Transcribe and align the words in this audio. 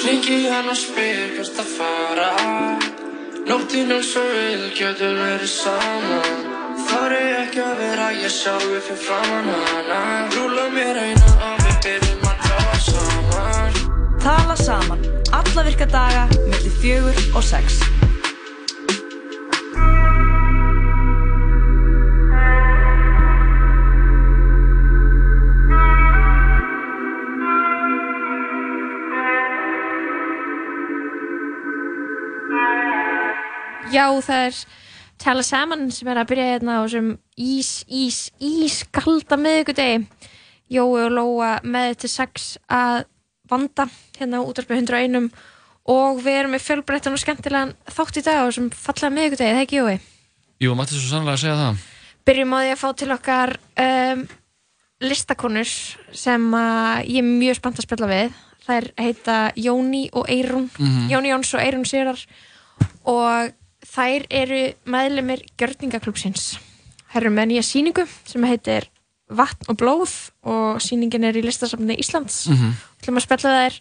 Hringi 0.00 0.48
hann 0.48 0.68
og 0.72 0.76
spyr 0.80 1.34
hvert 1.36 1.58
að 1.60 1.72
fara. 1.76 2.30
Nóttinn 3.44 3.92
er 3.92 4.04
svo 4.06 4.22
vil, 4.32 4.70
getur 4.76 5.12
verið 5.18 5.50
saman 5.50 6.40
Þar 6.86 7.14
er 7.16 7.36
ekki 7.42 7.60
að 7.64 7.82
vera 7.82 8.08
ég 8.16 8.32
sjálfur 8.32 8.80
fyrir 8.86 9.00
framann 9.04 9.48
hana 9.50 10.00
Rúla 10.32 10.66
mér 10.72 11.00
eina 11.04 11.36
og 11.50 11.64
við 11.66 11.78
byrjum 11.84 12.28
að 12.30 12.44
tala 12.48 12.82
saman. 12.88 13.80
Tala 14.24 14.56
saman, 14.64 15.08
alla 15.42 15.66
virka 15.68 15.88
daga, 15.92 16.28
millir 16.46 16.78
fjögur 16.80 17.26
og 17.34 17.44
sex. 17.52 17.82
Já, 33.90 34.06
það 34.22 34.44
er 34.46 34.58
tala 35.20 35.42
saman 35.44 35.88
sem 35.92 36.08
er 36.08 36.20
að 36.22 36.28
byrja 36.30 36.48
hérna 36.54 36.78
á 36.78 36.82
þessum 36.86 37.08
ís, 37.36 37.70
ís, 37.90 38.18
ís 38.40 38.80
kalda 38.94 39.36
miðugudegi 39.40 40.06
Jói 40.70 41.00
og 41.08 41.10
Lóa 41.16 41.50
með 41.66 41.96
til 42.04 42.10
sex 42.12 42.52
að 42.70 43.02
vanda 43.50 43.88
hérna 44.20 44.38
á 44.40 44.46
útvarpið 44.46 44.84
101 44.86 45.30
og 45.90 46.20
við 46.22 46.36
erum 46.38 46.54
með 46.54 46.62
fjölbreyttan 46.68 47.16
og 47.16 47.22
skemmtilegan 47.24 47.72
þátt 47.90 48.20
í 48.20 48.22
dag 48.22 48.38
á 48.38 48.46
þessum 48.46 48.68
fallega 48.70 49.14
miðugudegi, 49.16 49.54
það 49.56 49.64
ekki 49.64 49.80
Jói? 49.80 49.96
Jú, 50.60 50.74
mætti 50.78 50.94
svo 50.94 51.08
sannlega 51.10 51.34
að 51.34 51.42
segja 51.42 51.56
það. 51.58 51.80
Byrjum 52.30 52.54
á 52.54 52.58
því 52.60 52.70
að 52.70 52.80
fá 52.84 52.88
til 53.00 53.10
okkar 53.16 53.52
um, 53.82 54.22
listakonur 55.10 55.70
sem 56.22 56.46
að 56.54 57.08
ég 57.10 57.22
er 57.24 57.28
mjög 57.30 57.58
spennt 57.58 57.80
að 57.80 57.86
spilla 57.88 58.10
við 58.10 58.38
þær 58.68 58.88
heita 59.00 59.38
Jóni 59.58 60.04
og 60.14 60.28
Eirún 60.30 60.68
Mhm. 60.78 61.08
Jóni 61.10 61.32
Jóns 61.32 61.54
og 61.56 61.64
Eirún 61.64 61.88
Sigrar 61.88 62.20
og 63.08 63.50
þær 63.90 64.26
eru 64.30 64.60
meðlumir 64.90 65.42
gjörningaklúpsins 65.58 66.52
þær 67.10 67.24
eru 67.24 67.34
með 67.34 67.50
nýja 67.52 67.66
síningu 67.66 68.06
sem 68.28 68.46
heitir 68.48 68.88
Vatn 69.30 69.68
og 69.70 69.76
blóð 69.78 70.12
og 70.42 70.80
síningin 70.82 71.22
er 71.28 71.36
í 71.38 71.42
listasafni 71.44 71.94
Íslands 72.02 72.48
mm 72.48 72.56
Mhm. 72.56 72.72
ætlum 73.00 73.20
að 73.20 73.26
spilla 73.26 73.52
þær 73.56 73.76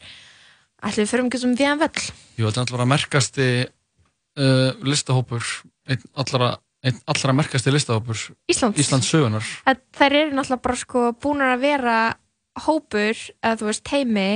ætlum 0.90 1.04
við 1.04 1.10
fyrir 1.10 1.24
um 1.24 1.30
getum 1.30 1.56
við 1.56 1.80
vel 1.80 1.92
Jú, 2.38 2.46
þetta 2.46 2.60
er 2.60 2.64
alltaf 2.64 2.80
að 2.80 2.92
merkasti 2.94 3.48
uh, 4.40 4.72
listahópur, 4.86 5.44
einn 5.90 6.04
allra, 6.16 6.58
einn 6.86 7.00
allra 7.10 7.34
merkasti 7.34 7.74
listahópur 7.74 8.20
Íslands. 8.50 8.80
Íslands 8.80 9.10
sögunar. 9.10 9.44
að 9.66 9.82
þær 9.98 10.14
eru 10.22 10.36
náttúrulega 10.38 10.62
bara 10.62 10.76
sko 10.76 11.12
búin 11.20 11.42
að 11.44 11.60
vera 11.66 11.98
hópur, 12.66 13.16
eða 13.44 13.58
þú 13.60 13.66
veist 13.70 13.84
teimi 13.88 14.30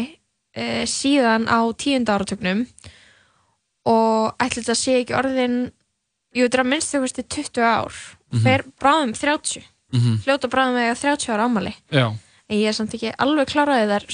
e, 0.56 0.86
síðan 0.88 1.48
á 1.50 1.60
tíunda 1.76 2.16
áratögnum 2.16 2.62
og 2.64 3.03
ætli 4.40 4.62
þetta 4.64 4.76
sé 4.80 4.98
ekki 5.02 5.16
orðin 5.18 5.58
þetta 6.48 6.58
er 6.60 6.64
að 6.64 6.70
minnst 6.72 6.94
þú 6.96 7.02
veist 7.04 7.20
20 7.30 7.62
ár. 7.62 7.94
Mhm. 8.34 8.42
fer 8.44 8.64
bráðum 8.82 9.12
30 9.14 9.64
Mhm. 9.94 10.16
fljóta 10.24 10.50
bráðum 10.50 10.80
eða 10.82 10.96
30 10.98 11.30
ára 11.34 11.44
ámali 11.46 11.74
Já, 11.92 12.08
en 12.50 12.58
ég 12.58 12.66
er 12.68 12.74
samt 12.74 12.94
ekki 12.96 13.12
alveg 13.20 13.46
kláraði 13.52 13.86
þar 13.92 14.06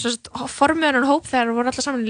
formiðan 0.51 1.05
hóp 1.07 1.23
þegar 1.25 1.53
voru 1.55 1.69
allar 1.71 1.81
saman 1.85 2.03
í 2.05 2.09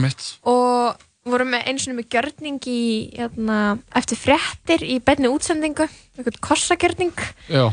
mitt. 0.00 0.38
og 0.44 0.96
voru 1.28 1.44
með 1.44 1.66
eins 1.68 1.86
og 1.88 1.94
með 1.98 2.08
gjörning 2.08 2.58
í 2.64 3.12
hérna, 3.18 3.78
eftir 3.94 4.16
fréttir 4.16 4.80
í 4.80 4.98
beinni 5.04 5.28
útsendingu. 5.28 5.88
Einhvern 6.16 6.40
kossagjörning 6.40 7.12
Já, 7.50 7.68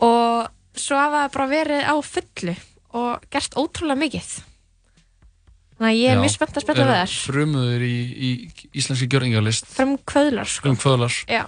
og 0.00 0.48
svo 0.76 0.94
hafa 0.96 1.26
það 1.28 1.32
bara 1.32 1.48
verið 1.48 1.82
á 1.90 1.94
fullu 2.06 2.56
og 2.94 3.20
gert 3.30 3.54
ótrúlega 3.58 3.98
mikið 3.98 4.42
þannig 5.80 5.90
að 5.90 5.98
ég 6.00 6.12
er 6.12 6.18
mjög 6.20 6.32
spennt 6.34 6.58
að 6.60 6.64
spilla 6.66 6.82
Eru 6.84 6.92
við 6.92 7.00
þær. 7.00 7.14
Frumuður 7.30 7.84
í, 7.86 7.94
í 8.12 8.30
íslenski 8.76 9.08
gjörningalist. 9.10 9.66
fram 9.72 9.96
kvöðlar 10.04 10.50
sko. 10.52 10.68
Um 10.74 10.76
kvöðlar. 10.76 11.16
já, 11.26 11.42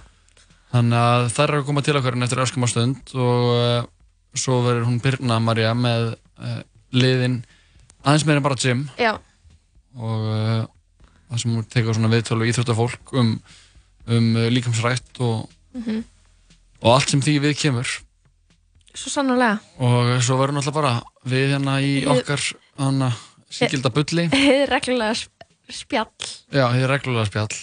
Þannig 0.73 0.97
að 1.05 1.25
þær 1.35 1.43
eru 1.53 1.59
að 1.61 1.65
koma 1.69 1.81
til 1.85 1.93
okkar 1.99 2.15
en 2.17 2.25
eftir 2.25 2.39
öskum 2.41 2.65
á 2.65 2.69
stund 2.71 3.11
og 3.13 3.43
uh, 3.53 3.83
svo 4.33 4.55
verður 4.65 4.87
hún 4.89 4.95
Birna 5.03 5.35
Marja 5.39 5.75
með 5.77 6.15
uh, 6.41 6.61
liðin 6.97 7.43
aðeins 8.01 8.25
meira 8.25 8.41
en 8.41 8.45
bara 8.47 8.57
gym. 8.57 8.81
Já, 8.97 9.11
og 9.93 10.23
uh, 10.33 10.63
það 11.29 11.43
sem 11.43 11.53
hún 11.53 11.67
tekur 11.69 11.93
svona 11.93 12.09
viðtölu 12.09 12.47
íþróttafólk 12.49 13.13
um, 13.21 13.35
um 14.09 14.31
líkamsrætt 14.49 15.21
og, 15.21 15.45
Mhm. 15.73 16.01
og 16.83 16.89
allt 16.93 17.09
sem 17.09 17.21
því 17.21 17.37
við 17.41 17.53
kemur. 17.57 17.93
Svo 18.93 19.09
sannlega 19.09 19.55
og 19.81 20.09
svo 20.21 20.35
verður 20.37 20.57
náttúrulega 20.59 20.73
bara 20.75 20.91
við 21.25 21.53
hérna 21.53 21.77
í 21.81 21.93
okkar 22.05 22.43
hana, 22.77 23.07
síkilda 23.53 23.91
bulli. 23.93 24.27
Reglulega 24.73 25.15
sp- 25.17 25.47
spjall. 25.73 26.09
Já, 26.53 26.65
er 26.75 26.89
reglulega 26.91 27.29
spjall. 27.29 27.55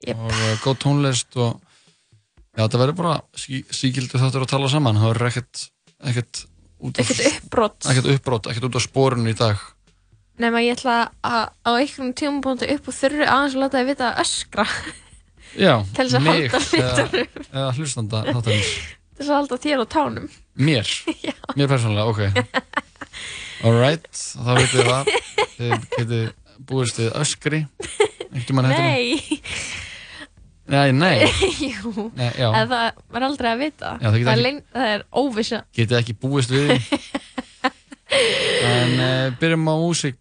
Jep. 0.00 0.16
og 0.16 0.30
uh, 0.32 0.54
góð 0.64 0.78
tónlist 0.80 1.36
og 1.36 1.58
já, 2.56 2.62
það 2.64 2.78
verður 2.80 2.96
bara 3.02 3.16
sí, 3.36 3.58
síkildu 3.68 4.16
þáttur 4.20 4.46
að 4.46 4.52
tala 4.54 4.70
saman. 4.72 4.96
Það 5.00 5.10
verður 5.14 5.28
ekkert 5.32 5.66
ekkert 6.10 6.40
af- 6.80 7.90
ekkert 7.92 8.08
uppbrott 8.14 8.48
ekkert 8.48 8.68
út 8.70 8.78
á 8.80 8.82
spórinu 8.86 9.32
í 9.32 9.36
dag. 9.36 9.60
Nema 10.40 10.62
ég 10.64 10.78
ætla 10.78 11.10
að 11.20 11.50
á 11.68 11.70
einhvern 11.76 12.14
tímapunkti 12.16 12.70
upp 12.72 12.86
og 12.88 12.96
þurru 12.96 13.26
aðeins 13.28 13.56
að 13.58 13.60
láta 13.66 13.82
þið 13.82 13.90
vita 13.92 14.08
að 14.10 14.22
öskra. 14.24 14.64
Já, 15.60 15.74
að 15.82 16.24
mig 16.24 16.46
eða, 16.78 17.66
hlustanda 17.76 18.22
þáttarins. 18.30 18.70
Þess 19.20 19.28
að 19.28 19.36
halda 19.36 19.56
þér 19.60 19.82
á 19.84 19.86
tánum. 19.92 20.30
Mér? 20.56 20.88
Mér 21.58 21.68
persónulega, 21.68 22.08
ok 22.08 22.88
Alright, 23.66 24.06
þá 24.14 24.50
veitum 24.56 24.78
við 24.80 24.88
það. 24.90 25.10
Þið 25.60 25.74
getið 25.96 26.24
búist 26.70 27.00
við 27.00 27.10
öskri. 27.20 27.60
Ekkert 28.30 28.52
um 28.54 28.60
hann 28.60 28.70
hættinni 28.70 28.94
nei. 28.94 29.40
Nei, 30.70 30.92
nei, 30.94 31.26
Jú, 31.72 32.06
nei 32.14 32.28
en 32.30 32.68
það 32.70 33.00
var 33.10 33.24
aldrei 33.26 33.48
að 33.50 33.62
vita. 33.64 33.96
Já, 33.98 34.06
það 34.12 34.18
það, 34.28 34.42
ekki- 34.46 34.76
það 34.76 34.90
er 34.94 35.02
óvissa. 35.18 35.58
Getið 35.76 35.98
ekki 35.98 36.14
búist 36.22 36.52
við 36.54 36.70
því. 36.70 37.00
En 38.10 38.96
uh, 38.98 39.32
byrjum 39.38 39.68
á 39.70 39.74
músík. 39.78 40.18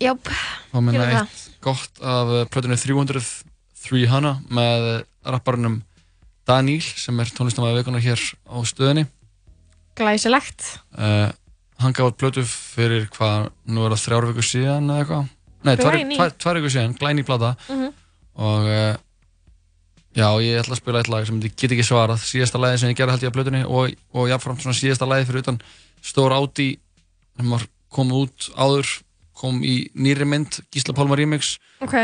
Jáp, 0.00 0.30
Þá 0.72 0.76
minna 0.80 1.04
eitt 1.20 1.42
gott 1.62 2.00
af 2.00 2.30
uh, 2.32 2.38
plötunni 2.48 2.78
300 2.80 3.20
300 3.84 4.32
með 4.56 4.86
rapparunum 5.28 5.80
Daníl 6.48 6.80
sem 6.80 7.20
er 7.20 7.28
tónlistamæði 7.36 7.82
vikunar 7.82 8.02
hér 8.04 8.22
á 8.48 8.56
stöðinni. 8.64 9.04
Glæsilegt. 10.00 10.64
Uh, 10.96 11.28
Hann 11.80 11.94
gaf 11.96 12.10
át 12.10 12.18
plötu 12.20 12.42
fyrir 12.44 13.06
hvað, 13.14 13.50
nú 13.72 13.84
er 13.86 13.94
það 13.94 14.02
þrjár 14.04 14.26
vikur 14.30 14.46
síðan 14.46 14.90
eða 14.92 15.04
eitthvað? 15.04 15.28
Nei, 15.64 15.76
tvær, 15.80 16.58
vikur 16.58 16.72
síðan, 16.74 16.96
glæni 16.98 17.24
plata. 17.24 17.54
Mhm. 17.70 17.94
og 18.40 18.66
uh, 18.68 18.96
já, 20.16 20.26
ég 20.40 20.60
ætla 20.60 20.76
að 20.76 20.80
spila 20.80 21.00
eitt 21.00 21.10
lag 21.12 21.26
sem 21.28 21.40
ég 21.40 21.54
get 21.56 21.74
ekki 21.74 21.84
svarað. 21.84 22.22
Síðasta 22.24 22.60
lagi 22.60 22.80
sem 22.80 22.92
ég 22.92 22.98
gerði 22.98 23.16
held 23.16 23.24
ég 23.26 23.32
á 23.32 23.36
plötunni 23.36 23.62
og, 23.64 23.94
og 24.16 24.28
jáfnframt 24.30 24.64
svona 24.64 24.76
síðasta 24.76 25.08
lagi 25.08 25.28
fyrir 25.28 25.44
utan. 25.44 25.60
Stór 26.04 26.34
Áti 26.36 26.70
sem 27.36 27.52
var 27.52 27.64
komið 27.92 28.20
út 28.24 28.50
áður 28.56 28.92
kom 29.40 29.62
í 29.64 29.88
nýri 29.96 30.28
mynd, 30.28 30.60
Gísla 30.72 30.94
Pálmar 30.96 31.20
remix. 31.20 31.54
Ok, 31.80 31.96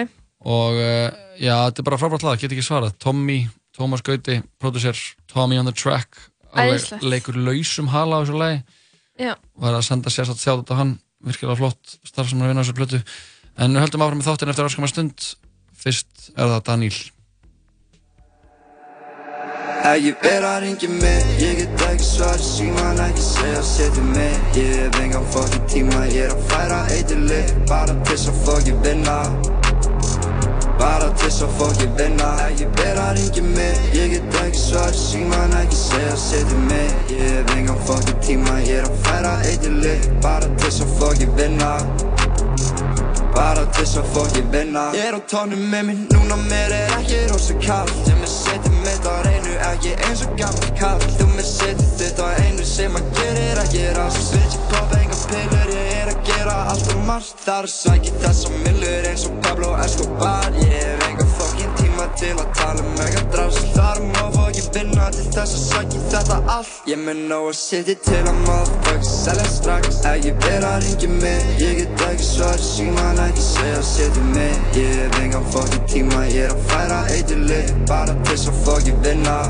og 0.44 0.80
uh, 0.80 1.12
já, 1.36 1.52
þetta 1.68 1.82
er 1.82 1.88
bara 1.90 2.00
frábært 2.00 2.24
lag, 2.24 2.40
get 2.40 2.52
ekki 2.52 2.64
svarað. 2.64 2.96
Tommy, 3.02 3.42
Tómas 3.76 4.04
Gauti, 4.04 4.40
producer 4.60 4.96
Tommy 5.28 5.60
on 5.60 5.68
the 5.68 5.76
track. 5.76 6.16
Leikur 7.04 7.36
lausum 7.36 7.92
hala 7.92 8.20
á 8.20 8.24
þessu 8.24 8.40
lagi 8.40 8.62
var 9.18 9.74
að 9.74 9.84
senda 9.88 10.12
sérsagt 10.12 10.42
þjátt 10.42 10.72
á 10.72 10.74
hann. 10.80 10.96
Virkilega 11.26 11.58
flott 11.58 11.98
starf 12.06 12.30
sem 12.30 12.40
að 12.42 12.52
vinna 12.52 12.62
á 12.62 12.64
þessu 12.64 12.76
plötu. 12.76 13.02
En 13.56 13.72
við 13.72 13.86
höldum 13.86 14.04
áfram 14.04 14.20
með 14.20 14.28
þáttin 14.30 14.52
eftir 14.52 14.68
áskamma 14.68 14.90
stund. 14.92 15.28
Fyrst 15.76 16.30
er 16.34 16.50
það 16.52 16.64
Daníl 16.70 16.96
Ekki 19.86 20.12
vera 20.18 20.48
að 20.56 20.64
ringja 20.64 20.88
mig, 20.90 21.28
ég 21.38 21.60
get 21.60 21.82
ekki 21.86 22.06
svar 22.08 22.40
síman, 22.42 22.98
ekki 23.04 23.22
segja 23.22 23.60
setja 23.62 24.06
mig. 24.08 24.34
Ég 24.58 24.72
hef 24.80 24.98
engan 25.04 25.28
fokkin 25.30 25.68
tíma, 25.70 26.06
ég 26.10 26.26
er 26.26 26.34
að 26.34 26.48
færa 26.50 26.80
eitili 26.96 27.44
Bara 27.68 27.94
til 28.00 28.16
þess 28.16 28.32
að 28.32 28.42
fokkin 28.48 28.82
vinna 28.82 29.20
Bara 30.78 31.08
til 31.16 31.30
að 31.46 31.52
fokkin 31.58 31.94
vinna. 31.98 32.30
Ekki 32.46 32.66
vera 32.76 33.06
að 33.10 33.20
ringja 33.20 33.44
mig, 33.46 33.78
ég 33.96 34.12
get 34.14 34.40
ekki 34.42 34.60
svar 34.60 34.92
í 34.92 35.00
síman, 35.00 35.54
ekki 35.62 35.78
segja 35.80 36.16
setja 36.20 36.58
mig. 36.66 36.92
Ég 37.12 37.22
hef 37.36 37.54
engan 37.56 37.80
fokkin 37.88 38.18
tíma, 38.26 38.58
ég 38.66 38.82
er 38.82 38.90
að 38.90 38.98
færa 39.06 39.32
eitili 39.48 39.96
Bara 40.24 40.50
til 40.60 40.72
að 40.84 40.92
fokkin 41.00 41.32
vinna. 41.38 41.72
Bara 43.36 43.64
til 43.76 43.86
að 44.00 44.12
fokkin 44.14 44.52
vinna. 44.52 44.90
Ég 44.96 45.08
er 45.10 45.16
á 45.16 45.20
tónum 45.32 45.64
með 45.72 45.88
mér, 45.90 46.04
núna 46.12 46.36
mér 46.48 46.72
er 46.72 46.94
ekki 46.96 47.18
rosa 47.32 47.56
kall 47.60 47.90
Ég 48.08 48.16
með 48.20 48.30
setjum 48.32 48.78
mitt 48.84 49.04
á 49.04 49.14
reynu, 49.26 49.52
ekki 49.70 49.92
eins 50.06 50.24
og 50.24 50.32
gammal 50.40 50.72
kall 50.80 51.04
Þú 51.18 51.28
með 51.34 51.48
setjum 51.50 51.92
þitt 52.00 52.22
á 52.24 52.26
einu 52.40 52.64
sem 52.68 52.96
að 52.96 53.10
gerir 53.20 53.60
ekki 53.64 53.84
rast 53.98 54.22
Svitsi 54.30 54.62
pop, 54.70 54.96
enga 54.96 55.20
pillur, 55.26 55.74
ég 55.76 55.92
er 56.00 56.12
að 56.14 56.22
gera 56.30 56.56
allt 56.72 56.95
margt 57.06 57.42
Það 57.46 57.62
er 57.62 57.70
sækið 57.72 58.16
þessa 58.22 58.52
millur 58.64 59.06
eins 59.10 59.24
og 59.28 59.36
Pablo 59.44 59.68
Escobar. 59.84 60.46
Ég 60.60 60.72
hef 60.74 61.04
enga 61.06 61.26
fokkin 61.36 61.76
tíma 61.78 62.06
til 62.18 62.32
að 62.34 62.48
tala 62.58 62.82
um 62.82 63.02
eitthvað 63.04 63.28
drast 63.34 63.68
Það 63.76 63.90
er 63.90 64.08
má 64.10 64.24
fokkin 64.34 64.68
vinna 64.76 65.06
til 65.14 65.26
þess 65.36 65.56
að 65.58 65.62
sækja 65.66 66.02
þetta 66.14 66.38
allt. 66.56 66.72
Ég 66.90 67.02
mun 67.04 67.22
ná 67.30 67.36
að 67.38 67.54
setja 67.60 67.96
til 68.08 68.22
að 68.22 68.40
motherfucker 68.48 69.06
selja 69.10 69.46
strax. 69.54 70.00
Ekki 70.12 70.34
vera 70.46 70.74
að 70.74 70.88
ringja 70.88 71.12
mig, 71.14 71.54
ég 71.62 71.80
get 71.82 72.04
ekki 72.08 72.28
svar 72.32 72.66
síman 72.70 73.22
ekki 73.28 73.46
segja 73.46 73.86
setja 73.92 74.26
mig. 74.32 74.58
Ég 74.80 74.92
hef 75.04 75.22
engan 75.22 75.48
fokkin 75.54 75.88
tíma, 75.94 76.26
ég 76.32 76.50
er 76.50 76.56
að 76.56 76.68
færa 76.72 77.00
eitthili 77.14 77.62
Bara 77.86 78.18
til 78.24 78.34
þess 78.34 78.52
að 78.52 78.62
fokkin 78.66 79.02
vinna 79.06 79.40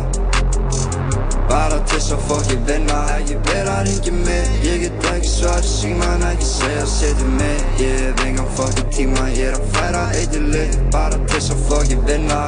Bara 1.51 1.79
til 1.87 2.01
að 2.15 2.23
fokkin 2.29 2.65
vinna. 2.67 2.99
Ekki 3.17 3.37
vera 3.47 3.77
að 3.81 3.91
ringja 3.91 4.15
mig, 4.17 4.49
ég 4.67 4.83
get 4.85 5.09
ekki 5.13 5.31
svar 5.31 5.67
síman 5.67 6.25
ekki 6.31 6.49
segja 6.51 6.87
setja 6.91 7.29
mig. 7.37 7.63
Ég 7.83 8.01
hef 8.03 8.25
engan 8.27 8.51
fokkin 8.59 8.91
tíma, 8.97 9.29
ég 9.37 9.53
er 9.53 9.61
að 9.61 9.69
færa 9.77 10.03
eitthili 10.19 10.67
Bara 10.95 11.21
til 11.31 11.43
að 11.55 11.63
fokkin 11.69 12.03
vinna. 12.09 12.41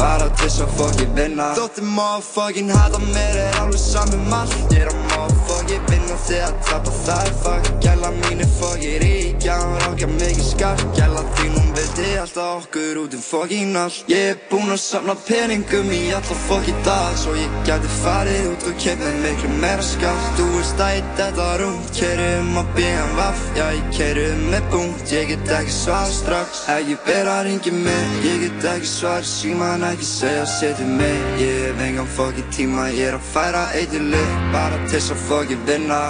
Bara 0.00 0.28
til 0.40 0.52
að 0.64 0.76
fokkin 0.76 1.16
vinna. 1.16 1.50
Þótti 1.56 1.86
motherfucking 1.88 2.72
hata 2.76 3.00
mér 3.08 3.42
er 3.46 3.60
alveg 3.64 3.80
saman 3.84 4.20
um 4.20 4.38
allt. 4.42 4.56
Ég 4.74 4.84
er 4.84 4.92
að 4.92 5.00
motherfucking 5.14 5.90
vinna 5.90 6.20
þegar 6.26 6.56
tapa 6.68 6.94
það 7.04 7.26
er 7.26 7.36
fuck 7.42 7.70
Gæla 7.84 8.12
mín 8.20 8.44
er 8.44 8.54
fokkin 8.58 9.00
ríkja, 9.04 9.58
hún 9.64 9.78
rákja 9.84 10.08
mikið 10.14 10.46
skart 10.52 10.86
Gæla 10.98 11.24
þín 11.38 11.69
hún 11.70 11.76
vildi 11.76 12.18
alltaf 12.18 12.64
okkur 12.64 12.96
út 12.96 13.14
um 13.14 13.20
fokkin 13.20 13.76
allt. 13.76 14.04
Ég 14.08 14.30
er 14.30 14.38
búinn 14.50 14.72
að 14.74 14.80
safna 14.82 15.14
peningum 15.26 15.90
í 15.92 16.10
alla 16.14 16.36
fokkin 16.46 16.78
dag. 16.84 17.14
Svo 17.16 17.34
ég 17.38 17.50
gæti 17.66 17.90
farið 18.02 18.48
út 18.50 18.66
og 18.68 18.86
með 19.00 19.18
miklu 19.24 19.50
meira 19.62 19.82
skart 19.82 20.38
Þú 20.38 20.46
veist 20.54 20.80
að 20.80 20.94
ég 20.96 21.10
þetta 21.18 21.48
rúmt, 21.60 21.90
keri 21.98 22.28
um 22.40 22.58
að 22.60 22.72
BMW 22.76 23.28
Já 23.58 23.66
ég 23.76 23.90
keri 23.96 24.24
um 24.32 24.42
með 24.50 24.64
búnt, 24.72 25.12
ég 25.12 25.28
get 25.30 25.52
ekki 25.58 25.76
svar 25.76 26.08
strax. 26.10 26.64
Ekki 26.76 26.96
vera 27.06 27.36
að 27.40 27.44
ringja 27.48 27.72
mig, 27.72 28.16
ég 28.24 28.40
get 28.46 28.66
ekki 28.74 28.90
svar 28.90 29.22
síman 29.22 29.86
ekki 29.92 30.08
segja 30.08 30.46
setja 30.46 30.86
mig. 30.86 31.20
Ég 31.42 31.68
hef 31.68 31.86
engan 31.86 32.10
fokkin 32.16 32.50
tíma, 32.56 32.88
ég 32.90 33.12
er 33.12 33.20
að 33.20 33.30
færa 33.34 33.68
eitthili 33.76 34.24
Bara 34.50 34.82
til 34.88 34.98
þess 34.98 35.14
að 35.14 35.24
fokkin 35.28 35.64
vinna 35.68 36.02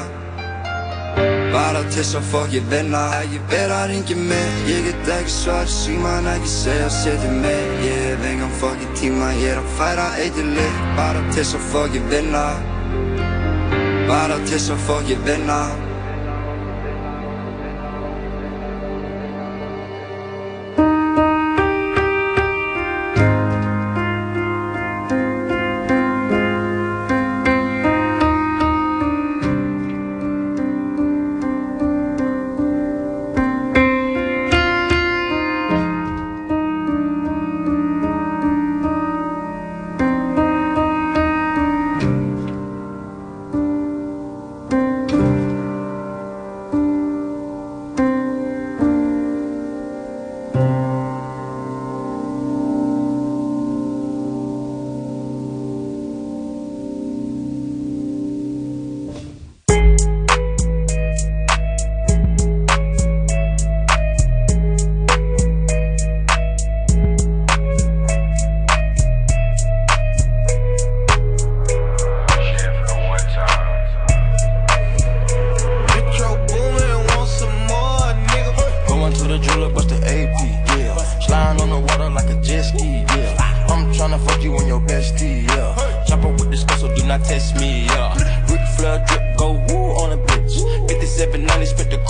Bara 1.51 1.83
til 1.89 1.99
þess 1.99 2.17
að 2.21 2.31
fokkin 2.31 2.71
vinna. 2.71 3.03
Vera 3.51 3.83
að 3.83 3.93
ringja 3.93 4.17
mig, 4.17 4.63
ég 4.71 4.87
get 4.87 5.13
ekki 5.17 5.35
svar 5.35 5.67
síman 5.71 6.31
ekki 6.37 6.51
segja 6.55 6.89
setja 6.95 7.31
mig 7.43 7.85
Ég 7.85 8.01
hef 8.07 8.27
engan 8.31 8.57
fokkin 8.63 8.97
tíma, 9.01 9.35
ég 9.43 9.57
er 9.57 9.63
að 9.63 9.71
færa 9.79 10.09
eitthili 10.23 10.71
Bara 10.97 11.23
til 11.31 11.43
þess 11.43 11.59
að 11.59 11.69
fokkin 11.75 12.11
vinna. 12.15 12.49
Bara 14.09 14.43
til 14.47 14.57
þess 14.57 14.75
að 14.75 14.85
fokkin 14.89 15.25
vinna 15.27 15.63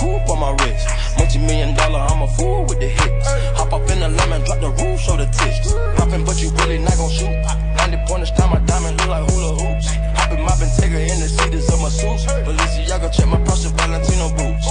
coupe 0.01 0.29
on 0.33 0.41
my 0.41 0.53
wrist. 0.65 0.89
Multi 1.19 1.39
million 1.39 1.77
dollar, 1.77 2.01
I'm 2.01 2.23
a 2.23 2.29
fool 2.29 2.65
with 2.65 2.81
the 2.81 2.89
hits. 2.89 3.29
Hop 3.61 3.73
up 3.73 3.85
in 3.93 4.01
the 4.01 4.09
lemon, 4.09 4.41
drop 4.49 4.61
the 4.61 4.73
roof, 4.81 4.99
show 4.99 5.17
the 5.17 5.29
tits. 5.29 5.77
Poppin', 6.01 6.25
but 6.25 6.41
you 6.41 6.49
really 6.65 6.79
not 6.79 6.97
gon' 6.97 7.13
shoot. 7.13 7.31
90 7.77 8.01
pointers, 8.09 8.33
time 8.33 8.51
my 8.51 8.61
diamond 8.65 8.97
look 8.99 9.09
like 9.13 9.29
hula 9.31 9.53
hoops. 9.61 9.93
Hoppin' 10.17 10.43
moppin', 10.43 10.73
take 10.81 10.93
her 10.97 11.05
in 11.05 11.21
the 11.21 11.29
seats 11.29 11.69
of 11.69 11.79
my 11.85 11.93
suits. 11.93 12.25
Balenciaga, 12.49 13.13
check 13.13 13.29
my 13.29 13.37
and 13.37 13.75
Valentino 13.77 14.29
boots. 14.33 14.67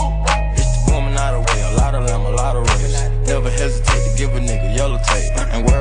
It's 0.57 0.73
the 0.85 0.91
woman 0.91 1.13
out 1.13 1.37
of 1.37 1.45
way, 1.45 1.61
a 1.61 1.77
lot 1.77 1.93
of 1.93 2.07
them, 2.07 2.25
a 2.25 2.33
lot 2.33 2.55
of 2.57 2.65
race. 2.65 2.97
Never 3.29 3.49
hesitate 3.49 4.01
to 4.09 4.11
give 4.17 4.33
a 4.33 4.39
nigga 4.41 4.75
yellow 4.75 4.97
tape. 4.97 5.37
And 5.53 5.65
worry 5.67 5.78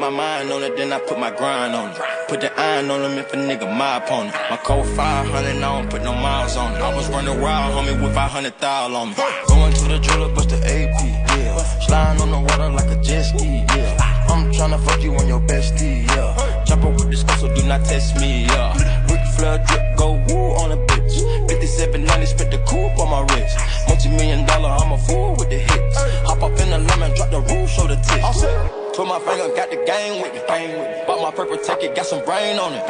my 0.00 0.08
mind 0.08 0.50
on 0.50 0.62
it, 0.62 0.76
then 0.78 0.92
I 0.94 0.98
put 0.98 1.18
my 1.18 1.30
grind 1.30 1.74
on 1.74 1.90
it. 1.90 2.00
Put 2.26 2.40
the 2.40 2.50
iron 2.58 2.90
on 2.90 3.02
them 3.02 3.18
if 3.18 3.34
a 3.34 3.36
nigga 3.36 3.68
my 3.76 3.98
opponent. 3.98 4.34
My 4.48 4.56
code 4.56 4.86
500, 4.96 5.36
I 5.36 5.60
don't 5.60 5.90
put 5.90 6.02
no 6.02 6.14
miles 6.14 6.56
on 6.56 6.74
it. 6.74 6.80
I 6.80 6.94
was 6.94 7.06
running 7.10 7.38
wild, 7.38 7.74
homie, 7.74 8.00
with 8.02 8.14
500 8.14 8.58
thou 8.58 8.94
on 8.94 9.10
me. 9.10 9.14
Going 9.46 9.74
to 9.74 9.84
the 9.92 9.98
jeweler, 9.98 10.34
bust 10.34 10.48
the 10.48 10.56
AP, 10.56 11.04
yeah. 11.36 11.56
Sliding 11.84 12.22
on 12.22 12.30
the 12.30 12.40
water 12.40 12.70
like 12.70 12.88
a 12.88 12.98
jet 13.02 13.24
ski, 13.24 13.66
yeah. 13.76 14.26
I'm 14.30 14.50
tryna 14.50 14.82
fuck 14.82 15.02
you 15.02 15.14
on 15.16 15.28
your 15.28 15.40
bestie, 15.40 16.06
yeah. 16.16 16.64
Chopper 16.64 16.88
with 16.88 17.10
the 17.10 17.16
skull, 17.18 17.36
so 17.36 17.54
do 17.54 17.62
not 17.68 17.84
test 17.84 18.16
me, 18.16 18.46
yeah. 18.46 18.72
Ric 19.04 19.20
Flair 19.36 19.62
drip, 19.68 19.84
go 19.98 20.12
woo 20.28 20.56
on 20.64 20.72
a 20.72 20.78
bitch. 20.88 21.20
5790, 21.50 22.26
spit 22.26 22.50
the 22.50 22.58
coupe 22.64 22.98
on 22.98 23.10
my 23.10 23.20
wrist. 23.34 23.54
Multi 23.86 24.08
million 24.08 24.46
dollar, 24.46 24.70
I'm 24.70 24.92
a 24.92 24.98
fool 24.98 25.36
with 25.36 25.50
the 25.50 25.58
hits. 25.58 25.96
Hop 26.24 26.42
up 26.42 26.58
in 26.58 26.70
the 26.70 26.78
lemon, 26.78 27.14
drop 27.16 27.30
the 27.30 27.40
roof, 27.52 27.68
show 27.68 27.86
the 27.86 27.96
tits. 27.96 28.89
Put 29.00 29.08
my 29.08 29.18
finger, 29.20 29.48
got 29.56 29.70
the 29.70 29.80
gang 29.88 30.20
with 30.20 30.34
me. 30.34 30.44
Bang 30.46 30.76
with 30.76 30.84
me. 30.84 31.00
Bought 31.08 31.24
my 31.24 31.30
purple 31.32 31.56
ticket, 31.56 31.96
got 31.96 32.04
some 32.04 32.22
brain 32.22 32.60
on 32.60 32.76
it. 32.76 32.84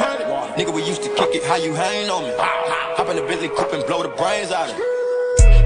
Nigga, 0.59 0.75
we 0.75 0.83
used 0.83 1.07
to 1.07 1.09
kick 1.15 1.39
it, 1.39 1.45
how 1.47 1.55
you 1.55 1.71
hang 1.73 2.11
on 2.11 2.27
me? 2.27 2.35
Hop 2.99 3.07
in 3.11 3.15
the 3.15 3.23
Bentley 3.23 3.47
coupe 3.47 3.71
and 3.71 3.87
blow 3.87 4.03
the 4.03 4.11
brains 4.19 4.51
out 4.51 4.67
of 4.67 4.75
it. 4.75 4.83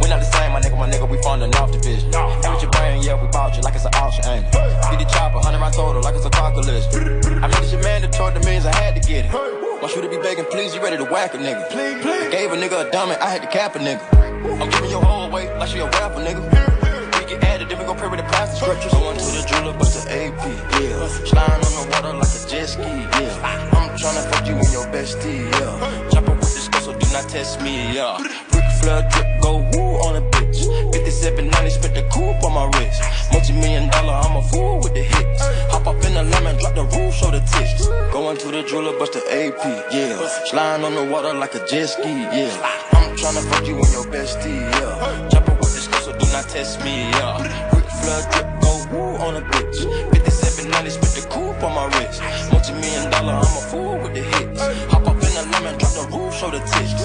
We 0.04 0.08
not 0.12 0.20
the 0.20 0.28
same, 0.28 0.52
my 0.52 0.60
nigga, 0.60 0.76
my 0.76 0.84
nigga, 0.84 1.08
we 1.08 1.16
funding 1.24 1.48
off 1.56 1.72
the 1.72 1.80
division. 1.80 2.12
And 2.12 2.52
with 2.52 2.60
your 2.60 2.70
brain, 2.76 3.00
yeah, 3.00 3.16
we 3.16 3.24
bought 3.32 3.56
you 3.56 3.62
like 3.64 3.72
it's 3.72 3.88
an 3.88 3.96
auction, 3.96 4.28
ain't 4.28 4.44
it? 4.44 4.52
Get 4.92 5.00
the 5.00 5.08
chopper, 5.16 5.40
100 5.40 5.56
round 5.56 5.72
total, 5.72 6.02
like 6.02 6.14
it's 6.14 6.28
a 6.28 6.28
car. 6.28 6.52
I 6.52 6.60
made 6.60 7.56
this 7.64 7.72
your 7.72 7.80
mandatory, 7.80 8.36
the 8.36 8.44
means 8.44 8.66
I 8.68 8.76
had 8.76 9.00
to 9.00 9.00
get 9.00 9.24
it. 9.24 9.32
Want 9.32 9.96
you 9.96 10.02
to 10.04 10.12
be 10.12 10.20
begging, 10.20 10.44
please, 10.52 10.74
you 10.74 10.84
ready 10.84 11.00
to 11.00 11.08
whack 11.08 11.32
a 11.32 11.38
nigga. 11.40 11.72
I 11.72 12.28
gave 12.28 12.52
a 12.52 12.56
nigga 12.60 12.84
a 12.84 12.90
dummy, 12.92 13.16
I 13.16 13.32
had 13.32 13.40
to 13.40 13.48
cap 13.48 13.76
a 13.76 13.78
nigga. 13.80 14.04
I'm 14.60 14.68
giving 14.68 14.90
your 14.90 15.00
whole 15.00 15.30
weight 15.30 15.48
like 15.56 15.72
she 15.72 15.80
a 15.80 15.88
rapper, 15.88 16.20
nigga. 16.20 16.44
We 17.16 17.32
get 17.32 17.42
added, 17.44 17.70
then 17.70 17.78
we 17.78 17.86
gon' 17.86 17.96
pray 17.96 18.08
with 18.08 18.20
the 18.20 18.46
scriptures. 18.52 18.92
Going 18.92 19.16
to 19.16 19.24
the 19.24 19.43
AP, 20.44 20.82
yeah. 20.82 21.08
Sliding 21.24 21.64
on 21.64 21.72
the 21.72 21.88
water 21.90 22.12
like 22.18 22.28
a 22.28 22.48
jet 22.48 22.66
ski, 22.66 22.82
yeah. 22.82 23.70
I'm 23.72 23.96
tryna 23.96 24.28
fuck 24.30 24.46
you 24.46 24.54
and 24.54 24.72
your 24.72 24.86
bestie, 24.92 25.50
yeah. 25.52 26.10
chop 26.10 26.24
Chopper 26.24 26.32
with 26.32 26.40
this 26.40 26.64
skull, 26.64 26.80
so 26.82 26.92
do 26.92 27.06
not 27.12 27.28
test 27.28 27.62
me, 27.62 27.94
yeah. 27.94 28.18
Ric 28.52 28.68
Flair 28.80 29.08
drip, 29.10 29.40
go 29.40 29.64
woo 29.72 29.96
on 30.04 30.16
a 30.16 30.22
bitch. 30.32 30.68
5790, 30.92 31.70
spit 31.70 31.94
the 31.94 32.02
coupe 32.12 32.44
on 32.44 32.52
my 32.52 32.66
wrist. 32.76 33.00
Multi 33.32 33.52
million 33.54 33.88
dollar, 33.90 34.12
I'm 34.12 34.36
a 34.36 34.42
fool 34.42 34.80
with 34.80 34.92
the 34.92 35.02
hits. 35.02 35.42
Hop 35.72 35.86
up 35.86 36.04
in 36.04 36.12
the 36.14 36.24
lemon, 36.24 36.56
drop 36.58 36.74
the 36.74 36.84
roof, 36.84 37.14
show 37.14 37.30
the 37.30 37.40
tits. 37.40 37.88
Going 38.12 38.36
to 38.36 38.48
the 38.48 38.62
jeweler, 38.64 38.98
bust 38.98 39.14
the 39.14 39.24
AP, 39.24 39.92
yeah. 39.92 40.28
Sliding 40.44 40.84
on 40.84 40.94
the 40.94 41.04
water 41.04 41.32
like 41.32 41.54
a 41.54 41.66
jet 41.66 41.86
ski, 41.86 42.12
yeah. 42.12 42.52
I'm 42.92 43.16
tryna 43.16 43.42
fuck 43.48 43.66
you 43.66 43.76
and 43.76 43.92
your 43.92 44.04
bestie, 44.12 44.60
yeah. 44.60 45.28
chop 45.30 45.46
Chopper 45.46 45.54
with 45.54 45.72
this 45.72 45.84
skull, 45.84 46.00
so 46.00 46.12
do 46.12 46.26
not 46.32 46.48
test 46.48 46.84
me, 46.84 47.08
yeah. 47.16 47.40
Ric 47.72 47.88
Flair 47.88 48.20
drip, 48.30 48.60
go 48.60 48.72
woo 48.92 49.16
on 49.24 49.36
a 49.36 49.40
bitch 49.40 50.13
coupe 51.54 51.64
on 51.64 51.74
my 51.74 51.86
wrist. 51.98 52.22
Multi 52.52 52.72
million 52.72 53.10
dollar, 53.10 53.34
I'm 53.34 53.42
a 53.42 53.44
fool 53.44 53.98
with 53.98 54.14
the 54.14 54.22
hits. 54.22 54.60
Hop 54.92 55.06
up 55.06 55.14
in 55.14 55.20
the 55.20 55.48
lemon, 55.52 55.78
drop 55.78 55.92
the 55.92 56.16
roof, 56.16 56.34
show 56.34 56.50
the 56.50 56.58
tits. 56.58 57.04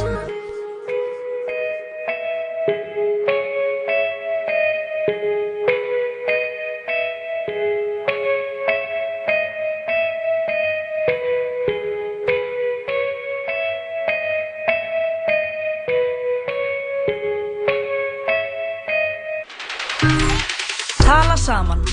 Tala 20.99 21.37
saman 21.37 21.88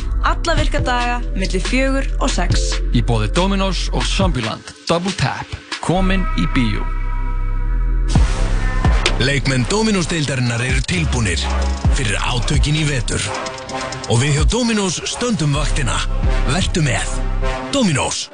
Alla 0.47 0.61
virka 0.63 0.79
daga 0.79 1.15
millir 1.35 1.59
fjögur 1.59 2.05
og 2.23 2.29
sex 2.31 2.69
Í 2.95 3.01
bóði 3.03 3.27
Dominos 3.35 3.89
og 3.91 4.05
Zombieland 4.07 4.69
Double 4.87 5.11
Tap 5.19 5.51
Komin 5.83 6.23
í 6.39 6.45
bíó 6.55 6.85
Leikmenn 9.27 9.67
Dominós-deildarinnar 9.67 10.63
eru 10.63 10.85
tilbúnir 10.87 11.43
fyrir 11.99 12.15
átökin 12.21 12.79
í 12.79 12.85
vetur. 12.87 13.23
Og 14.13 14.21
við 14.23 14.37
hjá 14.37 14.43
Dominós 14.53 15.01
stöndum 15.09 15.57
vaktina. 15.57 15.97
Vertu 16.53 16.85
með. 16.85 17.15
Dominós. 17.75 18.27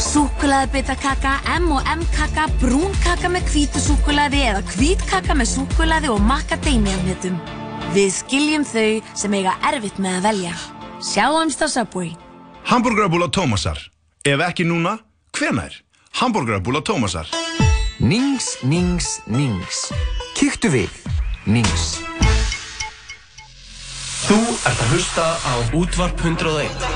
Súkkulaði 0.00 0.72
bitakaka, 0.78 1.36
M&M 1.60 2.06
kaka, 2.16 2.48
brún 2.62 2.96
kaka 3.04 3.30
með 3.30 3.52
hvítu 3.52 3.84
súkkulaði 3.84 4.46
eða 4.48 4.64
hvít 4.72 5.04
kaka 5.12 5.36
með 5.36 5.52
súkkulaði 5.58 6.10
og 6.16 6.24
macadamia-hnetum. 6.24 7.63
Við 7.94 8.08
skiljum 8.10 8.64
þau 8.66 9.02
sem 9.14 9.34
eiga 9.38 9.52
erfitt 9.68 10.00
með 10.02 10.16
að 10.18 10.24
velja. 10.26 10.52
Sjáumst 10.98 11.60
á 11.62 11.70
Subway. 11.70 12.08
Hamburgerabúla 12.66 13.28
Tómasar. 13.30 13.78
Ef 14.26 14.40
ekki 14.42 14.64
núna, 14.66 14.96
hvenær? 15.30 15.76
Hamburgerabúla 16.18 16.80
Tómasar. 16.82 17.28
Nings, 18.02 18.56
nings, 18.66 19.20
nings. 19.30 19.84
Kíktu 20.34 20.72
við. 20.74 20.90
Nings. 21.46 22.00
Þú 24.24 24.40
ert 24.42 24.82
að 24.82 24.90
hlusta 24.90 25.26
á 25.38 25.54
Útvarp 25.78 26.18
101 26.18 26.86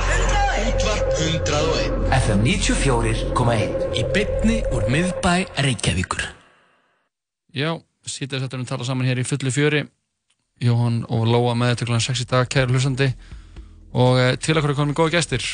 Útvarp 0.65 1.11
101 1.21 2.09
FM 2.17 2.43
94.1 2.49 4.01
Í 4.01 4.05
bytni 4.17 4.57
úr 4.73 4.89
miðbæ 4.91 5.35
Reykjavíkur 5.61 6.25
Já, 7.53 7.77
sítið 8.09 8.47
þetta 8.47 8.57
um 8.57 8.65
að 8.65 8.73
tala 8.73 8.89
saman 8.89 9.11
hér 9.13 9.21
í 9.21 9.29
fullu 9.29 9.53
fjöri 9.53 9.85
Jóhann 10.65 11.03
og 11.09 11.27
Lóa 11.31 11.55
með 11.59 11.75
þetta 11.75 11.89
kl. 11.91 12.01
6 12.09 12.23
í 12.25 12.29
dag, 12.31 12.49
kæri 12.51 12.73
hlustandi 12.75 13.09
og 13.95 14.19
uh, 14.19 14.33
til 14.43 14.57
okkur 14.59 14.73
er 14.75 14.79
komin 14.79 14.97
góða 14.99 15.15
gæstir 15.19 15.45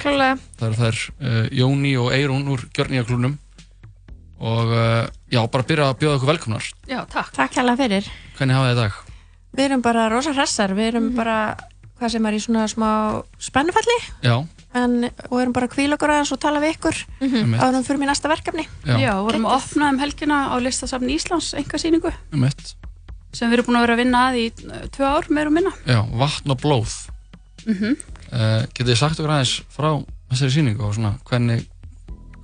Klálega 0.00 0.38
Það 0.58 0.66
eru 0.68 0.78
þær 0.80 0.98
uh, 1.00 1.46
Jóni 1.60 1.94
og 2.00 2.10
Eirún 2.16 2.48
úr 2.52 2.66
Gjörnýjaklunum 2.74 3.36
og 4.40 4.70
uh, 4.72 5.04
já, 5.30 5.40
bara 5.52 5.66
byrja 5.68 5.90
að 5.92 5.98
bjóða 6.00 6.18
okkur 6.18 6.30
velkomnar 6.32 6.68
Já, 6.88 7.02
takk. 7.12 7.32
Takk 7.36 7.58
hérlega 7.60 7.82
fyrir 7.84 8.10
Hvernig 8.38 8.56
hafa 8.56 8.70
þið 8.70 8.76
í 8.76 8.80
dag? 8.80 9.00
Við 9.58 9.66
erum 9.66 9.82
bara 9.84 10.06
rosa 10.12 10.32
hressar, 10.32 10.72
við 10.78 10.92
erum 10.92 11.08
bara, 11.16 11.36
hvað 11.98 12.12
sem 12.14 12.26
er 12.30 12.36
í 12.38 12.42
svona 12.42 12.66
smá 12.70 12.88
spennufalli 13.42 13.96
Já, 14.24 14.36
en, 14.78 14.94
og 15.28 15.36
erum 15.42 15.54
bara 15.56 15.66
að 15.68 15.74
kvíla 15.74 15.98
okkur 15.98 16.12
aðeins 16.14 16.30
og 16.36 16.40
tala 16.42 16.62
við 16.62 16.76
ykkur 16.76 17.00
Einmitt. 17.26 17.58
áður 17.58 17.80
en 17.80 17.86
fyrir 17.88 18.00
mér 18.00 18.12
næsta 18.12 18.30
verkefni. 18.30 18.64
Já. 18.86 18.94
Já, 19.02 19.10
vorum 19.26 19.48
að 19.50 19.56
opna 19.58 19.88
um 19.90 19.98
helgina 20.00 20.38
á 20.54 20.56
listasafni 20.62 21.16
Íslands 21.18 21.50
enga 21.58 21.82
síningu 21.82 22.12
um 22.30 22.46
eitt 22.46 22.76
sem 23.32 23.50
við 23.50 23.58
erum 23.58 23.66
búin 23.70 23.78
að 23.80 23.84
vera 23.86 23.94
að 23.96 24.02
vinna 24.04 24.22
að 24.28 24.38
í 24.40 24.46
uh, 24.50 24.86
tvö 24.94 25.06
ár 25.06 25.28
meir 25.30 25.46
og 25.50 25.54
minna. 25.56 25.72
Já, 25.86 26.00
vatn 26.22 26.50
og 26.54 26.60
blóð 26.62 26.94
Mm 27.66 27.92
uh, 28.32 28.62
Getið 28.72 28.88
þið 28.94 28.96
sagt 29.02 29.18
okkur 29.20 29.34
aðeins 29.34 29.54
frá 29.74 29.90
þessari 30.30 30.54
sýningu 30.54 30.86
og 30.86 30.94
svona 30.96 31.10
hvernig 31.28 31.66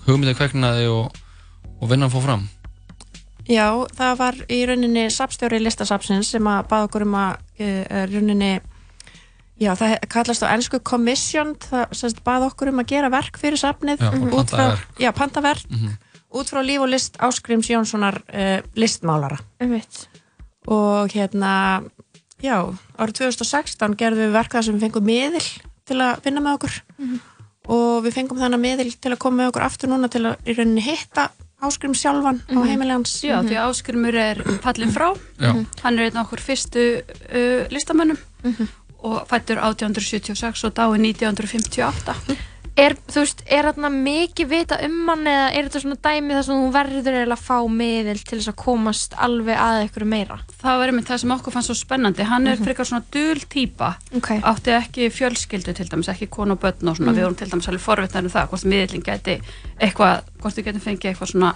hugmyndið 0.07 0.37
kveiknaði 0.37 0.87
og, 0.93 1.17
og 1.81 1.89
vinnan 1.91 2.11
fór 2.13 2.25
fram 2.27 2.45
Já, 3.47 3.71
það 3.95 4.17
var 4.19 4.39
í 4.51 4.57
rauninni 4.67 5.05
sapstjóri 5.15 5.61
listasapsins 5.63 6.33
sem 6.35 6.47
að 6.51 6.65
bað 6.71 6.89
okkur 6.89 7.05
um 7.07 7.15
að 7.15 7.37
uh, 7.63 8.03
rauninni 8.11 8.51
Já, 9.57 9.71
það 9.79 9.95
kallast 10.13 10.43
á 10.45 10.53
ennsku 10.53 10.83
commission, 10.85 11.55
það 11.65 11.95
semst 11.97 12.19
bað 12.27 12.45
okkur 12.51 12.69
um 12.75 12.83
að 12.83 12.91
gera 12.93 13.09
verk 13.15 13.39
fyrir 13.41 13.57
sapnið 13.57 14.03
Já, 14.05 14.11
og 14.13 14.27
pantaverk. 14.35 14.83
já, 15.01 15.11
pantaverk 15.17 15.71
Mhm. 15.71 15.95
út 16.37 16.51
frá 16.53 16.61
líf 16.61 16.83
og 16.85 16.91
list 16.93 17.17
Áskrims 17.25 17.71
Jónssonar 17.73 18.19
uh, 18.29 18.59
listmálara 18.77 19.39
Einmitt. 19.63 20.09
Og 20.67 21.09
hérna 21.15 21.83
já, 22.43 22.59
árið 22.99 23.19
2016 23.23 23.97
gerðum 23.97 24.27
við 24.27 24.33
verk 24.37 24.53
þar 24.53 24.63
sem 24.67 24.75
við 24.79 24.87
fengum 24.89 25.05
miðil 25.07 25.47
til 25.87 25.97
að 26.03 26.21
vinna 26.25 26.41
með 26.43 26.59
okkur 26.59 26.75
Mhm. 26.99 27.21
og 27.69 28.05
við 28.05 28.13
fengum 28.15 28.39
þannig 28.39 28.61
miðil 28.63 28.93
til 29.01 29.13
að 29.13 29.19
koma 29.19 29.43
með 29.43 29.51
okkur 29.53 29.63
aftur 29.67 29.89
núna 29.91 30.09
til 30.11 30.23
að 30.27 30.37
í 30.47 30.57
rauninni 30.57 30.83
hitta 30.83 31.31
Áskrim 31.63 31.95
sjálfan 31.97 32.43
á 32.47 32.53
Mhm. 32.53 32.67
heimili 32.69 32.91
hans 32.93 33.23
Já, 33.25 33.41
því 33.43 33.57
að 33.57 33.71
Ásgrimur 33.71 34.15
er 34.15 34.37
fallin 34.61 34.93
frá, 34.93 35.17
Já. 35.41 35.53
hann 35.83 35.99
er 35.99 36.05
einn 36.11 36.17
af 36.19 36.27
okkur 36.27 36.41
fyrstu 36.45 37.03
uh, 37.33 37.67
listamönnum 37.73 38.19
og 39.03 39.27
fættur 39.29 39.57
1876 39.59 40.65
og 40.65 40.75
dái 40.75 40.99
1958. 41.01 42.15
Er, 42.77 42.93
þú 43.09 43.23
veist, 43.23 43.39
er 43.49 43.65
þarna 43.71 43.89
mikið 43.89 44.49
vita 44.51 44.77
um 44.85 44.97
hann 45.09 45.29
eða 45.31 45.45
er 45.57 45.65
þetta 45.65 45.81
svona 45.81 45.97
dæmi 46.05 46.35
þar 46.37 46.43
sem 46.45 46.59
þú 46.61 46.73
verður 46.75 47.31
að 47.33 47.41
fá 47.41 47.55
miðil 47.73 48.17
til 48.21 48.37
þess 48.37 48.51
að 48.51 48.57
komast 48.61 49.15
alveg 49.27 49.61
að 49.63 49.77
ykkur 49.87 50.05
meira? 50.13 50.37
Það 50.61 50.81
var 50.83 50.93
einmitt 50.93 51.09
það 51.09 51.21
sem 51.23 51.33
okkur 51.37 51.55
fannst 51.55 51.71
svo 51.71 51.77
spennandi. 51.79 52.27
Hann 52.29 52.51
er 52.51 52.61
frekar 52.61 52.89
svona 52.91 53.09
dul 53.17 53.41
típa, 53.49 53.95
okay. 54.19 54.43
átti 54.45 54.75
ekki 54.77 55.09
fjölskyldu 55.09 55.73
til 55.79 55.89
dæmis, 55.89 56.11
ekki 56.13 56.29
konu 56.29 56.53
og 56.53 56.61
börn 56.61 56.91
og 56.93 56.99
svona, 56.99 57.15
Mm. 57.15 57.17
við 57.17 57.25
vorum 57.25 57.39
til 57.41 57.49
dæmis 57.55 57.69
alveg 57.71 57.85
forvittnar 57.87 58.29
um 58.29 58.35
það, 58.35 58.49
hvort 58.51 58.69
miðlinn 58.69 59.07
geti 59.07 59.39
eitthvað, 59.81 60.29
hvort 60.43 60.59
þau 60.59 60.65
getum 60.67 60.85
fengið 60.85 61.11
eitthvað 61.11 61.31
svona, 61.33 61.55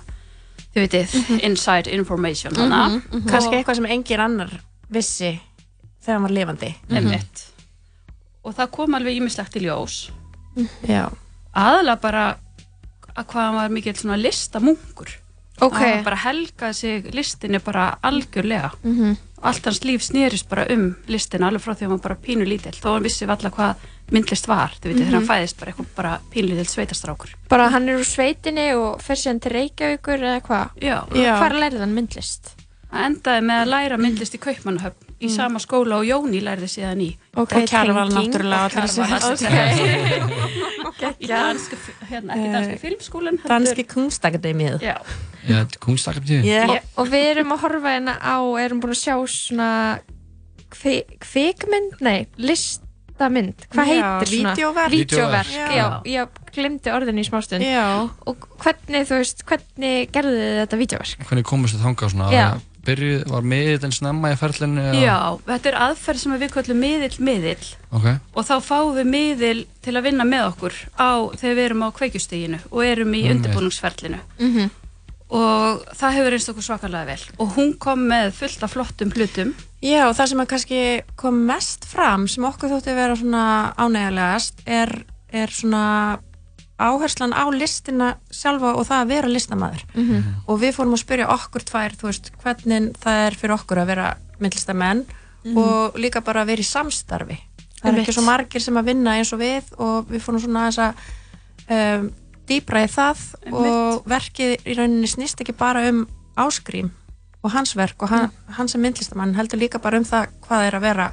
þið 0.73 0.81
veitir, 0.87 1.07
inside 1.51 1.93
information 1.93 2.57
hana. 2.57 2.89
Mhm, 2.89 3.03
mhm. 3.13 3.29
kannski 3.29 3.59
eitthvað 3.61 3.77
sem 3.77 3.91
engin 3.93 4.21
annar 4.25 4.57
vissi 4.89 5.35
þegar 6.01 6.17
hann 6.17 6.23
var 6.23 6.35
lifandi. 6.39 6.75
Og 8.43 8.55
það 8.57 8.71
kom 8.73 8.95
alveg 8.97 9.21
ímislegt 9.21 9.61
í 9.61 9.67
ljós. 9.69 10.09
Já. 10.89 11.09
Aðalega 11.57 12.01
bara 12.01 12.25
að 13.17 13.25
hvað 13.27 13.43
hann 13.47 13.55
var 13.59 13.69
mikill 13.75 13.95
svona 13.99 14.17
listamunkur. 14.21 15.11
Ok. 15.61 15.75
Hann 15.77 15.97
var 15.99 16.05
bara 16.05 16.17
helgað 16.25 16.75
sig 16.75 17.11
listinni 17.15 17.59
bara 17.65 17.99
algjörlega. 18.03 18.71
Mhm. 18.83 19.17
Og 19.41 19.47
allt 19.49 19.65
hans 19.65 19.81
líf 19.85 20.03
snýrist 20.05 20.49
bara 20.49 20.67
um 20.73 20.97
listina 21.09 21.49
alveg 21.49 21.63
frá 21.65 21.73
því 21.75 21.81
að 21.85 21.89
hann 21.89 21.99
var 21.99 22.05
bara 22.09 22.17
pínu 22.27 22.47
lítill. 22.49 22.77
Þó 22.77 22.95
hann 22.95 23.03
vissi 23.03 23.27
valla 23.27 23.51
hvað 23.51 23.75
myndlist 24.13 24.47
var. 24.49 24.73
Veitir, 24.83 24.95
Mhm. 24.95 25.05
þegar 25.07 25.19
hann 25.19 25.29
fæðist 25.29 25.59
bara 25.61 25.73
eitthvað 25.73 25.95
bara 25.97 26.21
pínu 26.33 26.49
lítill 26.49 26.67
sveitastrákur. 26.69 27.35
Bara 27.49 27.69
hann 27.71 27.89
er 27.89 27.97
úr 27.99 28.05
sveitinni 28.05 28.75
og 28.77 29.01
fer 29.03 29.15
síðan 29.17 29.41
til 29.41 29.53
Reykjavíkur 29.53 30.19
eða 30.21 30.41
hvað? 30.43 30.71
Já. 30.81 31.07
Hvar 31.39 31.53
lærið 31.53 31.79
hann 31.81 31.95
myndlist? 31.95 32.55
Hann 32.91 33.15
endaði 33.15 33.45
með 33.45 33.63
að 33.63 33.69
læra 33.69 33.97
myndlist 33.99 34.35
í 34.35 34.39
Kaupmannahöfn 34.39 35.10
í 35.21 35.27
Mm. 35.29 35.35
sama 35.37 35.59
skóla 35.61 35.99
og 36.01 36.05
Jóni 36.09 36.41
lærði 36.41 36.69
síðan 36.73 37.01
í. 37.05 37.11
Ok, 37.37 37.53
Og 37.57 37.69
Kjarval 37.69 38.09
náttúrulega. 38.09 38.69
Í 41.21 41.29
danski, 41.29 41.77
hérna, 42.11 42.35
ekki 42.37 42.51
danski 42.53 42.77
filmskúlan. 42.83 43.37
heldur- 43.41 43.49
Danski 43.53 43.85
kunstakademið 43.89 44.83
Já. 44.85 44.97
Já, 45.49 45.65
kunstakabtíð 45.81 46.45
Og, 46.69 46.79
og 47.01 47.09
við 47.09 47.25
erum 47.35 47.53
að 47.55 47.61
horfa 47.65 47.95
hérna 47.95 48.15
á, 48.21 48.37
erum 48.61 48.81
búin 48.83 48.93
að 48.93 49.01
sjá 49.01 49.17
svona 49.33 50.01
kvi, 50.71 51.03
kvikmynd, 51.25 51.97
nei, 52.05 52.27
listamynd, 52.37 53.65
hvað 53.73 53.89
heitir 53.89 54.29
svona? 54.29 54.55
vídeóverk. 54.55 54.91
Vídeóverk, 54.93 55.53
Já. 55.57 55.69
já, 55.73 55.87
ég 56.05 56.29
glemdi 56.55 56.93
orðinu 56.93 57.21
í 57.25 57.29
smástund. 57.29 57.65
Já. 57.65 58.09
Og 58.27 58.37
hvernig, 58.61 59.09
þú 59.09 59.17
veist, 59.23 59.45
hvernig 59.49 60.11
gerðu 60.13 60.37
þið 60.37 60.61
þetta 60.67 60.77
vídeóverk? 60.85 61.25
Hvernig 61.31 61.45
komist 61.49 61.75
þið 61.77 61.85
þangað 61.89 62.11
svona? 62.15 62.31
Já. 62.33 62.47
Byrjuð, 62.87 63.25
var 63.29 63.43
miðið 63.43 63.85
en 63.85 63.93
snemma 63.93 64.31
í 64.33 64.37
ferlinu? 64.41 64.81
eða- 64.81 65.01
Já, 65.05 65.17
þetta 65.47 65.67
er 65.69 65.79
aðferð 65.87 66.19
sem 66.23 66.33
við 66.41 66.51
kallum 66.55 66.79
miðill 66.81 67.19
miðill 67.21 67.67
Ok, 67.93 68.07
og 68.35 68.45
þá 68.49 68.55
fáum 68.65 68.95
við 68.97 69.07
miðil 69.13 69.67
til 69.83 69.93
að 69.99 70.03
vinna 70.09 70.25
með 70.25 70.47
okkur 70.55 70.73
á, 70.97 71.11
þegar 71.37 71.57
við 71.59 71.65
erum 71.69 71.83
á 71.85 71.89
kveikjusteginu 71.93 72.59
og 72.71 72.85
erum 72.85 73.13
í 73.15 73.23
Einmitt. 73.25 73.37
undirbúningsferlinu 73.37 74.21
Mm 74.39 74.55
-hmm. 74.57 74.71
og 75.31 75.85
það 75.95 76.13
hefur 76.17 76.33
einst 76.33 76.49
okkur 76.49 76.63
svakalega 76.67 77.07
vel 77.07 77.23
og 77.39 77.53
hún 77.57 77.79
kom 77.79 78.01
með 78.09 78.33
fullt 78.33 78.63
af 78.63 78.73
flottum 78.73 79.11
hlutum 79.13 79.55
Já, 79.83 80.09
og 80.09 80.17
það 80.17 80.27
sem 80.29 80.41
að 80.41 80.47
kannski 80.49 80.81
kom 81.17 81.47
mest 81.47 81.85
fram 81.85 82.27
sem 82.29 82.45
okkur 82.45 82.69
þótti 82.71 82.95
vera 82.95 83.15
svona 83.17 83.75
ánægilegast 83.79 84.53
er, 84.67 85.05
er 85.33 85.47
svona 85.49 86.19
áherslan 86.81 87.33
á 87.37 87.45
listina 87.53 88.15
sjálfa 88.33 88.73
og 88.75 88.87
það 88.89 89.03
að 89.05 89.09
vera 89.13 89.29
listamaður. 89.29 89.83
Mhm. 89.95 90.23
og 90.49 90.61
við 90.61 90.75
fórum 90.77 90.95
að 90.97 91.03
spyrja 91.05 91.29
okkur 91.37 91.65
tvær 91.71 91.97
veist, 92.03 92.31
hvernig 92.43 92.91
það 92.99 93.27
er 93.27 93.37
fyrir 93.41 93.57
okkur 93.59 93.79
að 93.83 93.87
vera 93.93 94.09
myndlistamenn 94.41 95.05
Mhm. 95.45 95.57
og 95.57 95.95
líka 95.97 96.21
bara 96.25 96.43
að 96.43 96.47
vera 96.53 96.61
í 96.61 96.69
samstarfi. 96.69 97.39
Það 97.81 97.95
er 97.95 98.01
ekki 98.03 98.13
svo 98.13 98.23
margir 98.27 98.61
sem 98.61 98.75
að 98.77 98.85
vinna 98.91 99.15
eins 99.17 99.33
og 99.33 99.39
við 99.41 99.65
og 99.79 100.07
við 100.11 100.21
fórum 100.21 100.41
svona 100.43 100.67
aðeins 100.69 100.79
að 100.85 100.95
um, 102.01 102.11
dýbra 102.47 102.83
í 102.85 102.89
það 102.91 103.19
og 103.53 104.05
verkið 104.11 104.57
í 104.67 104.75
rauninni 104.77 105.09
snýst 105.09 105.41
ekki 105.41 105.57
bara 105.57 105.89
um 105.89 106.07
áskrím 106.37 106.91
og 107.43 107.51
hans 107.53 107.73
verk 107.75 108.03
og 108.03 108.09
hann, 108.11 108.31
hann 108.57 108.69
sem 108.69 108.81
myndlistamann 108.83 109.35
heldur 109.35 109.59
líka 109.61 109.81
bara 109.81 109.97
um 109.97 110.05
það 110.05 110.27
hvað 110.45 110.67
er 110.67 110.77
að 110.77 110.81
vera 110.83 111.13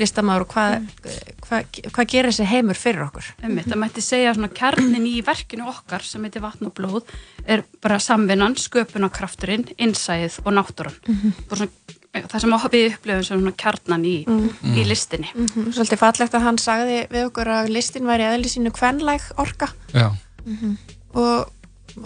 listamaður 0.00 0.44
og 0.46 0.54
hvað, 0.54 0.74
hvað, 1.46 1.80
hvað 1.92 2.08
gerir 2.14 2.30
þessi 2.32 2.46
heimur 2.50 2.78
fyrir 2.80 3.04
okkur 3.06 3.28
Einmitt, 3.44 3.68
það 3.70 3.80
mætti 3.84 4.04
segja 4.04 4.34
svona 4.36 4.50
kjarnin 4.60 5.06
í 5.10 5.14
verkinu 5.26 5.68
okkar 5.70 6.02
sem 6.06 6.24
heitir 6.26 6.42
vatn 6.44 6.66
og 6.70 6.74
blóð 6.78 7.14
er 7.46 7.62
bara 7.82 7.98
samvinnan, 8.02 8.56
sköpunarkrafturinn, 8.60 9.68
innsæðið 9.78 10.40
og 10.44 10.52
náttúran. 10.56 10.96
Mhm. 11.08 11.32
Bara 11.50 11.60
svona, 11.60 12.26
það 12.30 12.40
sem 12.40 12.50
við 12.74 12.86
upplifum 12.94 13.24
sem 13.24 13.40
svona 13.40 13.52
kjarnan 13.56 14.04
í, 14.04 14.16
Mhm. 14.26 14.74
í 14.76 14.84
listinni. 14.86 15.30
Mhm, 15.34 15.72
Svolítið 15.72 15.98
fallegt 16.02 16.34
að 16.34 16.42
hann 16.42 16.58
sagði 16.58 16.98
við 17.08 17.30
okkur 17.30 17.46
að 17.46 17.68
listin 17.70 18.04
væri 18.06 18.26
eðli 18.28 18.48
sínu 18.50 18.70
kvenlæg 18.72 19.20
orka 19.38 19.68
já 19.94 20.10
og 21.14 21.50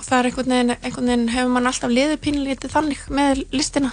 það 0.00 0.18
er 0.18 0.24
einhvern 0.30 0.52
veginn, 0.54 0.76
einhvern 0.82 1.06
veginn 1.10 1.28
hefur 1.28 1.50
mann 1.52 1.66
alltaf 1.68 1.90
liðið 1.92 2.20
pínlítið 2.24 2.72
þannig 2.72 3.02
með 3.10 3.44
listina 3.52 3.92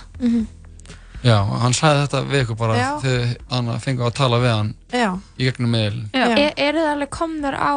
Já, 1.21 1.37
hann 1.61 1.75
sagði 1.77 2.05
þetta 2.05 2.21
við 2.31 2.43
ykkur 2.45 2.57
bara 2.57 2.77
Já. 2.79 2.87
þegar 3.03 3.33
hann 3.51 3.73
fengið 3.83 4.07
að 4.07 4.15
tala 4.17 4.39
við 4.41 4.55
hann 4.55 4.71
Já. 4.89 5.09
í 5.37 5.49
gegnum 5.49 5.75
meðil. 5.75 6.01
Er, 6.17 6.47
eru 6.55 6.81
það 6.81 6.93
alveg 6.95 7.13
komnar 7.13 7.57
á 7.61 7.73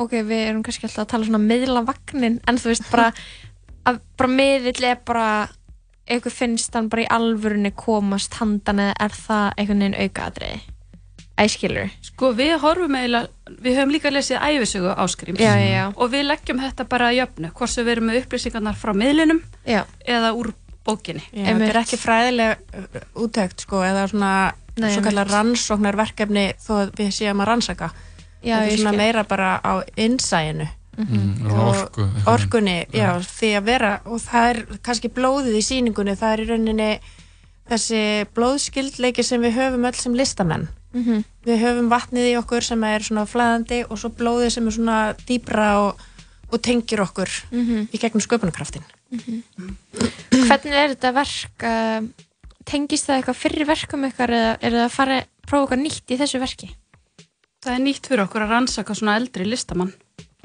ok, 0.00 0.16
við 0.24 0.42
erum 0.48 0.64
kannski 0.66 0.88
alltaf 0.88 1.04
að 1.04 1.12
tala 1.12 1.28
svona 1.28 1.42
miðlavagnin, 1.44 2.40
en 2.48 2.58
þú 2.60 2.72
veist 2.72 2.90
bara 2.90 3.10
að 3.88 4.02
bara 4.18 4.32
miðill 4.34 4.84
er 4.88 5.00
bara 5.06 5.30
eitthvað 6.10 6.36
finnst 6.40 6.74
hann 6.74 6.90
bara 6.90 7.04
í 7.04 7.10
alvörunni 7.12 7.70
komast 7.76 8.34
handan 8.40 8.82
eða 8.82 8.98
er 9.06 9.14
það 9.14 9.46
einhvern 9.54 9.84
veginn 9.84 9.98
aukaðriði 10.00 10.60
æskilur 11.40 11.92
Sko 12.04 12.32
við 12.36 12.56
horfum 12.60 12.96
eiginlega, 12.98 13.30
við 13.62 13.78
höfum 13.78 13.94
líka 13.94 14.12
lesið 14.12 14.42
æfisögu 14.42 14.90
áskrims 15.04 15.40
Já, 15.40 15.54
já, 15.56 15.68
já. 15.70 15.84
og 15.94 16.10
við 16.12 16.26
leggjum 16.28 16.60
þetta 16.64 16.88
bara 16.90 17.10
að 17.10 17.20
jöfnu, 17.20 17.52
hvort 17.56 17.72
sem 17.72 17.86
við 17.86 17.94
erum 17.94 18.10
með 18.10 18.20
upplýsingarnar 18.24 18.80
frá 18.80 18.92
miðlunum 18.96 19.40
já. 19.64 19.84
eða 20.04 20.34
úr 20.36 20.52
bókinni. 20.86 21.22
Já, 21.32 21.44
þetta 21.50 21.68
er 21.72 21.78
ekki 21.82 21.98
fræðileg 22.00 22.58
uh, 22.74 23.00
úttekt 23.24 23.60
sko, 23.66 23.82
eða 23.86 24.06
svona 24.10 24.32
Nei, 24.80 24.90
svo 24.94 25.02
kallar 25.04 25.28
rannsóknarverkefni 25.28 26.44
þó 26.62 26.70
að 26.84 26.92
við 27.00 27.10
séum 27.12 27.40
að 27.42 27.48
rannsaka. 27.50 27.90
Já, 28.40 28.54
þetta 28.62 28.72
er 28.72 28.78
svona 28.80 28.96
meira 28.96 29.24
bara 29.28 29.48
á 29.60 29.72
innsæinu. 30.00 30.68
Mm, 31.00 31.46
og 31.46 31.58
og 31.60 31.68
orku, 31.74 32.04
orkunni, 32.28 32.78
já, 32.92 33.14
því 33.24 33.50
að 33.56 33.64
vera 33.68 33.90
og 34.04 34.20
það 34.20 34.48
er 34.50 34.58
kannski 34.84 35.08
blóðið 35.08 35.56
í 35.56 35.62
síningunni 35.64 36.16
það 36.18 36.32
er 36.34 36.40
í 36.42 36.48
rauninni 36.50 36.88
þessi 37.70 38.00
blóðskildleiki 38.36 39.24
sem 39.24 39.40
við 39.44 39.54
höfum 39.60 39.86
öll 39.88 39.96
sem 39.96 40.16
listamenn. 40.18 40.68
Mhm. 40.92 41.20
við 41.46 41.60
höfum 41.62 41.86
vatnið 41.88 42.26
í 42.32 42.38
okkur 42.40 42.64
sem 42.66 42.82
er 42.84 43.00
svona 43.06 43.22
flæðandi 43.24 43.84
og 43.88 43.98
svo 44.00 44.08
blóðið 44.10 44.50
sem 44.50 44.66
er 44.66 44.74
svona 44.74 44.96
dýbra 45.28 45.68
og, 45.86 46.00
og 46.52 46.58
tengir 46.66 46.98
okkur 47.04 47.30
Mhm. 47.52 47.86
í 47.94 47.96
gegnum 48.02 48.20
sköpunarkraftin 48.20 48.82
hvernig 49.10 50.76
er 50.76 50.92
þetta 50.94 51.14
verk 51.16 51.64
uh, 51.66 52.02
tengist 52.68 53.08
það 53.08 53.16
eitthvað 53.20 53.40
fyrir 53.40 53.66
verkum 53.68 54.06
ykkar 54.06 54.34
eða 54.36 54.52
er 54.60 54.76
það 54.76 54.84
að 54.84 54.94
fara 54.94 55.18
að 55.20 55.32
prófa 55.50 55.64
eitthvað 55.64 55.82
nýtt 55.84 56.14
í 56.14 56.20
þessu 56.20 56.42
verki 56.42 56.70
Það 57.60 57.74
er 57.76 57.82
nýtt 57.84 58.06
fyrir 58.08 58.24
okkur 58.24 58.44
að 58.46 58.52
rannsaka 58.54 58.94
svona 58.96 59.14
eldri 59.20 59.44
listamann. 59.44 59.90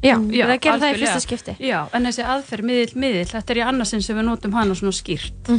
Já, 0.03 0.17
það 0.19 0.57
gerir 0.59 0.81
það 0.81 0.89
í 0.89 0.95
fyrsta 0.99 1.21
skipti. 1.23 1.53
Já, 1.63 1.77
en 1.95 2.07
þessi 2.09 2.25
aðferð 2.27 2.67
miðill, 2.67 2.95
miðill, 2.99 3.29
þetta 3.29 3.53
er 3.53 3.59
í 3.61 3.63
annarsinn 3.63 4.03
sem 4.03 4.17
við 4.19 4.27
notum 4.27 4.55
hana 4.57 4.75
svona 4.75 4.95
skýrt. 4.97 5.51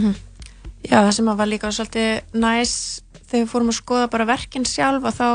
Já, 0.85 0.99
það 0.99 1.13
sem 1.17 1.31
að 1.33 1.39
var 1.41 1.49
líka 1.49 1.71
svolítið 1.73 2.37
næs 2.45 2.75
þegar 3.23 3.41
við 3.41 3.49
fórum 3.55 3.73
að 3.73 3.79
skoða 3.79 4.11
bara 4.13 4.29
verkin 4.29 4.69
sjálf 4.69 5.09
og 5.09 5.17
þá 5.17 5.29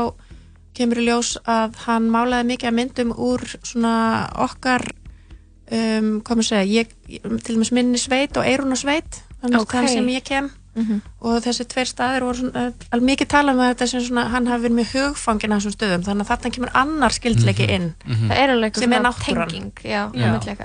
kemur 0.78 1.02
í 1.02 1.08
ljós 1.08 1.32
að 1.42 1.74
hann 1.88 2.06
málaði 2.14 2.48
mikið 2.52 2.70
að 2.70 2.78
myndum 2.78 3.10
úr 3.18 3.42
svona 3.66 3.96
okkar 4.46 4.86
um, 5.72 6.08
hvað 6.22 6.38
maður 6.40 6.48
segja, 6.48 6.82
ég, 6.82 6.96
til 7.42 7.54
dæmis 7.56 7.72
minni 7.72 8.00
sveit 8.00 8.36
og 8.36 8.44
eiruna 8.48 8.76
sveit 8.78 9.22
þannig 9.42 9.60
Ok. 9.62 9.68
okay. 9.70 9.88
sem 9.96 10.10
ég 10.12 10.24
kem 10.26 10.50
Mhm. 10.72 11.02
og 11.20 11.42
þessi 11.44 11.66
tveir 11.68 11.84
staðir 11.84 12.24
voru 12.24 12.38
svona, 12.38 12.72
alveg 12.96 13.04
mikið 13.10 13.28
talað 13.28 13.58
með 13.58 13.66
þetta 13.74 13.88
sem 13.90 14.00
svona, 14.06 14.22
hann 14.32 14.46
hafi 14.48 14.62
verið 14.64 14.78
með 14.78 14.92
hugfangin 14.94 15.52
á 15.52 15.56
þessum 15.60 15.74
stöðum, 15.74 16.04
þannig 16.06 16.24
að 16.24 16.30
þarna 16.30 16.52
kemur 16.54 16.70
annar 16.80 17.12
skildleiki 17.12 17.66
inn 17.74 17.90
það 18.08 18.38
er 18.38 18.52
alveg 18.54 18.78
sem 18.80 18.92
er 18.96 19.02
náttúran 19.04 19.50
tenging 19.52 19.72
já, 19.84 20.08
Já. 20.16 20.56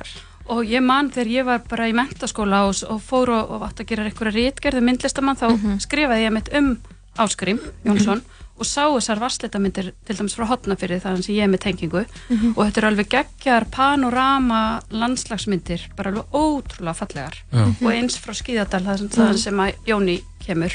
Og 0.48 0.64
ég 0.64 0.80
man 0.82 1.10
þegar 1.12 1.28
ég 1.28 1.44
var 1.46 1.60
bara 1.68 1.90
í 1.90 1.94
mentaskóla 1.94 2.62
og, 2.70 2.80
og 2.88 3.02
fór 3.04 3.34
og, 3.36 3.50
og 3.52 3.66
átt 3.68 3.82
að 3.84 3.90
gera 3.90 4.06
einhverja 4.08 4.32
rítgerðu 4.38 4.82
myndlistamann 4.88 5.36
þá 5.36 5.48
skrifaði 5.84 6.24
ég 6.24 6.32
mitt 6.32 6.54
um 6.56 6.78
Áskrim 7.20 7.60
Jónsson 7.84 8.22
og 8.58 8.66
sá 8.66 8.84
þessar 8.90 9.20
vassleitamindir 9.22 9.92
til 10.06 10.16
dæmis 10.18 10.36
frá 10.38 10.48
hotnafyrði 10.50 11.00
þannig 11.04 11.24
sem 11.28 11.36
ég 11.36 11.44
er 11.44 11.52
með 11.54 11.64
tengingu 11.68 12.06
Mhm. 12.30 12.54
og 12.58 12.66
þetta 12.66 12.78
eru 12.78 12.88
alveg 12.92 13.10
geggjar 13.10 13.66
panorama 13.72 14.82
landslagsmyndir, 14.92 15.88
bara 15.96 16.12
alveg 16.12 16.26
ótrúlega 16.34 16.96
fallegar 16.96 17.36
Já. 17.54 17.64
og 17.82 17.92
eins 17.94 18.18
frá 18.18 18.34
Skíðadal 18.34 18.84
það 18.86 18.98
sem, 18.98 19.10
það 19.10 19.38
sem 19.38 19.58
að 19.64 19.74
Jóni 19.88 20.22
kemur 20.46 20.74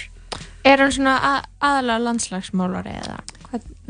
er 0.65 0.79
hann 0.79 0.93
svona 0.95 1.19
að, 1.19 1.45
aðalega 1.61 2.05
landslagsmálari 2.09 2.97
eða? 3.03 3.21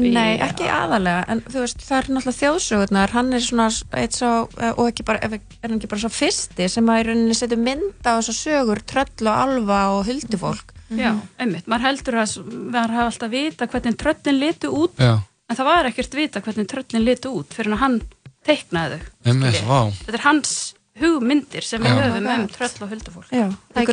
Nei, 0.03 0.39
ekki 0.43 0.65
aðalega, 0.67 1.25
en 1.31 1.41
þú 1.47 1.61
veist, 1.63 1.83
það 1.87 1.99
er 1.99 2.09
náttúrulega 2.17 2.39
þjóðsögurnar, 2.41 3.11
hann 3.15 3.33
er 3.37 3.45
svona 3.45 3.67
eitt 4.01 4.17
svo, 4.17 4.49
eh, 4.59 4.73
og 4.73 4.89
ekki 4.91 5.05
bara, 5.07 5.19
er 5.23 5.39
hann 5.63 5.77
ekki 5.79 5.87
bara 5.93 6.01
svo 6.01 6.09
fyrsti 6.11 6.67
sem 6.73 6.89
að 6.91 7.03
í 7.03 7.07
rauninni 7.07 7.37
setja 7.39 7.59
mynda 7.61 8.17
á 8.17 8.19
þessar 8.19 8.39
sögur, 8.41 8.81
tröll 8.83 9.29
og 9.29 9.37
alfa 9.45 9.79
og 9.93 10.07
huldufólk. 10.09 10.72
Já, 10.99 11.13
einmitt, 11.39 11.67
maður 11.67 11.87
heldur 11.89 12.19
að 12.23 12.37
maður 12.73 12.95
hafa 12.97 13.07
alltaf 13.13 13.31
vita 13.33 13.67
hvernig 13.67 13.97
tröllin 14.03 14.39
litu 14.41 14.69
út 14.83 14.99
Já. 14.99 15.13
en 15.49 15.57
það 15.57 15.65
var 15.71 15.89
ekkert 15.91 16.15
vita 16.15 16.41
hvernig 16.41 16.69
tröllin 16.69 17.05
litu 17.07 17.33
út 17.33 17.55
fyrir 17.57 17.73
að 17.77 17.83
hann 17.85 18.01
teiknaði 18.47 18.99
þau 19.01 19.31
Einmitt, 19.33 19.61
þetta 20.07 20.19
er 20.19 20.25
hans 20.27 20.75
hugmyndir 21.01 21.65
sem 21.65 21.83
við 21.83 22.01
höfum 22.03 22.27
um 22.29 22.49
tröll 22.53 22.83
og 22.85 22.91
huldufólk. 22.93 23.31
Já, 23.33 23.47
það 23.73 23.81
er 23.83 23.87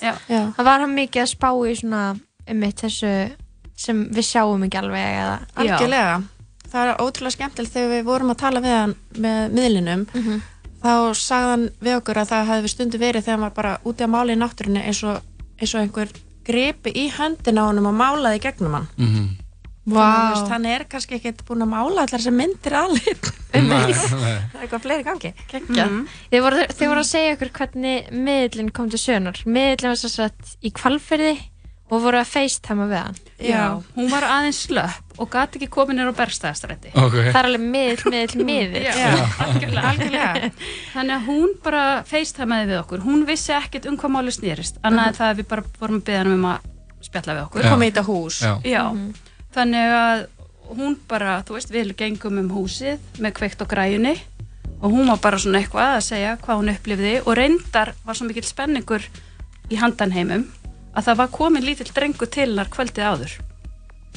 Já. 0.00 0.40
það 0.56 0.64
var 0.70 0.80
hann 0.80 0.94
mikið 0.96 1.22
að 1.22 1.32
spá 1.34 1.50
í 1.68 1.74
svona 1.76 2.04
um 2.48 2.62
þessu 2.80 3.12
sem 3.76 4.04
við 4.16 4.24
sjáum 4.30 4.64
ekki 4.64 4.78
alveg 4.80 5.18
eða 5.20 5.34
Algjörlega. 5.60 6.14
Það 6.66 6.88
er 6.90 7.00
ótrúlega 7.04 7.34
skemmtilegt 7.36 7.74
þegar 7.74 7.90
við 7.92 8.06
vorum 8.08 8.30
að 8.32 8.38
tala 8.40 8.60
við 8.64 8.74
hann 8.76 8.94
með 9.20 9.52
miðlinum, 9.58 10.06
Mhm. 10.14 10.40
þá 10.82 10.92
sagði 11.14 11.50
hann 11.52 11.68
við 11.82 11.96
okkur 12.00 12.20
að 12.22 12.30
það 12.32 12.48
hefði 12.50 12.68
stundu 12.72 12.98
verið 12.98 13.22
þegar 13.26 13.36
hann 13.36 13.46
var 13.46 13.54
bara 13.60 13.78
úti 13.84 14.04
að 14.06 14.12
mála 14.16 14.32
í 14.32 14.40
náttúrunni 14.40 14.82
eins 14.86 15.02
og, 15.04 15.20
eins 15.60 15.74
og 15.74 15.80
einhver 15.82 16.08
gripi 16.46 16.92
í 16.94 17.08
höndina 17.16 17.66
á 17.66 17.68
honum 17.70 17.90
og 17.90 17.98
málaði 17.98 18.40
gegnum 18.46 18.78
hann. 18.78 18.88
Mhm. 19.00 19.26
Vá. 19.86 20.34
Wow. 20.34 20.48
Hann 20.50 20.64
er 20.66 20.82
kannski 20.90 21.14
ekkert 21.14 21.44
búin 21.46 21.62
að 21.62 21.68
mála 21.70 22.02
allar 22.02 22.22
sem 22.22 22.34
myndir 22.34 22.74
alveg. 22.74 23.28
Það 23.56 24.24
er 24.26 24.64
eitthvað 24.64 24.82
fleiri 24.82 25.04
gangi. 25.06 25.30
Gekja. 25.52 25.84
Þið 26.32 26.42
voru, 26.42 26.64
þið 26.72 26.90
voru 26.90 27.04
að 27.04 27.08
segja 27.12 27.36
okkur 27.36 27.52
hvernig 27.60 28.08
miðlinn 28.26 28.72
kom 28.74 28.90
til 28.90 28.98
sönar. 28.98 29.38
Miðlinn 29.46 29.92
var 29.92 30.00
svo 30.00 30.10
satt 30.10 30.56
í 30.66 30.72
kvalferði 30.74 31.36
og 31.86 32.02
voru 32.02 32.18
að 32.18 32.30
facetime 32.32 32.88
við 32.90 32.98
hann. 32.98 33.18
Já, 33.46 33.62
hún 33.94 34.08
var 34.10 34.24
aðeins 34.26 34.58
slöpp 34.66 35.20
og 35.22 35.28
gati 35.30 35.60
ekki 35.60 35.68
komin 35.72 36.00
nýr 36.00 36.08
á 36.10 36.18
bergstæðastrætti 36.18 36.90
Ok. 36.98 37.14
Það 37.14 37.38
er 37.38 37.48
alveg 37.50 37.66
miðl, 37.74 38.10
miðl, 38.12 38.46
miðl. 38.48 38.80
Já, 38.82 39.12
algjörlega, 39.44 39.84
algjörlega. 39.92 40.50
Þannig 40.94 41.14
að 41.16 41.28
hún 41.30 41.52
bara 41.62 41.84
feistæmaði 42.08 42.70
við 42.72 42.80
okkur. 42.80 43.04
Hún 43.06 43.26
vissi 43.28 43.54
ekkert 43.54 43.86
um 43.90 43.98
hvað 44.00 44.14
máli 44.16 44.34
snýrist. 44.34 44.80
Annað 44.82 45.12
en 45.12 45.18
það 45.20 45.30
að 45.30 45.42
við 45.42 45.48
bara 45.52 45.66
vorum 45.80 46.00
að 46.00 46.08
beða 46.10 46.34
um 46.34 46.48
að 46.50 46.70
spjalla 47.06 47.36
við 47.36 47.44
okkur. 47.46 47.62
Já. 47.66 47.70
Koma 47.70 47.86
í 47.86 47.92
þetta 47.92 48.06
hús. 48.10 48.40
Já. 48.66 48.82
Þannig 49.56 49.94
að 50.00 50.24
hún 50.76 50.96
bara, 51.08 51.36
þú 51.46 51.56
veist, 51.60 51.70
við 51.70 51.92
gengum 52.00 52.40
um 52.42 52.50
húsið 52.56 53.22
með 53.22 53.36
kveikt 53.38 53.62
á 53.62 53.66
græjunni 53.70 54.16
og 54.82 54.90
hún 54.92 55.08
var 55.08 55.20
bara 55.22 55.38
svona 55.40 55.62
eitthvað 55.62 55.94
að 55.94 56.04
segja 56.04 56.34
hvað 56.42 56.58
hún 56.60 56.72
upplifði 56.74 57.12
og 57.22 57.36
reyndar 57.38 57.94
var 58.04 58.18
svo 58.18 58.26
mikill 58.28 58.44
spenningur 58.44 59.06
í 59.72 59.78
handanheimum 59.80 60.44
að 60.96 61.06
það 61.10 61.20
var 61.22 61.32
komin 61.36 61.66
lítill 61.66 61.92
drengur 61.94 62.30
til 62.32 62.48
hennar 62.48 62.70
kvöldið 62.72 63.08
áður 63.12 63.36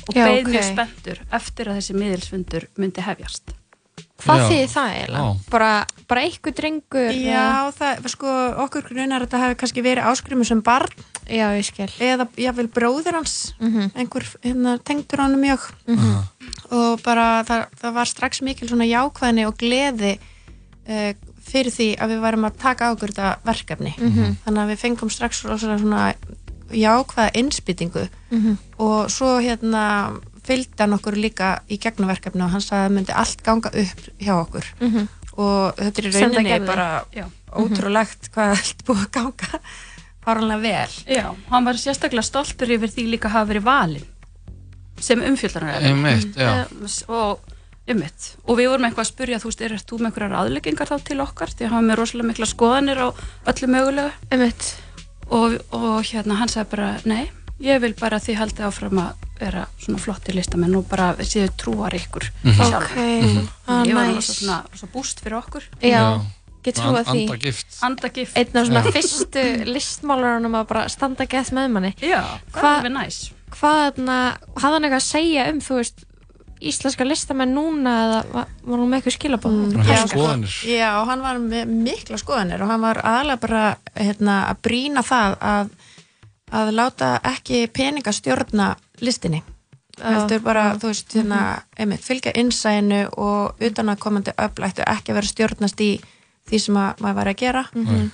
og 0.10 0.16
Já, 0.16 0.24
beið 0.26 0.42
ok. 0.46 0.52
mjög 0.54 0.68
spenntur 0.72 1.24
eftir 1.40 1.70
að 1.70 1.80
þessi 1.82 1.96
miðilsfundur 2.00 2.68
myndi 2.80 3.04
hefjast. 3.06 3.56
Hvað 4.20 4.42
þýðir 4.50 4.72
það 4.74 4.90
eiginlega? 4.98 5.36
Bara, 5.52 5.70
bara 6.10 6.22
eitthvað 6.28 6.56
drengur? 6.58 7.12
Já, 7.16 7.44
það, 7.78 8.08
sko, 8.12 8.32
okkur 8.66 8.84
grunar 8.90 9.22
að 9.24 9.28
þetta 9.30 9.42
hefði 9.44 9.58
kannski 9.62 9.84
verið 9.86 10.08
áskrimu 10.12 10.48
sem 10.48 10.64
barn. 10.66 10.92
Já, 11.30 11.46
ég 11.56 11.64
skil. 11.68 11.88
Eða 12.04 12.26
jáfnvel 12.36 12.68
bróðir 12.74 13.16
hans, 13.16 13.54
Mhm. 13.60 13.92
einhver 13.96 14.26
hérna, 14.44 14.74
tengdur 14.84 15.24
honum 15.24 15.40
mjög. 15.40 15.70
Og 16.72 17.02
bara 17.04 17.44
það, 17.48 17.66
það 17.80 17.94
var 17.94 18.06
strax 18.12 18.42
mikil 18.42 18.68
svona 18.68 18.88
jákvæðni 18.90 19.48
og 19.48 19.56
gleði 19.58 20.18
uh, 20.90 21.14
fyrir 21.50 21.72
því 21.74 21.88
að 21.98 22.12
við 22.14 22.20
varum 22.22 22.46
að 22.50 22.58
taka 22.62 22.90
á 22.92 22.94
okkur 22.94 23.14
þetta 23.14 23.30
verkefni. 23.48 23.94
Mhm. 23.98 24.36
Þannig 24.46 24.64
að 24.66 24.72
við 24.74 24.82
fengum 24.84 25.10
strax 25.14 25.44
svona 25.46 26.14
jákvæða 26.72 27.32
innspýtingu. 27.42 28.08
Mhm. 28.32 28.58
og 28.80 29.10
svo 29.12 29.40
hérna 29.42 30.20
fylgdi 30.44 30.80
hann 30.82 30.94
okkur 30.94 31.16
líka 31.18 31.60
í 31.70 31.78
gegnum 31.82 32.10
verkefni 32.10 32.44
og 32.44 32.50
hann 32.52 32.62
sagði 32.62 32.80
að 32.82 32.88
það 32.90 32.96
myndi 32.98 33.16
allt 33.16 33.44
ganga 33.44 33.70
upp 33.70 34.02
hjá 34.20 34.34
okkur. 34.40 34.66
Mhm. 34.80 35.08
og 35.40 35.76
þetta 35.78 36.04
er 36.04 36.12
rauninni 36.12 36.66
bara 36.68 37.06
Já. 37.16 37.26
ótrúlegt 37.54 38.30
hvað 38.34 38.56
allt 38.58 38.84
búið 38.86 39.06
að 39.06 39.12
ganga 39.12 39.60
fáranlega 40.26 40.62
vel. 40.62 41.16
Já, 41.16 41.36
hann 41.50 41.66
var 41.66 41.74
sérstaklega 41.80 42.24
stoltur 42.24 42.68
yfir 42.68 42.92
því 42.92 43.06
líka 43.14 43.30
að 43.30 43.38
hafa 43.38 43.54
verið 43.54 43.64
valinn 43.64 44.08
sem 45.00 45.22
umfjöldanar 45.24 45.80
Einmitt, 45.82 46.36
já. 46.36 46.66
og 47.08 47.40
ummitt 47.90 48.36
og 48.46 48.58
við 48.60 48.70
vorum 48.70 48.86
eitthvað 48.90 49.06
að 49.06 49.12
spurja, 49.14 49.40
þú 49.40 49.50
veist, 49.52 49.62
er 49.64 49.76
þú 49.80 50.00
með 50.00 50.10
einhverjar 50.10 50.36
aðleggingar 50.42 50.92
þá 50.92 50.98
til 51.08 51.20
okkar, 51.24 51.54
því 51.56 51.66
að 51.66 51.74
hann 51.76 51.88
með 51.88 52.00
rosalega 52.02 52.30
mikla 52.34 52.50
skoðanir 52.50 53.00
á 53.00 53.08
öllu 53.54 53.70
mögulegu. 53.72 54.12
Ummitt 54.36 54.68
og, 55.30 55.58
og 55.76 56.04
hérna 56.04 56.38
hann 56.40 56.48
sagði 56.52 56.70
bara, 56.76 56.90
nei, 57.06 57.30
ég 57.62 57.82
vil 57.84 57.94
bara 58.00 58.18
að 58.20 58.30
þið 58.30 58.38
haldið 58.42 58.66
áfram 58.70 59.00
að 59.04 59.26
vera 59.40 59.66
svona 59.80 60.00
flotti 60.04 60.34
listamenn 60.36 60.76
og 60.76 60.88
bara 60.90 61.14
séu 61.24 61.48
trúar 61.60 61.94
ykkur 61.96 62.30
Mhm. 62.44 62.56
sjálf 62.60 62.92
Ok. 62.92 62.98
Mhm. 62.98 63.48
Ah, 63.68 63.84
ég 63.86 63.94
var 63.96 64.08
nice. 64.08 64.16
rosa 64.16 64.34
svona, 64.34 64.58
rosa 64.72 64.88
búst 64.94 65.20
fyrir 65.24 65.38
okkur 65.40 65.64
Já, 65.82 66.22
get 66.64 66.76
trúað 66.76 67.06
því. 67.06 67.24
Andagift. 67.30 67.78
Andagift. 67.82 68.38
Einn 68.38 68.58
af 68.58 68.68
svona 68.68 68.84
Já. 68.84 68.92
fyrstu 68.92 69.44
listmálarunum 69.76 70.56
að 70.60 70.68
bara 70.68 70.88
standa 70.90 71.26
gett 71.26 71.52
með 71.56 71.72
manni. 71.72 71.94
Já, 72.02 72.24
það 72.52 72.64
er 72.64 72.80
alveg 72.80 72.92
næs. 72.98 73.32
Hvað, 73.50 73.80
þarna, 73.96 74.18
hafði 74.56 74.74
hann 74.74 74.84
eitthvað 74.84 75.00
að 75.02 75.08
segja 75.10 75.48
um, 75.50 75.60
þú 75.60 75.76
veist, 75.80 76.04
íslenska 76.60 77.06
listamenn 77.08 77.54
núna 77.56 77.94
eða 78.06 78.18
var, 78.34 78.50
var 78.64 78.82
hann 78.82 78.90
með 78.90 78.98
eitthvað 79.00 79.16
skilabóð? 79.16 79.60
Hann 79.76 79.88
hefur 79.88 80.12
skoðanir. 80.14 80.58
Já, 80.68 80.90
hann 81.08 81.24
var 81.24 81.40
með 81.44 81.72
mikla 81.88 82.20
skoðanir 82.20 82.64
og 82.66 82.74
hann 82.74 82.84
var 82.84 83.00
aðalega 83.04 83.44
bara 83.46 83.64
hérna, 83.96 84.42
að 84.50 84.62
brína 84.68 85.06
það 85.08 85.38
að 85.54 85.72
að 86.50 86.72
láta 86.74 87.10
ekki 87.30 87.68
peninga 87.74 88.12
stjórna 88.14 88.72
listinni. 89.06 89.44
Heldur 90.00 90.40
bara, 90.42 90.64
þú 90.80 90.94
veist, 90.94 91.12
hérna 91.14 91.40
einmitt, 91.78 92.04
fylgja 92.06 92.32
innsæðinu 92.40 93.02
og 93.20 93.60
utan 93.68 93.92
að 93.92 94.00
komandi 94.00 94.34
öfl 94.40 94.66
ættu 94.70 94.86
ekki 94.88 95.12
að 95.12 95.20
vera 95.20 95.30
stjórnast 95.30 95.84
í 95.84 95.90
því 96.50 96.62
sem 96.64 96.80
að 96.80 97.04
maður 97.04 97.18
var 97.20 97.32
að 97.34 97.40
gera. 97.44 97.66
Mhm. 97.76 98.10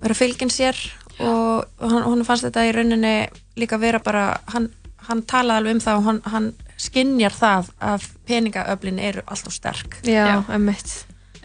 vera 0.00 0.14
fylgin 0.14 0.50
sér 0.52 0.76
og 1.24 1.64
hann, 1.80 2.02
hún 2.04 2.24
fannst 2.24 2.44
þetta 2.44 2.66
í 2.68 2.72
rauninni 2.76 3.28
líka 3.56 3.78
vera 3.80 3.98
bara, 3.98 4.40
hann, 4.52 4.68
hann 5.08 5.22
talaði 5.22 5.56
alveg 5.56 5.74
um 5.74 5.80
það 5.80 5.96
og 5.96 6.04
hann, 6.04 6.20
hann 6.24 6.48
skinjar 6.76 7.32
það 7.36 7.70
að 7.80 8.06
peningaöflin 8.28 8.98
eru 9.00 9.22
alltaf 9.26 9.54
sterk. 9.56 9.98
Já, 10.04 10.42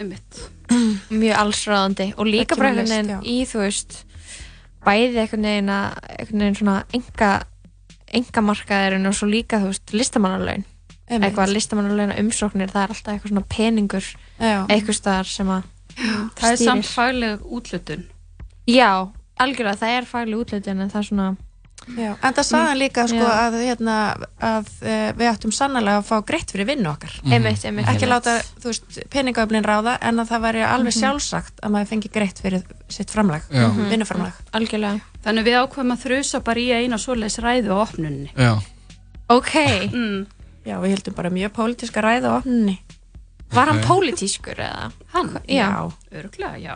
Emmitt 0.01 0.41
Mjög 1.21 1.35
allsráðandi 1.37 2.07
og 2.17 2.25
líka 2.25 2.55
bara 2.57 2.71
einhvern 2.71 2.89
veginn 2.89 3.27
í, 3.27 3.41
þú 3.45 3.59
veist 3.65 3.99
bæði 4.85 5.19
einhvern 5.21 5.45
veginn 5.45 5.71
að 5.75 5.97
einhvern 6.17 6.43
veginn 6.45 6.57
svona 6.61 6.77
enga 6.97 7.31
engamarkaðurinn 8.11 9.07
og 9.07 9.15
svo 9.15 9.27
líka, 9.29 9.59
þú 9.61 9.69
veist, 9.71 9.93
listamannalaun. 9.95 10.65
Einmitt. 11.11 11.27
eitthvað 11.27 11.51
listamannalauna 11.57 12.15
umsóknir 12.21 12.71
það 12.71 12.83
er 12.85 12.91
alltaf 12.93 13.13
eitthvað 13.13 13.31
svona 13.33 13.47
peningur 13.51 14.05
Já. 14.39 14.57
eitthvað 14.71 14.95
staðar 14.95 15.27
sem 15.27 15.49
að 15.51 15.65
Það 16.39 16.45
er 16.47 16.55
stýrir. 16.55 16.67
samt 16.69 16.87
fagleg 16.87 17.41
útlutun 17.51 18.05
Já, 18.71 18.91
algjörlega, 19.43 19.79
það 19.81 19.95
er 19.97 20.07
fagleg 20.07 20.39
útlutin 20.45 20.79
en 20.85 20.91
það 20.93 21.01
er 21.01 21.07
svona 21.09 21.25
Já, 21.97 22.11
en 22.21 22.33
það 22.37 22.45
sagði 22.45 22.67
hann 22.69 22.77
líka 22.79 23.03
sko, 23.09 23.17
Já. 23.25 23.31
að, 23.47 23.55
hérna, 23.65 23.95
að 24.39 24.67
uh, 24.83 25.07
við 25.17 25.27
ættum 25.31 25.51
sannlega 25.51 25.97
að 25.97 26.05
fá 26.11 26.17
greitt 26.29 26.51
fyrir 26.53 26.67
vinnu 26.69 26.89
okkar 26.91 27.15
Mhm. 27.23 27.33
Einmitt, 27.33 27.65
einmitt, 27.65 27.87
ekki 27.89 28.05
einmitt. 28.05 28.09
láta 28.09 29.05
peningaöflin 29.09 29.65
ráða 29.65 29.97
en 30.01 30.19
að 30.21 30.29
það 30.29 30.41
væri 30.45 30.61
alveg 30.67 30.93
Mhm. 30.93 30.99
sjálfsagt 31.01 31.59
að 31.63 31.71
maður 31.73 31.87
fengi 31.89 32.11
greitt 32.13 32.39
fyrir 32.41 32.63
sitt 32.89 33.09
framlag 33.09 33.41
Já. 33.49 33.67
Mhm. 33.67 33.89
vinnuframlag 33.89 34.33
Algjörlega 34.53 35.01
Þannig 35.25 35.43
við 35.45 35.57
ákveðum 35.61 35.93
að 35.95 36.03
þrusa 36.05 36.43
bara 36.43 36.59
í 36.59 36.69
eina 36.71 36.97
svoleiðis 36.97 37.39
ræðu 37.41 37.69
á 37.73 37.77
opnunni 37.81 38.29
Já. 38.37 38.61
Ok 39.29 39.53
mm. 39.93 40.25
Já, 40.65 40.77
við 40.79 40.89
heldum 40.95 41.13
bara 41.15 41.29
mjög 41.29 41.49
pólitíska 41.57 42.01
ræðu 42.01 42.27
á 42.29 42.33
opnunni 42.41 42.77
Var 43.51 43.67
hann 43.67 43.81
pólitískur 43.83 44.55
eða? 44.55 44.91
Hann? 45.11 45.39
Já. 45.49 45.91
Örglega, 46.13 46.55
já. 46.61 46.75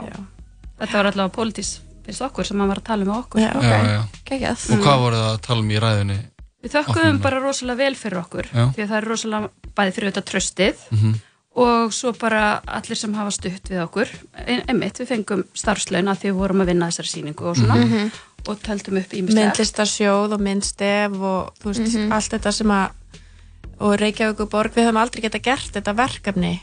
Þetta 0.80 0.92
var 0.98 1.06
allavega 1.06 1.32
pólitísk 1.32 1.80
finnst 2.06 2.22
okkur 2.22 2.46
sem 2.46 2.60
hann 2.60 2.70
var 2.72 2.80
að 2.82 2.88
tala 2.90 3.06
með 3.06 3.18
okkur 3.20 3.42
Já, 3.42 3.52
já, 3.62 3.78
já. 3.96 4.02
Geggjað. 4.30 4.66
Og 4.76 4.84
hvað 4.86 5.00
voruð 5.06 5.22
það 5.26 5.34
að 5.36 5.42
tala 5.48 5.60
um 5.66 5.70
í 5.72 5.80
ræðinni? 5.86 6.18
Við 6.66 6.72
þökkum 6.76 7.22
bara 7.22 7.40
rosalega 7.44 7.78
vel 7.78 7.96
fyrir 7.96 8.20
okkur 8.24 8.46
Já. 8.50 8.66
því 8.74 8.82
að 8.84 8.90
það 8.92 8.98
er 8.98 9.08
rosalega 9.12 9.50
bæði 9.78 9.92
fyrir 9.96 10.12
þetta 10.12 10.26
tröstið 10.32 10.76
Mhm. 10.92 11.16
og 11.56 11.94
svo 11.94 12.12
bara 12.20 12.62
allir 12.68 12.96
sem 12.98 13.14
hafa 13.14 13.32
stutt 13.32 13.70
við 13.70 13.84
okkur 13.86 14.08
Ein- 14.48 14.64
einmitt, 14.68 14.98
við 15.00 15.08
fengum 15.08 15.44
starfslaun 15.54 16.10
að 16.12 16.18
því 16.24 16.32
við 16.32 16.40
vorum 16.42 16.62
að 16.62 16.66
vinna 16.74 16.88
þessari 16.90 17.12
sýningu 17.14 17.46
og 17.46 17.56
svona 17.56 17.76
Mhm. 17.86 18.12
og 18.48 18.60
tældum 18.62 18.98
upp 18.98 19.14
ímislegt 19.14 19.36
myndlistarsjóð 19.58 20.34
og 20.34 20.40
myndstef 20.42 21.12
og 21.22 21.54
þú 21.62 21.66
veist, 21.74 21.96
Mhm. 21.96 22.12
allt 22.12 22.30
þetta 22.32 22.52
sem 22.54 22.68
að 22.68 22.90
og 23.80 24.00
Reykjavík 24.00 24.40
og 24.40 24.50
Borg, 24.50 24.72
við 24.74 24.86
höfum 24.88 24.98
aldrei 25.02 25.22
geta 25.22 25.40
gert 25.40 25.72
þetta 25.74 25.94
verkefni 25.96 26.60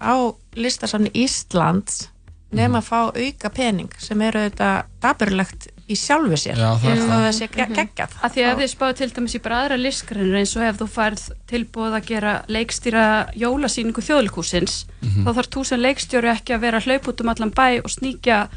á 0.00 0.34
listasafni 0.56 1.10
Íslands 1.12 2.08
nema 2.54 2.80
að 2.80 2.88
fá 2.88 2.98
auka 3.12 3.50
pening 3.50 3.90
sem 3.98 4.20
eru 4.22 4.42
þetta 4.48 4.68
daburlegt 5.02 5.68
í 5.88 5.96
sjálfu 6.00 6.36
sér 6.40 6.56
Já, 6.56 6.70
það 6.80 6.90
er 6.90 7.00
það. 7.00 7.22
það 7.24 7.32
sé 7.38 7.48
ge- 7.52 7.66
geggjað 7.76 8.12
að 8.24 8.32
því 8.34 8.44
að 8.48 8.60
þið 8.62 8.70
spáðu 8.72 8.94
til 9.00 9.08
dæmis 9.18 9.34
í 9.36 9.40
bara 9.44 9.58
aðra 9.64 9.76
listgrinir 9.80 10.38
eins 10.40 10.54
og 10.56 10.62
ef 10.68 10.78
þú 10.80 10.86
færð 10.94 11.24
tilbúið 11.50 11.96
að 11.98 12.06
gera 12.08 12.32
leikstýra 12.48 13.04
jólasýningu 13.36 14.00
þjóðlikúsins 14.06 14.84
Mhm. 15.04 15.24
þá 15.26 15.30
þarf 15.36 15.50
þú 15.52 15.64
sem 15.66 15.80
leikstjóri 15.84 16.30
ekki 16.32 16.54
að 16.56 16.60
vera 16.64 16.78
að 16.80 16.86
hlaupa 16.88 17.10
út 17.12 17.20
um 17.20 17.28
allan 17.34 17.50
bæ 17.52 17.68
og 17.84 17.90
sníkja 17.92 18.48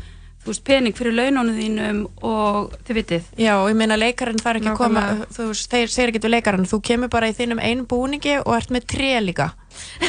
veist, 0.51 0.63
pening 0.67 0.95
fyrir 0.97 1.13
launónu 1.17 1.53
þínum 1.57 1.99
og 2.23 2.73
þið 2.87 2.95
vitið. 3.01 3.23
Já, 3.37 3.53
og 3.61 3.69
ég 3.71 3.75
meina 3.79 3.97
leikarinn 3.99 4.39
þarf 4.41 4.59
ekki 4.61 4.71
að 4.73 4.77
koma 4.81 5.03
þú 5.35 5.47
veist, 5.51 5.69
þeir 5.71 5.87
segir 5.93 6.09
ekki 6.13 6.21
til 6.25 6.31
leikarinn. 6.33 6.65
Þú 6.69 6.81
kemur 6.89 7.09
bara 7.13 7.29
í 7.29 7.35
þínum 7.37 7.59
einu 7.63 7.85
búningi 7.85 8.37
og 8.43 8.53
ert 8.57 8.69
með 8.73 8.85
tré 8.93 9.13
líka. 9.21 9.51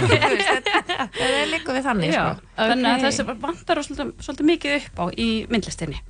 Þetta 0.00 1.26
er 1.26 1.50
líka 1.50 1.74
við 1.74 1.84
þannig 1.86 2.12
Já, 2.14 2.22
sko. 2.36 2.48
þannig 2.60 2.90
að 2.90 3.04
þessi 3.06 3.26
vantar 3.40 3.80
svolítið, 3.86 4.10
svolítið 4.24 4.48
mikið 4.50 4.76
upp 4.80 5.00
á 5.00 5.04
í 5.16 5.28
myndlistinni. 5.50 6.00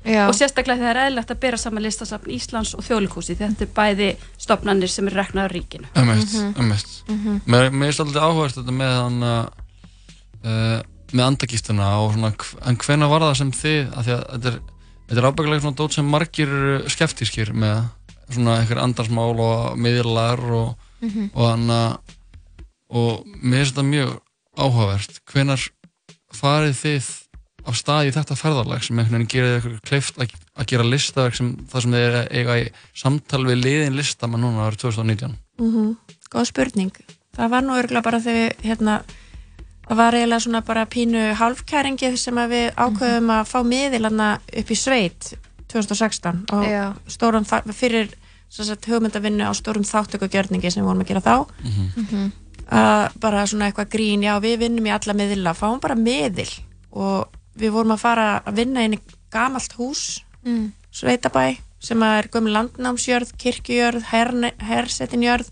Já. 0.00 0.22
og 0.30 0.32
sérstaklega 0.32 0.80
þegar 0.80 0.96
það 0.96 1.02
er 1.02 1.06
eðlilegt 1.10 1.30
að 1.34 1.40
bera 1.42 1.58
saman 1.60 1.82
listasafn 1.84 2.30
Íslands 2.32 2.70
og 2.72 2.80
þjóðlikúsi 2.86 3.34
þetta 3.36 3.66
er 3.66 3.72
bæði 3.76 4.06
stopnarnir 4.40 4.88
sem 4.88 5.10
er 5.10 5.16
reknaður 5.18 5.52
ríkinu. 5.58 5.90
Emmett, 5.92 6.24
Mhm. 6.32 6.54
emmett 6.56 7.02
Mhm. 7.06 7.40
Mér 7.44 7.68
finnst 7.70 8.00
alltaf 8.00 8.22
áhugast 8.22 8.56
þetta 8.56 8.72
með 8.72 8.94
hann 8.96 9.22
uh, 9.22 10.80
með 11.12 11.26
andagýftuna 11.26 11.88
og 12.04 12.12
svona, 12.14 12.32
en 12.66 12.76
hvenær 12.80 13.10
var 13.12 13.24
það 13.26 13.34
sem 13.40 13.50
þið, 13.52 13.80
af 13.96 14.04
því 14.06 14.14
að 14.16 14.22
þetta 14.34 14.52
er, 14.52 14.60
þetta 15.10 15.20
er 15.22 15.28
ábyggilega 15.30 15.64
svona 15.64 15.78
dót 15.80 15.96
sem 15.96 16.10
margir 16.14 16.48
eru 16.54 16.90
skeptískir 16.94 17.52
með 17.52 17.82
svona 18.30 18.58
einhver 18.60 18.78
andarsmál 18.84 19.34
og 19.42 19.78
miðlar 19.78 20.42
og, 20.54 20.76
Mhm. 21.00 21.30
og 21.34 21.46
hann 21.48 21.70
og 22.90 23.24
mér 23.42 23.62
finnst 23.64 23.74
þetta 23.74 23.86
mjög 23.88 24.10
áhugavert 24.58 25.20
hvenar 25.30 25.62
farið 26.34 26.74
þið 26.80 27.08
af 27.70 27.76
stað 27.76 28.08
í 28.08 28.12
þetta 28.16 28.36
ferðarlag 28.40 28.82
sem 28.84 28.98
einhvern 28.98 29.20
veginn 29.20 29.30
gerir 29.30 29.58
ykkur 29.60 29.80
kleift 29.86 30.18
að, 30.20 30.32
að 30.56 30.68
gera 30.72 30.86
listaverk 30.88 31.36
sem 31.36 31.50
það 31.70 31.84
sem 31.84 31.94
þið 31.96 32.04
er 32.06 32.28
eiga 32.40 32.56
í 32.62 32.66
samtal 32.96 33.42
við 33.46 33.60
liðin 33.64 33.96
listamann 33.98 34.44
núna 34.44 34.68
árið 34.68 34.84
2019 34.86 35.36
Mm 35.60 35.96
Góð 36.30 36.46
spurning. 36.46 36.92
Það 37.34 37.48
var 37.50 37.64
nú 37.66 37.74
örgulega 37.74 38.06
bara 38.06 38.20
þegar 38.22 38.36
við, 38.38 38.60
hérna, 38.68 38.92
það 39.90 39.98
var 39.98 40.14
eiginlega 40.14 40.44
svona 40.44 40.60
bara 40.66 40.86
pínu 40.86 41.22
hálfkæringi 41.40 42.12
sem 42.20 42.38
að 42.38 42.52
við 42.54 42.66
ákveðum 42.78 43.30
að 43.34 43.48
fá 43.50 43.58
miðilanna 43.66 44.28
upp 44.62 44.70
í 44.70 44.76
sveit 44.78 45.32
2016 45.70 46.44
og 46.54 46.64
Já. 46.66 46.84
stórum 47.10 47.44
fyrir 47.74 48.12
sem 48.50 48.66
sagt, 48.66 48.86
hugmyndavinnu 48.90 49.46
á 49.46 49.52
stórum 49.54 49.84
þáttökugjörningi 49.86 50.70
sem 50.70 50.82
við 50.82 50.88
vorum 50.88 51.02
að 51.04 51.10
gera 51.12 51.20
þá 51.22 51.46
Mhm. 51.64 52.32
að 52.70 53.20
bara 53.20 53.46
svona 53.46 53.66
eitthvað 53.70 53.90
grín, 53.90 54.22
já 54.22 54.38
við 54.40 54.58
vinnum 54.58 54.86
í 54.86 54.90
alla 54.94 55.12
miðla, 55.14 55.54
fáum 55.54 55.80
bara 55.80 55.94
miðil 55.94 56.48
og 56.92 57.28
við 57.58 57.70
vorum 57.72 57.92
að 57.92 57.98
fara 57.98 58.42
að 58.46 58.54
vinna 58.56 58.84
inn 58.84 58.94
í 58.94 59.00
gamalt 59.30 59.72
hús 59.78 60.20
Mm. 60.44 60.72
sveitabæ 60.92 61.58
sem 61.80 62.02
er 62.02 62.28
gömul 62.28 62.52
landnámsjörð, 62.52 63.32
kirkjujörð, 63.38 64.02
herne- 64.10 64.54
hersetinjörð 64.58 65.50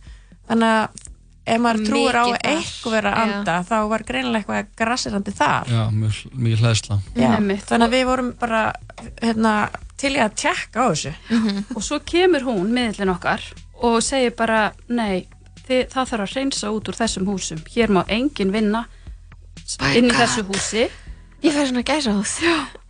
þannig 0.49 0.63
að 0.63 0.89
ef 1.55 1.63
maður 1.65 1.85
trúir 1.89 2.19
á 2.19 2.25
eitthvað 2.39 2.99
að 2.99 3.09
Já. 3.09 3.23
anda 3.25 3.57
þá 3.69 3.77
var 3.93 4.05
greinilega 4.09 4.43
eitthvað 4.43 4.69
grassirandi 4.83 5.35
þar. 5.39 5.73
Já, 5.73 5.83
mjög, 5.95 6.21
mjög 6.35 6.63
hlæðsla 6.65 6.99
þannig 7.15 7.87
að 7.89 7.97
við 7.97 8.05
vorum 8.11 8.31
bara 8.41 8.63
hérna, 9.23 9.55
til 9.99 10.13
í 10.17 10.21
að 10.23 10.37
tjekka 10.45 10.85
á 10.85 10.87
þessu. 10.93 11.15
Og 11.75 11.83
svo 11.85 12.01
kemur 12.07 12.47
hún, 12.47 12.71
miðlinn 12.75 13.13
okkar 13.15 13.45
og 13.83 14.01
segir 14.03 14.35
bara, 14.39 14.73
nei 14.89 15.27
þið, 15.69 15.85
það 15.93 16.11
þarf 16.13 16.25
að 16.25 16.35
reynsa 16.39 16.73
út 16.75 16.89
úr 16.91 16.99
þessum 16.99 17.29
húsum. 17.29 17.63
Hér 17.75 17.93
má 17.95 18.03
enginn 18.09 18.55
vinna 18.55 18.87
My 19.83 19.95
inn 19.99 20.09
í 20.09 20.15
God. 20.15 20.21
þessu 20.23 20.47
húsi. 20.49 20.89
Ég 21.45 21.55
fær 21.55 21.69
svona 21.69 21.85
gæsa 21.87 22.15
hús 22.17 22.39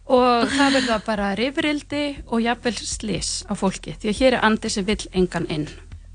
og 0.08 0.48
það 0.48 0.78
verða 0.78 0.96
bara 1.04 1.34
rifrildi 1.36 2.04
og 2.32 2.40
jafnvel 2.40 2.72
slis 2.80 3.42
á 3.44 3.52
fólki 3.58 3.92
því 4.00 4.08
að 4.08 4.20
hér 4.22 4.36
er 4.38 4.46
andi 4.48 4.70
sem 4.72 4.86
vill 4.88 5.04
engan 5.12 5.44
inn 5.52 5.66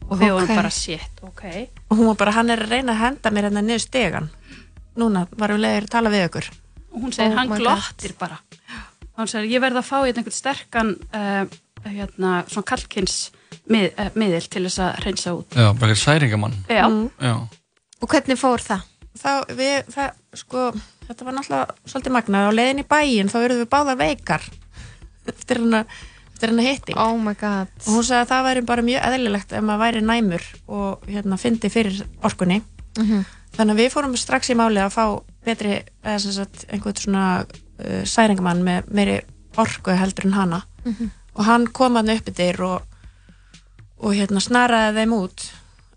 og 0.08 0.20
við 0.20 0.34
vorum 0.36 0.52
bara 0.54 0.72
shit, 0.74 1.22
ok. 1.26 1.44
Og 1.90 1.98
hún 1.98 2.10
var 2.12 2.20
bara, 2.20 2.36
hann 2.38 2.54
er 2.54 2.64
að 2.66 2.76
reyna 2.76 2.96
að 2.96 3.02
henda 3.04 3.34
mér 3.34 3.50
hérna 3.50 3.64
niður 3.66 3.84
stegan. 3.86 4.30
Núna 5.00 5.26
varum 5.32 5.60
við 5.60 5.66
leiðir 5.66 5.88
að 5.88 5.94
tala 5.96 6.14
við 6.14 6.26
ykkur. 6.28 6.50
Og 6.94 7.06
hún 7.06 7.16
segir, 7.16 7.34
Oh 7.34 7.42
hann 7.42 7.54
glottir 7.58 8.16
bara. 8.20 8.40
Og 9.14 9.24
hann 9.24 9.32
segir, 9.32 9.52
ég 9.56 9.64
verð 9.64 9.82
að 9.82 9.90
fá 9.90 9.98
einhvern 10.04 10.38
sterkan 10.38 10.96
uh, 11.16 11.44
hérna, 11.88 12.38
svona 12.52 12.70
kalkins 12.70 13.18
mið, 13.72 13.92
uh, 13.98 14.14
miðil 14.20 14.46
til 14.48 14.66
þess 14.68 14.84
að 14.86 15.04
reynsa 15.08 15.36
út. 15.38 15.58
Já, 15.58 15.70
bara 15.80 15.98
særingamann. 15.98 16.58
Já. 16.70 16.86
Já. 17.24 17.36
Og 18.04 18.12
hvernig 18.12 18.38
fór 18.42 18.62
það? 18.62 18.90
þá 19.20 19.32
við, 19.54 19.90
það, 19.94 20.18
sko 20.38 20.66
þetta 21.08 21.28
var 21.28 21.38
náttúrulega 21.38 21.90
svolítið 21.92 22.16
magnað. 22.16 22.50
Á 22.50 22.58
leiðin 22.58 22.84
í 22.84 22.88
bæin 22.90 23.32
þá 23.32 23.38
eruðum 23.42 23.64
við 23.64 23.72
báðar 23.74 24.00
veikar. 24.02 24.48
Eftir 25.32 25.62
hana, 25.64 25.84
eftir 26.44 26.54
hana 26.54 26.66
hitting 26.68 26.98
oh 27.00 27.18
my 27.22 27.34
god. 27.40 27.72
Og 27.88 27.98
hún 27.98 28.06
sagði 28.06 28.22
að 28.26 28.32
það 28.32 28.46
væri 28.48 28.66
bara 28.68 28.86
mjög 28.86 29.08
eðlilegt 29.10 29.54
ef 29.54 29.64
maður 29.64 29.84
væri 29.84 30.04
næmur 30.04 30.46
og 30.68 31.08
hérna 31.08 31.40
fyndi 31.40 31.72
fyrir 31.72 32.04
orkunni. 32.24 32.62
Mhm. 32.98 33.26
þannig 33.54 33.74
að 33.74 33.80
við 33.84 33.92
fórum 33.94 34.16
strax 34.18 34.50
í 34.50 34.56
máli 34.58 34.82
að 34.82 34.94
fá 34.94 35.22
betri, 35.46 35.84
eða 36.04 36.20
sem 36.20 36.32
sagt 36.32 36.66
einhvern 36.70 36.98
svona 36.98 37.26
uh, 37.46 38.04
særingamann 38.04 38.64
með 38.66 38.88
meiri 38.90 39.20
orku 39.58 39.94
heldur 39.94 40.26
en 40.26 40.34
hana. 40.34 40.64
Mhm. 40.86 41.12
og 41.36 41.46
hann 41.46 41.68
kom 41.68 41.96
hann 41.96 42.10
upp 42.10 42.30
yfir 42.30 42.62
og, 42.62 42.82
og 44.00 44.14
hérna 44.14 44.42
snaraði 44.42 44.98
þeim 45.00 45.14
út. 45.14 45.52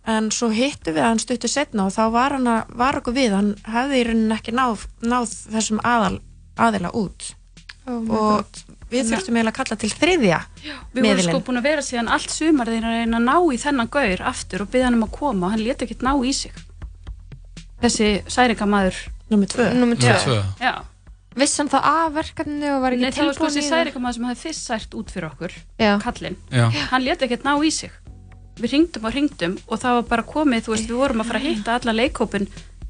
En 0.07 0.31
svo 0.31 0.49
hittu 0.49 0.93
við 0.93 1.03
hann 1.03 1.19
stuttu 1.19 1.49
setna 1.49 1.87
og 1.87 1.93
þá 1.93 2.13
var 2.13 2.33
hann 2.33 2.47
að, 2.47 2.77
var 2.77 2.97
okkur 3.01 3.13
við. 3.13 3.33
Hann 3.35 3.57
hefði 3.65 4.01
í 4.01 4.05
rauninni 4.07 4.37
ekki 4.37 4.53
náð, 4.55 4.87
náð 5.03 5.33
þessum 5.51 5.81
aðal, 5.83 6.21
aðila 6.57 6.93
út. 6.95 7.35
Oh 7.87 8.01
my 8.01 8.15
og 8.15 8.37
God. 8.37 8.63
Við 8.91 9.09
þurftum 9.11 9.37
eiginlega 9.37 9.53
að 9.53 9.59
kalla 9.61 9.77
til 9.83 9.91
þriðja 9.91 10.41
Við 10.95 11.07
vorum 11.09 11.25
sko 11.27 11.41
búin 11.49 11.61
að 11.61 11.67
vera 11.71 11.83
síðan 11.87 12.11
allt 12.15 12.31
sumar 12.31 12.71
þegar 12.71 12.87
að 12.91 12.99
reyna 13.01 13.19
að 13.21 13.27
ná 13.27 13.37
í 13.55 13.59
þennan 13.65 13.91
gaur 13.97 14.23
aftur 14.31 14.63
og 14.63 14.71
byggja 14.73 14.87
hann 14.91 14.99
um 15.01 15.07
að 15.09 15.15
koma 15.19 15.47
og 15.49 15.55
hann 15.57 15.65
leti 15.67 15.87
ekkert 15.89 16.05
ná 16.07 16.13
í 16.23 16.33
sig 16.37 16.53
þessi 17.83 18.11
særingamæður 18.31 19.01
Númer 19.31 19.51
tvö 19.51 19.65
Númer 19.75 19.99
tvö. 19.99 20.13
Númer 20.15 20.23
tvö. 20.23 20.37
Já, 20.63 20.75
Viss 21.37 21.59
hann 21.59 21.69
þá 21.69 21.79
af 21.83 22.13
verkefninu 22.15 22.69
og 22.77 22.85
var 22.85 22.95
ekki 22.95 23.03
Nei, 23.03 23.11
það 23.13 23.27
var 23.27 23.35
sko 23.35 23.45
tilbúin 23.45 23.57
þessi 23.57 23.59
í 23.59 23.67
það? 23.67 23.73
særikamæður 23.75 24.17
sem 24.17 24.29
hafði 24.29 24.43
fyrst 24.47 24.69
sært 24.71 24.95
út 25.01 25.11
fyrir 25.13 25.27
okkur 25.33 25.57
Já. 25.83 25.91
kallinn, 26.05 26.37
Já. 26.55 26.65
hann 26.93 27.05
leti 27.05 27.27
ekkert 27.27 27.45
ná 27.45 27.53
í 27.59 27.73
sig 27.75 27.91
við 28.57 28.73
ringdum 28.73 29.05
og 29.05 29.13
ringdum 29.19 29.59
og 29.67 29.83
það 29.83 29.99
var 29.99 30.07
bara 30.15 30.25
komið 30.31 30.63
þú 30.65 30.73
veist, 30.73 30.87
við 30.89 30.97
vorum 31.03 31.21
að 31.21 31.29
fara 31.33 31.43
að 31.43 31.49
hitta 31.51 31.75
alla 31.77 31.93
leikhópin 31.99 32.47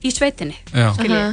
í 0.06 0.12
sveitinni, 0.14 0.54
Já. 0.70 0.92
skilji 0.94 1.24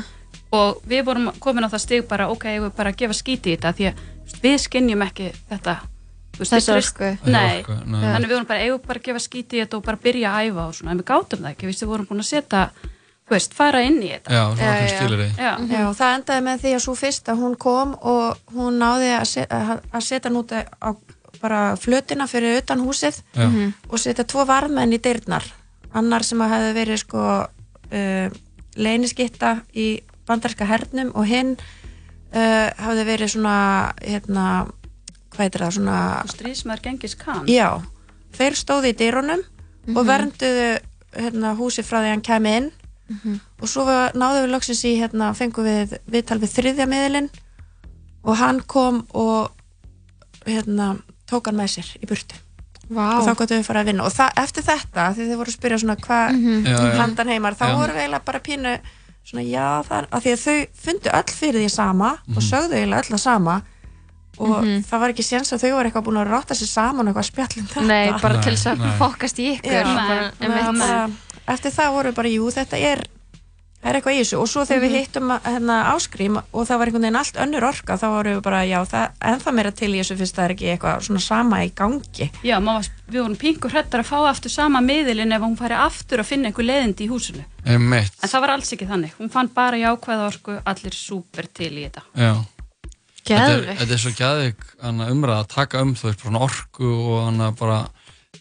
og 0.54 0.82
við 0.90 1.04
vorum 1.06 1.30
komin 1.44 1.68
á 1.68 1.70
það 1.70 1.84
stig 1.84 2.08
bara 2.10 2.30
ok, 2.34 2.48
ég 2.56 2.66
bara 2.78 2.90
að 2.94 2.98
gefa 3.04 3.14
skíti 3.20 3.54
í 3.54 3.58
þetta 3.60 3.76
því 3.78 3.92
að 3.92 4.02
við 4.44 4.58
skinnjum 4.68 5.02
ekki 5.08 5.32
þetta 5.52 5.76
þú 6.34 6.40
veist, 6.42 6.52
Þessa 6.54 6.58
við 6.58 6.80
treyst- 6.80 7.02
orku. 7.02 7.32
Nei, 7.32 7.60
Orku, 7.60 7.76
nei. 7.86 8.02
þannig 8.02 8.28
við 8.30 8.34
vorum 8.34 8.48
bara 8.50 8.64
eigum 8.66 8.82
bara 8.88 9.00
að 9.00 9.04
gefa 9.08 9.20
skíti 9.20 9.58
í 9.60 9.62
þetta 9.64 9.78
og 9.78 9.84
bara 9.86 9.98
byrja 10.04 10.32
að 10.34 10.48
æfa 10.50 10.64
og 10.68 10.74
svona, 10.76 10.92
en 10.92 10.98
við 11.04 11.06
gátum 11.12 11.40
það 11.44 11.52
ekki, 11.54 11.68
við 11.70 11.86
vorum 11.92 12.08
búin 12.10 12.24
að 12.24 12.30
setja 12.32 12.64
þú 13.24 13.30
veist, 13.36 13.54
fara 13.54 13.82
inn 13.86 14.00
í 14.04 14.10
þetta 14.12 14.34
Já, 14.34 14.44
skilyrði. 14.98 15.28
Já. 15.38 15.52
Já, 15.70 15.82
og 15.90 15.96
það 15.96 16.16
endaði 16.18 16.42
með 16.48 16.64
því 16.64 16.72
að 16.76 16.82
svo 16.88 16.96
fyrsta 17.00 17.36
hún 17.40 17.56
kom 17.58 17.94
og 18.02 18.38
hún 18.56 18.80
náði 18.82 19.12
að 19.20 19.26
se- 19.30 19.48
að 19.50 19.80
að 19.94 20.02
setja 20.08 20.30
hann 20.30 20.40
út 20.42 20.52
á 20.52 20.90
bara 21.44 21.62
flötina 21.76 22.28
fyrir 22.28 22.58
utan 22.62 22.80
húsið 22.84 23.22
Já. 23.36 23.48
Mhm. 23.48 23.74
og 23.90 24.00
setja 24.00 24.24
tvo 24.26 24.46
varðmenn 24.46 24.94
í 24.94 25.00
dyrnar 25.02 25.44
annar 25.94 26.24
sem 26.24 26.40
að 26.42 26.50
hefði 26.56 26.74
verið 26.82 26.98
sko 27.04 27.24
uh, 27.94 28.30
leyniskitta 28.76 29.62
í 29.76 30.02
bandarska 30.28 30.66
hernum 30.66 31.12
og 31.16 31.26
hinn 31.30 31.58
uh, 32.36 32.70
hafði 32.84 33.06
verið 33.08 33.32
svona 33.36 33.56
hérna, 34.02 34.46
hvað 35.34 35.46
heitir 35.48 35.62
það, 35.66 35.74
svona 35.78 35.98
stríðsmaður 36.34 36.82
Gengis 36.88 37.16
Khan 37.18 37.48
Já, 37.50 37.70
þeir 38.38 38.58
stóðu 38.60 38.92
í 38.92 38.98
dyrunum 38.98 39.44
og 39.94 40.00
Mhm. 40.04 40.08
vernduðu 40.08 40.68
hérna, 41.14 41.56
húsi 41.58 41.84
frá 41.84 42.00
því 42.02 42.10
hann 42.14 42.22
kemi 42.26 42.56
inn 42.58 42.72
og 43.62 43.68
svo 43.70 43.84
náðum 43.86 44.46
við 44.48 44.52
loksins 44.54 44.84
í 44.88 44.96
hérna, 44.98 45.34
fengum 45.38 45.66
við 45.68 45.98
viðtal 46.10 46.40
við 46.42 46.54
þriðja 46.56 46.88
miðlinn 46.90 47.30
og 48.24 48.38
hann 48.40 48.62
kom 48.62 49.04
og 49.14 49.52
hérna, 50.48 50.96
tók 51.30 51.46
hann 51.52 51.60
með 51.60 51.70
sér 51.76 51.92
í 52.02 52.08
burtu 52.10 52.36
Vá. 52.90 53.20
og 53.20 53.28
þá 53.28 53.36
gott 53.38 53.52
við 53.54 53.64
fara 53.68 53.84
að 53.84 53.92
vinna 53.92 54.04
og 54.08 54.18
eftir 54.38 54.64
þetta, 54.64 55.06
því 55.16 55.28
þið 55.30 55.38
voru 55.40 55.52
að 55.52 55.58
spyrja 55.58 55.78
svona 55.84 55.96
hvað. 56.04 56.40
Já, 56.66 56.74
já. 56.74 56.98
handan 57.00 57.28
heimar, 57.32 57.56
þá 57.56 57.66
Já. 57.70 57.76
voru 57.80 57.94
við 57.94 58.02
eiginlega 58.04 58.26
bara 58.26 58.40
pínu 58.40 58.74
svona 59.24 59.44
já, 59.48 59.68
það 59.88 59.98
er, 60.02 60.08
af 60.12 60.24
því 60.24 60.32
að 60.36 60.42
þau 60.44 60.58
fundu 60.86 61.10
öll 61.20 61.34
fyrir 61.40 61.62
því 61.64 61.70
sama 61.72 62.10
Mhm. 62.28 62.38
og 62.38 62.44
sögðu 62.44 62.74
eiginlega 62.80 63.04
öll 63.04 63.16
að 63.18 63.24
sama 63.24 63.62
og 64.40 64.64
það 64.90 65.00
var 65.00 65.10
ekki 65.14 65.24
séns 65.28 65.54
að 65.54 65.62
þau 65.64 65.72
voru 65.78 65.90
eitthvað 65.90 66.06
búin 66.08 66.18
að 66.24 66.32
ráta 66.34 66.56
sér 66.58 66.68
saman 66.72 67.08
eitthvað 67.08 67.28
spjallum 67.30 67.68
þetta. 67.70 67.86
Nei, 67.88 68.12
bara 68.22 68.42
til 68.42 68.54
þess 68.56 68.66
að 68.74 68.98
fokast 68.98 69.40
í 69.40 69.46
ykkur 69.54 69.72
Já, 69.72 69.84
bara, 69.84 70.32
það 70.40 70.50
var 70.50 70.80
bara, 70.80 71.10
eftir 71.54 71.72
það 71.72 71.92
voru 71.94 72.12
bara, 72.18 72.28
jú, 72.34 72.48
þetta 72.52 72.78
er 72.92 73.04
það 73.84 73.90
er 73.92 73.98
eitthvað 74.00 74.16
í 74.16 74.20
þessu 74.24 74.38
og 74.40 74.48
svo 74.48 74.64
þegar 74.64 74.80
Mhm. 74.82 74.88
við 74.88 75.00
hittum 75.04 75.32
að- 75.36 75.42
hérna, 75.44 75.76
áskrím 75.94 76.38
og 76.54 76.68
það 76.68 76.78
var 76.80 76.88
einhvern 76.88 77.02
veginn 77.04 77.20
allt 77.20 77.36
önnur 77.44 77.64
orka 77.68 77.98
þá 78.00 78.06
voru 78.14 78.30
við 78.38 78.42
bara, 78.44 78.62
já, 78.66 78.80
það 78.86 79.04
er 79.04 79.34
ennþá 79.34 79.54
meira 79.54 79.72
til 79.72 79.92
í 79.94 80.00
þessu 80.00 80.18
fyrst 80.18 80.36
það 80.36 80.46
er 80.46 80.54
ekki 80.56 80.70
eitthvað 80.78 81.02
svona 81.04 81.20
sama 81.22 81.58
í 81.66 81.72
gangi 81.76 82.30
Já, 82.44 82.60
maður, 82.60 82.90
við 83.12 83.22
vorum 83.22 83.36
pingur 83.38 83.72
hrettar 83.72 84.00
að 84.00 84.08
fá 84.08 84.30
aftur 84.30 84.50
sama 84.50 84.80
miðilinn 84.82 85.34
ef 85.36 85.42
hún 85.42 85.58
færi 85.58 85.76
aftur 85.76 86.20
að 86.20 86.26
finna 86.26 86.48
einhver 86.50 86.66
leiðindi 86.66 87.06
í 87.06 87.10
húsinu. 87.10 87.44
Einmitt. 87.66 88.12
En 88.24 88.30
það 88.30 88.42
var 88.42 88.50
alls 88.50 88.72
ekki 88.74 88.88
þannig. 88.88 89.12
Hún 89.20 89.30
fann 89.32 89.48
bara 89.54 89.78
jákvæða 89.78 90.28
orku, 90.28 90.62
allir 90.66 90.92
súper 90.92 91.48
til 91.54 91.72
í 91.78 91.90
þetta. 91.90 92.02
Já. 92.18 92.34
Þetta 93.24 93.40
er, 93.40 93.62
Geðveikt. 93.64 93.80
þetta 93.80 93.94
er 93.94 94.02
svo 94.04 94.12
gæðvik 94.12 94.64
umræða 94.84 95.40
að 95.44 95.48
taka 95.48 95.80
um 95.82 95.94
þú 95.96 96.04
veist, 96.10 96.24
bara 96.24 96.32
svona 96.32 96.42
orku 96.44 96.90
og 97.08 97.56
bara 97.58 97.88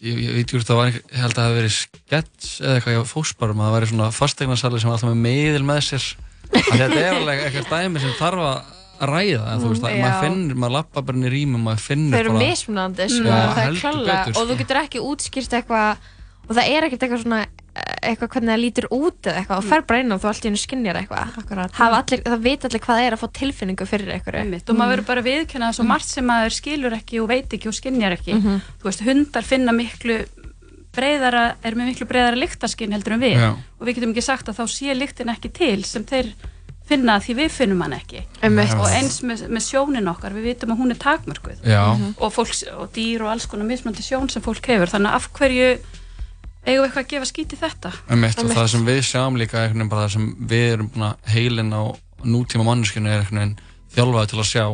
ég, 0.03 0.19
ég 0.23 0.35
veit 0.35 0.43
ekki 0.43 0.57
hvort 0.59 0.69
það 0.69 0.79
var, 0.81 0.91
ég 0.93 1.17
held 1.23 1.31
að 1.33 1.39
það 1.39 1.47
hefði 1.49 1.59
verið 1.61 1.75
skets 1.79 2.51
eða 2.61 2.75
eitthvað 2.77 2.95
hjá 2.97 3.03
fósparum 3.13 3.61
að 3.63 3.67
það 3.69 3.75
væri 3.77 3.89
svona 3.93 4.11
fasteignarsali 4.19 4.81
sem 4.83 4.93
alltaf 4.93 5.09
með 5.13 5.21
meðil 5.25 5.65
með 5.71 5.81
sér. 5.89 6.07
Að 6.53 6.77
þetta 6.83 7.01
er 7.03 7.17
alveg 7.17 7.43
eitthvað 7.47 7.69
dæmi 7.73 8.03
sem 8.03 8.15
þarf 8.19 8.45
að 8.47 9.07
ræða 9.09 9.45
en 9.55 9.63
þú 9.63 9.69
veist, 9.73 9.83
að 9.83 9.93
Mm, 9.93 10.03
maður 10.03 10.21
finnur, 10.23 10.55
maður 10.61 10.73
lappa 10.77 11.01
bara 11.03 11.17
inn 11.17 11.25
í 11.27 11.31
rýmum 11.33 11.63
maður 11.65 11.81
finnur 11.87 12.13
Þau 12.13 12.19
eru 12.23 12.33
bara 12.35 12.43
mismunandi, 12.45 13.07
sko, 13.09 13.23
það 13.33 13.63
er 13.63 13.73
betur, 13.73 14.29
og 14.37 14.43
þú 14.43 14.53
sko. 14.53 14.57
getur 14.61 14.79
ekki 14.83 15.01
útskýrt 15.09 15.55
eitthvað 15.57 15.97
og 16.47 16.53
það 16.59 16.69
er 16.75 16.87
ekkert 16.87 17.03
eitthvað 17.07 17.23
svona 17.25 17.39
eitthvað 17.73 18.29
hvernig 18.35 18.51
það 18.53 18.61
lítur 18.61 18.87
út 18.93 19.27
eða 19.29 19.39
eitthvað 19.41 19.61
og 19.63 19.67
fer 19.71 19.85
bara 19.89 20.01
inn 20.03 20.13
og 20.13 20.19
þú 20.21 20.29
allt 20.29 20.43
í 20.45 20.49
hennu 20.49 20.61
skinnjar 20.61 20.99
eitthvað 20.99 21.79
allir, 21.97 22.21
það 22.27 22.43
veit 22.43 22.67
allir 22.67 22.83
hvað 22.83 22.99
það 22.99 23.07
er 23.07 23.15
að 23.15 23.21
fá 23.23 23.27
tilfinningu 23.39 23.87
fyrir 23.89 24.11
eitthvað 24.13 24.69
og 24.69 24.77
maður 24.77 24.93
verður 24.93 25.07
bara 25.07 25.25
viðkynna 25.25 25.69
það 25.71 25.77
svo 25.79 25.85
margt 25.89 26.11
sem 26.11 26.27
maður 26.29 26.57
skilur 26.59 26.97
ekki 26.99 27.21
og 27.23 27.29
veit 27.31 27.55
ekki 27.57 27.71
og 27.71 27.77
skynjar 27.77 28.17
ekki. 28.17 28.35
Mhm. 28.37 28.61
Þú 28.81 28.89
veist, 28.89 29.05
hundar 29.07 29.47
finna 29.47 29.73
miklu 29.73 30.19
breyðara, 30.93 31.43
er 31.65 31.77
með 31.77 31.89
miklu 31.89 32.07
breyðara 32.09 32.37
lyktaskinn 32.37 32.93
heldur 32.93 33.15
en 33.15 33.23
við 33.23 33.39
Já. 33.41 33.49
og 33.79 33.87
við 33.87 33.97
getum 33.97 34.13
ekki 34.13 34.25
sagt 34.27 34.51
að 34.51 34.59
þá 34.59 34.65
sé 34.69 34.93
lyktin 34.93 35.31
ekki 35.33 35.49
til 35.53 35.79
sem 35.89 36.05
þeir 36.05 36.29
finna 36.85 37.15
því 37.23 37.35
við 37.39 37.49
finnum 37.55 37.81
hann 37.81 37.95
ekki 37.95 38.21
Einmitt. 38.43 38.75
og 38.75 38.91
eins 38.91 39.21
með, 39.23 39.45
með 39.47 39.65
sjónin 39.65 40.09
okkar 40.11 40.35
við 40.35 40.49
vitum 40.51 40.73
að 40.75 40.81
hún 40.83 40.93
er 40.93 40.99
takmörkuð 41.01 41.63
Já. 41.65 41.95
Mhm. 41.95 42.15
og, 42.19 42.33
fólks, 42.35 42.63
og 42.75 42.91
dýr 42.93 43.23
og 43.25 43.33
alls 43.33 43.47
konar 43.49 43.65
mismöndi 43.65 44.03
sjón 44.05 44.29
sem 44.29 44.43
fólk 44.43 44.67
hefur 44.69 44.91
þannig 44.91 45.09
að 45.09 45.15
af 45.15 45.29
hverju 45.33 45.69
eigum 46.65 46.83
við 46.83 46.87
eitthvað 46.87 47.03
að 47.03 47.11
gefa 47.13 47.29
skít 47.29 47.53
í 47.53 47.59
þetta? 47.59 47.91
Einmitt, 48.13 48.41
og 48.41 48.51
það 48.53 48.67
sem 48.73 48.85
við 48.87 48.99
sjáum 49.07 49.39
líka 49.39 49.63
það 49.73 50.05
sem 50.13 50.27
við 50.51 50.65
erum 50.73 51.05
að 51.07 51.31
heilin 51.33 51.73
á 51.75 51.83
nútíma 52.23 52.67
manneskinu 52.67 53.11
er 53.11 53.25
þjálfaði 53.93 54.31
til 54.31 54.39
að 54.39 54.49
sjá. 54.49 54.65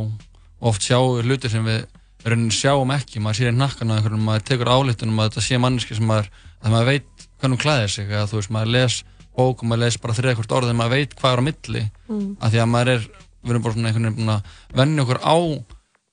Oft 0.70 0.86
sjáum 0.86 1.16
við 1.18 1.30
hluti 1.30 1.52
sem 1.52 1.66
við 1.66 2.52
sjáum 2.54 2.94
ekki, 2.94 3.24
maður 3.24 3.40
sér 3.40 3.54
í 3.54 3.58
nakkan 3.58 3.96
maður 4.20 4.46
tekur 4.48 4.70
álítunum 4.70 5.20
að 5.20 5.32
þetta 5.32 5.46
sé 5.48 5.60
manneski 5.60 5.98
sem 5.98 6.06
maður 6.08 6.30
að 6.60 6.76
maður 6.76 6.92
veit 6.92 7.26
hvernig 7.40 7.56
hún 7.56 7.64
klæðir 7.64 7.94
sig. 7.96 8.12
Eða 8.12 8.28
þú 8.30 8.40
veist, 8.40 8.54
maður 8.54 8.74
les 8.76 9.00
bók 9.40 9.64
og 9.64 9.70
maður 9.72 9.84
les 9.86 9.98
bara 10.04 10.16
þriða 10.18 10.38
hvort 10.40 10.56
orðið, 10.60 10.78
maður 10.80 10.96
veit 10.98 11.18
hvað 11.20 11.34
er 11.36 11.42
á 11.42 11.48
milli. 11.48 11.84
Mm. 12.10 12.30
af 12.40 12.54
því 12.54 12.62
að 12.62 12.72
maður 12.74 12.94
er, 12.94 13.10
við 13.40 13.54
erum 13.54 13.66
bara 13.66 13.78
svona 13.78 14.36
að 14.36 14.56
venja 14.76 15.06
okkur 15.06 15.22
á 15.24 15.38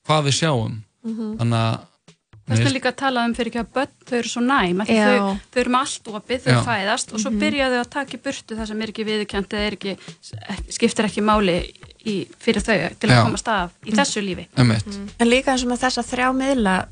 hvað 0.07 0.29
við 0.29 0.37
sjáum. 0.41 0.77
Mhm. 1.07 1.37
þannig 1.39 1.59
að 1.63 1.77
Þess 2.47 2.59
vegna 2.63 2.71
líka 2.77 2.91
að 2.93 2.95
tala 3.01 3.25
um 3.27 3.33
fyrir 3.35 3.49
ekki 3.51 3.59
að 3.59 3.71
börn 3.75 3.93
þau 4.07 4.17
eru 4.17 4.29
svo 4.31 4.41
næm, 4.41 4.77
þau, 4.87 5.37
þau 5.51 5.59
eru 5.61 5.71
með 5.73 5.79
allt 5.81 6.05
opið, 6.07 6.41
þau 6.45 6.53
Já. 6.53 6.61
fæðast 6.63 7.13
og 7.13 7.19
svo 7.19 7.31
Mhm. 7.31 7.39
byrja 7.41 7.65
þau 7.73 7.79
að 7.83 7.89
taka 7.89 8.17
í 8.17 8.21
burtu 8.23 8.55
það 8.55 8.67
sem 8.67 8.81
er 8.81 8.87
ekki 8.93 9.05
viðurkjönd 9.09 9.49
eða 9.51 9.67
er 9.67 9.75
ekki, 9.75 9.97
skiptir 10.71 11.05
ekki 11.09 11.21
máli 11.27 11.57
í, 12.07 12.27
fyrir 12.39 12.63
þau 12.63 12.77
til 12.99 13.09
að 13.09 13.15
Já. 13.17 13.23
komast 13.23 13.47
af 13.51 13.71
í 13.85 13.91
þessu 13.91 14.23
lífi. 14.23 14.47
Einmitt. 14.55 14.87
En 15.19 15.27
líka 15.27 15.51
eins 15.51 15.63
og 15.67 15.71
með 15.73 15.83
þessa 15.83 16.03
þrjá 16.07 16.29
miðla 16.39 16.87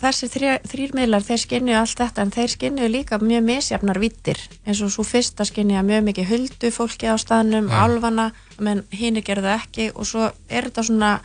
þessi 0.00 0.26
þrjá, 0.32 0.52
þrýr 0.64 0.92
miðlar 0.96 1.22
þeir 1.22 1.40
skinju 1.44 1.74
allt 1.76 1.98
þetta 2.00 2.22
en 2.24 2.30
þeir 2.32 2.48
skinju 2.56 2.86
líka 2.88 3.18
mjög 3.20 3.42
misjafnar 3.44 3.98
vittir 4.00 4.38
eins 4.66 4.80
og 4.82 4.90
svo 4.90 5.04
fyrsta 5.04 5.44
skinja 5.44 5.82
mjög 5.84 6.02
mikið 6.08 6.26
huldu 6.30 6.70
fólki 6.72 7.04
á 7.06 7.14
staðnum, 7.20 7.68
Já. 7.68 7.84
álfana 7.84 8.32
menn 8.58 8.82
hinn 8.90 9.20
gerðu 9.22 9.44
það 9.52 9.60
ekki 9.60 9.90
og 9.94 10.04
svo 10.08 10.32
er 10.48 10.62
þetta 10.70 10.82
svona 10.88 11.20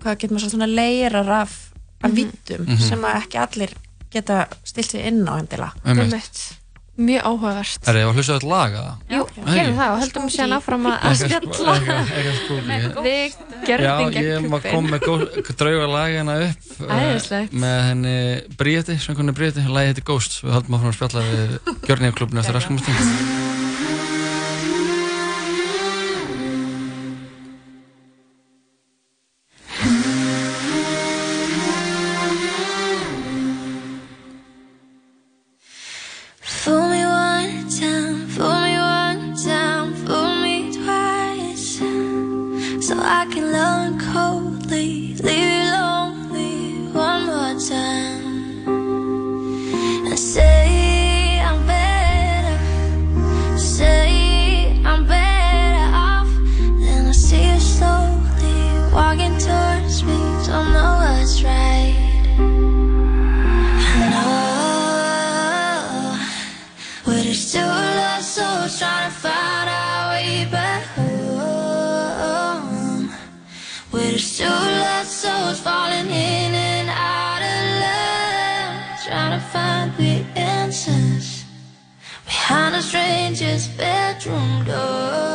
hvað 0.00 0.16
getur 0.16 0.32
maður 0.34 0.40
sagt, 0.40 0.54
svona 0.56 0.66
leirar 0.74 1.28
af, 1.28 1.69
af 2.02 2.10
Mhm. 2.10 2.16
vittum 2.16 2.64
Mhm. 2.66 2.78
sem 2.88 3.02
að 3.02 3.20
ekki 3.24 3.38
allir 3.46 3.70
geta 4.10 4.46
stilt 4.64 4.90
sig 4.90 5.06
inn 5.06 5.24
á 5.28 5.38
Einmitt. 5.84 6.56
Mjög 7.00 7.22
áhugavert. 7.24 7.88
Er 7.88 7.94
það 7.94 8.08
að 8.10 8.16
hlusta 8.18 8.34
þetta 8.36 8.48
laga? 8.50 8.80
Jú, 9.08 9.20
gerum 9.46 9.76
það 9.78 9.90
og 9.92 10.00
höldum 10.02 10.26
síðan 10.28 10.52
áfram 10.58 10.86
að 10.90 11.14
spjalla. 11.16 11.76
Eitthvað 11.80 12.36
spooky 12.40 12.66
Við 13.00 13.30
Já, 13.30 13.66
gerðum 13.66 14.10
ég 14.10 14.12
gegn 14.18 14.50
var 14.50 14.60
kom 14.60 14.86
með 14.90 15.00
drauga 15.56 15.86
lagina 15.88 16.34
upp 16.50 16.80
uh, 16.82 16.96
Æðislegt. 16.98 17.52
með 17.52 17.78
henni 17.88 18.42
Bríeti, 18.58 18.98
svöngunni 19.00 19.32
Bríeti, 19.32 19.64
lagi 19.68 19.94
heiti 19.94 20.02
Ghost 20.04 20.42
við 20.44 20.52
höldum 20.58 20.76
áfram 20.76 20.92
að 20.92 20.98
spjalla 20.98 21.22
við 21.30 21.58
Gjörnýjaklubni 21.88 22.38
eftir 22.40 22.54
raskamastinn 22.58 23.49
behind 83.50 83.56
a 83.56 83.58
stranger's 83.58 83.68
bedroom 83.76 84.64
door. 84.64 85.30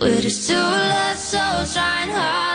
We're 0.00 0.20
just 0.20 0.48
two 0.48 0.54
lost 0.54 1.30
souls 1.30 1.74
trying 1.74 2.10
hard 2.10 2.47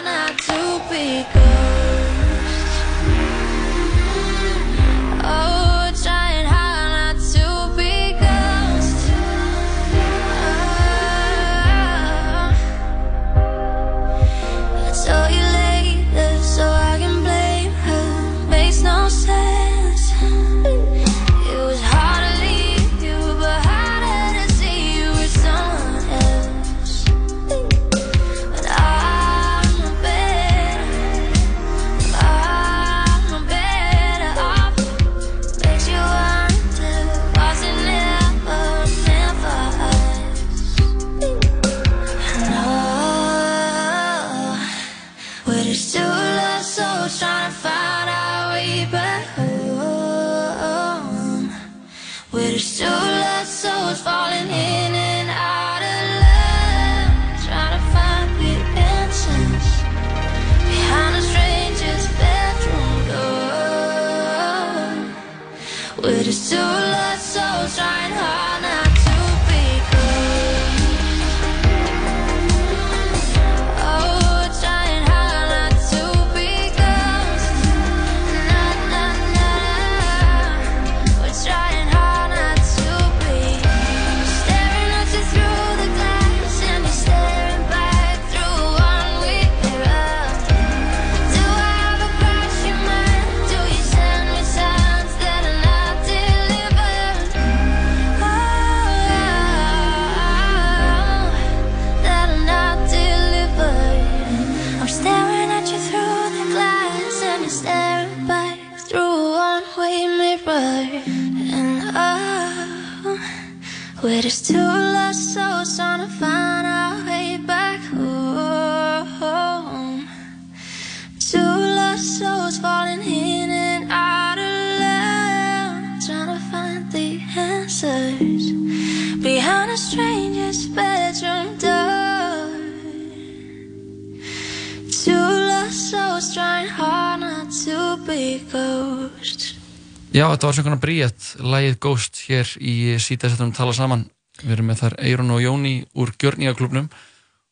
þetta 140.43 140.51
var 140.51 140.63
svona 140.67 140.81
bríett, 140.83 141.25
lægið 141.39 141.75
Ghost 141.79 142.19
hér 142.27 142.49
í 142.59 142.73
að 142.97 143.53
tala 143.55 143.73
saman. 143.73 144.09
Við 144.43 144.51
erum 144.57 144.67
með 144.67 144.79
þar 144.81 144.95
Eirun 144.99 145.31
og 145.31 145.39
Jóni 145.43 145.85
úr 145.95 146.09
Gjörningaklubnum 146.19 146.89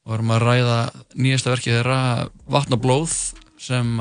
og 0.05 0.13
erum 0.15 0.31
að 0.33 0.41
ræða 0.43 0.77
nýjasta 1.15 1.53
verkið 1.53 1.77
þeirra 1.77 1.99
Vatn 2.51 2.73
og 2.75 2.81
blóð 2.83 3.13
sem 3.61 3.93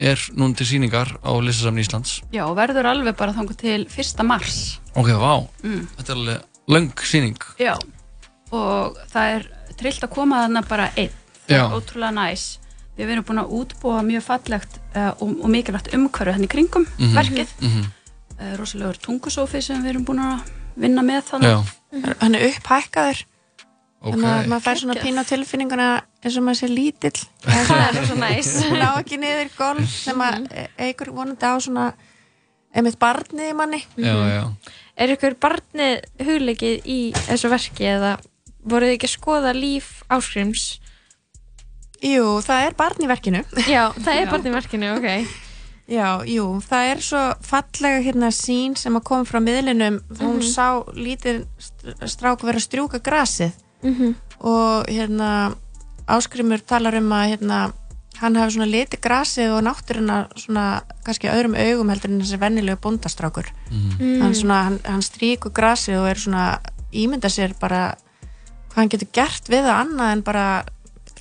er 0.00 0.16
núna 0.34 0.56
til 0.56 0.66
síningar 0.66 1.12
á 1.22 1.30
Listasafn 1.38 1.78
Íslands. 1.78 2.22
Já, 2.34 2.42
verður 2.56 2.88
alveg 2.90 3.14
bara 3.18 3.34
þangu 3.36 3.54
til 3.60 3.84
1. 3.86 4.22
mars. 4.26 4.78
Ok, 4.96 5.10
vá, 5.14 5.46
Mm. 5.62 5.86
þetta 5.98 6.10
er 6.10 6.16
alveg 6.16 6.42
löng 6.68 6.92
síning. 7.04 7.38
Já, 7.60 7.76
og 8.50 8.96
það 9.12 9.34
er 9.36 9.46
trillt 9.78 10.02
að 10.02 10.10
koma 10.14 10.42
þarna 10.46 10.64
bara 10.68 10.90
einn. 10.96 11.12
Það 11.46 11.54
Já. 11.54 11.62
er 11.66 11.76
ótrúlega 11.78 12.14
næs. 12.14 12.58
Við 12.98 13.10
erum 13.14 13.24
búin 13.24 13.38
að 13.44 13.52
útbúa 13.54 14.00
mjög 14.02 14.22
fallegt 14.26 14.80
uh, 14.96 15.12
og, 15.22 15.36
og 15.44 15.50
mikilvægt 15.52 15.92
umhverju 15.94 16.32
henni 16.34 16.48
kringum 16.50 16.86
Mhm. 16.98 17.14
verkið. 17.14 17.52
Mhm. 17.60 17.78
Uh, 17.78 17.86
rosalegur 18.60 19.00
tungusófi 19.02 19.62
sem 19.64 19.82
við 19.82 19.94
erum 19.94 20.06
búin 20.08 20.22
að 20.22 20.52
vinna 20.78 21.02
með 21.02 21.24
þannig. 21.32 21.50
Já. 21.50 22.14
Hann 22.22 22.38
er 22.38 22.46
upphækkaður 22.52 23.24
Ok. 23.98 24.12
Þannig 24.14 24.28
að 24.30 24.44
maður 24.52 24.62
fær 24.62 24.78
svona 24.78 24.94
pínu 25.02 25.22
á 25.26 25.26
tilfinninguna 25.26 25.86
eins 26.22 26.34
og 26.38 26.44
maður 26.46 26.58
sé 26.60 26.66
lítill 26.70 27.16
Það 27.42 27.70
er 27.82 27.96
rosa 27.96 28.14
næs. 28.20 28.50
Hún 28.68 28.84
á 28.86 28.90
ekki 29.00 29.16
niður 29.18 29.48
golf 29.56 29.88
sem 29.90 30.20
að 30.22 30.44
eigur 30.78 31.10
vonandi 31.16 31.48
á 31.50 31.54
svona 31.58 31.86
einmitt 32.70 32.98
barnið 33.02 33.48
í 33.50 33.56
manni 33.58 33.80
Já, 33.98 34.14
já. 34.30 34.44
Er 34.94 35.14
ykkur 35.16 35.34
barnið 35.42 36.06
hugleikið 36.28 36.86
í 36.86 36.98
þessu 37.24 37.50
verki 37.50 37.88
eða 37.90 38.12
voruð 38.62 38.92
þið 38.92 38.96
ekki 39.00 39.10
að 39.10 39.14
skoða 39.16 39.56
líf 39.58 39.90
áskrims? 40.14 40.68
Jú, 41.98 42.38
það 42.46 42.68
er 42.68 42.78
barn 42.78 43.02
í 43.02 43.10
verkinu 43.10 43.42
Já, 43.66 43.82
það 43.98 44.14
er 44.14 44.30
barn 44.36 44.46
í 44.46 44.54
verkinu, 44.54 44.94
ok 44.94 45.08
Já, 45.88 46.20
jú, 46.28 46.44
það 46.68 46.90
er 46.92 46.98
svo 47.00 47.20
fallega 47.48 48.02
hérna 48.04 48.28
sín 48.34 48.74
sem 48.76 48.92
að 48.98 49.04
koma 49.08 49.24
frá 49.24 49.40
miðlinum 49.40 50.00
hún 50.20 50.36
Mhm. 50.36 50.42
sá 50.52 50.84
lítið 50.92 51.46
strák 52.04 52.42
vera 52.44 52.58
að 52.58 52.66
strjúka 52.68 53.00
grasið 53.00 53.52
Mhm. 53.82 54.14
og 54.40 54.86
hérna 54.86 55.54
áskrimur 56.06 56.60
talar 56.66 56.94
um 56.96 57.08
að 57.10 57.30
hérna 57.38 57.72
hann 58.18 58.34
hafi 58.34 58.56
svona 58.58 58.66
litið 58.70 59.00
grasið 59.00 59.50
og 59.56 59.62
náttúruna 59.64 60.28
svona 60.36 60.82
kannski 61.04 61.28
öðrum 61.30 61.56
augum 61.56 61.88
heldur 61.88 62.10
en 62.10 62.20
þessi 62.20 62.38
vennilegu 62.38 62.76
bóndastrákur 62.80 63.46
Mm. 63.70 64.20
hann, 64.22 64.34
svona, 64.34 64.62
hann, 64.64 64.80
hann 64.84 65.00
stríkur 65.02 65.52
grasið 65.52 66.00
og 66.02 66.08
er 66.08 66.14
svona 66.16 66.58
ímynda 66.92 67.28
sér 67.30 67.54
bara 67.60 67.94
hvað 68.70 68.76
hann 68.76 68.88
getur 68.88 69.08
gert 69.12 69.44
við 69.48 69.62
það 69.64 69.86
annað 69.86 70.12
en 70.12 70.20
bara 70.22 70.64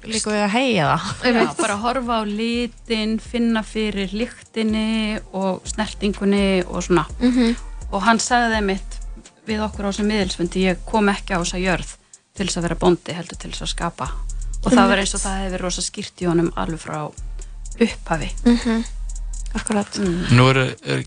líka 0.06 0.32
við 0.32 0.44
að 0.44 0.54
heia 0.54 0.88
það 1.24 1.38
Já, 1.38 1.46
bara 1.58 1.78
horfa 1.82 2.20
á 2.20 2.24
litin, 2.30 3.18
finna 3.20 3.64
fyrir 3.66 4.14
lyktinni 4.14 5.20
og 5.34 5.66
snertingunni 5.68 6.64
og 6.68 6.84
svona. 6.86 7.06
Mhm. 7.20 7.56
Og 7.92 8.02
hann 8.04 8.20
sagði 8.20 8.62
mitt 8.68 8.98
við 9.48 9.64
okkur 9.64 9.88
á 9.88 9.90
þessum 9.90 10.12
miðilsfundi, 10.12 10.66
ég 10.68 10.84
kom 10.86 11.10
ekki 11.10 11.34
á 11.34 11.40
þessa 11.40 11.62
jörð 11.64 11.96
til 12.36 12.46
þess 12.48 12.60
að 12.60 12.68
vera 12.68 12.80
bóndi, 12.82 13.16
heldur 13.16 13.40
til 13.40 13.52
þess 13.52 13.66
að 13.66 13.74
skapa. 13.74 14.12
Og 14.66 14.72
það 14.74 14.90
var 14.90 15.02
eins 15.02 15.16
og 15.16 15.22
það 15.24 15.42
hefði 15.46 15.62
rosa 15.62 15.82
skýrt 15.82 16.22
í 16.22 16.28
honum 16.28 16.52
alveg 16.56 16.80
frá 16.84 17.12
upphafi. 17.80 18.30
Mhm. 18.46 18.86
Akkurat. 19.56 19.98
Mm. 19.98 20.26
Nú 20.36 20.50
eru 20.52 20.66
er, 20.86 21.04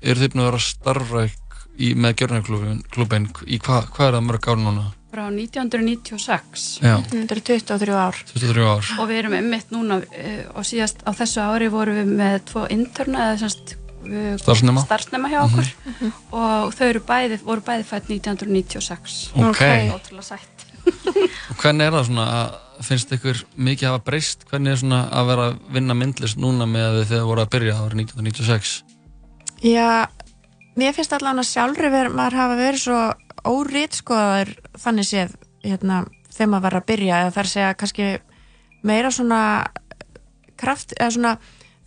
er 0.00 0.16
þið 0.20 0.32
búin 0.32 0.44
að 0.44 0.50
vera 0.50 0.62
starfa 0.64 1.24
í, 1.26 1.94
með 1.94 2.14
Gjörningaklubin 2.20 3.28
í 3.46 3.58
hvað 3.58 3.90
hva 3.96 4.06
er 4.06 4.16
það 4.16 4.26
mörg 4.28 4.48
ár 4.48 4.60
núna? 4.60 4.86
Frá 5.10 5.24
1996. 5.26 6.78
Já. 6.84 6.94
Þetta 7.10 7.34
eru 7.34 7.42
23 7.48 7.94
ár 7.98 8.18
23 8.30 8.66
ár. 8.70 8.90
Og 9.02 9.08
við 9.10 9.20
erum 9.24 9.36
einmitt 9.40 9.72
núna 9.74 10.00
uh, 10.04 10.40
og 10.54 10.66
síðast 10.68 11.02
á 11.02 11.10
þessu 11.18 11.42
ári 11.42 11.70
vorum 11.72 11.98
við 11.98 12.12
með 12.20 12.36
tvo 12.52 12.64
interna 12.70 13.30
eða 13.32 13.40
semst 13.42 13.74
uh, 13.74 14.36
Starfsnema. 14.38 14.84
starfsnema 14.86 15.30
hjá 15.32 15.40
okkur 15.48 15.70
og 16.30 16.74
þau 16.78 16.86
eru 16.92 17.02
bæði, 17.10 17.40
voru 17.42 17.64
bæði 17.66 17.88
fætt 17.90 18.10
1996 18.14 19.18
Ok. 19.50 19.64
Sætt 20.22 20.66
Og 21.50 21.58
hvernig 21.60 21.86
er 21.90 21.92
það 21.92 22.06
svona 22.08 22.24
að 22.38 22.84
finnst 22.86 23.10
ykkur 23.12 23.42
mikið 23.60 23.90
hafa 23.90 24.00
breyst? 24.06 24.46
Hvernig 24.48 24.72
er 24.72 24.78
svona 24.80 25.00
að 25.12 25.26
vera 25.28 25.48
að 25.50 25.58
vinna 25.74 25.96
myndlist 25.98 26.38
núna 26.40 26.64
með 26.70 26.86
að 26.86 27.02
þið 27.10 27.26
voru 27.28 27.42
að 27.44 27.50
byrja 27.56 27.74
árið 27.82 28.00
1996? 28.06 28.70
Já, 29.66 29.88
mér 30.80 30.94
finnst 30.96 31.12
allan 31.18 31.42
að 31.42 31.50
sjálfri 31.50 31.90
ver, 31.92 32.08
maður 32.14 32.38
hafa 32.40 32.56
verið 32.62 32.82
svo 32.86 33.00
órítskoðar 33.44 34.50
þannig 34.78 35.08
séð 35.08 35.36
hérna, 35.64 36.04
þegar 36.32 36.50
maður 36.52 36.66
var 36.66 36.78
að 36.80 36.86
byrja 36.90 37.22
eða 37.24 37.32
þar 37.36 37.50
segja 37.52 37.78
kannski 37.80 38.10
meira 38.86 39.10
svona 39.12 39.40
kraft 40.60 40.94
eða 40.98 41.10
svona 41.14 41.32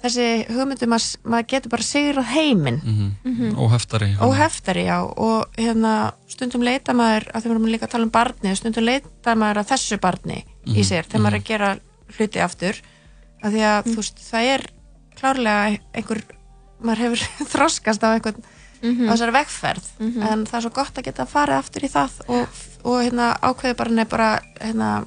þessi 0.03 0.27
hugmyndum 0.51 0.95
að 0.97 1.05
maður 1.31 1.47
getur 1.53 1.71
bara 1.71 1.85
sigrað 1.87 2.31
heiminn. 2.33 2.79
Mhm. 2.83 3.53
Óheftari 3.55 4.09
óheftari, 4.19 4.83
já, 4.89 4.97
og 4.99 5.47
hérna 5.57 6.13
stundum 6.27 6.61
leita 6.65 6.93
maður, 6.93 7.29
að 7.31 7.41
því 7.41 7.47
við 7.47 7.55
erum 7.55 7.69
líka 7.71 7.87
að 7.87 7.93
tala 7.95 8.03
um 8.03 8.11
barni 8.11 8.55
stundum 8.55 8.83
leita 8.83 9.35
maður 9.35 9.61
að 9.63 9.69
þessu 9.71 9.99
barni 9.99 10.43
í 10.65 10.81
Mhm, 10.81 10.83
sér, 10.83 11.07
þegar 11.07 11.21
maður 11.23 11.35
er 11.35 11.39
að 11.39 11.47
gera 11.47 11.79
hluti 12.17 12.39
aftur, 12.43 12.81
að 13.43 13.51
því 13.53 13.61
að 13.69 13.83
þú 13.85 13.95
veist, 13.95 14.17
það 14.31 14.43
er 14.53 14.65
klárlega 15.15 15.79
einhver, 15.93 16.23
maður 16.83 17.03
hefur 17.03 17.19
þroskast 17.53 18.03
á 18.03 18.09
einhvern 18.11 18.43
Mhm. 18.83 19.07
á 19.07 19.11
þessari 19.15 19.33
vegferð 19.39 19.85
en 19.99 20.45
það 20.45 20.53
er 20.57 20.61
svo 20.61 20.73
gott 20.75 20.97
að 20.99 21.03
geta 21.07 21.25
farið 21.25 21.57
aftur 21.57 21.83
í 21.83 21.89
það 21.89 22.11
og, 22.27 22.47
og 22.83 22.97
hérna 23.03 23.27
ákveði 23.41 23.77
bara 23.79 23.89
nefn 23.89 24.09
bara 24.09 24.29
hérna 24.59 25.05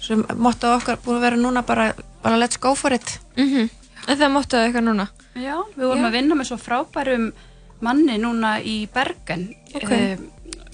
sem 0.00 0.24
motto 0.36 0.70
okkar 0.76 0.96
búin 1.04 1.16
að 1.18 1.20
vera 1.26 1.36
núna 1.36 1.62
bara, 1.66 1.92
bara 2.22 2.36
let's 2.38 2.58
go 2.60 2.74
for 2.74 2.92
it 2.92 3.18
Mhm. 3.36 3.68
En 4.08 4.16
það 4.18 4.30
máttu 4.32 4.56
það 4.56 4.64
eitthvað 4.68 4.84
núna? 4.88 5.08
Já, 5.36 5.56
við 5.76 5.84
vorum 5.84 6.02
Já. 6.02 6.08
að 6.08 6.12
vinna 6.12 6.34
með 6.34 6.46
svo 6.48 6.56
frábærum 6.56 7.32
manni 7.80 8.16
núna 8.18 8.60
í 8.64 8.88
Bergen 8.92 9.54
Ok. 9.74 9.90
eh, 9.92 10.16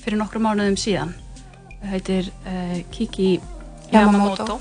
fyrir 0.04 0.18
nokkru 0.18 0.38
mánuðum 0.40 0.76
síðan 0.78 1.14
það 1.82 1.90
heitir 1.90 2.30
uh, 2.46 2.82
Kiki 2.92 3.40
Yamamoto. 3.92 4.60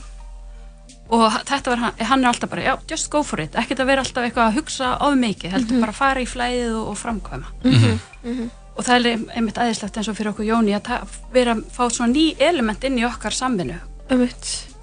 Og 1.14 1.24
þetta 1.46 1.70
var 1.74 1.82
hann, 1.84 1.94
hann 2.10 2.24
er 2.24 2.32
alltaf 2.32 2.50
bara, 2.50 2.64
já, 2.66 2.74
just 2.90 3.10
go 3.14 3.22
for 3.28 3.40
it. 3.44 3.54
Ekkert 3.60 3.84
að 3.84 3.90
vera 3.92 4.02
alltaf 4.02 4.24
eitthvað 4.26 4.48
að 4.50 4.56
hugsa 4.58 4.92
of 5.06 5.14
mikið 5.20 5.52
heldur 5.54 5.76
Mhm. 5.76 5.82
bara 5.84 5.92
að 5.94 6.00
fara 6.00 6.22
í 6.24 6.26
flæðið 6.26 6.76
og, 6.80 6.88
og 6.90 6.98
framkvæma. 6.98 7.48
Mhm. 7.64 8.00
Mhm. 8.24 8.50
og 8.76 8.84
það 8.88 9.06
er 9.06 9.18
einmitt 9.38 9.58
aðeinslegt 9.62 9.98
eins 10.00 10.08
og 10.10 10.16
fyrir 10.18 10.32
okkur 10.34 10.46
Jóni 10.48 10.74
að 10.74 11.04
vera 11.32 11.54
að 11.54 11.64
fá 11.70 11.84
svona 11.94 12.14
ný 12.16 12.36
element 12.42 12.84
inn 12.84 12.98
í 12.98 13.04
okkar 13.06 13.32
samvinnu. 13.32 13.76
Þau 14.10 14.18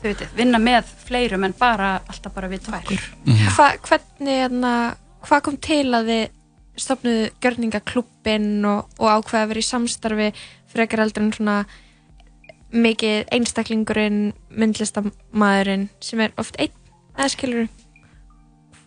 veitir, 0.05 0.29
vinna 0.37 0.59
með 0.63 0.85
fleirum 1.09 1.45
en 1.45 1.53
bara 1.59 2.01
alltaf 2.09 2.33
bara 2.33 2.49
við 2.49 2.61
tvær. 2.69 2.87
Hva, 3.57 3.67
hvernig, 3.83 4.37
hérna, 4.45 4.95
hvað 5.27 5.43
kom 5.43 5.57
til 5.57 5.91
að 5.91 6.07
þið 6.07 6.29
stopnuðu 6.81 7.31
gjörningaklubbin 7.43 8.65
og, 8.65 8.87
og 9.01 9.09
ákveða 9.11 9.43
að 9.45 9.49
vera 9.49 9.61
í 9.61 9.69
samstarfi 9.69 10.33
frekar 10.73 11.03
heldur 11.03 11.23
en 11.27 11.33
svona 11.33 11.57
mikið 12.73 13.25
einstaklingurinn, 13.35 14.33
myndlistamæðurinn 14.51 15.89
sem 16.01 16.21
er 16.21 16.33
oft 16.39 16.57
einn, 16.61 16.75
eða 17.17 17.29
skilur 17.35 17.69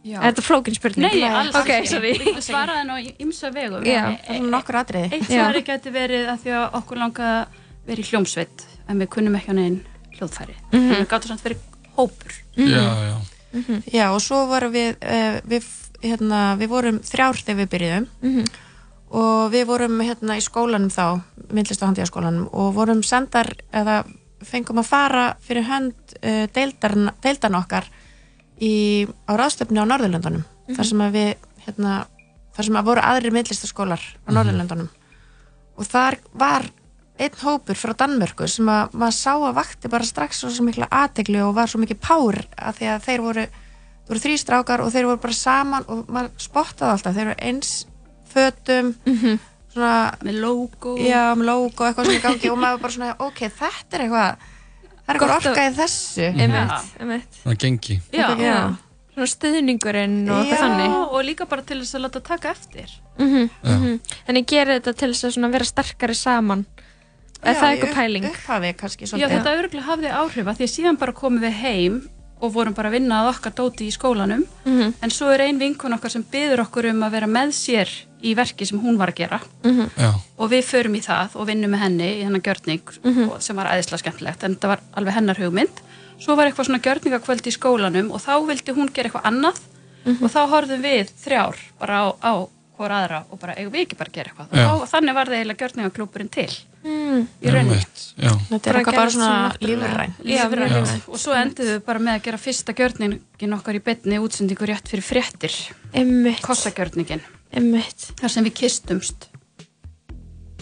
Já. 0.04 0.18
Er 0.20 0.34
þetta 0.34 0.44
flókin 0.44 0.76
spurning? 0.76 1.06
Nei, 1.16 1.22
alls 1.24 1.56
Ok, 1.56 1.70
ekki. 1.78 1.88
sorry. 1.88 2.10
Við 2.20 2.40
svaraði 2.44 2.82
nú 2.90 2.96
í 3.00 3.14
ymsa 3.24 3.54
vegum. 3.56 3.86
Já, 3.88 4.18
er 4.28 4.42
nokkur 4.52 4.76
atriði. 4.82 5.14
Eitt 5.16 5.30
Já. 5.32 5.46
svari 5.46 5.62
geti 5.64 5.94
verið 5.96 6.28
að 6.28 6.42
því 6.44 6.52
að 6.60 6.76
okkur 6.82 7.00
langaði 7.00 7.38
að 7.38 7.62
vera 7.88 8.04
í 8.04 8.08
hljómsveit 8.10 8.66
en 8.92 9.00
við 9.00 9.10
kunnum 9.16 9.38
ekki 9.40 9.54
á 9.56 9.56
neginn 9.56 9.78
hljóðfæri. 10.18 10.56
Mhm. 10.74 10.82
En 10.92 11.00
við 11.06 11.08
gáttum 11.14 11.32
samt 11.32 11.46
verið 11.48 11.64
hópur. 11.96 12.36
Já, 12.60 12.84
já. 13.08 13.16
Já, 13.94 14.06
og 14.12 14.20
svo 14.20 14.42
vorum 14.52 14.74
við, 14.76 14.92
uh, 15.08 15.40
við, 15.48 15.64
hérna, 16.04 16.42
við 16.60 16.68
vorum 16.76 17.00
þrjár 17.00 17.40
þegar 17.40 17.60
við 17.64 17.72
byrjuðum 17.78 18.08
Mhm. 18.24 18.46
Og 19.14 19.52
við 19.54 19.68
vorum 19.70 20.02
hérna 20.02 20.38
í 20.40 20.44
skólanum 20.44 20.90
þá, 20.94 21.22
myndlist 21.54 21.84
og 21.84 21.92
handíðaskólanum 21.92 22.48
og 22.50 22.74
vorum 22.78 23.04
sendar, 23.06 23.52
eða 23.74 24.02
fengum 24.44 24.82
að 24.82 24.90
fara 24.90 25.26
fyrir 25.44 25.68
hönd 25.70 26.16
uh, 26.20 26.46
deildarn, 26.56 27.12
deildarn 27.24 27.60
okkar 27.62 27.88
í, 28.60 29.06
á 29.30 29.32
ráðstöfni 29.38 29.80
á 29.80 29.86
Norðurlöndunum. 29.88 30.44
Mhm. 30.64 30.76
þar 30.78 30.88
sem 30.88 31.02
að 31.04 31.18
við, 31.18 31.48
hérna, 31.66 31.96
þar 32.56 32.66
sem 32.66 32.78
að 32.80 32.88
voru 32.88 33.04
aðrir 33.04 33.36
myndlistaskólar 33.36 34.02
á 34.02 34.30
Norðurlöndunum. 34.32 34.90
Og 35.78 35.90
þar 35.90 36.20
var 36.34 36.70
einn 37.22 37.40
hópur 37.44 37.78
frá 37.78 37.94
Danmörku 37.98 38.48
sem 38.50 38.70
að 38.70 38.96
maður 38.98 39.18
sá 39.18 39.34
að 39.36 39.58
vakti 39.60 39.92
bara 39.92 40.08
strax 40.08 40.42
svo, 40.42 40.66
mikla 40.66 40.90
aðtegli 40.90 41.42
og 41.46 41.54
var 41.58 41.70
svo 41.70 41.82
mikið 41.82 42.00
pár 42.02 42.40
að 42.58 42.80
því 42.80 42.90
að 42.90 43.08
þeir 43.08 43.24
voru, 43.28 43.46
voru 44.10 44.24
þrý 44.24 44.38
strákar 44.42 44.82
og 44.82 44.94
þeir 44.94 45.10
voru 45.12 45.22
bara 45.22 45.38
saman 45.38 45.86
og 45.88 46.08
maður 46.10 46.32
spottaði 46.42 46.96
alltaf, 46.96 47.18
þeir 47.18 47.30
voru 47.30 47.50
eins 47.50 47.74
fötum 48.34 48.94
svona 49.74 49.94
með 50.24 50.40
logo. 50.44 50.96
Já, 51.02 51.34
með 51.38 51.46
logo, 51.50 51.86
eitthvað 51.88 52.10
sem 52.10 52.18
í 52.18 52.24
gangi. 52.24 52.50
Og 52.54 52.58
maður 52.62 52.82
bara 52.84 52.94
svona, 52.98 53.14
ok, 53.20 53.40
þetta 53.60 53.98
er 53.98 54.06
eitthvað 54.06 54.50
það 55.04 55.14
er 55.14 55.14
eitthvað 55.16 55.34
Gott 55.34 55.46
að- 55.46 55.52
orka 55.52 55.68
í 55.68 55.76
þessu. 55.78 56.28
Einmitt, 56.34 56.90
einmitt. 57.00 57.40
Það 57.44 57.58
gengi. 57.66 58.00
Já. 58.14 58.28
já. 58.40 58.58
Svona 59.14 59.30
stuðningurinn 59.30 60.20
og 60.30 60.40
eitthvað 60.42 60.62
þannig. 60.64 60.94
Og 61.14 61.26
líka 61.26 61.46
bara 61.50 61.62
til 61.62 61.80
þess 61.82 61.98
að 61.98 62.06
láta 62.08 62.22
taka 62.24 62.50
eftir. 62.52 62.90
mm 63.20 63.50
-hmm, 63.64 64.00
Þannig 64.28 64.46
gerir 64.48 64.80
þetta 64.80 64.94
til 64.98 65.12
þess 65.14 65.38
að 65.38 65.52
vera 65.52 65.66
sterkari 65.66 66.16
saman. 66.16 66.66
Er 67.44 67.56
það 67.56 67.72
eitthvað 67.74 67.94
pæling? 67.94 68.26
Upphafi 68.26 68.74
kannski 68.74 69.06
Já, 69.20 69.28
þetta 69.28 69.56
örgulega 69.60 69.86
hafði 69.86 70.10
áhrif 70.10 70.48
að 70.48 70.58
því 70.58 70.64
að 70.64 70.74
síðan 70.76 71.00
bara 71.00 71.12
komum 71.12 71.42
við 71.44 71.52
heim 71.52 72.10
og 72.42 72.54
vorum 72.54 72.74
bara 72.74 72.90
að 72.90 72.92
vinna 72.98 73.24
að 73.24 73.30
okkar 73.36 73.54
dóti 73.54 73.88
í 73.88 73.92
skólanum. 73.92 74.46
Mhm. 74.66 74.94
en 75.02 75.10
svo 75.10 75.30
er 75.34 75.42
ein 75.42 75.60
vinkun 75.60 75.94
okkar 75.94 76.10
sem 76.12 76.24
byður 76.24 76.60
okkur 76.66 76.90
um 76.90 77.04
að 77.04 77.12
vera 77.12 77.28
með 77.28 77.52
sér 77.52 77.90
í 78.24 78.34
verki 78.36 78.66
sem 78.66 78.80
hún 78.80 78.98
var 78.98 79.12
að 79.12 79.16
gera 79.24 79.40
Mhm. 79.64 79.90
Já. 79.98 80.14
og 80.38 80.50
við 80.52 80.64
förum 80.64 80.96
í 80.96 81.02
það 81.04 81.36
og 81.36 81.48
vinnum 81.48 81.72
með 81.72 81.80
henni 81.86 82.10
í 82.20 82.24
hennar 82.24 82.42
gjörning 82.42 82.82
Mhm. 83.04 83.30
og- 83.30 83.42
sem 83.42 83.56
var 83.56 83.68
æðislega 83.68 84.00
skemmtilegt 84.04 84.44
en 84.44 84.56
þetta 84.56 84.68
var 84.68 84.80
alveg 84.96 85.14
hennar 85.14 85.36
hugmynd 85.38 85.84
svo 86.20 86.36
var 86.36 86.48
eitthvað 86.48 86.66
svona 86.70 86.80
gjörningakvöld 86.82 87.46
í 87.48 87.52
skólanum 87.58 88.12
og 88.12 88.22
þá 88.22 88.40
vildi 88.48 88.74
hún 88.74 88.94
gera 88.94 89.10
eitthvað 89.10 89.26
annað 89.32 89.60
Mhm. 90.06 90.24
og 90.24 90.32
þá 90.32 90.50
horfðum 90.50 90.82
við 90.82 91.10
þrjár 91.24 91.56
bara 91.80 91.94
á, 92.00 92.16
á 92.24 92.48
hvora 92.78 93.06
aðra 93.06 93.24
og 93.32 93.40
bara 93.40 93.54
eigum 93.56 93.72
við 93.72 93.86
ekki 93.86 93.98
bara 93.98 94.10
að 94.10 94.14
gera 94.14 94.30
eitthvað 94.30 94.48
og 94.74 94.88
þá, 94.88 94.98
þannig 94.98 95.14
var 95.14 95.26
það 95.28 95.38
eiginlega 95.38 95.62
gjörningaklúburinn 95.68 96.32
til 96.32 96.50
mm. 96.84 97.28
í 97.44 97.48
rauninni. 97.54 97.86
Þetta 98.50 98.68
er 98.70 98.76
eitthvað 98.80 98.96
bara 98.96 99.10
svona 99.10 99.54
lífrænt. 99.62 100.14
og 101.08 101.20
svo 101.20 101.34
enduðum 101.34 101.76
við 101.80 101.86
bara 101.86 102.00
með 102.00 102.14
að 102.20 102.24
gera 102.24 102.38
fyrsta 102.38 102.74
gjörningin 102.74 103.54
okkar 103.54 103.76
í 103.76 103.84
betni 103.84 104.18
útsendingu 104.20 104.66
rétt 104.68 104.88
fyrir 104.90 105.04
fréttir 105.06 105.54
Einmitt. 105.94 106.42
Einmitt. 107.54 108.12
þar 108.20 108.30
sem 108.30 108.46
við 108.46 108.54
kistumst 108.64 109.30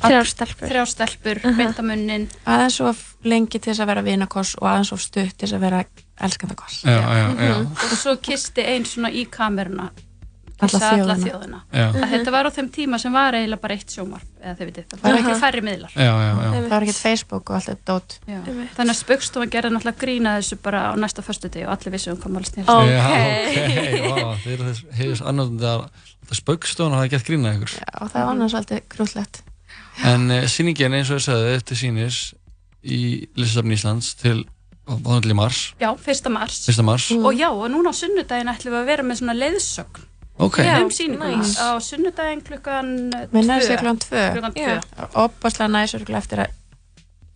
Þrjár 0.01 0.25
stelpur. 0.25 0.67
þrjár 0.71 0.87
stelpur, 0.89 1.39
Mhm. 1.45 1.57
beintamunnin 1.57 2.23
aðeins 2.47 2.79
of 2.81 3.15
lengi 3.23 3.59
til 3.61 3.71
þess 3.73 3.79
að 3.83 3.85
vera 3.91 4.01
vinakoss 4.01 4.55
og 4.57 4.63
aðeins 4.67 4.91
of 4.93 5.01
stutt 5.01 5.37
til 5.37 5.47
þess 5.47 5.53
að 5.53 5.59
vera 5.59 5.83
elskandakoss 6.21 6.81
Já, 6.83 7.01
já, 7.01 7.35
já. 7.37 7.55
og 7.61 7.97
svo 7.97 8.15
kisti 8.21 8.61
einn 8.65 8.83
svona 8.85 9.11
í 9.13 9.27
kameruna 9.29 9.91
Alla 10.61 10.69
kissa 10.69 10.89
alla 10.93 11.59
Já. 11.73 11.85
að 11.89 12.11
þetta 12.11 12.31
var 12.35 12.45
á 12.45 12.51
þeim 12.53 12.67
tíma 12.75 12.99
sem 13.01 13.13
var 13.15 13.33
eiginlega 13.37 13.61
bara 13.63 13.75
eitt 13.77 13.93
sjómarp 13.95 14.41
eða 14.41 14.53
þið 14.59 14.69
vitið, 14.69 14.85
það 14.91 15.05
var 15.07 15.19
ekki 15.21 15.35
færri 15.41 15.63
miðlar. 15.65 15.95
Já, 15.95 16.11
já, 16.11 16.29
já. 16.31 16.49
það 16.53 16.67
var 16.73 16.85
ekkert 16.85 17.01
Facebook 17.01 17.49
og 17.51 17.57
allt 17.57 17.69
þetta 17.71 17.91
dót. 17.91 18.15
Já. 18.29 18.39
þannig 18.77 18.93
að 18.93 18.99
spöggstofan 19.01 19.53
gerði 19.55 19.73
náttúrulega 19.75 20.01
grína 20.05 20.35
þessu 20.37 20.59
bara 20.61 20.83
á 20.87 20.91
næsta 21.01 21.25
föstudegi 21.25 21.65
og 21.65 21.73
allir 21.75 21.95
vissum 21.95 22.19
hvað 22.21 22.35
maður 22.35 22.51
snýrst 22.51 22.69
Já, 22.91 23.01
ok, 23.09 24.21
vá, 24.21 24.31
þeir 24.45 24.53
eru 24.55 24.69
þess, 24.69 24.83
hefðis 25.01 25.23
annað 25.31 25.65
að 25.71 25.85
það 26.29 26.41
spöggstofan 26.41 26.97
hafi 26.99 27.13
gett 27.15 27.27
grínað 27.27 27.57
ykkur. 27.59 27.75
og 28.01 28.13
það 28.13 28.21
var 28.21 28.31
annars 28.35 28.57
alltaf 28.61 28.85
grútlegt 28.95 29.41
En 30.07 30.29
uh, 30.31 30.45
sýningin 30.49 30.93
eins 30.97 31.09
og 31.11 31.19
ég 31.19 31.25
sagði 31.25 31.55
eftir 31.57 31.77
sínis 31.77 32.21
í 32.81 33.01
Lissabon 33.37 33.73
Íslands 33.75 34.13
til 34.21 34.45
vanlega 34.87 35.35
mars, 35.37 35.59
Já, 35.79 35.91
fyrsta 35.99 36.29
mars. 36.33 36.63
1. 36.67 36.81
mars. 36.83 37.11
og 37.11 37.33
já, 37.37 37.49
og 37.51 37.67
núna 37.71 37.93
á 37.93 37.95
sunnudaginn 37.95 38.49
ætlum 38.51 38.73
við 38.73 38.79
að 38.81 38.89
vera 38.89 39.03
með 39.05 39.19
svona 39.21 39.35
leiðsögn 39.37 40.07
Ok. 40.39 40.57
um 40.83 40.89
sýninguna 40.89 41.37
nice. 41.37 41.59
á 41.59 41.75
sunnudaginn 41.81 42.41
klukkan 42.41 42.87
Minn 43.31 43.49
er 43.49 43.61
sér 43.61 43.77
klukkan 43.81 43.99
tvö 43.99 44.23
klukkan 44.37 44.53
tvö 44.55 44.79
opaslega 45.25 45.67
næs 45.69 45.93
eftir 45.95 46.39
að 46.45 46.49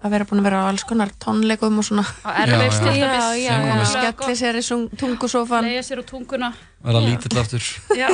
að 0.06 0.14
vera 0.14 0.26
búin 0.30 0.42
að 0.42 0.48
vera 0.50 0.62
á 0.62 0.70
alls 0.70 0.84
konar 0.86 1.10
tónleikum 1.22 1.80
og 1.82 1.86
svona 1.88 2.06
á 2.26 2.30
Airwaves 2.44 2.80
til 2.80 2.94
Já, 2.94 3.08
dæmis 3.10 3.42
já, 3.42 3.54
koma 3.58 3.76
já. 3.76 3.82
að 3.82 3.92
skelli 3.94 4.36
sér 4.42 4.60
í 4.60 4.64
tungusófan 5.02 5.66
leiða 5.70 5.84
sér 5.88 6.02
á 6.02 6.04
tunguna 6.06 6.50
Verða 6.86 7.02
lítill 7.06 7.40
aftur. 7.42 7.64
já, 8.02 8.10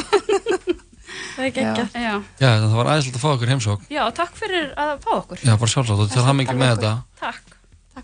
Það 1.36 1.46
er 1.46 1.52
geggjað. 1.56 1.96
já. 1.96 2.14
Já, 2.40 2.50
það 2.64 2.76
var 2.78 2.90
aðeinslega 2.92 3.18
að 3.20 3.24
fá 3.24 3.30
okkur 3.36 3.52
heimsókn. 3.52 3.88
já, 3.92 4.04
takk 4.16 4.38
fyrir 4.40 4.70
að 4.80 4.94
fá 5.04 5.12
okkur 5.18 5.42
Já, 5.44 5.54
bara 5.60 5.72
sjálfsagt 5.74 6.06
og 6.06 6.14
til 6.14 6.24
hamingi 6.28 6.56
með 6.56 6.76
þetta. 6.76 6.94
takk 7.20 7.58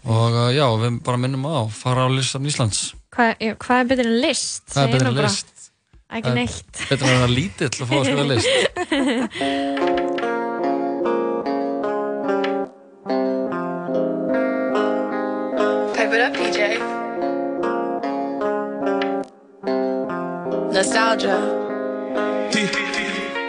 Og 0.04 0.36
uh, 0.36 0.50
já, 0.52 0.66
við 0.84 0.98
bara 1.08 1.18
minnum 1.18 1.46
á, 1.48 1.64
fara 1.72 2.04
á 2.06 2.08
Lissabon 2.12 2.50
Íslands. 2.52 2.92
Hvað, 3.16 3.30
já, 3.40 3.54
er 3.56 3.88
betur 3.88 4.10
en 4.10 4.18
list? 4.20 4.66
Hvað 4.74 4.84
er 4.84 4.92
betur 4.94 5.08
en 5.08 5.16
bara. 5.16 5.30
list? 5.32 5.54
Ekki 6.08 6.24
Það 6.24 6.32
er 6.32 6.36
neitt. 6.40 6.86
Betur 6.88 7.08
en 7.08 7.12
að 7.12 7.18
vera 7.20 7.34
lítill 7.36 7.68
að 7.68 7.88
fá 7.90 7.96
að 7.98 8.06
skrifa 8.08 8.26
list. 8.32 8.48
Pipe 15.98 16.14
it 16.16 16.22
up, 16.22 16.34
PJ. 16.38 16.58
Nostalgia. 20.72 21.38
Tea, 22.52 22.68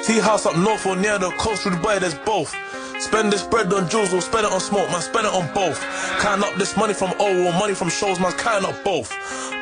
tea 0.03 0.21
house 0.21 0.47
up 0.47 0.57
north 0.57 0.87
or 0.87 0.97
near 0.97 1.19
the 1.19 1.31
coast 1.39 1.65
with 1.65 1.75
the 1.75 1.81
boy, 1.81 1.99
there's 2.01 2.19
both. 2.27 2.55
Spend 2.99 3.33
this 3.33 3.45
bread 3.45 3.73
on 3.73 3.89
jewels 3.89 4.13
or 4.13 4.21
spend 4.21 4.45
it 4.45 4.53
on 4.53 4.59
smoke, 4.59 4.91
man, 4.91 5.01
spend 5.01 5.27
it 5.27 5.33
on 5.33 5.47
both. 5.55 5.79
Counting 6.19 6.45
up 6.45 6.55
this 6.59 6.77
money 6.77 6.93
from 6.93 7.15
O 7.21 7.47
or 7.47 7.53
money 7.53 7.73
from 7.73 7.89
shows, 7.89 8.19
man, 8.19 8.33
counting 8.33 8.69
up 8.69 8.83
both. 8.83 9.11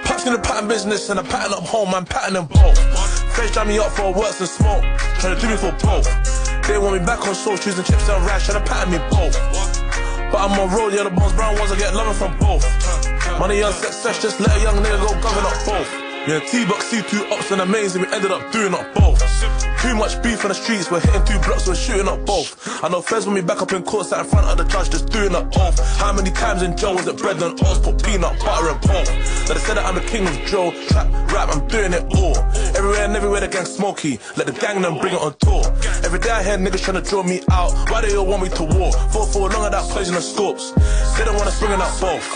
Patch 0.05 0.27
in 0.27 0.33
the 0.33 0.39
pattern 0.39 0.69
business 0.69 1.11
and 1.11 1.21
a 1.21 1.23
pattern 1.23 1.53
up 1.53 1.63
home, 1.63 1.91
man, 1.91 2.07
pattern 2.07 2.35
them 2.35 2.47
both. 2.47 2.79
Fresh 3.35 3.53
jam 3.53 3.69
me 3.69 3.79
up 3.79 3.93
for 3.93 4.13
works 4.15 4.41
and 4.41 4.49
smoke, 4.49 4.83
trying 5.21 5.37
to 5.37 5.41
do 5.41 5.49
me 5.49 5.57
for 5.57 5.71
both. 5.85 6.09
They 6.67 6.79
want 6.79 6.99
me 6.99 7.05
back 7.05 7.21
on 7.29 7.35
shows, 7.35 7.63
choosing 7.63 7.85
chips 7.85 8.09
and 8.09 8.25
rice, 8.25 8.47
trying 8.47 8.65
to 8.65 8.71
pattern 8.71 8.93
me 8.93 8.99
both. 9.11 9.37
But 10.33 10.41
I'm 10.41 10.59
on 10.59 10.73
road, 10.75 10.95
yeah, 10.95 11.05
the 11.05 11.11
bones 11.11 11.35
brown 11.35 11.59
ones, 11.59 11.71
I 11.71 11.77
get 11.77 11.95
loving 11.95 12.15
from 12.15 12.39
both. 12.39 12.65
Money 13.39 13.63
on 13.63 13.73
success, 13.75 14.23
just 14.23 14.41
let 14.41 14.57
a 14.57 14.61
young 14.63 14.77
nigga 14.77 14.97
go 14.97 15.13
govern 15.21 15.45
up 15.45 15.67
both. 15.67 16.06
T-Buck 16.27 16.83
see 16.83 17.03
two 17.03 17.25
ups 17.27 17.53
and 17.53 17.61
amazing, 17.61 18.03
we 18.03 18.09
ended 18.09 18.33
up 18.33 18.51
doing 18.51 18.75
up 18.75 18.93
both. 18.95 19.23
Too 19.81 19.95
much 19.95 20.21
beef 20.25 20.43
on 20.43 20.49
the 20.49 20.55
streets, 20.55 20.91
we're 20.91 20.99
hitting 20.99 21.25
two 21.25 21.39
blocks, 21.39 21.69
we're 21.69 21.77
shooting 21.77 22.09
up 22.09 22.27
both. 22.27 22.83
I 22.83 22.89
know 22.89 23.01
Fez 23.01 23.27
when 23.27 23.37
we 23.37 23.43
back 23.43 23.63
up 23.63 23.73
in 23.73 23.85
court, 23.85 24.07
sat 24.07 24.25
in 24.25 24.27
front 24.27 24.45
of 24.49 24.59
the 24.59 24.65
judge, 24.65 24.91
just 24.91 25.07
doing 25.11 25.37
up 25.37 25.57
off. 25.57 25.79
How 25.99 26.13
many 26.13 26.33
times 26.33 26.63
in 26.63 26.77
jail 26.77 26.97
was 26.97 27.07
it 27.07 27.17
bread 27.19 27.41
and 27.41 27.55
oats, 27.63 27.79
put 27.79 28.03
peanut 28.03 28.41
butter 28.41 28.71
and 28.71 28.83
pork? 28.83 29.07
Now 29.07 29.55
they 29.55 29.61
said 29.63 29.77
that 29.77 29.87
I'm 29.87 29.95
the 29.95 30.01
king 30.01 30.27
of 30.27 30.35
Joe, 30.51 30.73
trap, 30.89 31.07
rap, 31.31 31.49
I'm 31.55 31.69
doing 31.69 31.93
it 31.93 32.03
all. 32.19 32.37
Everywhere 32.75 33.05
and 33.05 33.15
everywhere 33.15 33.41
the 33.41 33.49
gang 33.49 33.65
smoky, 33.65 34.19
let 34.37 34.47
the 34.49 34.53
gang 34.53 34.83
them 34.83 34.99
bring 34.99 35.15
it 35.15 35.21
on 35.23 35.33
tour. 35.39 35.63
Every 36.03 36.19
day 36.19 36.31
I 36.31 36.43
hear 36.43 36.59
niggas 36.59 36.83
trying 36.83 37.01
to 37.01 37.09
draw 37.09 37.23
me 37.23 37.41
out, 37.53 37.71
why 37.89 38.01
they 38.01 38.17
all 38.17 38.27
want 38.27 38.43
me 38.43 38.49
to 38.49 38.65
war? 38.65 38.91
Fought 39.15 39.27
for 39.33 39.49
long 39.49 39.65
of 39.65 39.71
that 39.71 39.89
poison 39.95 40.17
and 40.17 40.25
scopes, 40.25 40.73
they 41.17 41.25
don't 41.25 41.37
wanna 41.39 41.55
bring 41.61 41.71
it 41.71 41.79
up 41.79 42.01
both. 42.01 42.27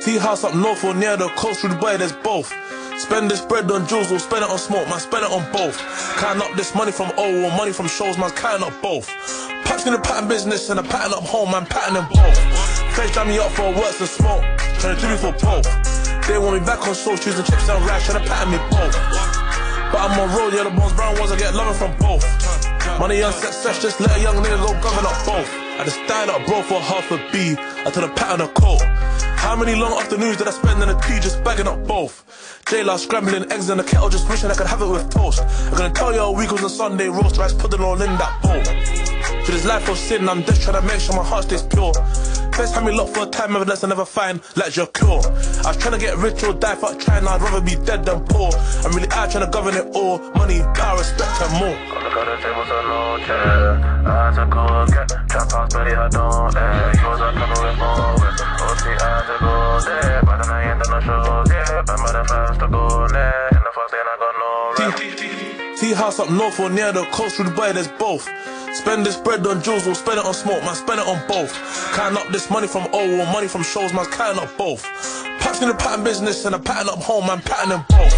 Tea 0.00 0.16
house 0.16 0.44
up 0.44 0.54
north 0.54 0.82
or 0.82 0.94
near 0.94 1.16
the 1.16 1.28
coast 1.36 1.60
through 1.60 1.70
Dubai, 1.76 1.98
there's 1.98 2.12
both. 2.24 2.48
Spend 2.98 3.30
this 3.30 3.40
bread 3.44 3.70
on 3.70 3.86
jewels 3.86 4.10
or 4.10 4.18
spend 4.18 4.44
it 4.44 4.50
on 4.50 4.58
smoke, 4.58 4.88
man, 4.88 4.98
spend 4.98 5.24
it 5.24 5.30
on 5.30 5.44
both. 5.52 5.76
Counting 6.16 6.42
up 6.42 6.56
this 6.56 6.74
money 6.74 6.92
from 6.92 7.12
O 7.18 7.44
or 7.44 7.50
money 7.56 7.72
from 7.72 7.86
shows, 7.86 8.16
man, 8.16 8.30
counting 8.30 8.66
up 8.66 8.72
both. 8.80 9.08
Patch 9.64 9.86
in 9.86 9.92
the 9.92 9.98
pattern 9.98 10.28
business 10.28 10.70
and 10.70 10.80
a 10.80 10.82
pattern 10.82 11.12
up 11.12 11.24
home, 11.24 11.50
man, 11.50 11.66
pattern 11.66 11.94
them 11.94 12.08
both. 12.10 12.38
Feds 12.96 13.12
jam 13.12 13.28
me 13.28 13.38
up 13.38 13.50
for 13.52 13.68
works 13.74 14.00
and 14.00 14.08
smoke, 14.08 14.42
trying 14.80 14.96
to 14.96 15.00
do 15.02 15.08
me 15.08 15.16
for 15.16 15.32
both. 15.44 15.68
They 16.26 16.38
want 16.38 16.60
me 16.60 16.66
back 16.66 16.86
on 16.88 16.94
soul 16.94 17.16
shoes 17.16 17.36
and 17.38 17.46
chips 17.46 17.68
and 17.68 17.84
rash, 17.84 18.06
trying 18.06 18.22
to 18.22 18.28
pattern 18.28 18.52
me 18.52 18.58
both. 18.70 19.39
But 19.90 20.00
I'm 20.06 20.20
on 20.20 20.30
road, 20.38 20.54
yeah, 20.54 20.64
the 20.64 20.70
bones 20.70 20.92
brown 20.92 21.18
ones, 21.18 21.32
I 21.32 21.36
get 21.36 21.54
loving 21.54 21.74
from 21.74 21.96
both. 21.98 22.22
Money 23.00 23.22
and 23.22 23.34
success, 23.34 23.82
just 23.82 23.98
let 24.00 24.16
a 24.16 24.22
young 24.22 24.36
nigga 24.36 24.58
go 24.64 24.72
govern 24.80 25.04
up 25.04 25.18
both. 25.26 25.50
I 25.80 25.84
just 25.84 25.98
died 26.06 26.28
up, 26.28 26.46
bro, 26.46 26.62
for 26.62 26.78
half 26.80 27.10
a 27.10 27.16
B. 27.32 27.56
I 27.58 27.90
took 27.90 28.04
a 28.04 28.14
pat 28.14 28.32
on 28.32 28.40
a 28.42 28.48
coat. 28.48 28.82
How 29.40 29.56
many 29.56 29.74
long 29.74 29.98
afternoons 29.98 30.36
did 30.36 30.46
I 30.46 30.52
spend 30.52 30.82
in 30.82 30.90
a 30.90 31.00
tea 31.00 31.18
just 31.18 31.42
bagging 31.42 31.66
up 31.66 31.84
both? 31.86 32.62
J-Law 32.68 32.98
scrambling 32.98 33.50
eggs 33.50 33.68
in 33.68 33.78
the 33.78 33.84
kettle, 33.84 34.10
just 34.10 34.28
wishing 34.28 34.50
I 34.50 34.54
could 34.54 34.68
have 34.68 34.80
it 34.82 34.86
with 34.86 35.10
toast. 35.10 35.42
I'm 35.42 35.78
gonna 35.78 35.92
tell 35.92 36.14
you 36.14 36.20
all 36.20 36.36
week 36.36 36.52
was 36.52 36.62
a 36.62 36.70
Sunday 36.70 37.08
roast, 37.08 37.36
rice 37.38 37.54
pudding 37.54 37.80
all 37.80 38.00
in 38.00 38.16
that 38.18 38.42
bowl. 38.42 38.62
To 38.62 39.50
this 39.50 39.64
life 39.64 39.88
of 39.88 39.98
sin, 39.98 40.28
I'm 40.28 40.44
just 40.44 40.62
trying 40.62 40.80
to 40.80 40.86
make 40.86 41.00
sure 41.00 41.16
my 41.16 41.24
heart 41.24 41.44
stays 41.44 41.62
pure. 41.62 41.92
Had 42.60 42.84
me 42.84 42.92
locked 42.92 43.16
for 43.16 43.22
a 43.22 43.26
time, 43.26 43.56
evidence 43.56 43.82
I 43.84 43.88
never 43.88 44.04
find, 44.04 44.38
like 44.54 44.76
your 44.76 44.86
cure. 44.88 45.22
I 45.64 45.72
was 45.72 45.78
trying 45.78 45.94
to 45.94 45.98
get 45.98 46.16
rich 46.18 46.44
or 46.44 46.52
die, 46.52 46.74
fuck 46.74 47.00
trying, 47.00 47.26
I'd 47.26 47.40
rather 47.40 47.62
be 47.62 47.74
dead 47.74 48.04
than 48.04 48.20
poor. 48.26 48.52
I'm 48.84 48.92
really 48.92 49.08
out 49.12 49.30
trying 49.30 49.46
to 49.46 49.50
govern 49.50 49.74
it 49.74 49.86
all, 49.94 50.18
money, 50.36 50.60
power, 50.74 50.98
respect, 50.98 51.40
and 51.40 51.52
more. 51.56 51.72
I 51.72 51.96
took 54.36 54.52
a 54.52 54.86
get 54.92 55.08
trap 55.28 55.50
house, 55.50 55.72
but 55.72 55.88
I 55.88 56.08
don't 56.08 56.56
eh. 56.56 57.00
Yours 57.00 57.20
are 57.20 57.32
coming 57.32 57.60
with 57.64 57.78
more 57.80 58.28
OT, 58.68 58.84
I 58.92 59.24
took 59.24 59.40
go 59.40 59.80
there, 59.80 60.20
but 60.22 60.36
then 60.42 60.50
I 60.52 60.70
ain't 60.70 60.84
done 60.84 60.92
no 60.92 61.00
shows 61.00 61.48
yet. 61.48 61.68
Remember 61.88 62.12
the 62.12 62.24
first 62.28 62.60
to 62.60 62.68
go 62.68 63.08
there, 63.08 63.48
in 63.56 63.62
the 63.64 63.72
first 63.72 63.90
day 63.90 64.04
I 64.04 64.16
got 64.20 64.34
no 64.36 64.50
rap. 64.84 65.78
Tea 65.80 65.92
house 65.94 66.20
up 66.20 66.28
north 66.30 66.60
or 66.60 66.68
near 66.68 66.92
the 66.92 67.04
coast 67.06 67.36
through 67.36 67.46
Dubai, 67.46 67.72
there's 67.72 67.88
both. 67.88 68.28
Spend 68.72 69.04
this 69.04 69.16
bread 69.16 69.44
on 69.46 69.60
jewels 69.62 69.86
or 69.88 69.94
spend 69.94 70.20
it 70.20 70.24
on 70.24 70.32
smoke, 70.32 70.62
man, 70.62 70.74
spend 70.74 71.00
it 71.00 71.06
on 71.06 71.20
both. 71.26 71.52
Counting 71.94 72.18
up 72.18 72.32
this 72.32 72.48
money 72.50 72.68
from 72.68 72.86
O 72.92 73.20
or 73.20 73.26
money 73.32 73.48
from 73.48 73.64
shows, 73.64 73.92
man, 73.92 74.06
counting 74.06 74.42
up 74.42 74.56
both. 74.56 74.84
Patch 75.40 75.60
in 75.60 75.68
the 75.68 75.74
pattern 75.74 76.04
business 76.04 76.44
and 76.44 76.54
a 76.54 76.58
pattern 76.58 76.88
up 76.88 77.02
home, 77.02 77.26
man, 77.26 77.40
pattern 77.40 77.70
them 77.70 77.84
both. 77.88 78.14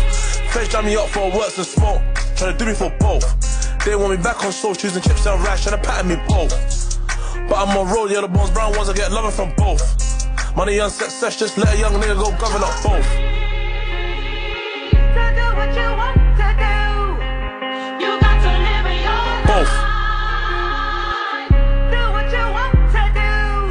Feds 0.53 0.68
jam 0.68 0.84
me 0.84 0.96
up 0.96 1.09
for 1.09 1.30
works 1.32 1.57
and 1.57 1.66
smoke, 1.66 2.03
trying 2.36 2.53
to 2.53 2.59
do 2.59 2.66
me 2.66 2.74
for 2.74 2.90
both. 3.00 3.24
They 3.84 3.96
want 3.96 4.16
me 4.16 4.22
back 4.22 4.44
on 4.44 4.53
soul 4.53 4.74
shoes 4.74 4.94
and 4.94 5.03
chips 5.03 5.24
and 5.26 5.42
rash, 5.42 5.64
trying 5.64 5.80
to 5.80 5.88
pattern 5.88 6.09
me 6.09 6.16
both. 6.28 6.53
But 7.48 7.57
I'm 7.57 7.76
on 7.76 8.11
yeah, 8.11 8.20
the 8.20 8.28
bones 8.28 8.50
brown 8.50 8.76
ones, 8.76 8.90
I 8.90 8.92
get 8.92 9.11
loving 9.11 9.32
from 9.32 9.55
both. 9.57 9.82
Money 10.55 10.78
on 10.80 10.90
success, 10.90 11.38
just 11.38 11.57
let 11.57 11.74
a 11.74 11.78
young 11.78 11.94
nigga 11.94 12.14
go 12.14 12.30
govern 12.38 12.62
up. 12.62 12.82
Both. 12.82 13.41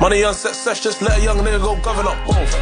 Money 0.01 0.23
on 0.23 0.33
success, 0.33 0.79
just 0.79 0.99
let 1.03 1.19
a 1.19 1.21
young 1.21 1.37
nigga 1.45 1.61
go 1.61 1.75
govern 1.75 2.07
up 2.07 2.17
both. 2.25 2.53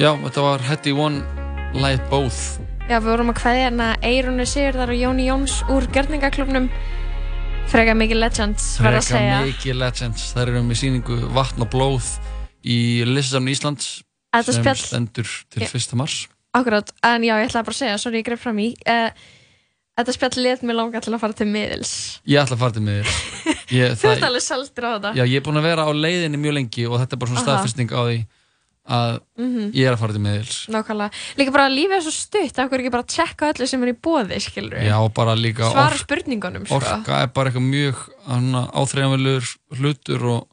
Já, 0.00 0.16
þetta 0.16 0.40
var 0.40 0.64
Hetty 0.64 0.92
One, 0.96 1.20
Light 1.74 2.00
Both. 2.08 2.56
Já, 2.88 2.96
við 2.96 3.10
vorum 3.10 3.34
að 3.34 3.42
kveðja 3.42 3.66
hérna 3.66 3.90
Eirunu 4.00 4.46
Sigurðar 4.48 4.94
og 4.94 4.96
Jóni 4.96 5.28
Jóns 5.28 5.58
úr 5.68 5.84
gjörningaklubnum. 5.92 6.70
Freka 7.68 7.92
mikið 7.92 8.24
legends, 8.24 8.78
verð 8.80 9.02
að 9.02 9.10
segja. 9.10 9.42
Freka 9.42 9.50
mikið 9.52 9.78
legends. 9.84 10.30
Það 10.32 10.46
eru 10.46 10.64
með 10.70 10.80
síningu 10.80 11.20
Vatn 11.36 11.68
og 11.68 11.70
blóð 11.76 12.08
í 12.64 13.04
Lissamn 13.06 13.48
Íslands 13.52 14.02
sem 14.34 14.56
spjall- 14.62 14.80
stendur 14.80 15.28
til 15.50 15.62
Já. 15.62 15.68
1. 15.74 15.94
mars. 16.00 16.28
Akkurát, 16.54 16.90
en 17.02 17.22
já, 17.26 17.34
ég 17.42 17.48
ætlaði 17.50 17.64
bara 17.66 17.74
að 17.74 17.80
segja, 17.82 17.98
sorry, 17.98 18.20
ég 18.22 18.26
greið 18.28 18.38
fram 18.44 18.58
í. 18.62 18.68
Uh, 18.86 19.10
þetta 19.98 20.12
spjall 20.14 20.42
let 20.42 20.62
mér 20.62 20.76
langa 20.78 21.00
til 21.02 21.12
að 21.14 21.20
fara 21.22 21.32
til 21.34 21.46
miðils. 21.50 22.20
Ég 22.26 22.38
ætla 22.42 22.54
að 22.56 22.62
fara 22.62 22.72
til 22.76 22.82
miður. 22.86 23.10
Ég, 23.74 23.94
Þú 23.98 24.10
ert 24.12 24.22
alveg 24.28 24.42
seldur 24.44 24.84
á 24.86 24.90
þetta. 24.98 25.10
Já, 25.18 25.24
ég 25.24 25.40
er 25.40 25.44
búinn 25.46 25.58
að 25.58 25.66
vera 25.66 25.84
á 25.88 25.90
leiðinni 25.90 26.38
mjög 26.38 26.54
lengi 26.58 26.84
og 26.86 26.98
þetta 27.00 27.16
er 27.16 27.20
bara 27.24 27.30
svona 27.32 27.40
Aha. 27.42 27.46
staðfesting 27.48 27.90
á 27.90 28.00
því 28.06 28.18
að 28.84 29.12
Mhm. 29.40 29.70
ég 29.72 29.86
er 29.88 29.94
að 29.96 29.98
fara 30.02 30.12
til 30.12 30.20
miðils. 30.20 30.56
Nákvæmlega. 30.68 31.10
Líka 31.40 31.52
bara 31.56 31.66
að 31.70 31.74
lífið 31.78 31.96
er 31.96 32.02
svo 32.04 32.12
stutt, 32.12 32.58
af 32.60 32.68
hverju 32.70 32.84
ekki 32.84 32.92
bara 32.92 33.02
að 33.02 33.14
tjekka 33.14 33.48
öllu 33.54 33.66
sem 33.70 33.82
er 33.82 33.92
í 33.94 33.96
bóði, 33.96 34.40
Já, 34.84 34.98
bara 35.14 35.34
líka 35.34 35.70
Svara 35.72 35.96
spurningunum, 35.96 36.66
sko. 36.68 36.76
Orka 36.76 37.22
er 37.22 37.26
bara 37.32 37.50
eitthvað 37.50 37.70
mjög 37.72 37.96
áþreifanvelugur 38.76 39.48
hlutur 39.80 40.24
og, 40.34 40.48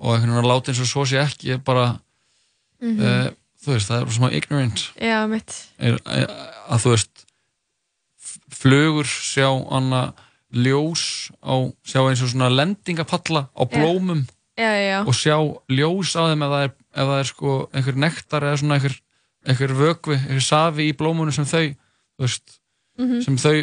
og 0.00 0.14
einhvern 0.14 0.32
veginn 0.32 0.44
að 0.44 0.50
láta 0.50 0.72
eins 0.72 0.80
og 0.80 0.88
svo 0.90 1.04
sé 1.06 1.20
ekki 1.22 1.52
er 1.54 1.58
bara, 1.64 2.00
Mhm. 2.80 3.00
uh, 3.00 3.30
þú 3.60 3.74
veist, 3.74 3.88
það 3.90 4.00
er 4.00 4.12
svona 4.16 4.32
ignorant. 4.32 4.78
Já, 4.96 5.18
er, 5.78 5.98
er, 6.06 6.26
að 6.72 6.78
þú 6.80 6.90
veist 6.94 7.26
flugur 8.50 9.04
sjá 9.08 9.48
anna 9.70 10.12
ljós 10.52 11.30
á, 11.44 11.54
sjá 11.86 12.00
eins 12.08 12.22
og 12.24 12.32
svona 12.32 12.48
lendingapalla 12.50 13.48
á 13.54 13.62
blómum 13.70 14.24
Já, 14.58 14.72
já, 14.76 14.98
og 15.06 15.14
sjá 15.16 15.36
ljós 15.72 16.16
á 16.18 16.26
þeim 16.28 16.42
ef 16.44 16.50
það 16.52 16.64
er, 16.66 16.72
ef 17.00 17.06
það 17.10 17.20
er 17.20 17.28
sko 17.30 17.52
einhver 17.72 17.96
nektar 18.02 18.42
eða 18.48 18.58
svona 18.60 18.76
einhver, 18.76 18.96
einhver 19.46 19.72
vökvi, 19.78 20.16
einhver 20.18 20.44
safi 20.44 20.88
í 20.90 20.96
blómunum 20.96 21.32
sem 21.32 21.46
þau 21.48 21.68
þú 21.70 22.26
veist, 22.26 22.58
Mhm. 22.98 23.22
sem 23.24 23.36
þau 23.40 23.54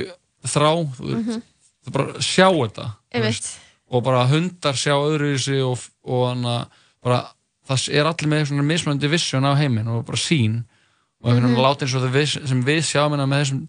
þrá, 0.48 0.72
þú 0.98 1.04
veist, 1.12 1.28
Mhm. 1.28 1.42
það 1.86 1.92
bara 1.94 2.14
sjá 2.24 2.48
þetta 2.50 2.86
þú 3.14 3.22
veist, 3.28 3.50
og 3.90 4.04
bara 4.04 4.26
hundar 4.28 4.76
sjá 4.76 4.94
öðru 4.98 5.34
í 5.36 5.40
sig 5.40 5.62
og, 5.64 5.80
og 6.04 6.26
hana, 6.30 6.56
bara, 7.04 7.22
það 7.68 7.90
er 7.96 8.10
allir 8.10 8.30
með 8.32 8.46
svona 8.50 8.66
mismunandi 8.68 9.08
vision 9.12 9.46
á 9.48 9.54
heiminn 9.60 9.88
og 9.88 10.06
bara 10.08 10.18
sín 10.20 10.64
og 11.22 11.30
einhvern 11.32 11.48
veginn 11.48 11.58
Mhm. 11.58 11.64
láta 11.66 11.86
eins 11.86 11.96
og 11.96 12.04
það 12.04 12.16
við, 12.18 12.48
sem 12.48 12.64
við 12.64 12.82
sjáum 12.86 13.14
hérna 13.16 13.28
með 13.32 13.44
þessum 13.44 13.62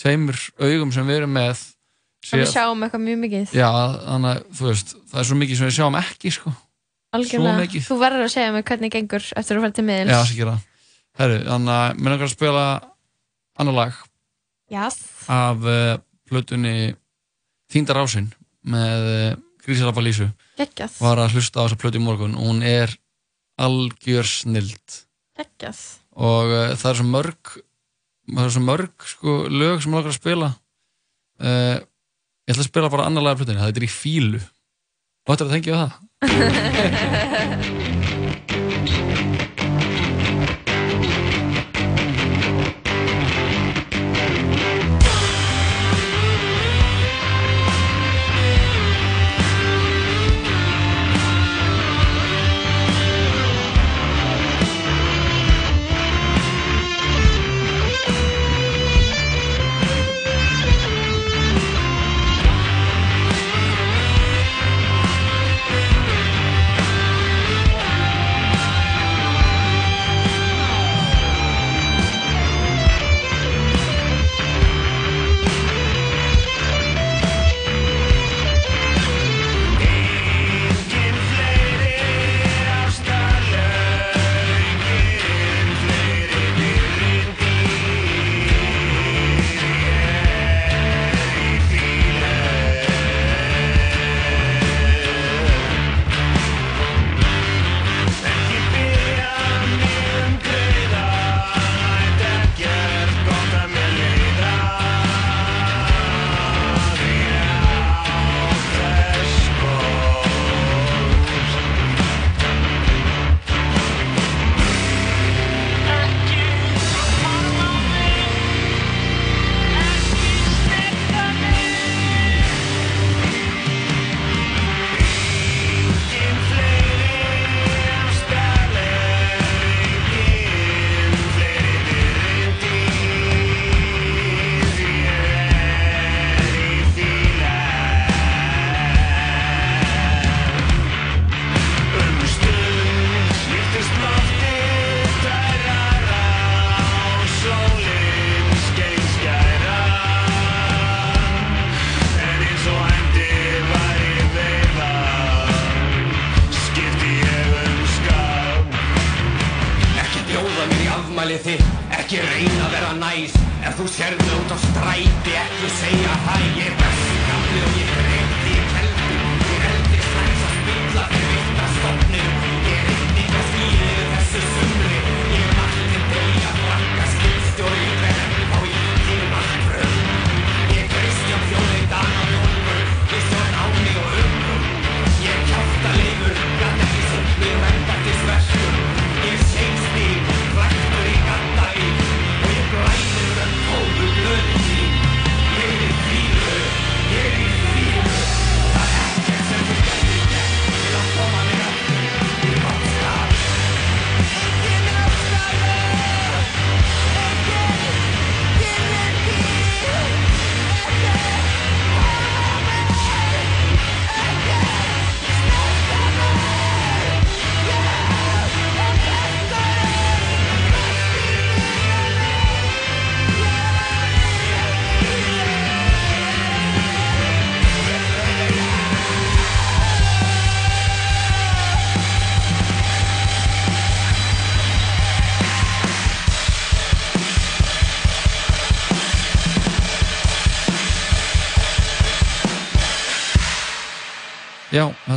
tveimur 0.00 0.38
augum 0.60 0.92
sem 0.92 1.06
við 1.06 1.16
erum 1.22 1.34
með 1.36 1.64
Það 2.24 2.40
við 2.40 2.52
sjáum 2.54 2.80
eitthvað 2.86 3.02
mjög 3.04 3.18
mikið. 3.20 3.50
já, 3.52 3.68
þannig 4.08 4.30
að 4.30 4.44
þú 4.56 4.68
veist 4.70 4.94
það 5.10 5.18
er 5.20 5.26
svo 5.28 5.36
mikið 5.36 5.56
sem 5.58 5.66
við 5.68 5.74
sjáum 5.76 5.98
ekki 6.00 6.30
sko. 6.32 6.52
Algjörlega. 7.14 7.82
Þú 7.84 7.98
verður 8.00 8.24
að 8.24 8.32
segja 8.32 8.52
mér 8.54 8.64
hvernig 8.66 8.90
gengur 8.94 9.26
eftir 9.36 9.56
að 9.58 9.60
fara 9.66 9.74
til 9.76 9.84
miðils. 9.84 10.10
já, 10.10 10.16
það 10.18 10.30
sé 10.30 10.38
gera 10.38 10.54
Herru, 11.18 11.36
þannig 11.44 11.74
að 11.74 11.98
mér 12.00 12.10
langar 12.14 12.26
að 12.26 12.32
spila 12.32 12.64
annar 13.58 13.74
lag 13.74 13.92
Yes. 14.72 14.96
af 15.28 15.60
uh, 15.62 15.98
plötunni 16.26 16.94
Þíndar 17.70 18.00
ásinn 18.02 18.32
með 18.64 19.04
uh, 19.12 19.36
Grísalafa 19.64 20.04
Lísu 20.04 20.28
Geggjað. 20.58 20.98
var 21.00 21.22
að 21.22 21.36
hlusta 21.36 21.60
á 21.60 21.64
þessa 21.64 21.80
plötu 21.80 22.00
í 22.00 22.04
morgun. 22.04 22.36
Og 22.38 22.50
hún 22.50 22.60
er 22.66 22.92
algjör 23.60 24.28
snild. 24.28 25.00
Geggjað. 25.38 25.80
og 26.14 26.52
uh, 26.52 26.74
það 26.78 26.90
er 26.90 27.00
svo 27.00 27.08
mörg 27.10 27.54
það 28.30 28.44
er 28.44 28.52
svo 28.54 28.62
mörg 28.64 29.08
sko, 29.10 29.32
lög 29.50 29.82
sem 29.82 29.94
langar 29.96 30.12
að 30.12 30.20
spila. 30.20 30.50
Uh, 31.42 31.76
ég 32.44 32.54
ætla 32.54 32.62
að 32.62 32.70
spila 32.70 32.92
bara 32.92 33.08
annar 33.08 33.24
lag 33.24 33.34
af 33.34 33.42
plötunni, 33.42 33.60
það 33.62 33.80
er 33.80 33.88
í 33.88 33.90
fílu 33.90 34.40
er 35.24 35.40
að 35.40 35.52
tengja 35.54 35.78
það 35.80 35.92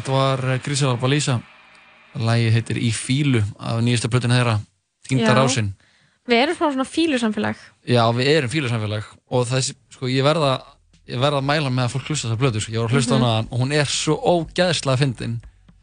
þetta 0.08 0.16
var 0.16 0.62
Grísalar 0.64 1.00
Balísa 1.02 1.42
Lægi 2.18 2.52
heitir 2.56 2.80
Í 2.80 2.94
fílu 2.96 3.42
af 3.60 3.82
nýjasta 3.84 4.10
plötun 4.10 4.32
þeirra. 4.32 4.56
Týnda 5.08 5.34
Já. 5.34 5.36
rásin 5.36 5.74
Við 6.28 6.42
erum 6.44 6.56
svona 6.56 6.86
fílusamfélag 6.88 7.60
Já, 7.88 8.04
við 8.16 8.30
erum 8.32 8.52
fílusamfélag 8.52 9.10
og 9.32 9.48
þessi, 9.48 9.76
sko, 9.92 10.08
ég 10.08 10.24
verða 10.24 10.54
ég 11.08 11.20
verða 11.20 11.42
að 11.42 11.48
mæla 11.50 11.72
með 11.72 11.86
að 11.86 11.94
fólk 11.96 12.10
hlusta 12.12 12.28
þessa 12.30 12.40
plötu 12.40 12.62
sko. 12.64 12.72
ég 12.72 12.80
var 12.82 12.90
að 12.90 12.96
hlusta 12.96 13.16
á 13.16 13.20
hana 13.20 13.34
og 13.52 13.62
hún 13.62 13.76
er 13.76 13.92
svo 13.92 14.16
ógeðslega 14.16 15.02
fyndin 15.04 15.38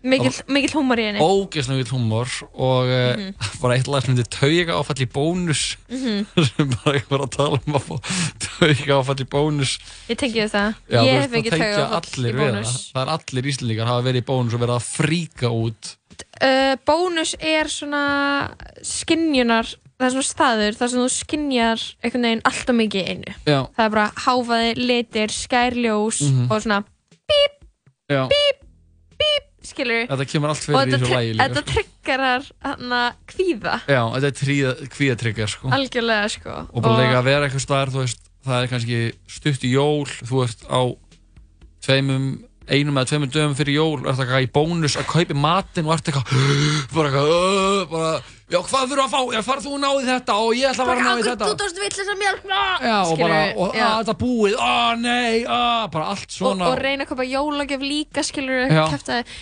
Mikill 0.05 0.75
húmor 0.77 1.01
í 1.01 1.07
henni 1.09 1.23
ógeðslega 1.25 1.81
vill 1.81 1.93
húmor 1.95 2.29
og 2.53 2.91
mm 2.93 3.31
bara 3.63 3.77
eitt 3.79 3.89
lag 3.89 4.05
sem 4.05 4.13
heitir 4.15 4.29
Tauga 4.35 4.77
áfall 4.81 5.01
í 5.01 5.09
bónus 5.15 5.63
Mhm. 5.89 6.27
sem 6.51 6.69
bara 6.85 6.99
ég 6.99 7.07
var 7.09 7.25
að 7.25 7.31
tala 7.39 7.61
um 7.65 7.79
að 7.79 7.87
fá 7.89 7.97
Tauga 8.47 8.99
áfall 9.01 9.23
í 9.25 9.29
bónus 9.33 9.79
Ég 10.11 10.19
tengi 10.21 10.43
við 10.45 10.53
það 10.53 10.75
Já, 10.93 11.01
Ég 11.09 11.21
hef 11.25 11.39
ekki 11.41 11.55
tauga 11.57 11.87
allir 12.01 12.35
í 12.35 12.39
bónus 12.43 12.75
það. 12.93 13.01
er 13.03 13.13
allir 13.17 13.49
íslendingar 13.55 13.91
hafa 13.93 14.07
verið 14.11 14.21
í 14.23 14.27
bónus 14.29 14.55
og 14.59 14.65
verið 14.67 14.77
að 14.77 14.91
fríka 14.93 15.53
út 15.55 15.95
uh, 16.45 16.75
Bónus 16.87 17.33
er 17.41 17.73
svona 17.73 18.05
skinjunar 18.85 19.73
það 19.95 20.07
er 20.09 20.13
svona 20.17 20.27
staður 20.29 20.77
þar 20.79 20.91
sem 20.93 21.01
þú 21.05 21.11
skinjar 21.15 21.83
einhvern 22.05 22.27
veginn 22.29 22.45
allt 22.51 22.71
og 22.73 22.77
mikið 22.83 23.09
einu 23.15 23.35
Já. 23.47 23.59
það 23.73 23.85
er 23.87 23.93
bara 23.95 24.07
háfaði, 24.27 24.71
litir, 24.91 25.33
skærljós 25.33 26.21
Mhm. 26.29 26.51
og 26.51 26.61
svona 26.67 26.81
Já. 28.11 28.27
Skilur 29.69 30.07
Þetta 30.11 30.27
kemur 30.33 30.53
allt 30.53 30.65
fyrir 30.65 30.79
í 30.81 30.95
þessu 30.95 31.11
lægi 31.13 31.33
líka 31.35 31.45
þetta 31.49 31.63
sko. 31.63 31.73
tryggarar 31.75 32.49
hana 32.69 33.03
kvíða 33.33 33.77
Já, 33.89 34.01
þetta 34.17 34.31
er 34.31 34.37
tríða, 34.41 34.73
kvíðatryggar 34.97 35.53
sko. 35.55 35.73
algjörlega 35.79 36.33
sko 36.37 36.57
og 36.71 36.85
bara 36.85 36.99
líka 37.03 37.21
að 37.21 37.29
vera 37.31 37.49
eitthvað 37.49 37.65
staðar 37.67 37.95
þú 37.95 38.03
veist, 38.05 38.27
það 38.45 38.59
er 38.63 38.73
kannski 38.75 38.99
stutt 39.39 39.65
í 39.65 39.73
jól 39.75 40.05
þú 40.21 40.43
ert 40.47 40.67
á 40.69 40.81
tveimum 41.85 42.29
einum 42.65 42.97
eða 42.97 43.11
tveimum 43.11 43.33
dögum 43.33 43.57
fyrir 43.59 43.77
jól 43.77 43.99
ert 44.09 44.21
eitthvað 44.23 44.47
í 44.47 44.53
bónus 44.55 44.95
að 44.97 45.09
kaupi 45.11 45.37
matinn 45.37 45.89
og 45.89 45.97
ert 45.99 46.09
eitthvað 46.09 46.31
bara 46.97 47.11
eitthvað 47.11 47.91
bara, 47.93 48.13
já 48.55 48.61
hvað 48.63 48.93
þurfa 48.93 49.05
að 49.05 49.13
fá, 49.15 49.21
já 49.35 49.41
farð 49.45 49.67
þú 49.67 49.75
að 49.75 49.83
ná 49.83 49.89
í 49.91 50.07
þetta 50.09 50.37
og 50.39 50.55
ég 50.55 50.71
ætla 50.71 50.85
að 50.85 50.91
fara 50.91 51.03
að 51.03 51.09
ná 51.09 51.13
í 51.15 51.27
þetta. 51.27 51.49
Þú 51.51 51.59
tókst 51.61 51.81
vill 51.83 51.93
þess 51.97 52.13
að 52.13 52.21
mjölk 52.23 52.49
já 52.85 52.97
og 53.03 53.21
bara, 53.21 53.41
og 53.59 53.77
að 53.77 53.95
þetta 53.99 54.17
búið 54.23 54.57
að 54.69 55.05
nei, 55.05 55.37
að, 55.45 55.85
bara 55.95 56.09
allt 56.15 56.27
og, 56.29 56.35
svona. 56.39 56.71
og 56.71 56.81
reyna 56.81 57.07
að 57.07 57.13
köpa 57.13 57.29
jólagjöf 57.29 57.85
líka 57.85 58.25
skilur 58.27 58.67
Já. 58.71 58.83
kæftaði 58.93 59.39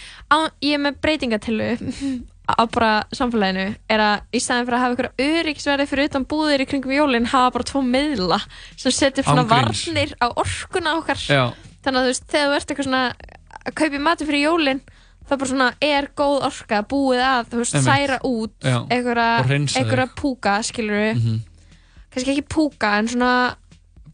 ég 0.64 0.76
er 0.76 0.82
með 0.86 1.00
breytingatillu 1.04 1.70
á 2.52 2.62
bara 2.72 2.92
samfélaginu 3.14 3.66
er 3.92 4.02
að 4.02 4.34
í 4.34 4.40
staðin 4.42 4.66
fyrir 4.66 4.78
að 4.78 4.84
hafa 4.84 4.96
ykkur 4.96 5.10
öryggisverði 5.26 5.88
fyrir 5.90 6.10
utan 6.10 6.26
búðir 6.28 6.64
í 6.64 6.68
kringum 6.68 6.94
jólinn 6.96 7.28
hafa 7.30 7.52
bara 7.58 7.68
tvo 7.68 7.84
miðla 7.86 8.40
sem 8.74 8.92
setja 8.94 9.22
upp 9.22 9.30
svona 9.30 9.46
varnir 9.48 10.16
á 10.18 10.26
orkuna 10.32 10.96
okkar. 10.98 11.20
Já. 11.22 11.52
þannig 11.84 12.00
að 12.00 12.08
þú 12.08 12.10
veist, 12.10 12.26
þegar 12.32 12.50
þú 12.50 12.58
ert 12.58 12.72
eitthvað 12.72 12.88
svona 12.88 13.04
að 13.62 13.76
kaupa 13.78 13.94
í 13.98 14.02
mati 14.02 14.26
fyrir 14.26 14.46
jólinn 14.48 14.82
þá 15.28 15.32
bara 15.38 15.48
svona 15.50 15.68
er 15.80 16.08
góð 16.18 16.44
orka 16.48 16.82
búið 16.90 17.22
að 17.24 17.50
þú 17.52 17.60
veist, 17.62 17.76
særa 17.84 18.18
út 18.26 18.68
einhverja 18.90 20.06
púka 20.18 20.58
skilur 20.66 21.14
Mhm. 21.14 21.40
kannski 22.12 22.34
ekki 22.34 22.46
púka 22.48 22.98
en 22.98 23.08
svona 23.08 23.56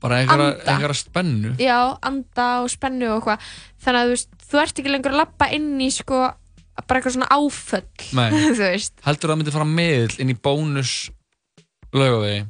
bara 0.01 0.21
einhverja, 0.23 0.95
spennu. 0.95 1.57
Já, 1.59 1.99
anda 2.03 2.61
og 2.63 2.69
spennu 2.71 3.09
og 3.11 3.23
eitthvað. 3.25 3.41
Þannig 3.83 3.99
að 3.99 4.07
þú 4.07 4.13
veist, 4.15 4.29
þú 4.51 4.61
ert 4.63 4.79
ekki 4.79 4.93
lengur 4.93 5.11
að 5.13 5.17
lappa 5.25 5.49
inn 5.53 5.73
í 5.83 5.89
sko, 5.91 6.21
bara 6.87 7.01
eitthvað 7.01 7.17
svona 7.17 7.31
áföll 7.35 7.83
þú 8.55 8.59
veist. 8.63 8.93
Heldur 9.03 9.31
það 9.33 9.39
myndi 9.41 9.53
fara 9.57 9.65
meðl 9.67 10.21
inn 10.23 10.31
í 10.31 10.37
bónus 10.39 11.11
laugavegi. 11.93 12.47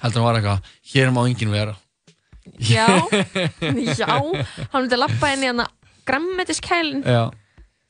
Heldur 0.00 0.22
það 0.22 0.24
var 0.24 0.38
eitthvað, 0.40 0.62
hér 0.94 1.10
má 1.12 1.20
enginn 1.28 1.52
vera. 1.52 1.76
Já, 2.64 2.86
já. 4.00 4.08
Hann 4.72 4.82
myndi 4.86 4.96
að 4.96 5.02
lappa 5.04 5.34
inn 5.34 5.44
í 5.44 5.50
hann 5.50 5.66
grammetiskælin 6.08 7.02
Já, 7.04 7.28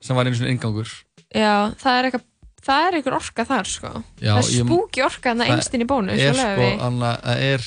sem 0.01 0.16
var 0.16 0.26
einu 0.26 0.36
svona 0.38 0.53
ingangur 0.55 0.88
já, 1.34 1.74
það 1.80 1.99
er 1.99 2.09
eitthvað 2.11 2.26
það 2.68 2.86
er 2.88 2.96
einhver 2.99 3.14
orka 3.18 3.44
þar 3.49 3.68
sko 3.70 3.90
Já, 4.20 4.32
það 4.34 4.38
er 4.38 4.53
ég- 4.59 4.66
spúki 4.66 5.03
orka 5.05 5.30
þannig 5.32 5.51
einst 5.55 5.74
inn 5.74 5.84
í 5.84 5.88
bónus 5.88 6.20
er 6.20 6.34
sko, 6.34 6.68
anna, 6.86 7.12
það 7.24 7.42
er 7.53 7.66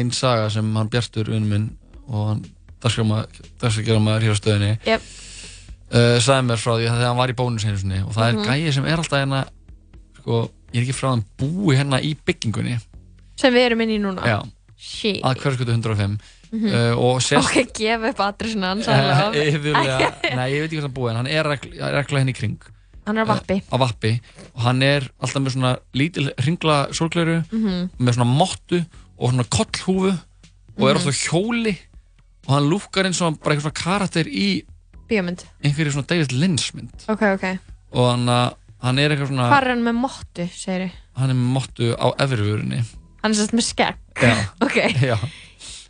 ein 0.00 0.10
saga 0.16 0.50
sem 0.50 0.70
hann 0.76 0.88
Bjartur 0.90 1.28
vinnu 1.30 1.46
minn 1.50 1.66
og 2.08 2.28
hann 2.28 2.44
dagskrafgerðamaður 2.84 4.24
hér 4.26 4.34
á 4.34 4.38
stöðinni 4.40 4.72
Jep. 4.88 5.04
uh, 5.94 6.16
sagði 6.22 6.46
mér 6.48 6.60
frá 6.60 6.72
því 6.76 6.88
að 6.88 6.96
þegar 6.98 7.08
hann 7.10 7.20
var 7.20 7.32
í 7.32 7.36
bónus 7.38 7.64
einu 7.68 7.78
sinni 7.80 8.00
og 8.04 8.12
það 8.16 8.32
Mhm. 8.32 8.40
er 8.40 8.50
gæi 8.50 8.72
sem 8.74 8.84
er 8.86 8.96
alltaf 8.98 9.20
hérna 9.20 9.44
sko, 10.18 10.40
ég 10.72 10.80
er 10.80 10.84
ekki 10.86 10.96
frá 10.98 11.08
hann 11.14 11.24
búi 11.38 11.76
hérna 11.78 12.00
í 12.02 12.14
byggingunni 12.26 12.78
sem 13.36 13.52
við 13.54 13.66
erum 13.70 13.80
inn 13.84 13.90
í 13.96 14.00
núna 14.00 14.24
Já. 14.26 14.40
Shit. 14.76 15.22
að 15.24 15.38
hverskutu 15.40 15.72
105 15.72 16.18
Mhm. 16.54 16.70
uh, 16.70 16.94
og 17.02 17.18
sérst 17.24 17.48
ok, 17.50 17.72
gefa 17.74 18.10
upp 18.12 18.20
adressuna 18.20 18.68
hans 18.74 18.86
Eh, 18.86 19.24
alveg. 19.24 19.48
yfirlega, 19.54 20.10
nei 20.38 20.48
ég 20.52 20.60
veit 20.62 20.70
ekki 20.70 20.78
hvað 20.78 20.86
hann 20.86 20.94
búið 20.98 21.10
en 21.10 21.16
hann 21.16 21.30
er 21.34 21.48
regla, 21.50 21.90
regla 21.98 22.20
henni 22.22 22.34
í 22.34 22.38
kring. 22.38 22.58
Hann 23.06 23.18
er 23.18 23.26
á 23.26 23.32
vappi. 23.34 23.56
á 23.68 23.76
vappi. 23.82 24.12
Og 24.54 24.60
hann 24.64 24.82
er 24.86 25.08
alltaf 25.20 25.42
með 25.42 25.54
svona 25.56 25.72
lítil 25.98 26.30
ringla 26.46 26.76
sólgleru 26.94 27.40
Mhm. 27.50 27.90
með 27.98 28.14
svona 28.16 28.30
mottu 28.38 28.84
og 29.18 29.30
svona 29.32 29.44
kollhúfu 29.50 30.12
og 30.14 30.88
er 30.88 30.94
Mhm. 30.94 31.00
alltaf 31.02 31.18
hjóli. 31.26 31.74
Og 32.46 32.54
hann 32.54 32.70
lúkar 32.70 33.04
eins 33.06 33.20
og 33.20 33.40
bara 33.42 33.56
eitthvað 33.56 33.74
karakter 33.74 34.24
í 34.28 34.64
bíómynd. 35.10 35.44
einhverju 35.64 35.92
svona 35.92 36.06
David 36.06 36.32
Lynch 36.32 36.72
mynd. 36.74 36.92
Ok, 37.08 37.22
ok. 37.22 37.58
Og 37.92 38.10
hann, 38.10 38.28
uh, 38.28 38.50
hann 38.82 38.98
er 38.98 39.10
eitthvað 39.10 39.28
svona 39.28 39.48
hvað 39.50 39.62
er 39.62 39.68
hann 39.74 39.82
með 39.84 39.96
mottu, 40.00 40.48
segir 40.54 40.90
hann 41.16 41.30
er 41.30 41.34
með 41.34 41.52
mottu 41.56 41.94
á 41.96 42.06
efrivörunni 42.18 42.84
hann 43.22 43.32
er 43.32 43.36
sérst 43.36 43.52
með 43.56 43.64
skegg. 43.64 43.96
Ok, 44.64 44.76
já 45.00 45.16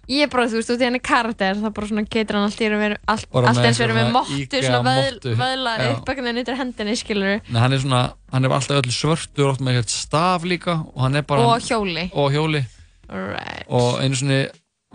ég 0.09 0.25
er 0.27 0.31
bara, 0.33 0.47
þú 0.51 0.59
veist, 0.61 0.71
í 0.75 0.85
hann 0.85 0.99
er 0.99 1.03
karakter 1.05 1.57
þá 1.61 1.69
bara 1.77 1.87
svona 1.91 2.05
getur 2.11 2.35
hann 2.39 2.47
allt 2.49 2.61
í 2.61 2.63
einu 2.69 2.79
verið 2.81 2.99
allt, 3.15 3.27
Bara 3.33 3.47
allt 3.51 3.59
með 3.61 3.69
eins 3.71 3.81
verið 3.83 3.97
með 3.99 4.09
IKEA 4.39 4.63
svona 4.67 4.83
vöðl, 4.89 5.17
mottu. 5.17 5.31
vöðla 5.41 5.73
Já. 5.81 5.85
upp 5.95 6.07
ekkert 6.13 6.29
nýttur 6.39 6.57
hendinni, 6.61 6.95
skilur 7.01 7.35
Nei, 7.49 7.61
hann 7.63 7.73
er 7.73 7.79
svona, 7.85 8.03
hann 8.33 8.45
er 8.45 8.51
alltaf 8.59 8.77
öll 8.83 8.93
svörtur 8.95 9.47
oft 9.53 9.61
með 9.65 9.71
eitthvað 9.81 9.97
staf 9.97 10.41
líka 10.49 10.73
og 10.93 10.99
hann 11.07 11.17
er 11.21 11.25
bara 11.29 11.41
Og 11.49 11.57
hjóli. 11.69 12.05
og 12.13 12.29
hjóli 12.35 12.63
right. 13.09 13.67
og 13.69 14.01
einu 14.05 14.17
sinni 14.19 14.41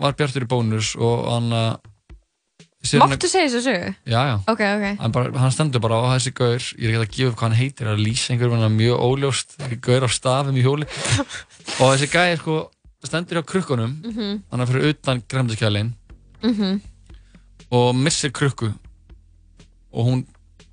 var 0.00 0.12
Bjartur 0.16 0.46
í 0.46 0.50
bónus 0.50 0.94
og 0.96 1.26
hann 1.28 1.50
uh, 1.52 1.74
máttu 3.02 3.28
segja 3.28 3.50
þessu 3.50 3.60
sögu? 3.66 3.90
Já, 4.08 4.20
já 4.30 4.36
ok, 4.48 4.62
ok 4.64 4.84
hann, 5.02 5.12
bara, 5.12 5.28
hann 5.42 5.52
stendur 5.52 5.82
bara 5.84 5.98
á 6.00 6.16
þessi 6.16 6.32
gaur 6.38 6.56
ég 6.80 6.88
er 6.94 7.04
ekki 7.04 7.04
að 7.04 7.12
gefa 7.18 7.28
upp 7.34 7.38
hvað 7.42 7.48
hann 7.50 7.58
heitir 7.60 7.86
að 7.92 8.00
lýsa 8.06 8.32
einhver 8.32 8.54
hann 8.54 8.64
er 8.64 8.72
mjög 8.72 8.96
óljóst, 9.04 9.58
stendur 13.04 13.40
á 13.40 13.42
krukkunum 13.46 13.92
Mhm. 14.04 14.42
hann 14.50 14.60
er 14.60 14.66
fyrir 14.66 14.88
utan 14.94 15.22
græmdiskjælin 15.28 15.94
Mhm. 16.42 16.80
og 17.70 17.94
missir 17.94 18.30
krukku 18.30 18.72
og 19.92 20.06
hún 20.06 20.26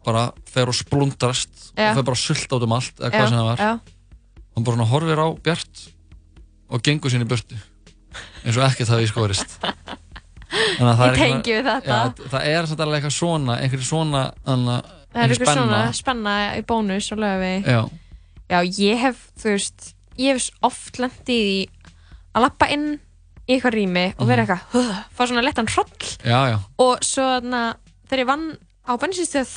bara 0.05 0.31
fer 0.45 0.67
og 0.67 0.73
splundrast 0.75 1.73
Já. 1.77 1.89
og 1.91 1.95
fer 1.95 2.03
bara 2.03 2.15
sult 2.15 2.51
át 2.51 2.63
um 2.63 2.71
allt 2.73 2.95
eða 2.99 3.09
hvað 3.11 3.21
Já, 3.21 3.27
sem 3.29 3.37
það 3.37 3.43
var 3.45 3.57
já. 3.57 3.79
hann 4.55 4.63
bara 4.63 4.85
horfir 4.85 5.17
á 5.17 5.27
Bjart 5.43 5.89
og 6.69 6.81
gengur 6.83 7.09
sinni 7.09 7.25
í 7.25 7.27
burtu 7.27 7.55
eins 8.45 8.57
og 8.57 8.63
ekkert 8.71 9.07
skorist 9.09 9.59
Þannig 10.47 10.93
að 10.93 10.97
það 10.97 11.07
Ég 11.07 11.11
er 11.11 11.15
eitthvað- 11.17 11.43
tengi 11.43 11.51
við 11.51 11.65
þetta. 11.67 12.29
Það 12.31 12.45
er 12.47 12.63
alveg 12.63 13.03
eitthvað 13.03 13.17
svona 13.19 13.53
einhverju 13.61 13.83
svona 13.83 14.21
anna, 14.45 14.81
Það 15.13 15.23
er 15.23 15.29
eitthvað 15.29 15.57
svona 15.57 15.93
spenna 15.93 16.55
í 16.57 16.61
bónus 16.63 17.11
og 17.11 17.17
löfi 17.19 17.65
Já, 17.65 17.89
Já, 18.49 18.61
ég 18.63 18.97
hef, 18.97 19.31
þú 19.37 19.43
veist 19.51 19.93
ég 20.17 20.33
hef 20.33 20.49
oft 20.63 20.97
lendið 20.97 21.27
í 21.27 21.67
að 22.37 22.45
lappa 22.45 22.69
inn 22.73 22.87
í 23.47 23.55
eitthvað 23.55 23.75
rými 23.77 24.05
og 24.17 24.27
vera 24.29 24.43
eitthvað, 24.43 24.63
huh, 24.75 25.01
fá 25.15 25.23
svona 25.23 25.43
lettan 25.45 25.69
hroll 25.71 26.07
já, 26.27 26.39
já, 26.51 26.57
og 26.83 27.03
svo 27.05 27.25
þarna, 27.37 27.61
þegar 28.09 28.23
ég 28.23 28.29
vann 28.29 28.47
á 28.87 28.91
bensinstöð 28.99 29.53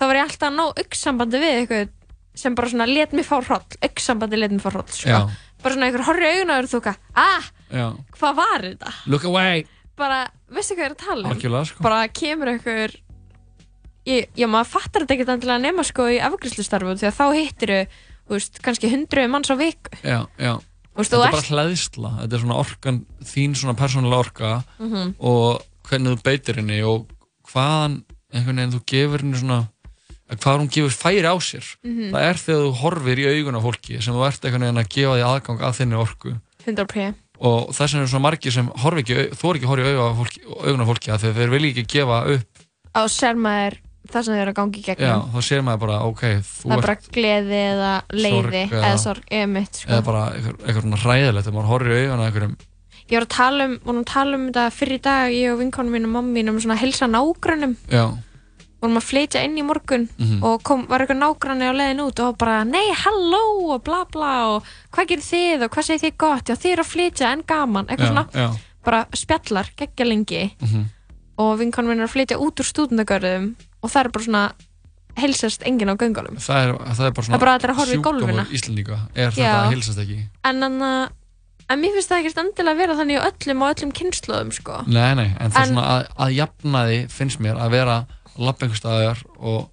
þá 0.00 0.04
var 0.06 0.18
ég 0.18 0.26
alltaf 0.26 0.48
að 0.48 0.56
ná 0.56 0.64
augnsambandi 0.68 1.42
við 1.42 1.56
eitthvað 1.58 1.92
sem 2.40 2.56
bara 2.56 2.72
svona 2.72 2.88
let 2.88 3.12
mig 3.16 3.26
fá 3.28 3.36
hroll 3.40 3.78
augnsambandi 3.84 4.40
let 4.40 4.54
mig 4.54 4.62
fá 4.64 4.70
hroll 4.70 4.88
sko. 4.88 5.10
Já. 5.10 5.20
bara 5.60 5.74
svona 5.76 5.90
einhver 5.90 6.06
horri 6.08 6.30
augun 6.30 6.54
og 6.54 6.70
þú 6.70 6.80
veist 6.80 7.20
ah, 7.20 7.50
já 7.68 7.86
hvað 8.16 8.40
var 8.40 8.66
þetta? 8.70 8.94
Look 9.12 9.28
away 9.28 9.66
bara, 10.00 10.22
veistu 10.48 10.78
hvað 10.78 10.86
ég 10.86 10.88
er 10.88 10.96
að 10.96 11.04
tala 11.04 11.26
um? 11.26 11.34
Algjörlega, 11.34 11.68
sko. 11.68 11.84
bara 11.84 12.00
kemur 12.08 12.52
einhver 12.54 12.96
ég, 14.08 14.30
já, 14.32 14.46
maður 14.48 14.72
fattar 14.72 15.04
þetta 15.04 15.18
ekkert 15.18 15.34
endilega 15.36 15.64
nema 15.66 15.84
sko 15.84 16.08
í 16.08 16.16
afgriðslustarfu 16.24 16.96
því 16.96 17.10
að 17.10 17.18
þá 17.18 17.26
hittir 17.36 17.74
þú 18.30 18.38
veist, 18.38 18.60
kannski 18.64 18.92
hundruð 18.94 19.30
manns 19.34 19.52
á 19.52 19.56
viku 19.60 20.00
Já, 20.00 20.24
já 20.40 20.54
Þú 20.90 21.00
veist, 21.00 21.10
Þetta 21.12 21.26
er 21.26 21.32
bara 21.32 21.48
hlæðisla 21.50 22.10
Þetta 22.20 22.34
er 22.36 22.42
svona 22.44 22.58
orkan, 22.60 22.96
þín 23.24 23.54
svona 23.56 23.76
persónulega 23.78 24.18
orka 24.24 24.64
Mhm. 24.80 25.14
og 25.20 25.62
hvernig 25.88 26.16
þú 26.16 26.22
beitir 26.22 26.56
henni 26.60 26.80
og 26.82 27.06
hvaðan 27.50 28.02
einhvern 28.32 28.56
veginn 28.60 28.74
þú 28.74 28.80
gefur 28.86 29.20
henni 29.24 29.38
svona 29.40 29.68
hvað 30.30 30.58
hún 30.60 30.68
gefur 30.70 30.94
færi 30.94 31.26
á 31.26 31.34
sér. 31.42 31.64
Mhm. 31.82 32.10
það 32.12 32.22
er 32.22 32.34
þegar 32.38 32.62
þú 32.62 32.74
horfir 32.82 33.18
í 33.18 33.26
augun 33.30 33.58
á 33.58 33.62
fólki 33.64 34.02
sem 34.02 34.14
þú 34.14 34.26
ert 34.28 34.44
einhvern 34.44 34.62
veginn 34.62 34.82
að 34.84 34.92
gefa 34.94 35.16
því 35.16 35.24
aðgang 35.30 35.60
að 35.60 35.76
þinni 35.80 35.98
orku. 35.98 36.40
100% 36.66 37.14
og 37.40 37.68
þess 37.72 37.92
vegna 37.94 38.02
er 38.04 38.10
svona 38.12 38.26
margir 38.28 38.52
sem 38.52 38.68
þú 38.68 38.86
er 38.90 38.98
ekki 39.00 39.14
að 39.34 39.66
horfa 39.66 39.90
í 39.90 39.96
augun 39.96 40.84
á 40.84 40.86
fólki, 40.90 41.08
að 41.10 41.34
þeir, 41.34 41.50
vilja 41.50 41.70
ekki 41.72 41.86
gefa 41.88 42.18
upp. 42.36 42.46
Á 42.94 43.02
sér 43.08 43.34
maður 43.34 43.78
það 44.14 44.24
sem 44.26 44.34
þau 44.34 44.40
eru 44.42 44.50
að 44.52 44.58
gangi 44.60 44.80
í 44.80 44.84
já, 44.84 44.94
gegnum 44.94 45.30
þá 45.34 45.40
sér 45.48 45.62
maður 45.66 45.82
bara, 45.84 45.98
ok, 46.10 46.22
þú 46.40 46.64
það 46.70 46.76
er 46.76 46.82
bara 46.86 46.96
gleði 47.18 47.60
eða 47.70 47.92
leiði 48.12 48.40
Sorg, 48.40 48.74
eða 48.80 48.90
já. 48.90 48.96
sorg, 49.04 49.22
eða 49.30 49.46
mitt 49.54 49.74
sko. 49.80 49.90
eða 49.90 50.04
bara 50.10 50.24
eitthvað, 50.30 50.56
eitthvað 50.66 51.44
þegar 51.44 51.54
maður 51.58 51.70
horfir 51.74 51.92
í 51.96 52.00
augun 52.06 52.20
á 52.20 52.26
einhverjum 52.30 52.56
ég 53.10 53.16
var 53.18 53.26
að 53.26 53.34
tala 53.34 53.64
um, 53.66 53.78
vorum 53.84 54.00
að 54.04 54.10
tala 54.14 54.36
um 54.38 54.48
þetta 54.50 54.64
fyrir 54.70 55.00
dag 55.02 55.32
ég 55.34 55.52
og 55.52 55.58
vinkonum 55.64 55.92
mín 55.96 56.04
og 56.06 56.12
mamma 56.14 56.34
mín 56.36 56.50
um 56.52 56.60
svona 56.62 56.76
helsa 56.78 57.08
nágrannum 57.10 57.72
já, 57.90 58.04
vorum 58.80 58.96
að 59.00 59.06
flytja 59.08 59.42
inn 59.44 59.58
í 59.58 59.64
morgun 59.66 60.06
Mhm. 60.16 60.42
og 60.46 60.62
kom, 60.62 60.86
var 60.88 61.02
eitthvað 61.02 61.18
nágranni 61.20 61.66
á 61.68 61.74
leiðin 61.74 62.04
út 62.06 62.20
og 62.24 62.38
bara, 62.38 62.62
nei, 62.64 62.86
halló 63.02 63.42
og 63.74 63.82
bla 63.84 64.04
bla 64.12 64.30
og 64.54 64.64
hvað 64.94 65.08
gerir 65.10 65.26
þið 65.26 65.64
og 65.66 65.70
hvað 65.74 65.88
segir 65.90 66.04
þið 66.06 66.16
gott 66.22 66.44
já, 66.48 66.54
þið 66.56 66.72
eru 66.72 66.82
að 66.86 66.92
flytja 66.94 67.32
en 67.32 67.42
gaman, 67.46 67.86
eitthvað 67.90 68.06
já, 68.06 68.12
svona 68.14 68.26
já. 68.32 68.48
bara 68.84 69.00
spjallar, 69.12 69.66
geggja 69.76 70.06
lengi 70.06 70.44
Mhm. 70.62 70.84
og 71.40 71.58
vinkonum 71.58 71.90
mín 71.92 72.00
er 72.00 72.06
að 72.08 72.14
flytja 72.14 72.38
út 72.38 72.60
úr 72.62 72.70
stúdendagörðum 72.70 73.50
og 73.82 73.90
það 73.90 74.00
er 74.04 74.10
bara 74.16 74.24
svona 74.24 74.44
heilsast 75.20 75.62
enginn 75.66 75.90
á 75.90 75.96
göngunum 76.00 76.36
það 76.40 76.60
er, 76.64 76.74
það 76.94 77.06
er 77.06 77.14
bara 77.16 77.24
Það 77.24 77.24
svona 77.26 77.36
er 77.36 77.44
bara 77.44 77.54
að 77.56 77.78
horfa 77.80 77.94
í 77.96 78.02
gólfina. 78.04 78.44
Íslendinga 78.54 78.98
er 79.14 79.30
þetta 79.34 79.56
að 79.64 79.72
hilsast 79.74 79.98
ekki 80.04 80.20
en 80.44 80.62
en 80.68 80.78
að 80.82 81.08
En 81.70 81.78
mér 81.78 81.92
finnst 81.94 82.10
það 82.10 82.18
ekkert 82.24 82.38
endilega 82.42 82.72
að 82.74 82.78
vera 82.82 82.94
þannig 82.98 83.18
á 83.22 83.28
öllum 83.30 83.60
og 83.62 83.68
öllum 83.70 83.90
kynnslóðum, 83.94 84.48
sko. 84.50 84.78
Nei, 84.90 85.14
nei, 85.14 85.28
en 85.38 85.52
það 85.54 85.60
er 85.60 85.68
svona 85.70 85.84
að, 85.86 86.00
að 86.24 86.32
jafnaði 86.34 86.96
finnst 87.14 87.38
mér 87.38 87.60
að 87.62 87.70
vera 87.76 87.98
staðar 88.74 89.20
og 89.38 89.68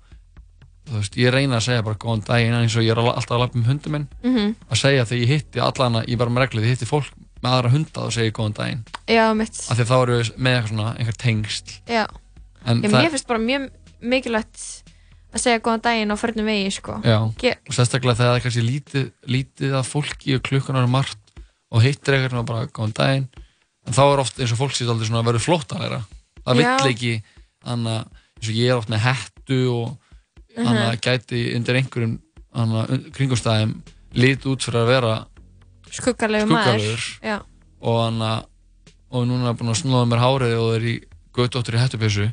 þú 0.85 0.99
veist, 0.99 1.17
ég 1.17 1.33
reyna 1.33 1.57
að 1.57 1.65
segja 1.65 1.83
bara 1.87 1.97
góðan 1.97 2.21
daginn 2.27 2.53
eins 2.59 2.75
og 2.77 2.85
ég 2.85 2.93
er 2.93 3.01
al- 3.01 3.15
alltaf 3.15 3.33
að 3.33 3.41
lappa 3.41 3.57
um 3.57 3.65
hundum 3.65 3.91
minn 3.97 4.05
Mhm. 4.23 4.53
að 4.69 4.77
segja 4.77 5.05
þegar 5.09 5.23
ég 5.25 5.27
hitti 5.33 5.59
allana, 5.59 6.03
ég 6.05 6.17
bara 6.21 6.29
með 6.29 6.45
reglið, 6.45 6.63
ég 6.69 6.77
hitti 6.77 6.85
fólk 6.85 7.09
með 7.41 7.49
aðra 7.57 7.71
hunda 7.73 7.99
og 8.05 8.11
segi 8.13 8.31
góðan 8.31 8.53
daginn 8.53 8.83
Já, 9.09 9.33
mitt. 9.33 9.57
af 9.57 9.77
því 9.77 9.85
þá 9.89 9.95
eru 10.03 10.19
við 10.21 10.31
með 10.37 10.53
eitthvað 10.53 10.69
svona, 10.69 10.95
einhver 10.99 11.17
tengsl 11.17 11.73
Já. 11.89 12.05
En 12.65 12.81
Já, 12.83 12.89
það- 12.89 13.01
mér 13.03 13.09
finnst 13.09 13.27
bara 13.27 13.39
mjög 13.39 13.69
mikilvægt 14.01 14.83
að 15.33 15.41
segja 15.43 15.59
góðan 15.59 15.81
daginn 15.85 16.11
á 16.13 16.17
förnum 16.17 16.45
vegi, 16.47 16.69
sko. 16.71 16.99
Já, 17.03 17.17
Ge 17.37 17.55
og 17.67 17.73
sérstaklega 17.75 18.15
þegar 18.17 18.31
það 18.31 18.37
er 18.37 18.43
kannski 18.45 18.63
lítið, 18.67 19.07
lítið 19.27 19.73
að 19.79 19.89
fólki 19.91 20.35
og 20.37 20.43
klukkan 20.47 20.75
er 20.79 20.87
margt 20.87 21.19
og 21.71 21.81
hittir 21.83 22.15
eitthvað 22.15 22.39
og 22.43 22.45
bara 22.47 22.67
góðan 22.71 22.93
daginn 22.95 23.27
en 23.87 23.93
þá 23.95 24.01
er 24.13 24.19
oft 24.23 24.39
eins 24.39 24.51
og 24.55 24.59
fólk 24.61 24.75
sér 24.75 24.89
aldrei 24.91 25.07
svona 25.09 25.21
að 25.23 25.29
verður 25.31 25.45
flóttalæra 25.47 25.99
það 26.47 26.61
Já. 26.63 26.77
vill 26.77 26.91
ekki 26.93 27.13
anna, 27.67 27.97
eins 28.39 28.49
og 28.49 28.55
ég 28.55 28.71
er 28.71 28.77
oft 28.77 28.89
með 28.89 29.03
hettu 29.07 29.59
og 29.73 29.97
Mhm. 30.57 30.67
anna, 30.67 30.95
gæti 30.97 31.53
undir 31.55 31.75
einhverjum 31.77 32.19
anna, 32.55 32.85
kringumstæðum 33.13 33.75
lít 34.15 34.45
út 34.49 34.63
fyrir 34.65 34.81
að 34.81 34.87
vera 34.87 35.27
Skuggalegu 35.91 36.47
maður. 36.49 37.43
og, 37.81 38.07
anna, 38.07 38.43
og 39.11 39.27
núna 39.27 39.49
er 39.51 39.53
búin 39.53 39.69
að 39.69 39.83
snúða 39.83 40.07
mér 40.09 40.23
hárið 40.23 40.55
og 40.57 40.75
er 40.75 40.81
í 40.81 40.95
göttóttur 41.31 41.75
í 41.77 41.83
hettupessu 41.83 42.31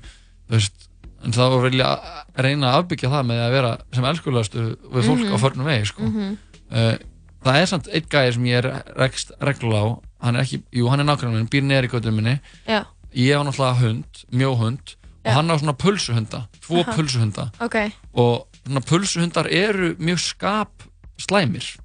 en 1.25 1.33
þá 1.33 1.62
vil 1.62 1.79
ég 1.81 1.87
að- 1.87 2.25
reyna 2.45 2.70
að 2.72 2.79
afbyggja 2.83 3.11
það 3.11 3.27
með 3.31 3.41
að 3.47 3.51
vera 3.57 3.72
sem 3.93 4.05
elskulegastu 4.05 4.62
við 4.93 5.09
fólk 5.09 5.25
Mhm. 5.25 5.35
á 5.35 5.37
förnum 5.45 5.64
vegi 5.70 5.87
sko. 5.87 6.03
Mhm. 6.03 6.37
uh, 6.72 6.97
það 7.45 7.61
er 7.61 7.66
samt 7.66 7.89
einn 7.93 8.09
gæði 8.09 8.33
sem 8.35 8.45
ég 8.45 8.64
er 8.64 8.83
rekst 8.97 9.33
reglulega 9.41 9.85
á 9.85 10.01
hann 10.25 10.37
er 10.37 10.43
ekki, 10.43 10.62
jú 10.72 10.89
hann 10.89 11.01
er 11.01 11.05
nákvæmlega 11.05 11.33
minn, 11.37 11.49
býr 11.49 11.62
neðar 11.62 11.85
í 11.85 11.91
göttunum 11.93 12.14
minni 12.22 12.41
Já. 12.66 12.85
ég 13.14 13.37
á 13.37 13.41
náttúrulega 13.45 13.81
hund, 13.81 14.25
mjóhund 14.33 14.95
og 15.25 15.31
Já. 15.31 15.35
hann 15.35 15.49
á 15.51 15.57
svona 15.61 15.77
pulsuhunda, 15.77 16.47
tvo 16.61 16.81
Aha. 16.81 16.93
pulsuhunda 16.93 17.51
Ok. 17.61 17.93
og 18.14 18.47
svona 18.66 18.81
pulsuhundar 18.81 19.47
eru 19.53 19.95
mjög 19.97 20.18
skap 20.18 20.70
slæmir 21.18 21.77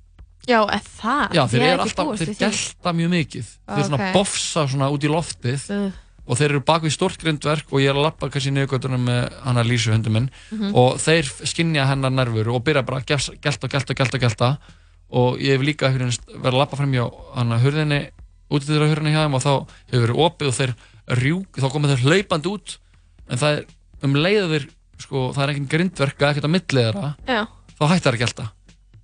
Já, 0.47 0.65
eða 0.65 0.81
það. 0.81 1.33
Já, 1.35 1.43
þeir 1.47 1.61
eru 1.61 1.81
alltaf, 1.83 2.07
þeir 2.17 2.37
gelta 2.39 2.93
mjög 2.95 3.09
mikið 3.09 3.45
þeir 3.69 3.83
svona 3.85 3.99
Ok. 3.99 4.13
bofsa 4.15 4.67
svona 4.67 4.89
út 4.89 5.03
í 5.03 5.09
loftið 5.11 5.91
og 6.29 6.37
þeir 6.37 6.51
eru 6.53 6.59
bak 6.61 6.83
við 6.85 6.93
stórt 6.93 7.17
grindverk 7.23 7.71
og 7.73 7.81
ég 7.81 7.89
er 7.89 7.97
að 7.97 8.05
lappa 8.05 8.29
kannski 8.29 8.51
niður 8.53 8.75
göttunum 8.75 9.01
með 9.09 9.33
hann 9.43 9.57
að 9.57 9.69
lýsu 9.71 9.91
hundum 9.91 10.13
minn 10.13 10.29
Mhm. 10.51 10.75
og 10.77 10.99
þeir 11.01 11.25
skinja 11.49 11.87
hennar 11.89 12.11
nervur 12.13 12.51
og 12.53 12.63
byrja 12.63 12.85
bara 12.85 12.99
að 13.01 13.05
gels- 13.09 13.33
gelta 13.41 13.65
og 13.65 13.71
gelta 13.73 13.93
og 13.93 13.97
gelta 13.97 14.17
og 14.17 14.21
gelta 14.21 14.49
og 15.11 15.39
ég 15.41 15.57
hef 15.57 15.61
líka 15.65 15.89
verið 15.89 16.19
að 16.45 16.53
lappa 16.53 16.77
frem 16.77 16.91
hjá 16.93 17.09
hann 17.35 17.49
að 17.51 17.63
hurðinni 17.65 18.01
út 18.51 18.61
í 18.61 18.69
þeirra 18.69 18.89
hurðinni 18.93 19.13
hjá 19.15 19.23
þeim 19.25 19.35
og 19.35 19.41
þá 19.41 19.53
hefur 19.91 20.05
verið 20.07 20.21
opið 20.25 20.47
og 20.47 20.53
þeir 20.59 20.73
rjúk, 21.09 21.49
þá 21.57 21.67
komið 21.73 21.95
þeir 21.95 22.05
hlaupandi 22.05 22.49
út 22.53 22.77
en 23.29 23.37
það 23.37 23.57
er 23.57 23.65
um 24.03 24.13
leiður 24.13 24.67
sko, 24.99 25.33
það 25.33 25.43
er 25.43 25.49
engin 25.55 25.67
grindverk 25.71 26.17
eða 26.21 26.29
ekkert 26.35 26.45
á 26.45 26.53
millið 26.53 26.85
þeirra 26.85 27.15
Já. 27.25 27.41
þá 27.79 27.83
hættar 27.89 28.13
að 28.13 28.19
gelta 28.21 28.45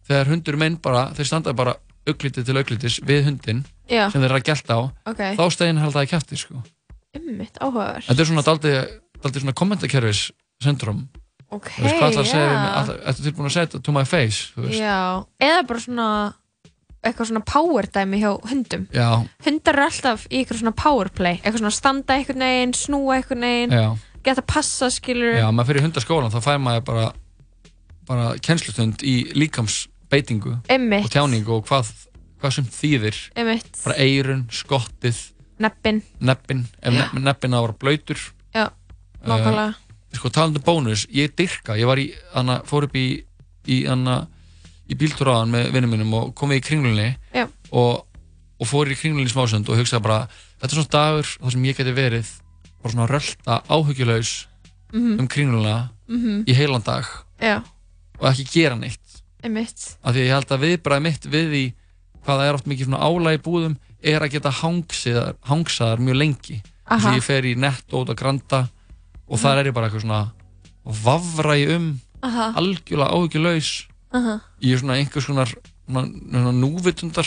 þegar 0.06 0.30
hundur 0.30 0.58
minn 0.62 0.78
bara, 0.78 1.10
þeir 1.18 1.26
standa 1.26 1.54
bara 1.58 1.74
auglítið 2.06 2.46
til 2.46 2.58
auglítis 2.62 3.00
við 3.02 3.24
hundin 3.26 3.66
Já. 3.90 4.10
sem 4.12 4.22
þeir 4.22 4.30
eru 4.30 4.38
að 4.40 4.46
gelta 4.46 4.74
á 4.78 4.82
Ok. 5.10 5.22
þá 5.40 5.44
stegin 5.52 5.78
held 5.82 5.94
það 5.94 6.06
í 6.06 6.12
kæfti 6.14 6.38
sko. 6.38 6.62
Ummitt, 7.16 7.58
áhugaverð. 7.62 8.08
þetta 8.10 8.22
er 8.26 8.30
svona 8.32 8.44
svona 9.46 9.54
kommentakerfis 9.62 10.32
syndrom 10.64 11.06
Ok, 11.54 11.70
þú 11.78 11.84
veist 11.86 11.96
hvað 12.00 12.10
ætlar 12.12 12.26
að 12.26 12.32
segja 12.32 12.56
ætlar- 12.82 13.04
ertu 13.12 13.24
tilbúin 13.28 13.46
að 13.48 13.54
segja 13.54 13.68
þetta 13.70 13.84
to 13.86 13.92
my 13.96 14.04
face 14.06 14.40
eða 15.40 15.62
bara 15.68 15.80
svona 15.80 16.08
eitthvað 17.06 17.28
svona 17.30 17.44
power 17.46 17.86
dæmi 17.94 18.18
hjá 18.18 18.32
hundum. 18.50 18.88
Já, 18.92 19.10
hundar 19.46 19.76
eru 19.78 19.84
alltaf 19.86 20.24
í 20.32 20.40
eitthvað 20.42 20.58
svona 20.64 20.74
power 20.76 21.10
play 21.14 21.36
eitthvað 21.44 21.62
svona 21.62 21.76
standa 21.78 22.16
einhvern 22.18 22.42
veginn, 22.42 22.74
snúa 22.74 23.20
einhvern 23.20 23.46
veginn 23.46 23.76
Já. 23.78 23.86
geta 24.26 24.42
passa 24.42 24.90
skilur 24.90 25.38
já, 25.38 25.46
maður 25.54 25.70
fyrir 25.70 25.86
hundaskólan 25.86 26.34
þá 26.34 26.40
fær 26.42 26.58
maður 26.66 26.86
bara 26.90 27.06
bara 28.10 28.26
kennslustund 28.42 29.02
í 29.06 29.16
líkamsbeitingu 29.38 30.58
og 30.66 31.10
tjáningu 31.14 31.56
og 31.60 31.66
hvað, 31.70 31.92
hvað 32.42 32.52
sem 32.58 32.66
þýðir. 32.66 33.22
Einmitt. 33.38 33.70
bara 33.86 33.96
eirun, 34.02 34.48
skottið 34.50 35.22
neppin 35.60 36.02
neppin, 36.20 36.66
ef 36.82 36.94
Já. 36.94 36.98
neppin, 37.00 37.24
neppin 37.24 37.54
á 37.54 37.58
að 37.60 37.66
vera 37.68 37.78
blöytur 37.80 38.20
já, 38.56 38.66
nákvæmlega 39.26 39.76
sko 40.16 40.30
talandi 40.32 40.60
um 40.62 40.64
bónus, 40.64 41.06
ég 41.12 41.34
dyrka 41.36 41.76
ég 41.76 41.86
var 41.90 42.00
í, 42.00 42.10
hana, 42.34 42.62
fór 42.64 42.86
upp 42.88 42.96
í 42.96 43.24
í, 43.68 43.82
í 43.84 44.96
bíltúraðan 44.96 45.50
með 45.52 45.72
vinnum 45.74 45.92
mínum 45.96 46.14
og 46.20 46.34
komið 46.38 46.60
í 46.62 46.66
kringlunni 46.68 47.08
Já. 47.34 47.48
og, 47.72 48.06
og 48.60 48.68
fór 48.70 48.92
í 48.92 48.98
kringlunni 49.00 49.28
í 49.28 49.34
smásund 49.34 49.68
og 49.70 49.80
hugsaði 49.80 50.04
bara, 50.06 50.20
þetta 50.62 50.72
er 50.72 50.78
svona 50.80 50.94
dagur 50.96 51.32
þar 51.42 51.56
sem 51.56 51.66
ég 51.66 51.80
geti 51.80 51.96
verið 51.98 52.30
bara 52.84 52.94
svona 52.94 53.08
rölda 53.12 53.62
áhugjulegs 53.70 54.36
Mhm. 54.94 55.20
um 55.20 55.28
kringluna 55.28 55.90
Mhm. 56.08 56.44
í 56.48 56.54
heilan 56.54 56.84
dag 56.86 57.04
já, 57.42 57.64
og 58.20 58.28
ekki 58.30 58.46
gera 58.54 58.76
neitt 58.76 59.02
af 59.44 60.14
því 60.14 60.22
að 60.22 60.22
ég 60.22 60.30
held 60.32 60.48
að 60.54 60.62
viðbræði 60.64 61.02
mitt 61.04 61.26
við 61.26 61.50
því 61.52 61.64
hvað 62.24 62.38
það 62.40 62.48
er 62.48 62.54
oft 62.54 62.66
mikið 62.70 62.86
svona 62.86 63.02
álæg 63.04 63.40
í 63.40 63.44
búðum 63.44 63.76
er 64.06 64.22
að 64.26 64.32
geta 64.36 64.52
hangsaðar, 64.62 65.36
hangsaðar 65.50 66.02
mjög 66.06 66.18
lengi. 66.22 66.58
Að 66.86 67.08
ég 67.18 67.24
fer 67.26 67.46
í 67.50 67.56
netto 67.58 68.04
út 68.04 68.12
að 68.14 68.20
granda 68.22 68.60
og 69.26 69.40
þar 69.42 69.58
er 69.64 69.70
ég 69.72 69.74
bara 69.74 69.88
eitthvað 69.90 70.04
svona 70.06 70.32
vafra 70.86 71.56
ég 71.58 71.72
um 71.76 71.88
Aha. 72.26 72.52
algjörlega 72.62 73.10
áhyggjulaus 73.18 73.70
Aha. 74.14 74.36
ég 74.62 74.76
er 74.76 74.82
svona 74.84 75.00
einhvers 75.00 75.26
konar 75.26 75.50
núvitundar 76.54 77.26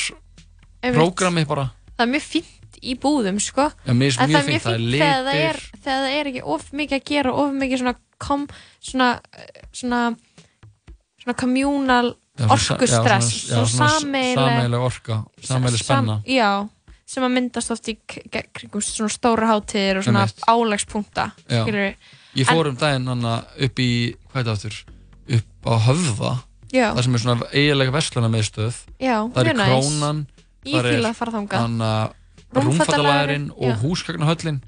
prógrami 0.95 1.45
bara. 1.49 1.71
Það 1.99 2.05
er 2.07 2.13
mjög 2.13 2.27
fínt 2.29 2.79
í 2.83 2.95
búðum 2.95 3.41
sko. 3.43 3.67
Já, 3.75 3.91
En 3.91 3.99
mjög 3.99 4.15
það 4.15 4.23
er 4.23 4.39
þegar 4.39 4.63
það 4.63 5.35
er, 5.35 5.59
þegar 5.83 5.83
það 5.83 6.09
er 6.21 6.31
ekki 6.31 6.43
of 6.55 6.71
mikið 6.73 6.99
að 7.01 7.05
gera 7.11 7.33
of 7.35 7.53
mikið 7.59 7.79
svona 7.83 7.95
kom, 8.23 8.47
svona, 8.81 9.09
svona 9.75 10.03
svona 11.19 11.35
communal 11.39 12.13
svona 12.15 12.15
sa- 12.15 12.28
orkustress, 12.47 13.31
sameiginleg 13.75 14.81
orka, 14.81 15.23
sameiginleg 15.43 15.83
spenna. 15.83 16.21
já, 16.29 16.69
sem 17.09 17.25
að 17.25 17.35
myndast 17.35 17.73
oft 17.75 17.89
í 17.91 17.97
kringum 18.07 18.85
svona 18.85 19.13
stóra 19.13 19.49
hátíðir 19.53 20.01
og 20.01 20.07
svona 20.07 20.27
álegspunkta 20.47 21.31
Ég 22.39 22.47
fór 22.47 22.69
um 22.71 22.77
daginn 22.79 23.09
hana 23.09 23.39
upp 23.59 23.81
í, 23.83 23.91
hvað 24.31 24.41
er 24.41 24.47
það 24.47 24.53
aftur, 24.55 24.77
upp 25.39 25.67
á 25.67 25.75
höfða, 25.89 26.33
Já. 26.71 26.87
það 26.93 27.03
sem 27.07 27.15
er 27.17 27.23
svona 27.25 27.47
eiginlega 27.53 27.95
versluna 27.95 28.29
meðstöð. 28.33 28.77
Það 29.01 29.39
er 29.41 29.57
krónan, 29.57 30.21
fíla 30.63 30.83
er 30.85 31.15
já. 33.57 33.57
og 33.57 33.83
húsgagnahöllin. 33.83 34.61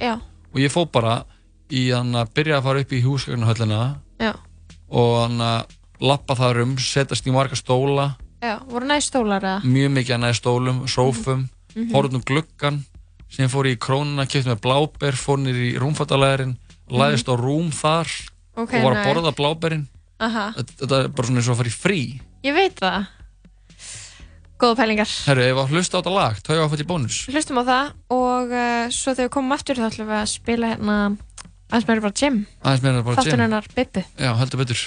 Og 0.50 0.58
ég 0.58 0.72
fór 0.72 0.88
bara 0.90 1.20
í 1.70 1.84
að 1.94 2.32
byrja 2.34 2.58
að 2.58 2.64
fara 2.66 2.80
upp 2.80 2.92
í 2.96 3.02
húsgagnahöllina 3.04 3.80
og 4.90 5.12
hann 5.22 5.40
að 5.44 5.76
lappa 6.01 6.34
þar 6.38 6.62
um, 6.64 6.76
setjast 6.78 7.26
í 7.26 7.32
marga 7.34 7.57
stóla, 7.59 8.14
Já, 8.40 8.57
voru 8.70 8.86
næst 8.88 9.11
stólar 9.12 9.42
eða? 9.44 9.61
mjög 9.68 9.90
mikið 9.98 10.14
að 10.16 10.22
næði 10.24 10.38
stólum, 10.40 10.78
sófum, 10.88 11.48
Mhm. 11.76 11.90
horfðum 11.92 12.14
um 12.20 12.22
gluggan, 12.26 12.78
síðan 13.30 13.51
fór 13.53 13.66
í 13.68 13.76
krónuna, 13.76 14.24
kipti 14.26 14.48
með 14.51 14.61
bláber, 14.64 15.12
fór 15.14 15.38
nýr 15.38 15.55
í 15.55 15.78
rúmfatalagurinn, 15.78 16.57
læðist 16.90 17.28
á 17.28 17.34
rúm 17.36 17.70
þar 17.70 18.07
Mhm. 18.09 18.62
Ok, 18.64 18.74
og 18.74 18.82
var 18.82 18.92
að 18.92 19.05
nice. 19.05 19.14
borða 19.14 19.32
bláberinn. 19.36 19.86
Þetta, 20.20 20.72
þetta 20.80 21.05
er 21.05 21.09
bara 21.09 21.26
svona 21.28 21.38
eins 21.40 21.48
og 21.48 21.55
að 21.55 21.61
fara 21.61 21.68
í 21.68 21.78
frí. 21.80 22.20
ég 22.44 22.55
veit 22.55 22.76
það 22.80 23.07
Góða 24.61 24.76
pælingar 24.76 25.09
Herru, 25.24 25.40
ef 25.48 25.57
að 25.57 25.70
hlusta 25.72 25.96
á 25.96 26.01
þetta 26.03 26.12
lag, 26.12 26.34
tói 26.44 26.59
áfætt 26.61 26.82
í 26.82 26.86
bónus. 26.90 27.20
Hlustum 27.32 27.61
á 27.61 27.64
það 27.64 27.92
og 28.12 28.51
uh, 28.53 28.88
svo 28.92 29.14
þegar 29.16 29.28
við 29.28 29.32
komum 29.32 29.53
aftur 29.57 29.78
þá 29.80 29.86
ætlum 29.88 30.11
við 30.11 30.18
að 30.20 30.28
spila 30.34 30.66
hérna 30.74 30.96
aðeins 31.70 31.86
meira 31.88 32.01
bara 32.05 32.18
Jim 32.20 32.36
Aðeins 32.61 32.82
meira 32.84 33.03
bara 33.07 33.24
Jim. 33.24 33.40
hennar 33.40 33.64
Bibbi 33.74 34.05
Já, 34.20 34.34
heldur 34.36 34.61
betur. 34.61 34.82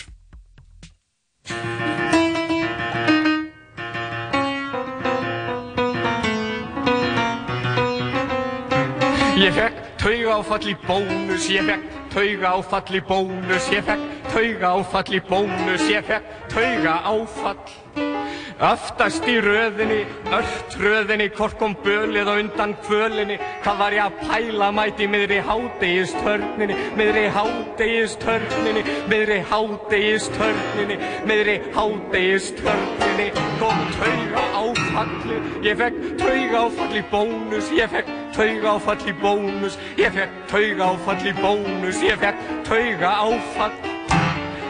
Ég 9.43 9.51
fekk 9.51 9.79
tauga 9.99 10.35
áfall 10.37 10.67
í 10.71 10.75
bónus, 10.87 11.49
ég 11.51 11.65
fekk 11.67 11.83
tauga 12.13 12.53
áfall 12.53 12.95
í 12.95 13.01
bónus, 13.07 13.67
ég 13.73 13.83
fekk 13.83 14.29
tauga 14.31 14.71
áfall 14.77 15.17
í 15.17 15.21
bónus, 15.27 15.87
ég 15.91 16.05
fekk 16.07 16.47
tauga 16.53 16.99
áfall. 17.11 18.12
Aftast 18.62 19.26
í 19.26 19.39
röðinni, 19.41 20.04
ört 20.30 20.76
röðinni, 20.78 21.26
hvort 21.34 21.56
kom 21.58 21.74
bölið 21.82 22.30
á 22.30 22.34
undan 22.38 22.76
kvölinni, 22.86 23.39
hvað 23.64 23.80
var 23.80 23.95
ég 23.95 24.04
að 24.06 24.20
pæla 24.30 24.68
mæti 24.78 25.08
miðri 25.10 25.39
hádegistörninni, 25.47 26.76
miðri 26.99 27.24
hádegistörninni, 27.34 28.84
miðri 29.10 29.39
hádegistörninni, 29.49 30.99
miðri 31.26 31.58
hádegistörninni, 31.74 33.30
kom 33.58 33.82
tauga 33.97 34.45
áfallið, 34.62 35.49
ég 35.66 35.82
fekk 35.82 36.01
tauga 36.22 36.66
áfall 36.68 36.99
í 36.99 37.06
bónus, 37.10 37.72
ég 37.74 37.89
fekk 37.95 38.14
tauga 38.38 38.76
áfall 38.78 39.10
í 39.10 39.16
bónus, 39.24 39.80
ég 39.97 40.14
fekk 40.14 40.43
tauga 40.54 40.91
áfall 40.93 41.26
í 41.26 41.34
bónus, 41.41 42.06
ég 42.06 42.22
fekk 42.22 42.45
tauga 42.70 43.18
áfall. 43.26 43.74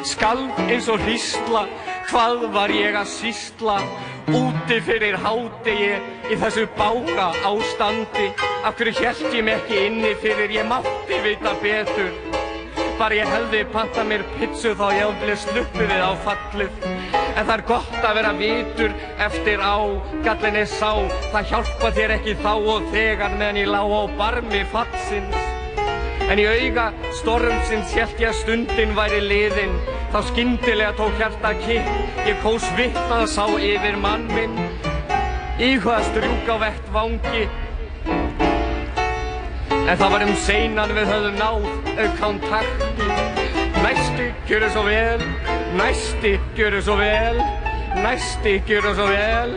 Skalf 0.03 0.57
eins 0.67 0.89
og 0.91 0.99
hrísla, 0.99 1.61
hvað 2.13 2.43
var 2.53 2.71
ég 2.73 2.95
að 2.97 3.09
sýsla? 3.09 3.79
Úti 4.37 4.77
fyrir 4.85 5.15
hádegi 5.19 5.95
í 6.31 6.37
þessu 6.39 6.67
bága 6.77 7.31
ástandi. 7.49 8.27
Af 8.63 8.77
hverju 8.77 8.93
hélt 8.99 9.33
ég 9.33 9.43
mig 9.43 9.57
ekki 9.57 9.79
inni 9.87 10.13
fyrir 10.21 10.53
ég 10.53 10.67
mátti 10.69 11.19
vita 11.25 11.55
betur? 11.63 12.11
Bara 12.99 13.17
ég 13.17 13.31
hefði 13.33 13.63
pantað 13.73 14.09
mér 14.11 14.25
pizzu 14.35 14.75
þá 14.77 14.85
ég 14.93 15.09
hefði 15.09 15.37
sluppið 15.45 15.89
við 15.89 16.03
á 16.05 16.11
fallið. 16.27 16.85
En 17.33 17.47
það 17.47 17.55
er 17.55 17.65
gott 17.71 17.97
að 17.97 18.19
vera 18.19 18.35
vitur 18.37 18.93
eftir 19.25 19.65
á, 19.65 19.77
gallin 20.27 20.59
er 20.61 20.69
sá. 20.69 20.91
Það 21.33 21.49
hjálpa 21.49 21.91
þér 21.97 22.15
ekki 22.19 22.37
þá 22.45 22.53
og 22.53 22.87
þegar 22.93 23.35
meðan 23.39 23.61
ég 23.63 23.73
lá 23.73 23.81
á 23.81 24.01
barmi 24.21 24.61
fallsins. 24.69 25.49
En 26.29 26.39
í 26.39 26.45
auga 26.45 26.91
stormsins 27.17 27.97
hélt 27.97 28.21
ég 28.21 28.29
að 28.29 28.39
stundin 28.43 28.93
væri 28.95 29.19
liðin 29.25 29.75
Þá 30.13 30.19
skyndilega 30.29 30.93
tók 30.93 31.15
hjarta 31.17 31.51
kipp 31.63 31.87
Ég 32.23 32.39
kós 32.43 32.67
vittnað 32.77 33.25
sá 33.31 33.47
yfir 33.59 33.97
mann 33.99 34.27
minn 34.31 34.55
Íhuga 35.59 35.99
strjúk 36.09 36.47
á 36.49 36.55
vett 36.67 36.93
vangi 36.95 37.47
En 39.83 39.97
það 39.99 40.09
var 40.15 40.25
um 40.27 40.37
seinan 40.45 40.95
við 40.95 41.11
höfðum 41.11 41.41
náð 41.41 41.67
auðkontakti 41.97 43.11
Næsti, 43.83 44.31
gjöru 44.47 44.71
svo 44.71 44.87
vel 44.87 45.27
Næsti, 45.75 46.37
gjöru 46.55 46.81
svo 46.85 46.97
vel 47.01 47.43
Næsti, 47.93 48.61
gjöru 48.67 48.93
svo 48.95 49.05
vel. 49.07 49.51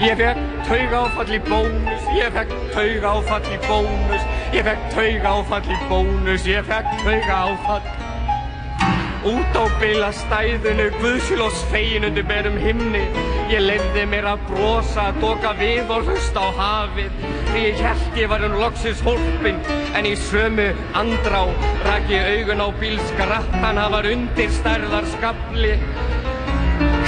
Ég 0.00 0.18
fekk 0.20 0.42
tauga 0.68 0.98
áfall 1.06 1.32
í 1.32 1.38
bónus, 1.48 2.08
ég 2.14 2.34
fekk 2.36 2.52
tauga 2.74 3.14
áfall 3.16 3.48
í 3.48 3.60
bónus, 3.64 4.26
ég 4.52 4.68
fekk 4.68 4.90
tauga 4.92 5.32
áfall 5.38 5.72
í 5.72 5.78
bónus, 5.88 6.44
ég 6.46 6.68
fekk 6.68 6.92
tauga 7.00 7.38
áfall. 7.46 8.05
Út 9.26 9.56
á 9.58 9.66
bila 9.80 10.12
stæðinu, 10.14 10.84
guðsjólós 11.00 11.58
fegin 11.72 12.04
undir 12.06 12.22
berum 12.28 12.54
himni, 12.62 13.00
ég 13.50 13.64
lefði 13.64 14.04
mér 14.06 14.28
að 14.30 14.44
brosa, 14.46 15.08
doka 15.18 15.50
við 15.58 15.90
og 15.90 16.06
hlusta 16.06 16.44
á 16.46 16.48
hafið, 16.54 17.16
því 17.48 17.62
ég 17.64 17.80
held 17.82 18.20
ég 18.20 18.30
var 18.30 18.44
um 18.46 18.54
loksins 18.60 19.02
hólpin, 19.02 19.58
en 19.98 20.06
í 20.06 20.12
sömu 20.28 20.68
andrá 20.94 21.40
rak 21.88 22.06
ég 22.12 22.28
augun 22.36 22.62
á 22.62 22.68
bílskrattan, 22.78 23.66
hann 23.66 23.80
var 23.96 24.06
undir 24.12 24.52
stærðar 24.60 25.10
skafli. 25.16 25.74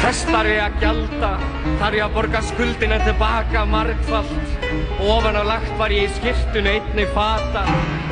Hvers 0.00 0.24
þarf 0.26 0.50
ég 0.50 0.64
að 0.64 0.82
gjalda? 0.82 1.30
Þarf 1.78 1.98
ég 2.00 2.02
að 2.08 2.18
borga 2.18 2.42
skuldina 2.48 2.98
tilbaka 3.04 3.62
margfalt? 3.68 4.58
Ofan 5.06 5.38
á 5.38 5.42
lagt 5.46 5.70
var 5.78 5.94
ég 5.94 6.10
í 6.10 6.18
skirtunu 6.18 6.74
einni 6.74 7.06
fata 7.14 7.62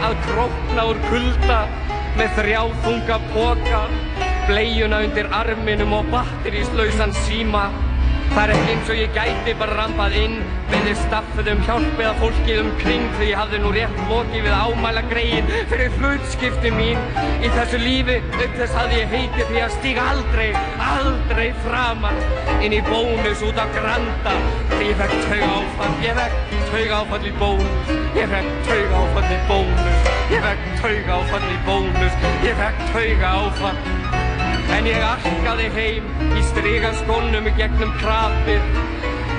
að 0.07 0.15
krókna 0.29 0.87
úr 0.93 1.03
kulda 1.09 1.61
með 2.17 2.31
þrjá 2.39 2.61
þunga 2.85 3.17
póka 3.33 3.81
bleiuna 4.47 5.03
undir 5.05 5.27
arminum 5.35 5.93
og 5.99 6.09
batteríslausan 6.13 7.13
síma 7.27 7.67
Það 8.37 8.51
er 8.51 8.51
ekki 8.53 8.73
eins 8.75 8.91
og 8.93 8.99
ég 9.01 9.15
gæti 9.17 9.53
bara 9.57 9.77
rampað 9.79 10.15
inn 10.21 10.35
Beðið 10.69 10.99
staffið 11.07 11.47
um 11.55 11.63
hjálp 11.65 12.01
eða 12.03 12.11
fólkið 12.21 12.59
um 12.61 12.67
kring 12.83 13.07
Því 13.17 13.29
ég 13.31 13.41
hafði 13.41 13.61
nú 13.63 13.71
rétt 13.73 14.03
lokið 14.11 14.45
við 14.45 14.57
ámæla 14.59 15.03
greiðin 15.09 15.49
Fyrir 15.71 15.97
hlutskipti 15.97 16.73
mín. 16.77 17.01
Í 17.41 17.53
þessu 17.55 17.81
lífi 17.81 18.19
Upp 18.35 18.59
þess 18.59 18.77
hafði 18.77 19.01
ég 19.01 19.15
heitið 19.15 19.49
því 19.55 19.65
að 19.65 19.75
stíga 19.79 20.05
aldrei, 20.13 20.51
aldrei 20.91 21.49
framar 21.65 22.21
Inn 22.61 22.77
í 22.77 22.85
bónus 22.91 23.47
út 23.49 23.57
á 23.57 23.65
granda. 23.73 24.37
Því 24.75 24.91
ég 24.91 25.01
fekk 25.01 25.19
tauga 25.31 25.51
áfall, 25.57 25.97
ég 26.05 26.21
fekk 26.21 26.57
tauga 26.75 27.01
áfall 27.01 27.25
í 27.25 27.37
bónus 27.41 27.95
Ég 28.21 28.33
fekk 28.37 28.53
tauga 28.69 29.01
áfall 29.01 29.33
í 29.33 29.45
bónus 29.49 30.11
Ég 30.29 30.45
fekk 30.45 30.73
tauga 30.85 31.21
áfall 31.23 31.47
í 31.49 31.61
bónus 31.65 32.25
Ég 32.45 32.61
fekk 32.61 32.91
tauga 32.93 33.39
áfall 33.47 33.96
En 34.77 34.85
ég 34.85 35.01
arkaði 35.01 35.67
heim 35.73 36.09
í 36.37 36.43
strygaskónum 36.51 37.47
í 37.49 37.53
gegnum 37.57 37.93
krapið, 37.97 38.67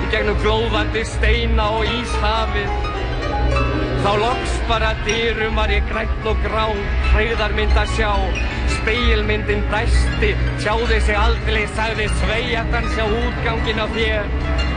í 0.02 0.08
gegnum 0.10 0.38
glóðandi 0.42 1.04
steina 1.06 1.68
og 1.76 1.86
íshafið. 1.86 2.72
Þá 4.02 4.10
loks 4.22 4.56
bara 4.70 4.90
dyrum 5.06 5.58
var 5.58 5.70
ég 5.70 5.86
grætt 5.92 6.26
og 6.26 6.42
grá, 6.42 6.66
hreyðarmynd 7.12 7.78
að 7.78 7.94
sjá, 7.94 8.10
speilmyndin 8.80 9.62
dæsti, 9.70 10.34
tjáði 10.58 10.98
sig 11.06 11.22
aldrei, 11.22 11.62
sagði 11.78 12.10
sveiatan 12.18 12.90
sjá 12.96 13.06
útgangin 13.06 13.82
á 13.82 13.86
þér. 13.94 14.76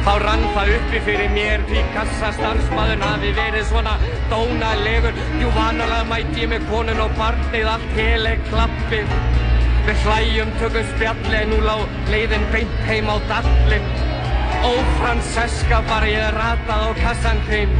Þá 0.00 0.12
rann 0.24 0.44
það 0.54 0.70
uppi 0.78 1.00
fyrir 1.06 1.32
mér 1.34 1.64
því 1.68 1.80
kassastarfsmaðurinn 1.94 3.04
hafi 3.04 3.32
verið 3.36 3.66
svona 3.68 3.96
dónalegur. 4.30 5.18
Jú 5.42 5.50
vanalega 5.56 6.06
mætti 6.08 6.44
ég 6.44 6.52
með 6.54 6.68
konun 6.70 7.02
og 7.04 7.12
barnið 7.18 7.68
allt 7.74 7.98
heleg 7.98 8.46
klappið. 8.48 9.12
Við 9.88 10.06
hlæjum 10.06 10.54
tökum 10.60 10.88
spjalli 10.94 11.36
en 11.42 11.52
nú 11.52 11.60
lá 11.64 11.76
leiðin 12.12 12.48
beint 12.54 12.80
heim 12.88 13.12
á 13.12 13.16
dallin 13.28 13.86
Ó 14.60 14.72
Franceska 14.98 15.78
bara 15.88 16.08
ég 16.08 16.34
ratað 16.34 16.82
á 16.84 16.90
kassan 16.98 17.38
þinn. 17.48 17.70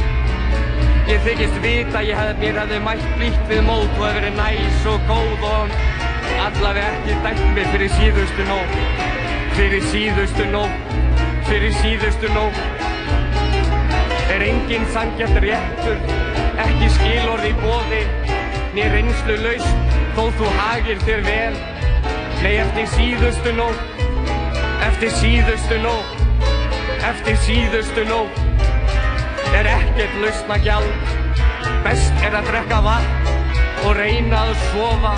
Ég 1.09 1.21
þykist 1.25 1.59
vita 1.61 2.01
ég 2.05 2.17
hef 2.17 2.39
mér 2.41 2.57
hefði 2.61 2.79
mætt 2.85 3.03
blíkt 3.19 3.43
við 3.51 3.61
mót 3.67 3.99
og 3.99 4.05
hef 4.07 4.17
verið 4.17 4.39
næs 4.39 4.87
og 4.89 5.05
góð 5.09 5.45
og 5.51 5.75
allavega 6.47 6.87
ekki 6.95 7.19
dæmt 7.25 7.43
mig 7.57 7.69
fyrir 7.75 7.93
síðustu 7.99 8.47
nótt. 8.49 8.79
Fyrir 9.59 9.85
síðustu 9.91 10.49
nótt 10.55 10.90
fyrir 11.51 11.73
síðustu 11.75 12.29
nótt. 12.31 12.59
Er 14.31 14.43
enginn 14.45 14.85
sangjart 14.93 15.35
réttur 15.43 15.97
ekki 16.63 16.87
skilorð 16.95 17.47
í 17.49 17.51
bóði 17.59 17.99
né 18.71 18.85
reynslu 18.93 19.35
laust 19.41 19.97
þó 20.15 20.29
þú 20.39 20.51
hagir 20.61 21.01
þér 21.03 21.25
vel. 21.27 21.57
Nei 22.41 22.53
eftir 22.61 22.87
síðustu 22.93 23.51
nótt 23.57 23.99
eftir 24.87 25.11
síðustu 25.19 25.81
nótt 25.83 26.15
eftir 27.11 27.35
síðustu 27.43 28.05
nótt. 28.07 28.39
Er 29.51 29.67
ekkert 29.73 30.15
lausna 30.23 30.55
gjald 30.63 31.15
best 31.83 32.23
er 32.23 32.37
að 32.39 32.47
drekka 32.47 32.79
vatn 32.85 33.33
og 33.81 33.97
reyna 33.99 34.45
að 34.45 34.53
sofa. 34.69 35.17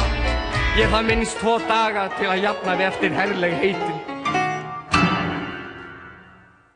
Ég 0.80 0.90
það 0.90 1.12
minnst 1.12 1.38
tvo 1.44 1.60
daga 1.70 2.08
til 2.18 2.32
að 2.32 2.48
jafna 2.48 2.80
við 2.80 2.90
eftir 2.90 3.20
herrleg 3.20 3.60
heitin. 3.62 3.93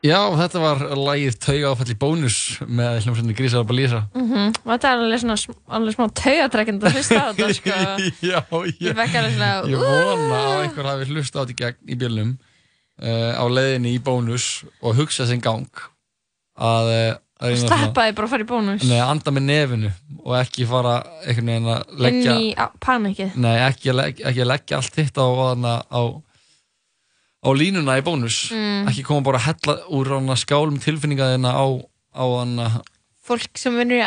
Já, 0.06 0.18
þetta 0.38 0.60
var 0.62 0.82
lagið 0.94 1.38
Tauga 1.42 1.70
áfall 1.72 1.90
í 1.90 1.96
bónus 1.98 2.36
með 2.62 3.00
hljómsveitinni 3.02 3.34
Grísar 3.34 3.64
Balísa. 3.66 4.04
Mhm, 4.14 4.52
og 4.62 4.68
þetta 4.70 4.92
er 4.92 5.00
alveg 5.02 5.22
svona 5.24 5.38
alveg 5.78 5.96
smá 5.96 6.04
taugatrekkend 6.20 6.84
að 6.86 6.98
hlusta 6.98 7.18
á 7.18 7.26
þetta 7.34 7.48
sko. 7.58 7.78
Já, 8.22 8.38
Ég 8.78 8.94
svona 8.94 9.48
ég 9.66 9.82
vona 9.82 10.38
að 10.38 10.60
einhver 10.68 10.90
hafi 10.92 11.08
hlusta 11.10 11.38
á 11.38 11.42
þetta 11.42 11.56
í 11.56 11.58
gegn 11.64 11.80
í 11.90 11.98
bjölnum 11.98 12.30
uh, 13.02 13.32
á 13.42 13.44
leiðinni 13.50 13.94
í 13.96 14.02
bónus 14.04 14.46
og 14.82 14.94
hugsa 15.00 15.26
sinn 15.26 15.42
gang 15.42 15.66
að, 16.58 16.92
uh, 16.94 17.18
að 17.42 17.56
því 17.56 17.90
bara 17.98 18.12
að 18.14 18.32
fara 18.36 18.46
í 18.46 18.48
bónus 18.48 18.86
Nei, 18.86 19.00
anda 19.02 19.34
með 19.34 19.46
nefinu 19.50 19.92
og 20.22 20.38
ekki 20.40 20.66
fara 20.68 20.96
einhvern 21.24 21.52
veginn 21.52 21.70
að 21.74 21.98
leggja 22.06 22.38
inn 22.38 22.46
í 22.46 22.70
panikið 22.86 23.36
Nei, 23.38 23.54
ekki 23.66 23.92
að, 23.92 24.00
leggja, 24.04 24.30
ekki 24.30 24.44
að 24.46 24.50
leggja 24.54 24.80
allt 24.80 24.98
hitt 25.02 25.18
á, 25.22 25.26
á, 25.26 26.02
á, 27.44 27.48
línuna 27.54 27.98
í 27.98 28.02
bónus. 28.06 28.50
Mm. 28.52 28.88
ekki 28.90 29.04
koma 29.06 29.22
bara 29.26 29.38
að 29.38 29.46
hella 29.52 29.76
úr 29.94 30.10
hana, 30.16 30.34
skálum 30.36 30.78
tilfinninga 30.82 31.32
þina 31.36 31.52
á, 31.54 31.66
á 32.14 32.24
hana, 32.40 32.68
Fólk 33.28 33.58
sem 33.60 33.74
vinnur 33.76 34.00
í 34.00 34.02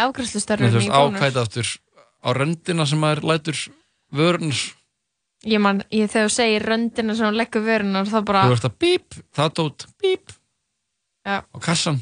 bónus. 0.89 1.19
ákvæða 1.21 1.41
aftur 1.45 1.67
á 2.25 2.29
röndina 2.34 2.86
sem 2.89 2.99
maður 2.99 3.23
lætur 3.32 3.57
vörun 4.13 4.51
Ég 5.41 5.57
man, 5.61 5.79
ég 5.89 6.05
þegar 6.11 6.27
þú 6.29 6.34
segir 6.36 6.65
röndina 6.69 7.15
sem 7.17 7.25
hún 7.25 7.38
leggur 7.39 7.63
vörunar 7.65 8.05
þá 8.05 8.19
bara, 8.25 8.43
þú 8.45 8.53
ert 8.59 8.67
að 8.67 8.75
bíp, 8.77 9.15
það 9.34 9.53
dót 9.57 9.86
bíp. 10.01 10.36
Já, 11.25 11.38
á 11.41 11.57
kassan 11.61 11.97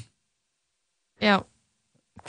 já. 1.22 1.38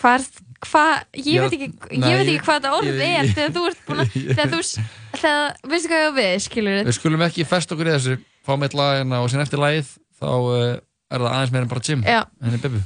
Hvað, 0.00 0.26
hvað, 0.62 1.02
ég 1.18 1.26
Ég- 1.34 1.40
veit 1.42 1.52
ekki 1.56 1.66
ég 1.94 1.98
Nei, 1.98 2.10
veit 2.14 2.26
ekki 2.26 2.36
ég- 2.38 2.44
hvað 2.46 2.60
þetta 2.60 2.74
orð 2.78 2.90
ég- 2.90 3.18
er 3.18 3.26
þegar 3.34 3.52
þú 3.56 3.64
ert 3.70 3.80
búin 3.86 4.00
að, 4.04 4.12
þegar 4.36 4.50
þú, 4.50 4.60
veistu 5.70 5.90
hvað 5.90 6.00
ég 6.00 6.10
á 6.10 6.12
við, 6.20 6.34
skilur 6.46 6.78
við 6.86 6.94
skulum 6.98 7.24
ekki 7.26 7.46
fest 7.46 7.74
okkur 7.74 7.90
í 7.90 7.94
þessu 7.96 8.14
fá 8.46 8.54
með 8.60 8.78
lagina 8.80 9.20
og 9.22 9.30
síðan 9.32 9.46
eftir 9.46 9.62
lagið 9.62 9.92
þá 10.20 10.30
uh, 10.30 10.78
er 11.10 11.22
það 11.24 11.30
aðeins 11.34 11.54
meira 11.54 11.66
en 11.66 11.72
bara 11.74 11.86
Jim 11.86 12.06
henni 12.06 12.62
Bibbu 12.62 12.82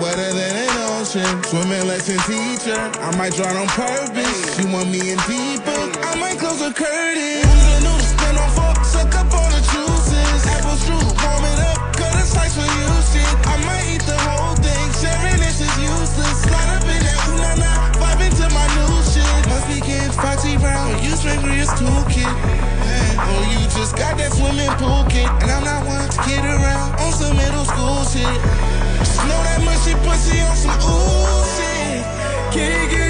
wetter 0.00 0.32
than 0.32 0.54
an 0.56 0.70
ocean. 0.98 1.26
Swimming 1.44 1.86
lesson 1.86 2.18
teacher, 2.26 2.78
I 3.02 3.10
might 3.16 3.34
drown 3.34 3.56
on 3.56 3.68
purpose. 3.68 4.56
She 4.56 4.64
want 4.70 4.90
me 4.90 5.12
in 5.12 5.18
deeper, 5.26 5.82
I 6.06 6.14
might 6.18 6.38
close 6.38 6.60
the 6.62 6.72
curtain. 6.72 7.42
Who's 7.42 7.66
the 7.72 7.78
new 7.86 7.98
spin 8.00 8.34
on 8.38 8.50
for? 8.54 8.72
Suck 8.84 9.14
up 9.14 9.30
all 9.34 9.50
the 9.50 9.62
juices. 9.70 10.40
Apple 10.54 10.78
strudel, 10.78 11.12
warm 11.18 11.44
it 11.44 11.58
up, 11.70 11.78
cut 11.98 12.14
a 12.14 12.24
slice 12.26 12.54
for 12.54 12.66
you 12.66 12.90
shit. 13.10 13.32
I 13.46 13.56
might 13.66 13.86
eat 13.90 14.04
the 14.06 14.18
whole 14.26 14.56
thing, 14.56 14.86
sharing 15.02 15.40
this 15.42 15.60
is 15.60 15.74
useless. 15.78 16.36
Slide 16.46 16.70
up 16.78 16.86
in 16.86 17.00
that 17.02 17.18
ooh 17.28 17.38
na 17.42 17.52
na, 17.58 17.72
vibe 17.98 18.22
into 18.26 18.46
my 18.54 18.66
new 18.78 18.94
shit. 19.02 19.26
Must 19.50 19.66
be 19.66 19.78
getting 19.82 20.14
foxy 20.14 20.56
round, 20.58 21.02
you 21.02 21.14
for 21.18 21.34
your 21.50 21.66
toolkit. 21.74 22.34
Oh, 23.18 23.42
you 23.50 23.58
just 23.74 23.96
got 23.96 24.16
that 24.16 24.32
swimming 24.32 24.70
pool 24.78 25.04
kit, 25.10 25.28
and 25.42 25.50
I'm 25.50 25.64
not 25.64 25.84
one 25.86 26.08
to 26.08 26.18
kid 26.22 26.44
around 26.44 26.94
on 27.00 27.12
some 27.12 27.36
middle 27.36 27.64
school 27.64 28.04
shit. 28.06 28.77
Just 28.98 29.18
know 29.28 29.42
that 29.44 29.60
mushy 29.64 29.94
pussy 30.04 30.40
on 30.40 30.56
some 30.56 30.74
ooh 30.82 31.44
shit. 31.54 32.04
Kitty, 32.52 32.88
kitty, 32.90 33.07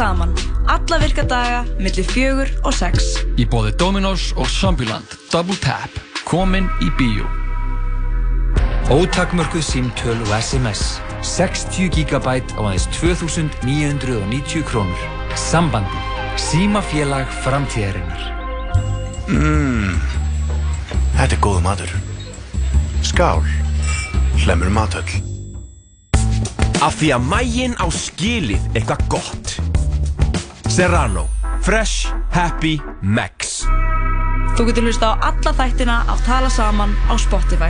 saman. 0.00 0.32
Alla 0.66 0.98
virka 1.02 1.22
daga, 1.28 1.64
millir 1.78 2.06
fjögur 2.08 2.48
og 2.64 2.72
sex. 2.72 3.18
í 3.36 3.44
bóði 3.44 3.74
Dominos 3.76 4.30
og 4.40 4.48
Zombieland 4.48 5.04
Double 5.32 5.56
Tap, 5.60 5.92
komin 6.24 6.68
í 6.80 6.88
bíó 6.96 7.28
Ótakmörkuð 8.90 9.62
símtöl 9.62 10.16
og 10.24 10.32
SMS 10.38 10.98
60 11.22 11.92
GB 11.92 12.26
á 12.56 12.60
aðeins 12.64 12.88
2990 12.96 14.64
krónur 14.70 15.04
Sambandi 15.36 16.00
Símafélag 16.40 17.28
framtíðarinnar 17.44 18.24
Mmm, 19.30 19.94
þetta 21.14 21.36
er 21.36 21.42
góð 21.44 21.60
matur. 21.62 21.90
Skál, 23.06 23.44
hlemur 24.42 24.72
matöll. 24.74 25.20
Af 26.82 26.96
því 26.98 27.12
að 27.14 27.28
mægin 27.30 27.76
á 27.78 27.86
skilið 27.94 28.64
eitthvað 28.74 29.04
gott. 29.12 29.49
Serrano. 30.80 31.28
Fresh. 31.60 32.08
Happy. 32.32 32.78
Max. 33.04 33.66
Þú 34.56 34.64
getur 34.70 34.86
hlusta 34.88 35.10
á 35.12 35.28
alla 35.28 35.50
þættina 35.58 35.96
af 36.08 36.22
Tala 36.24 36.48
Saman 36.48 36.94
á 37.04 37.20
Spotify. 37.20 37.68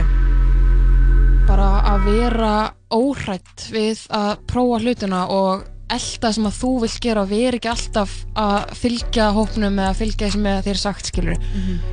bara 1.43 1.81
að 1.91 2.05
vera 2.07 2.53
óhrætt 2.87 3.65
við 3.73 4.05
að 4.15 4.31
prófa 4.47 4.79
hlutina 4.79 5.25
og 5.27 5.65
elda 5.91 6.31
sem 6.31 6.47
að 6.47 6.55
þú 6.61 6.71
vilt 6.85 6.99
gera 7.03 7.25
og 7.25 7.33
vera 7.33 7.59
ekki 7.59 7.71
alltaf 7.73 8.13
að 8.39 8.71
fylgja 8.79 9.27
hópnum 9.35 9.75
eða 9.75 9.97
fylgja 9.99 10.29
því 10.29 10.31
sem 10.37 10.47
þér 10.69 10.79
sagt 10.85 11.11
skilur 11.11 11.35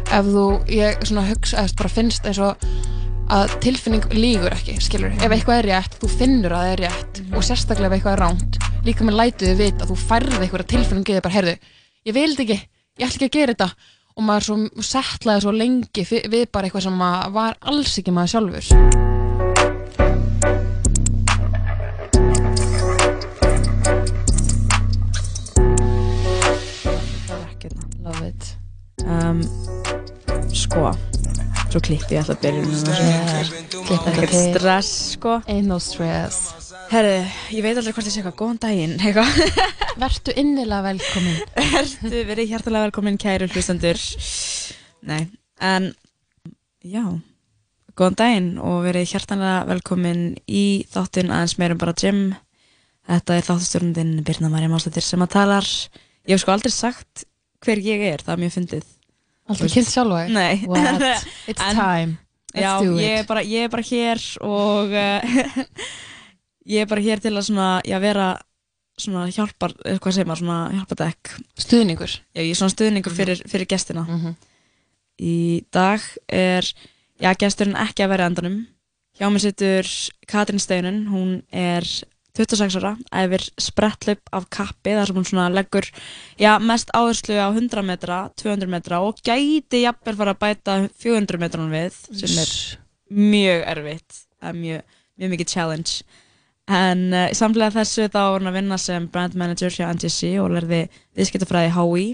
ef 0.07 0.31
þú, 0.31 0.47
ég 0.71 1.03
svona 1.03 1.27
hugsa 1.33 1.65
eða 1.65 1.79
bara 1.83 1.95
finnst 1.97 2.31
eins 2.31 2.39
og 2.39 2.69
að 3.35 3.59
tilfinning 3.65 4.09
lígur 4.17 4.55
ekki, 4.57 4.79
skilur 4.81 5.13
ef 5.13 5.29
eitthvað 5.29 5.61
er 5.61 5.71
rétt, 5.75 5.99
þú 6.01 6.11
finnur 6.15 6.55
að 6.57 6.65
það 6.65 6.73
er 6.73 6.83
rétt 6.87 7.23
og 7.29 7.45
sérstaklega 7.45 7.91
ef 7.91 7.99
eitthvað 7.99 8.17
er 8.17 8.25
ránt 8.25 8.59
líka 8.87 9.05
með 9.05 9.19
lætuði 9.21 9.55
vita 9.59 9.85
að 9.85 9.93
þú 9.93 10.01
færði 10.09 10.41
eitthvað 10.41 10.69
tilfinning 10.73 11.13
eða 11.13 11.25
bara, 11.27 11.37
heyrðu, 11.37 11.55
ég 12.09 12.17
vil 12.17 12.31
þetta 12.33 12.47
ekki 12.47 12.61
ég 12.99 13.07
ætla 13.07 13.27
ekki 13.27 13.29
að 13.29 13.37
gera 13.39 13.55
þetta. 13.55 13.69
Og 14.19 14.25
maður 14.27 14.47
svo 14.49 14.83
settlaði 14.83 15.45
svo 15.45 15.53
lengi 15.55 16.05
við 16.11 16.49
bara 16.51 16.67
eitthvað 16.67 16.89
sem 16.89 17.05
var 17.37 17.59
alls 17.71 17.99
ekki 18.01 18.15
maður 18.15 18.35
sjálfur. 18.35 18.67
Love 28.09 28.25
it. 28.25 28.57
Um, 29.05 29.43
Sko 30.55 31.18
Svo 31.69 31.81
klippi 31.85 32.17
ég 32.17 32.23
alltaf 32.23 32.39
byrjun 32.41 32.71
Yeah, 32.89 33.43
þetta 33.89 34.13
Ekkert 34.15 34.33
til. 34.33 34.55
stress 34.57 34.91
sko. 35.15 35.35
Ain't 35.53 35.69
no 35.69 35.77
stress. 35.83 36.39
Herðu, 36.89 37.19
ég 37.53 37.65
veit 37.67 37.77
aldrei 37.77 37.93
hvort 37.93 38.09
ég 38.09 38.15
sé 38.15 38.23
eitthvað. 38.23 38.37
Góðan 38.41 38.61
daginn 38.63 38.95
eitthvað. 38.97 39.61
Vertu 40.03 40.33
innilega 40.41 40.81
velkomin. 40.89 41.39
Vertu 41.75 42.23
verið 42.31 42.53
hjartalega 42.55 42.89
velkomin 42.89 43.19
kæru 43.21 43.51
hlustendur. 43.53 44.01
Nei, 45.09 45.21
en 45.61 45.91
Já. 46.89 47.05
Góðan 47.99 48.17
daginn 48.23 48.51
og 48.65 48.81
verið 48.89 49.11
hjartalega 49.13 49.65
velkomin 49.69 50.27
í 50.49 50.65
þáttinn 50.95 51.33
aðeins 51.35 51.59
meirum 51.61 51.81
bara 51.85 51.97
gym. 52.01 52.23
Þetta 53.09 53.37
er 53.41 53.45
þáttastjórnundin 53.49 54.15
Birna 54.25 54.49
Marja 54.53 54.69
Máslættir 54.73 55.05
sem 55.05 55.25
að 55.25 55.35
talar. 55.37 55.69
Ég 56.29 56.37
hef 56.37 56.45
sko 56.47 56.55
aldrei 56.57 56.73
sagt 56.73 57.27
hver 57.65 57.81
ég 57.83 58.05
er, 58.15 58.23
það 58.25 58.37
er 58.39 58.43
mjög 58.47 58.57
fyndið 58.57 58.95
Aldrei 59.49 59.71
kynnt 59.73 59.89
sjálfa 59.93 60.25
þig? 60.27 60.33
Nei 60.37 60.67
What? 60.69 61.05
It's 61.51 61.63
time. 61.63 62.19
Let's 62.55 62.65
Já, 62.65 62.73
do 62.83 62.95
ég 62.97 63.15
it. 63.15 63.19
er, 63.23 63.27
bara, 63.29 63.43
ég 63.45 63.65
er 63.67 63.73
bara 63.73 63.85
hér 63.85 64.23
og 64.45 64.93
uh, 64.93 65.57
ég 66.75 66.83
er 66.85 66.89
bara 66.91 67.05
hér 67.05 67.21
til 67.25 67.35
að 67.37 67.47
svona, 67.49 67.69
já, 67.87 67.99
vera 68.03 68.29
svona 68.99 69.27
hjálpar, 69.31 69.75
eh, 69.87 69.99
hvað 70.03 70.17
segir 70.17 70.27
maður, 70.27 70.41
svona 70.43 70.61
hjálpadekk 70.75 71.35
Stuðningur 71.61 72.15
Já, 72.35 72.41
ég 72.43 72.51
er 72.55 72.59
svona 72.59 72.75
stuðningur 72.75 73.15
fyrir, 73.15 73.43
fyrir 73.49 73.69
gestina 73.71 74.05
Mhm. 74.09 74.37
Í 75.19 75.65
dag 75.75 76.03
er, 76.31 76.63
já, 77.19 77.33
gesturinn 77.39 77.75
ekki 77.79 78.05
að 78.05 78.13
vera 78.15 78.27
endanum 78.31 78.59
Hjá 79.19 79.27
mér 79.35 79.43
situr 79.43 79.89
Katrin 80.31 80.61
Steinun, 80.63 81.01
hún 81.11 81.31
er 81.51 81.83
26 82.39 82.79
ára, 82.81 82.93
æfir 83.11 83.45
spretthlaup 83.61 84.33
af 84.35 84.47
kappi 84.55 84.95
þar 84.97 85.11
sem 85.11 85.19
hún 85.19 85.27
svona 85.29 85.49
leggur 85.53 85.89
já, 86.39 86.53
mest 86.63 86.93
áherslu 86.97 87.37
á 87.39 87.49
100 87.51 87.85
metra 87.87 88.21
200 88.41 88.71
metra 88.71 89.03
og 89.05 89.19
gæti 89.27 89.83
jafnvel 89.85 90.17
fara 90.21 90.37
að 90.37 90.41
bæta 90.45 90.79
400 91.03 91.43
metranum 91.43 91.75
við 91.75 91.99
sem 92.23 92.39
er 92.45 92.55
mjög 93.09 93.67
erfitt. 93.75 94.23
Það 94.39 94.49
er 94.53 94.63
mjög, 94.63 94.97
mjög 95.19 95.35
mikið 95.35 95.53
challenge. 95.53 95.99
En 96.69 97.05
uh, 97.17 97.29
samlega 97.33 97.81
þessu 97.81 98.11
þá 98.13 98.21
var 98.21 98.41
hún 98.41 98.51
að 98.51 98.59
vinna 98.61 98.79
sem 98.79 99.11
brand 99.11 99.37
manager 99.41 99.73
hjá 99.73 99.89
NGC 99.89 100.35
og 100.43 100.53
lærði 100.53 100.83
viðskiptafræði 101.17 101.75
HÍ 101.77 102.09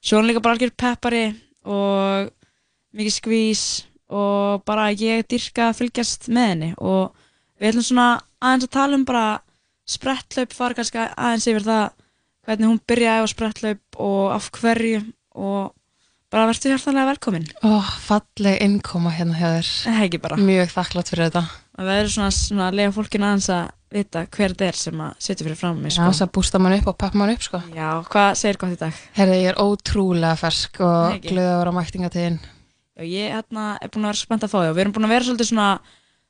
svo 0.00 0.18
hún 0.18 0.26
líka 0.26 0.40
bara 0.40 0.56
algjör 0.56 0.72
peppari 0.76 1.24
og 1.68 2.30
mikið 2.96 3.14
skvís 3.14 3.64
og 4.10 4.64
bara 4.66 4.90
ég 4.90 5.26
dyrka 5.28 5.68
að 5.68 5.82
fylgjast 5.82 6.30
með 6.32 6.48
henni 6.52 6.70
og 6.78 7.19
við 7.60 7.72
ætlum 7.72 7.86
svona 7.86 8.08
aðeins 8.40 8.68
að 8.68 8.76
tala 8.76 8.98
um 8.98 9.06
bara 9.08 9.26
spretthlaup 9.90 10.54
fara 10.56 10.78
kannski 10.78 11.02
aðeins 11.08 11.48
yfir 11.50 11.66
það 11.66 11.84
hvernig 12.46 12.70
hún 12.70 12.80
byrjaði 12.88 13.26
á 13.26 13.32
spretthlaup 13.34 14.00
og 14.00 14.22
af 14.34 14.48
hverju 14.56 15.02
og 15.40 15.74
bara 16.30 16.46
verður 16.46 16.76
hjartanlega 16.76 17.10
velkomin. 17.10 17.48
Ó, 17.66 17.82
falleg 18.06 18.60
innkoma 18.62 19.12
hérna 19.14 19.36
þér. 19.38 19.68
Það 19.82 20.06
ekki 20.06 20.22
bara. 20.22 20.38
Mjög 20.38 20.72
þakklátt 20.76 21.10
fyrir 21.10 21.28
þetta. 21.28 21.42
Að 21.80 21.90
verður 21.90 22.12
svona, 22.14 22.30
svona 22.36 22.68
að 22.68 22.78
lega 22.78 22.94
fólkinu 22.94 23.26
aðeins 23.26 23.50
að 23.54 23.68
vita 23.90 24.22
hver 24.30 24.54
þetta 24.54 24.66
er 24.70 24.78
sem 24.78 25.00
að 25.02 25.14
setja 25.26 25.46
fyrir 25.46 25.58
fram 25.58 25.80
mig 25.82 25.90
Já, 25.96 26.04
þess 26.04 26.22
að 26.22 26.32
bústa 26.36 26.60
mann 26.62 26.76
upp 26.76 26.90
og 26.92 26.98
peppa 27.00 27.18
mann 27.18 27.32
upp 27.34 27.42
sko. 27.42 27.60
Já, 27.74 27.88
hvað 28.06 28.28
segir 28.38 28.60
gott 28.62 28.76
í 28.76 28.78
dag? 28.78 29.00
Herði, 29.16 29.38
ég 29.42 29.50
er 29.50 29.58
ótrúlega 29.58 30.38
fersk 30.38 30.78
og 30.86 31.16
ekki. 31.16 31.32
glöð 31.32 31.48
að 31.50 31.58
vera 31.58 31.72
á 31.74 31.78
mæktingatíðin. 31.80 32.38
Já, 32.94 33.02
ég 33.10 33.34
hérna, 33.34 33.64
er 33.82 33.90
búin 33.90 34.06
að 34.06 34.12
vera 34.12 34.20
spennt 34.20 34.46
að 34.46 34.52
fá 34.52 34.58
því 34.60 34.68
og 34.68 34.76
við 34.76 34.84
erum 34.84 34.94
búin 34.94 35.08
að 35.08 35.14
vera 35.16 35.26
svolítið 35.26 35.50
svona 35.50 35.70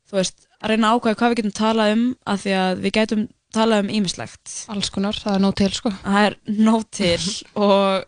þú 0.08 0.16
veist, 0.16 0.40
að 0.60 0.72
reyna 0.74 0.90
að 0.90 0.98
ákvæða 1.00 1.18
hvað 1.20 1.30
við 1.34 1.38
getum 1.40 1.56
talað 1.60 1.92
um 1.96 2.04
af 2.34 2.42
því 2.44 2.54
að 2.60 2.82
við 2.84 2.94
gætum 2.98 3.22
talað 3.56 3.82
um 3.84 3.90
ímislegt 3.98 4.54
Alls 4.70 4.90
konar, 4.94 5.16
það 5.18 5.34
er 5.38 5.42
nóg 5.44 5.54
til 5.58 5.70
sko 5.74 5.92
Það 6.04 6.26
er 6.28 6.36
nóg 6.68 6.84
til 6.94 7.18
og 7.54 8.04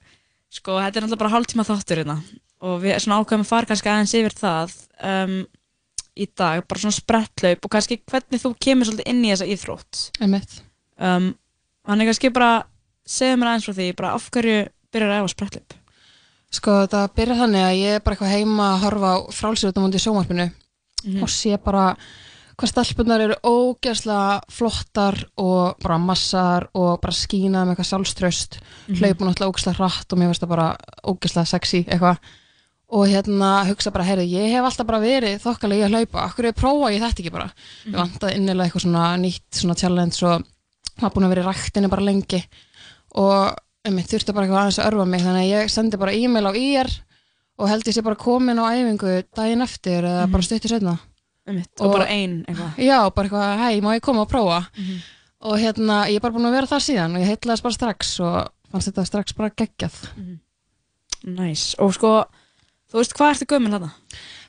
sko, 0.53 0.77
þetta 0.79 0.99
er 1.01 1.07
náttúrulega 1.07 1.23
bara 1.25 1.33
hálftíma 1.37 1.67
þáttur 1.67 2.03
hérna 2.03 2.19
og 2.63 2.77
við 2.85 2.99
svona 3.03 3.19
ákvæðum 3.23 3.43
að 3.43 3.51
fara 3.51 3.67
kannski 3.73 3.91
aðeins 3.91 4.13
yfir 4.15 4.37
það 4.39 4.75
um, 5.03 5.33
í 6.15 6.27
dag, 6.39 6.61
bara 6.69 6.79
svona 6.85 6.95
sprettlaup 6.95 7.65
og 7.67 7.73
kannski 7.73 7.97
hvernig 8.07 8.43
þú 8.45 8.53
kemur 8.63 8.87
svolítið 8.87 9.09
inn 9.11 9.25
í 9.25 9.31
þessa 9.33 9.49
íþrótt 9.51 10.03
Einmitt. 10.23 10.59
um, 11.03 11.33
Þannig 11.89 12.11
kannski 12.13 12.31
bara 12.37 12.51
segja 13.09 13.35
mér 13.41 13.51
aðeins 13.55 13.67
frá 13.67 13.75
því, 13.81 13.87
bara 13.99 14.13
af 14.15 14.29
hverju 14.31 14.59
byrjar 14.95 15.11
að 15.17 15.23
æfa 15.25 15.33
sprettlaup 15.35 15.79
Sko, 16.53 16.73
það 16.93 17.09
byrjar 17.17 17.39
þannig 17.43 17.65
að 17.65 17.79
ég 17.81 17.97
er 17.97 18.03
bara 18.05 18.15
eitthvað 18.15 18.35
heima 18.37 18.67
að 18.77 18.83
horfa 18.85 19.11
á 19.11 19.19
frálsýrðum 19.41 19.87
undir 19.89 20.05
sjónvarpinu 20.05 20.51
Mhm. 21.03 21.23
og 21.25 21.31
sé 21.35 21.57
bara 21.59 21.97
hvað 22.59 22.71
stelpunar 22.71 23.23
eru 23.25 23.37
ógeðslega 23.47 24.43
flottar 24.53 25.19
og 25.41 25.79
bara 25.83 25.99
massar 26.03 26.69
og 26.79 27.01
bara 27.03 27.15
skína 27.17 27.65
með 27.65 27.75
eitthvað 27.75 27.91
sjálfströst. 27.91 28.59
Mhm. 28.89 28.99
hlaupum 29.01 29.29
náttúrulega 29.29 29.53
ógeðslega 29.53 29.79
hratt 29.79 30.13
og 30.13 30.19
mér 30.19 30.31
finnst 30.31 30.43
það 30.45 30.53
bara 30.55 30.69
ógeðslega 31.05 31.47
sexy 31.47 31.85
eitthvað. 31.85 32.19
Og 32.93 33.07
hérna 33.09 33.65
hugsa 33.65 33.91
bara, 33.91 34.05
heyrðu, 34.05 34.27
ég 34.29 34.51
hef 34.53 34.65
alltaf 34.69 34.87
bara 34.87 35.01
verið 35.01 35.41
þokkalega 35.41 35.81
í 35.81 35.87
að 35.87 35.95
hlaupa, 35.97 36.27
okkur 36.29 36.45
er 36.45 36.53
prófa 36.53 36.91
ég 36.93 37.01
þetta 37.01 37.23
ekki 37.23 37.33
bara? 37.33 37.49
Mhm. 37.87 37.95
ég 37.95 38.01
vantaði 38.03 38.37
innilega 38.37 38.67
eitthvað 38.69 38.85
svona 38.85 39.17
nýtt 39.17 39.51
svona 39.51 39.79
challenge 39.79 40.23
og 40.23 40.45
maður 41.01 41.15
búin 41.15 41.25
að 41.25 41.29
vera 41.33 41.43
í 41.43 41.49
ræktinu 41.49 41.89
bara 41.89 42.03
lengi. 42.03 42.45
Og 43.15 43.57
einmitt, 43.85 44.09
þurfti 44.13 44.35
bara 44.35 44.47
eitthvað 44.47 44.61
aðeins 44.61 44.79
að 44.79 44.93
örfa 44.93 45.07
mig. 45.09 45.21
Þannig 45.23 45.43
að 45.43 45.53
ég 45.53 45.71
sendi 45.71 45.97
bara 45.97 46.13
e-mail 46.13 46.47
á 46.47 46.53
IR 46.53 46.91
og 47.59 47.69
held 47.69 47.85
ég 47.85 47.95
sé 47.95 48.03
bara 48.03 48.17
komin 48.17 48.59
á 48.61 48.65
æfingu 48.73 49.25
daginn 49.35 49.63
eftir 49.63 50.05
eða 50.05 50.31
bara 50.31 50.43
stuttur 50.43 50.69
setna 50.69 50.99
Einmitt, 51.47 51.81
og 51.81 51.93
bara 51.93 52.07
ein 52.07 52.45
eitthvað. 52.47 52.77
Já, 52.79 52.99
bara 53.15 53.29
eitthvað, 53.29 53.59
hei, 53.65 53.81
má 53.81 53.91
ég 53.97 54.01
koma 54.03 54.23
og 54.23 54.31
prófa 54.31 54.61
Mhm. 54.79 55.01
og 55.43 55.59
hérna, 55.59 56.07
ég 56.09 56.17
er 56.17 56.21
bara 56.21 56.33
búin 56.35 56.47
að 56.47 56.53
vera 56.53 56.67
þar 56.67 56.85
síðan 56.87 57.17
og 57.17 57.21
ég 57.23 57.31
heitlaðist 57.33 57.63
bara 57.63 57.75
strax 57.75 58.21
og 58.21 58.51
fannst 58.71 58.89
þetta 58.93 59.07
strax 59.07 59.33
bara 59.35 59.51
geggjað 59.51 59.97
Næs, 61.25 61.75
og 61.79 61.93
sko 61.95 62.13
þú 62.91 62.99
veist, 62.99 63.15
hvað 63.15 63.35
ertu 63.37 63.47
gömul 63.53 63.71
þarna? 63.75 63.91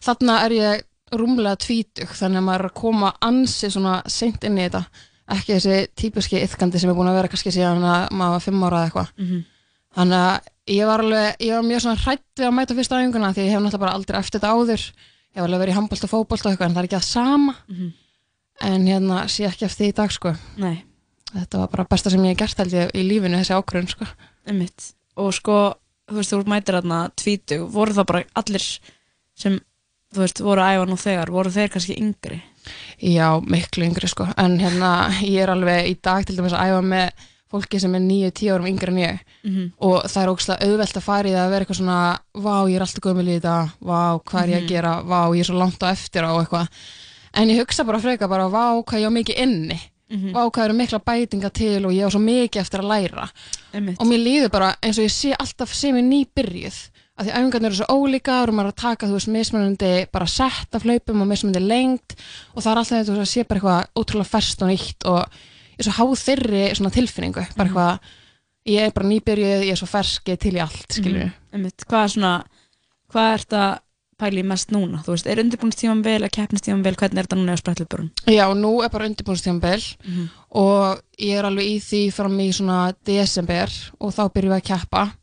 Þarna 0.04 0.38
er 0.46 0.56
ég 0.58 0.84
rúmlega 1.14 1.58
tvítug 1.62 2.10
þannig 2.18 2.42
að 2.42 2.46
maður 2.48 2.64
er 2.64 2.70
að 2.70 2.74
koma 2.80 3.12
ansi 3.22 3.70
svona 3.70 4.00
seint 4.10 4.44
inn 4.44 4.58
í 4.58 4.66
þetta 4.66 4.86
ekki 5.34 5.54
þessi 5.58 5.76
típiski 5.96 6.42
yfkandi 6.44 6.80
sem 6.82 6.90
er 6.90 6.96
búin 6.98 7.10
að 7.12 7.20
vera 7.20 7.28
kannski 7.32 7.54
síðan 7.54 7.84
að 7.86 8.10
maður 8.12 8.34
var 8.38 8.46
fimm 8.48 8.64
ára 8.66 8.80
eða 8.82 8.90
eitthvað 8.90 9.10
Mhm. 9.18 9.44
þannig 9.96 10.22
að 10.24 10.40
ég 10.74 10.86
var 10.90 11.00
alveg, 11.04 11.36
ég 11.40 11.54
var 11.54 11.64
mjög 11.70 11.82
svona 11.86 12.02
hrætt 12.02 12.26
við 12.38 12.48
að 12.48 12.54
mæta 12.58 12.76
fyrsta 12.76 12.98
æfinguna 13.02 13.34
því 13.34 13.46
ég 13.46 13.52
hef 13.54 13.62
náttúrulega 13.62 13.80
bara 13.86 13.94
aldrei 13.94 14.20
eftir 14.20 14.40
þetta 14.40 14.54
áður 14.58 14.92
ég 15.34 15.42
hef 15.42 15.46
alveg 15.48 15.60
verið 15.64 15.74
í 15.74 15.78
handbólt 15.80 16.04
og 16.08 16.12
fótbólt 16.14 16.46
og 16.46 16.52
eitthvað 16.54 16.68
en 16.70 16.76
það 16.76 16.82
er 16.84 16.88
ekki 16.90 17.00
það 17.00 17.08
sama 17.10 17.56
Mhm. 17.70 17.94
en 18.62 18.86
hérna 18.88 19.24
sé 19.28 19.48
ekki 19.50 19.66
eftir 19.66 19.86
því 19.86 19.90
í 19.92 19.96
dag 19.96 20.12
sko 20.12 20.36
Nei. 20.58 20.84
þetta 21.34 21.58
var 21.64 21.68
bara 21.74 21.86
besta 21.90 22.10
sem 22.10 22.22
ég 22.24 22.34
hef 22.36 22.38
gert 22.38 22.58
held 22.58 22.74
ég 22.74 22.92
í 22.94 23.04
lífinu 23.08 23.40
þessi 23.42 23.56
ákvörðun 23.58 23.90
sko 23.90 24.06
Einmitt. 24.48 24.94
og 25.18 25.34
sko, 25.34 25.74
þú 26.10 26.16
veist, 26.20 26.32
þú 26.34 26.44
mætir 26.46 26.76
þarna 26.78 27.12
tvítug, 27.16 27.70
voru 27.72 27.94
það 27.94 28.06
bara 28.06 28.24
allir 28.36 28.66
sem, 29.36 29.60
þú 30.14 30.20
veist, 30.20 30.40
voru 30.44 30.62
að 30.62 30.74
æfa 30.78 30.90
nú 30.90 30.98
þegar 30.98 31.32
voru 31.32 31.50
þeir 31.50 31.70
kannski 31.74 31.98
yngri 31.98 32.42
Já, 33.02 33.40
miklu 33.42 33.84
yngri 33.90 34.08
sko 34.08 34.28
en 34.38 34.60
hérna 34.60 35.10
ég 35.22 35.42
er 35.44 35.50
alveg 35.50 35.88
í 35.90 35.98
dag 36.02 36.26
til 36.26 36.36
dæmis 36.38 36.54
að 36.54 36.70
æfa 36.70 36.82
með 36.86 37.10
fólki 37.54 37.80
sem 37.80 37.94
er 37.96 38.02
9-10 38.04 38.52
árum 38.56 38.68
yngri 38.72 38.92
en 38.92 39.00
ég 39.04 39.20
Mhm. 39.44 39.72
og 39.80 40.04
það 40.10 40.24
er 40.24 40.32
ógslag 40.34 40.64
auðvelt 40.66 40.98
að 40.98 41.06
fara 41.08 41.30
í 41.30 41.32
það 41.32 41.46
að 41.46 41.50
vera 41.54 41.66
eitthvað 41.66 41.80
svona 41.80 42.20
vá, 42.36 42.56
ég 42.70 42.76
er 42.76 42.82
alltaf 42.82 43.04
gömul 43.06 43.28
í 43.30 43.40
þetta, 43.40 43.56
vá, 43.82 44.20
hvað 44.26 44.44
er 44.44 44.50
ég 44.50 44.58
að 44.58 44.62
Mhm. 44.64 44.68
gera 44.74 44.94
vá, 45.04 45.20
ég 45.36 45.40
er 45.40 45.46
svo 45.52 45.58
langt 45.60 45.80
á 45.84 45.88
eftir 45.94 46.24
á 46.26 46.32
eitthvað 46.42 46.68
en 47.34 47.48
ég 47.50 47.60
hugsa 47.60 47.84
bara 47.86 48.00
freka 48.00 48.28
bara, 48.30 48.50
vá, 48.50 48.84
hvað 48.84 49.00
ég 49.02 49.08
á 49.08 49.18
mikið 49.18 49.38
inni 49.38 49.80
Mhm. 50.12 50.34
vá, 50.34 50.52
hvað 50.52 50.66
eru 50.66 50.74
mikla 50.74 51.00
bætinga 51.00 51.50
til 51.54 51.86
og 51.86 51.92
ég 51.92 52.06
á 52.06 52.10
svo 52.12 52.20
mikið 52.20 52.62
eftir 52.62 52.80
að 52.82 52.90
læra 52.92 53.30
Einmitt. 53.74 53.98
og 54.00 54.06
mér 54.08 54.20
líður 54.24 54.52
bara 54.52 54.76
eins 54.84 54.98
og 55.00 55.06
ég 55.06 55.12
sé 55.12 55.36
alltaf 55.40 55.74
sem 55.74 55.96
ég 55.96 56.04
nýbyrjuð 56.04 56.90
af 57.18 57.26
því 57.28 57.32
æfingarnir 57.34 57.66
eru 57.66 57.76
svo 57.76 57.86
ólíkar 57.90 58.48
og 58.50 58.54
maður 58.56 58.68
er 58.68 58.72
að 58.72 58.76
taka, 58.76 59.08
þú 59.08 59.14
veist, 59.14 59.28
mismunandi 59.28 60.08
bara 60.12 60.26
sett 60.26 60.74
af 60.76 60.84
hlaupum 60.84 61.22
og 61.22 61.28
mismunandi 61.28 61.60
lengt 61.68 62.16
og 62.56 62.64
það 62.64 62.72
er 62.72 62.78
alltaf 62.78 63.06
þetta 63.08 63.22
að 63.22 63.34
sé 63.34 63.44
bara 63.48 63.60
eitthvað 63.60 63.88
ótrúlega 63.96 64.26
ferst 64.28 64.62
og 64.62 64.70
nýtt 64.70 65.06
og 65.06 65.26
ég 65.74 65.80
er 65.80 65.88
svo 65.90 65.96
háð 66.00 66.14
þeirri 66.26 66.64
svona 66.78 66.92
tilfinningu, 66.92 67.46
bara 67.58 67.70
eitthvað 67.70 68.00
ég 68.66 68.80
er 68.88 68.92
bara 68.96 69.08
nýbyrjuð, 69.10 69.64
ég 69.68 69.72
er 69.72 69.80
svo 69.82 69.88
fersk, 69.92 70.24
ég 70.30 70.38
er 70.38 70.38
til 70.38 70.54
í 70.56 70.62
allt, 70.64 71.00
Mhm. 71.00 71.32
Einmitt. 71.54 71.86
hvað 71.88 72.04
er 72.04 72.14
svona 72.16 72.44
hvað 73.12 73.34
ert 73.34 73.50
að 73.50 73.80
pæli 74.18 74.44
mest 74.46 74.70
núna? 74.72 75.04
Þú 75.04 75.12
veist, 75.16 75.28
er 75.28 75.40
undirbúinstímanbel, 75.44 76.24
er 76.24 76.30
keppnistímanbel, 76.30 76.96
hvernig 76.96 77.18
er 77.20 77.26
þetta 77.28 77.38
núna 77.38 77.54
á 77.54 77.60
sprettlubörun? 77.60 78.12
Já, 78.26 78.46
nú 78.56 78.84
er 78.84 78.90
bara 78.90 79.06
undirbúinstíðanbel 79.10 79.96
Mhm. 80.06 80.30
og 80.52 81.02
ég 81.20 81.38
er 81.40 81.44
alveg 81.46 81.66
í 81.66 81.78
því 81.82 82.14
fram 82.14 82.38
í 82.40 82.50
svona 82.54 82.94
desember 83.04 83.68
og 84.00 84.14
þá 84.14 84.32
byrjum 84.32 84.54
við 84.54 84.62
að 84.62 84.70
keppa 84.80 85.14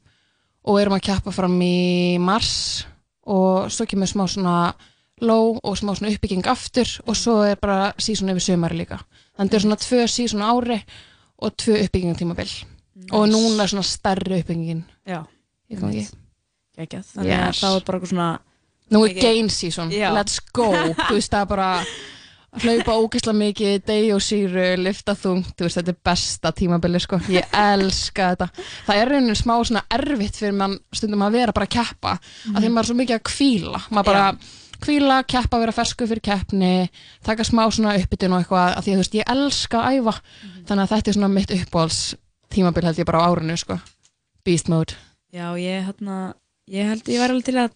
og 0.67 0.79
erum 0.81 0.93
að 0.99 1.03
keppa 1.03 1.33
fram 1.33 1.59
í 1.61 2.19
mars 2.21 2.85
og 3.27 3.71
svo 3.71 3.87
kemur 3.87 4.07
smá 4.09 4.27
svona 4.29 4.75
low 5.23 5.59
og 5.63 5.77
smá 5.77 5.95
svona 5.97 6.13
uppbygging 6.15 6.45
aftur 6.47 7.01
og 7.07 7.15
svo 7.17 7.43
er 7.51 7.57
bara 7.57 7.93
sísón 7.99 8.31
yfir 8.31 8.57
sömari 8.57 8.77
líka. 8.85 9.01
Þannig 9.41 9.57
er 9.57 9.65
svona 9.65 9.79
tvö 9.81 10.03
sísón 10.13 10.45
ári 10.45 10.77
og 11.41 11.55
tvö 11.57 11.79
uppbygging 11.87 12.19
tímabil 12.21 12.51
og 13.17 13.25
núna 13.33 13.65
svona 13.71 13.83
stærri 13.89 14.43
uppbyggingin. 14.43 14.83
Já. 15.09 15.23
Ég 15.73 15.81
kom 15.81 15.89
ekki. 15.95 16.07
Gekjað, 16.77 17.07
þannig 17.15 17.33
að 17.33 17.47
Yes. 17.49 17.61
þá 17.63 17.69
er 17.71 17.85
bara 17.87 17.99
eitthvað 17.99 18.13
svona 18.15 18.31
Nú 18.91 19.05
er 19.07 19.15
gain 19.15 19.49
season, 19.49 19.91
Já. 19.95 20.11
let's 20.13 20.41
go. 20.53 20.67
Þú 21.09 21.15
veist 21.15 21.31
það 21.31 21.41
er 21.45 21.47
bara 21.47 21.69
hlaupa 22.61 22.97
ógeðslega 22.99 23.39
mikið, 23.39 23.75
degi 23.87 24.09
og 24.13 24.21
síru 24.27 24.65
lifta 24.83 25.15
þungt, 25.15 25.53
þú 25.55 25.63
veist 25.69 25.79
þetta 25.79 25.93
er 25.95 25.99
besta 26.11 26.51
tímabili 26.59 26.99
sko, 27.01 27.21
ég 27.31 27.47
elska 27.55 28.33
þetta. 28.33 28.49
Það 28.89 29.03
er 29.05 29.13
raunin 29.15 29.39
smá 29.39 29.55
svona 29.63 29.85
erfitt 29.95 30.41
fyrir 30.41 30.57
mann 30.59 30.75
stundum 30.93 31.23
að 31.23 31.37
vera 31.39 31.53
bara 31.55 31.69
að 31.71 31.77
keppa. 31.77 32.17
Mhm. 32.19 32.57
að 32.57 32.65
því 32.65 32.73
maður 32.75 32.83
er 32.83 32.91
svo 32.91 32.99
mikið 32.99 33.17
að 33.21 33.29
kvíla 33.31 33.83
maður 33.95 34.05
bara 34.11 34.25
kvíla, 34.83 35.21
keppa, 35.29 35.61
vera 35.63 35.75
fersku 35.75 36.07
fyrir 36.09 36.23
keppni 36.25 36.73
taka 37.27 37.45
smá 37.47 37.67
svona 37.71 37.95
uppbytun 38.01 38.35
og 38.37 38.43
eitthvað 38.43 38.75
að 38.77 38.85
því 38.87 38.93
að 38.93 38.99
þú 38.99 39.05
veist, 39.05 39.17
ég 39.21 39.33
elska 39.35 39.81
að 39.81 40.01
æfa. 40.01 40.15
Mhm. 40.21 40.67
þannig 40.69 40.85
að 40.85 40.93
þetta 40.95 41.09
er 41.11 41.19
svona 41.19 41.33
mitt 41.35 41.55
uppbóls 41.57 42.01
tímabil 42.51 42.85
held 42.89 42.99
ég 42.99 43.07
bara 43.09 43.23
á 43.23 43.29
árinu 43.31 43.57
sko. 43.59 43.79
Beast 44.45 44.69
mode. 44.69 44.95
Já, 45.33 45.47
ég, 45.61 45.85
hérna, 45.87 46.35
ég 46.71 46.89
held 46.91 47.05
ég 47.07 47.21
væri 47.21 47.35
alveg 47.37 47.45
til 47.45 47.59
að 47.61 47.71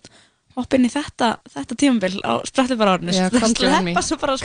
hoppa 0.55 0.79
inn 0.79 0.87
í 0.87 0.91
þetta, 0.93 1.29
þetta 1.51 1.77
tímabil 1.79 2.19
á 2.23 2.33
sprettlubara 2.47 2.97
árinu 2.97 3.13
me. 3.83 3.93
sleppa 3.95 4.03
svo 4.07 4.19
bara 4.23 4.37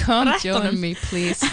please. 1.09 1.45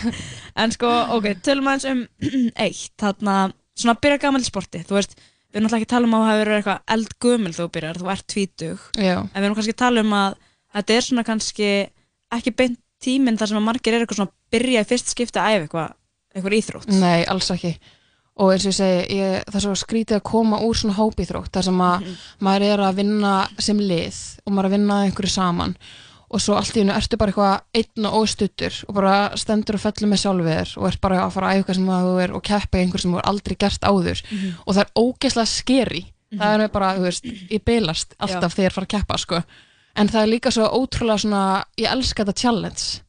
En 0.62 0.72
sko, 0.72 0.88
ok, 1.18 1.34
tölum 1.44 1.68
aðeins 1.68 1.88
um 1.90 2.04
eitt, 2.64 2.94
þarna, 2.98 3.52
svona 3.76 3.96
byrja 4.00 4.22
gammal 4.22 4.40
í 4.40 4.48
sporti, 4.48 4.80
þú 4.88 4.96
veist, 4.96 5.18
við 5.56 5.62
erum 5.62 5.68
náttúrulega 5.70 5.80
ekki 5.80 5.88
að 5.88 5.94
tala 5.96 6.06
um 6.06 6.16
að 6.16 6.22
það 6.22 6.32
hefur 6.32 6.42
verið 6.44 6.58
eitthvað 6.60 6.80
þegar 7.24 7.56
þú 7.56 7.68
byrjar, 7.76 8.00
þú 8.00 8.10
ert 8.12 8.26
tvítug, 8.28 8.82
Já. 9.00 9.14
en 9.24 9.38
við 9.40 9.46
erum 9.46 9.56
kannski 9.56 9.72
að 9.72 9.82
tala 9.82 10.02
um 10.04 10.16
að 10.16 10.34
þetta 10.76 10.96
er 10.96 11.06
svona 11.06 11.24
kannski 11.24 11.70
ekki 12.36 12.52
beint 12.56 12.80
tíminn 13.00 13.38
þar 13.40 13.52
sem 13.52 13.60
að 13.60 13.68
margir 13.70 13.94
er 13.96 14.04
eitthvað 14.04 14.20
svona 14.20 14.32
að 14.32 14.56
byrja 14.56 14.82
í 14.84 14.88
fyrst 14.90 15.12
skipti 15.12 15.40
að 15.40 15.48
æfa 15.54 15.64
eitthvað, 15.64 15.94
eitthvað 16.34 16.56
íþrótt. 16.58 16.92
Nei, 16.92 17.24
alls 17.32 17.50
ekki 17.54 17.72
og 18.36 18.52
eins 18.52 18.66
og 18.66 18.68
ég 18.68 18.76
segi, 18.76 19.16
ég, 19.16 19.44
það 19.48 19.58
er 19.58 19.64
svo 19.64 19.74
skrítið 19.80 20.18
að 20.18 20.26
koma 20.28 20.58
úr 20.66 20.76
svona 20.76 20.96
hópíþrótt 20.98 21.54
þar 21.56 21.66
sem 21.70 21.78
að 21.80 22.08
maður 22.44 22.66
er 22.66 22.82
að 22.84 22.98
vinna 22.98 23.30
sem 23.64 23.80
lið 23.80 24.18
og 24.44 24.52
maður 24.52 24.66
er 24.66 24.68
að 24.68 24.74
vinna 24.76 24.98
einhverju 25.06 25.32
saman 25.32 25.72
og 26.30 26.40
svo 26.42 26.56
allt 26.58 26.74
í 26.76 26.80
hennu 26.82 26.92
ertu 26.96 27.16
bara 27.20 27.30
eitthvað 27.30 27.60
einn 27.80 28.06
og 28.08 28.16
óstuttur 28.22 28.80
og 28.88 28.94
bara 28.94 29.36
stendur 29.38 29.78
og 29.78 29.80
fellur 29.84 30.10
með 30.10 30.22
sjálfið 30.24 30.52
þér 30.56 30.74
og 30.80 30.88
ert 30.90 31.00
bara 31.00 31.20
að 31.22 31.32
fara 31.36 31.52
að 31.52 31.60
eitthvað 31.60 31.78
sem 31.78 31.88
að 31.94 32.06
þú 32.08 32.18
er 32.24 32.34
og 32.34 32.42
keppa 32.42 32.78
í 32.78 32.82
einhver 32.82 33.00
sem 33.04 33.14
þú 33.14 33.18
er 33.20 33.28
aldrei 33.30 33.56
gert 33.56 33.80
áður. 33.86 34.22
Mhm. 34.30 34.52
og 34.66 34.74
það 34.74 34.82
er 34.84 34.92
ógeðslega 35.02 35.46
skeri 35.46 36.02
það 36.34 36.60
er 36.60 36.68
bara, 36.74 36.92
þú 36.96 37.06
veist, 37.06 37.24
ég 37.50 37.64
beilast 37.64 38.14
alltaf 38.18 38.54
þegar 38.56 38.70
ég 38.70 38.74
fara 38.74 38.86
að 38.86 38.94
keppa, 38.96 39.18
sko. 39.18 39.42
En 39.96 40.08
það 40.08 40.22
er 40.22 40.30
líka 40.32 40.52
svo 40.52 40.68
ótrúlega 40.68 41.22
svona 41.22 41.42
ég 41.78 41.90
elska 41.90 42.24
þetta 42.24 42.40
challenge. 42.42 43.00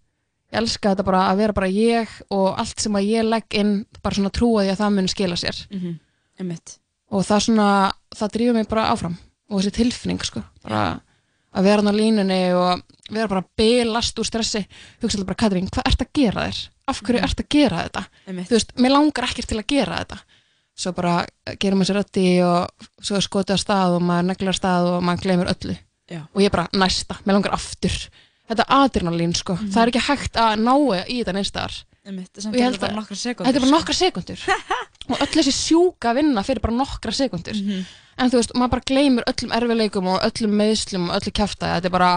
Ég 0.53 0.59
elska 0.61 0.93
þetta 0.93 1.03
bara 1.03 1.23
að 1.31 1.37
vera 1.41 1.53
bara 1.53 1.67
ég 1.67 2.07
og 2.31 2.53
allt 2.61 2.79
sem 2.79 2.93
að 2.95 3.09
ég 3.09 3.27
legg 3.27 3.57
inn 3.59 3.85
bara 4.03 4.15
svona 4.15 4.31
trúa 4.31 4.63
því 4.63 4.71
að 4.71 4.79
það 4.83 4.93
muni 4.95 5.11
skila 5.11 5.35
sér. 5.35 5.67
Mhm, 5.71 5.99
einmitt. 6.39 6.77
og 7.11 7.23
það 7.23 7.39
svona, 7.47 7.91
það 8.15 8.31
drýfur 8.31 8.53
mig 8.53 8.67
bara 8.67 8.89
áfram 8.91 9.17
og 9.49 9.61
þessi 9.61 9.71
tilfinning 9.71 10.23
sko. 10.23 10.43
Bara 10.63 11.01
að 11.55 11.67
vera 11.69 11.81
hann 11.81 11.91
á 11.91 11.99
línunni 11.99 12.41
og 12.57 12.83
vera 13.09 13.31
bara 13.31 13.45
belast 13.57 14.19
úr 14.19 14.27
stressi 14.27 14.63
hugsa 15.01 15.17
alltaf 15.17 15.29
bara, 15.29 15.39
Katrín, 15.43 15.69
hvað 15.71 15.87
ert 15.87 16.03
að 16.03 16.13
gera 16.19 16.47
þér? 16.47 16.63
af 16.87 17.01
hverju 17.03 17.23
ert 17.23 17.41
að 17.43 17.49
gera 17.51 17.83
þetta? 17.85 18.03
Einmitt. 18.27 18.49
þú 18.49 18.57
veist, 18.57 18.73
mér 18.79 18.93
langar 18.95 19.27
ekkert 19.27 19.49
til 19.51 19.59
að 19.59 19.67
gera 19.73 20.01
þetta 20.01 20.19
svo 20.77 20.93
bara 20.93 21.15
gerum 21.59 21.81
við 21.81 21.89
sér 21.89 21.99
ötti 22.03 22.27
og 22.45 22.87
svo 23.01 23.17
er 23.17 23.25
skotið 23.25 23.55
að 23.55 23.63
stað 23.63 23.97
og 23.97 24.05
maður 24.05 24.29
neglir 24.29 24.53
að 24.53 24.59
stað 24.59 24.89
og 24.91 25.03
maður 25.03 25.23
gleymur 25.25 25.51
öllu 25.51 25.75
Já. 26.07 26.21
og 26.23 26.39
ég 26.43 26.53
bara 26.53 26.67
næsta, 26.77 27.17
mér 27.25 27.39
langar 27.39 27.57
aftur 27.57 27.95
þetta 28.47 28.67
adrenalín 28.77 29.35
sko, 29.35 29.57
það 29.57 29.81
er 29.81 29.91
ekki 29.91 30.05
hægt 30.07 30.39
að 30.39 30.61
ná 30.63 30.73
í 31.07 31.17
þetta 31.19 31.35
neistar 31.35 31.79
Einmitt, 32.07 32.31
og 32.39 32.55
ég 32.55 32.63
held 32.63 32.77
að 32.77 32.81
þetta 32.81 32.87
er 33.51 33.59
bara 33.59 33.71
nokkra 33.75 33.95
sekundur 33.99 34.43
og 35.11 35.21
öll 35.23 35.31
þessi 35.35 35.53
sjúka 35.55 36.13
vinna 36.15 36.43
fyrir 36.47 36.63
bara 36.63 36.77
nokkra 36.79 37.11
sekundur 37.15 37.57
Mhm. 37.59 37.85
en 38.17 38.31
þú 38.31 38.39
veist, 38.39 38.53
maður 38.57 38.73
bara 38.77 38.87
gleymur 38.89 39.27
öllum 39.29 39.51
erfileikum 39.59 40.07
og 40.13 40.21
öllum 40.27 40.55
meðslum 40.61 41.09
og 41.11 41.19
öllu 41.19 41.31
kæfta 41.35 41.73
þetta 41.75 41.89
er 41.91 41.95
bara 41.97 42.11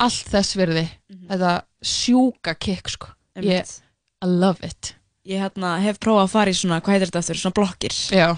allt 0.00 0.28
þess 0.32 0.56
virði 0.60 0.84
þetta 1.30 1.52
sjúka 1.82 2.54
kick 2.58 2.88
sko 2.92 3.08
ég. 3.40 3.78
I 4.22 4.26
love 4.28 4.60
it 4.62 4.94
Ég 5.24 5.38
hérna, 5.38 5.76
hef 5.78 6.00
prófað 6.02 6.24
að 6.26 6.32
fara 6.32 6.50
í 6.50 6.54
svona, 6.58 6.80
hvað 6.82 6.92
heitir 6.96 7.06
þetta 7.12 7.20
aftur, 7.22 7.38
svona 7.38 7.54
blokkir. 7.54 7.94
Já. 8.10 8.32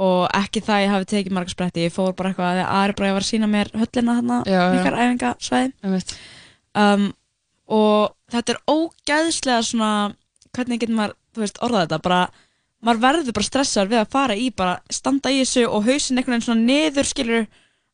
Og 0.00 0.22
ekki 0.32 0.62
það 0.64 0.78
ég 0.80 0.92
hafi 0.94 1.08
tekið 1.10 1.34
marga 1.36 1.52
spretti, 1.52 1.82
ég 1.84 1.92
fór 1.92 2.14
bara 2.16 2.30
eitthvað 2.32 2.60
að 2.62 2.70
Ari 2.78 2.94
bara 2.96 3.10
var 3.12 3.20
að 3.20 3.28
sína 3.28 3.48
mér 3.52 3.68
höllina 3.76 4.14
já. 4.48 4.62
ykkar 4.78 4.96
æfingasvæði. 4.96 6.16
Um, 6.80 7.04
og 7.68 8.14
þetta 8.34 8.54
er 8.54 8.60
ógæðslega 8.70 9.62
svona, 9.66 9.90
hvernig 10.56 10.80
getur 10.82 10.96
maður, 10.98 11.16
þú 11.34 11.44
veist, 11.44 11.60
orðað 11.66 11.84
þetta, 11.86 11.98
bara, 12.06 12.20
maður 12.82 13.02
verður 13.06 13.36
bara 13.38 13.48
stressaður 13.50 13.90
við 13.94 14.00
að 14.02 14.10
fara 14.16 14.36
í, 14.36 14.50
bara 14.56 14.76
standa 14.90 15.30
í 15.34 15.40
þessu 15.42 15.66
og 15.68 15.84
hausin 15.88 16.18
einhvern 16.20 16.36
veginn 16.38 16.46
svona 16.48 16.66
niður, 16.70 17.10
skilur, 17.10 17.46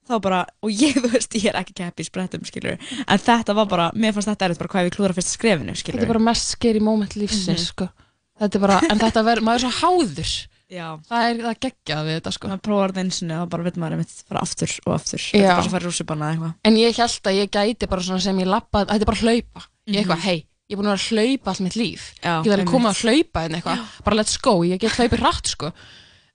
þá 0.06 0.14
bara, 0.22 0.40
og 0.62 0.70
ég, 0.70 0.96
þú 1.02 1.12
veist, 1.16 1.34
ég 1.40 1.50
er 1.52 1.60
ekki 1.60 1.76
keppi 1.82 2.04
í 2.06 2.08
sprettum, 2.10 2.44
skilur, 2.48 2.78
en 3.06 3.18
þetta 3.26 3.54
var 3.58 3.70
bara, 3.70 3.90
mér 3.94 4.14
fannst 4.16 4.30
þetta 4.32 4.48
erfitt 4.50 4.62
bara 4.64 4.72
hvað 4.76 4.88
við 4.90 4.96
klúðra 4.98 5.16
fyrst 5.20 5.34
skrefinu, 5.36 5.74
skilur. 5.76 6.00
þetta 6.00 6.08
er 6.10 6.14
bara 6.16 6.26
mest 6.30 6.52
scary 6.56 6.80
moment 6.80 7.16
lífsins 7.18 7.66
Mhm. 7.66 7.70
sko. 7.72 7.88
Þetta 8.36 8.58
er 8.58 8.60
bara, 8.60 8.74
en 8.92 8.98
þetta 9.00 9.22
verður, 9.24 9.44
maður 9.48 9.56
er 9.56 9.64
svo 9.64 9.74
háður. 9.80 10.32
Já. 10.66 10.98
það 11.08 11.24
er 11.30 11.36
það 11.46 11.58
geggjað 11.62 12.00
við 12.08 12.16
þetta 12.18 12.30
sko. 12.34 12.48
Maður 12.50 12.62
prófar 12.66 12.90
þetta 12.92 13.02
eins 13.04 13.18
og 13.22 13.28
þá 13.30 13.50
bara 13.52 13.62
veit 13.62 13.76
maður 13.78 13.94
einmitt 13.94 14.14
fara 14.26 14.40
aftur 14.42 14.72
og 14.82 14.92
aftur. 14.96 15.22
Þetta 15.22 15.38
Já. 15.38 15.46
er 15.46 15.54
bara 15.60 15.68
svo 15.70 15.78
í 15.78 15.82
rússibanna 15.84 16.26
eða 16.26 16.34
eitthvað. 16.34 16.54
En 16.66 16.76
ég 16.80 16.96
held 16.98 17.30
að 17.30 17.36
ég 17.38 17.50
gæti 17.54 17.88
bara 17.92 18.02
svona 18.02 18.20
sem 18.24 18.40
ég 18.42 18.48
lappa 18.50 18.82
þetta 18.84 18.96
er 19.06 19.10
bara 19.12 19.20
hlaupa, 19.22 19.62
ég 19.88 20.02
eitthvað, 20.04 20.16
Mhm. 20.16 20.22
hei 20.28 20.46
ég 20.68 20.72
er 20.72 20.76
búin 20.76 20.86
að 20.86 20.96
vera 20.96 20.98
að 20.98 21.10
hlaupa 21.38 21.50
allt 21.50 21.60
mitt 21.60 21.76
líf. 21.76 22.12
Já, 22.22 22.42
ég 22.42 22.52
er 22.52 22.64
komið 22.64 22.86
einmitt. 22.86 22.96
að 22.96 23.02
hlaupa 23.06 23.44
en 23.44 23.52
eitthvað, 23.54 23.78
bara 24.04 24.16
let's 24.16 24.36
go. 24.42 24.60
Ég 24.64 24.78
get 24.80 24.92
hlaupið 24.92 25.18
hratt 25.20 25.46
sko. 25.46 25.72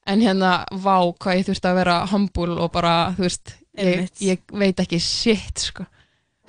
En 0.08 0.22
hérna, 0.22 0.66
vá, 0.72 0.96
hvað 1.20 1.38
ég 1.38 1.46
þurfti 1.46 1.68
að 1.70 1.76
vera 1.76 2.06
humble 2.08 2.58
og 2.62 2.72
bara, 2.72 3.14
þú 3.18 3.20
veist 3.28 3.54
ég, 3.78 3.86
Einmitt. 3.98 4.20
ég 4.22 4.40
veit 4.54 4.76
ekki 4.78 5.00
shit 5.02 5.60
sko. 5.60 5.86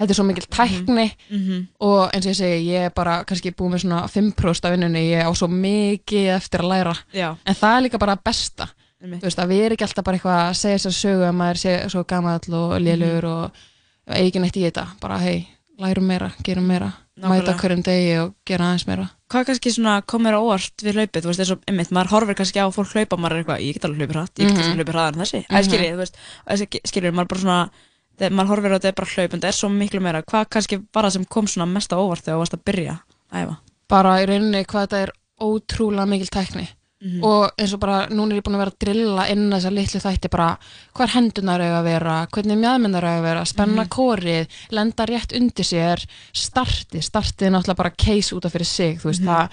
Þetta 0.01 0.11
er 0.11 0.15
svo 0.15 0.25
mikil 0.25 0.47
tækni. 0.49 1.13
Mhm. 1.31 1.67
og 1.81 2.11
eins 2.13 2.27
og 2.27 2.33
ég 2.33 2.37
segi, 2.37 2.67
ég 2.71 2.87
er 2.87 2.91
bara 2.91 3.25
kannski 3.25 3.53
búið 3.55 3.73
með 3.75 3.81
svona 3.85 4.09
5% 4.09 4.65
af 4.65 4.73
vinnunni, 4.73 5.11
ég 5.13 5.23
á 5.23 5.31
svo 5.35 5.49
mikið 5.49 6.37
eftir 6.37 6.61
að 6.61 6.69
læra, 6.71 6.97
Já. 7.13 7.37
en 7.47 7.55
það 7.55 7.77
er 7.79 7.83
líka 7.89 7.99
bara 7.99 8.17
besta, 8.17 8.69
Einmitt. 9.03 9.21
þú 9.21 9.27
veist, 9.27 9.39
að 9.39 9.49
við 9.49 9.61
erum 9.67 9.77
ekki 9.77 9.87
alltaf 9.87 10.05
bara 10.05 10.17
eitthvað 10.19 10.51
að 10.51 10.57
segja 10.57 10.79
þess 10.79 10.87
að 10.87 11.01
sögu 11.03 11.29
að 11.29 11.35
maður 11.37 11.59
sé 11.59 11.91
svo 11.91 12.05
gamall 12.07 12.55
og 12.55 12.81
lélugur 12.81 13.25
og 13.25 13.53
eigi 14.09 14.41
neitt 14.41 14.57
í 14.57 14.71
þetta, 14.71 14.87
bara 15.01 15.19
hei 15.19 15.47
lærum 15.83 16.07
meira, 16.07 16.31
gerum 16.47 16.67
meira, 16.71 16.93
mæta 17.19 17.29
Nákvæmlega. 17.29 17.59
hverjum 17.61 17.83
degi 17.87 18.13
og 18.23 18.35
gera 18.49 18.69
aðeins 18.71 18.87
meira 18.89 19.09
hvað 19.33 19.47
kannski 19.49 19.71
svona 19.73 19.95
komir 20.05 20.35
óvart 20.37 20.83
við 20.85 20.99
hlaupið, 20.99 21.23
þú 21.25 21.31
veist, 21.31 21.41
eins 21.41 21.51
og 21.55 21.63
einmitt, 21.69 21.91
maður 21.97 22.11
horfir 22.13 22.37
kannski 22.37 22.61
á 22.61 22.67
fólk 22.73 22.91
hlaupa, 22.93 23.17
maður 23.17 23.33
er 23.33 23.43
eitthvað, 23.45 23.63
ég 23.65 23.73
get 23.79 23.85
alveg 23.89 24.01
hlaupið 24.03 24.17
hratt, 24.19 24.35
ég 24.39 24.47
get 24.49 24.53
Mhm. 24.53 24.63
alveg 24.63 24.77
hlaupið 24.83 24.95
hraðar 24.97 25.15
en 25.17 25.21
þessi, 25.23 25.41
Mhm. 25.41 25.53
eða 25.57 25.65
skiljið, 25.69 25.93
þú 25.93 26.01
veist, 26.03 26.17
þessi 26.49 26.67
skiljið, 26.93 27.15
maður 27.17 27.29
bara 27.33 27.41
svona, 27.41 27.71
maður 28.37 28.51
horfir 28.53 28.73
á 28.73 28.77
þetta 28.79 28.89
er 28.89 28.93
bara 29.01 29.11
hlaup, 29.15 29.33
en 29.35 29.41
það 29.41 29.49
er 29.49 29.59
svo 29.61 29.69
miklu 29.73 30.01
meira, 30.03 30.23
hvað 30.23 30.49
kannski 30.53 30.77
var 30.93 31.05
það 31.05 31.13
sem 31.13 31.25
kom 31.25 31.47
svona 31.47 31.67
mest 31.73 31.91
á 31.91 31.97
óvart 31.97 32.23
þegar 32.23 32.37
þú 32.37 32.43
varst 32.45 32.55
að 32.59 32.65
byrja 32.69 33.01
að 33.33 33.43
æfa? 33.47 33.57
bara 33.89 34.11
í 34.21 34.27
rauninni 34.29 34.65
hvað 34.67 34.87
þetta 34.87 35.03
er 35.03 35.11
ótrúlega 35.41 36.09
mikil 36.09 36.29
tækni 37.03 37.19
Mhm. 37.19 37.25
og 37.25 37.51
eins 37.59 37.73
og 37.75 37.81
bara 37.81 38.07
núna 38.09 38.33
er 38.33 38.41
ég 38.41 38.43
búin 38.43 38.55
að 38.55 38.59
vera 38.59 38.71
að 38.71 38.79
drilla 38.79 39.29
inn 39.31 39.51
þessa 39.51 39.71
litlu 39.73 40.01
þætti 40.01 40.31
bara 40.31 40.59
hvar 40.95 41.09
hendunar 41.09 41.61
eiga 41.61 41.81
að 41.81 41.85
vera, 41.85 42.27
hvernig 42.31 42.59
mjöðmennar 42.59 43.03
eiga 43.03 43.19
að 43.19 43.23
vera, 43.23 43.45
spenna 43.45 43.83
Mhm. 43.85 43.89
kórið 43.89 44.47
lenda 44.71 45.07
rétt 45.07 45.33
undir 45.37 45.65
sér 45.65 46.07
starti, 46.33 46.99
startið 47.03 47.47
er 47.47 47.51
náttúrulega 47.51 47.77
bara 47.77 47.91
case 47.91 48.33
út 48.35 48.45
af 48.45 48.53
fyrir 48.53 48.67
sig, 48.67 48.99
þú 49.01 49.11
veist, 49.11 49.21
Mhm. 49.23 49.29
það, 49.29 49.51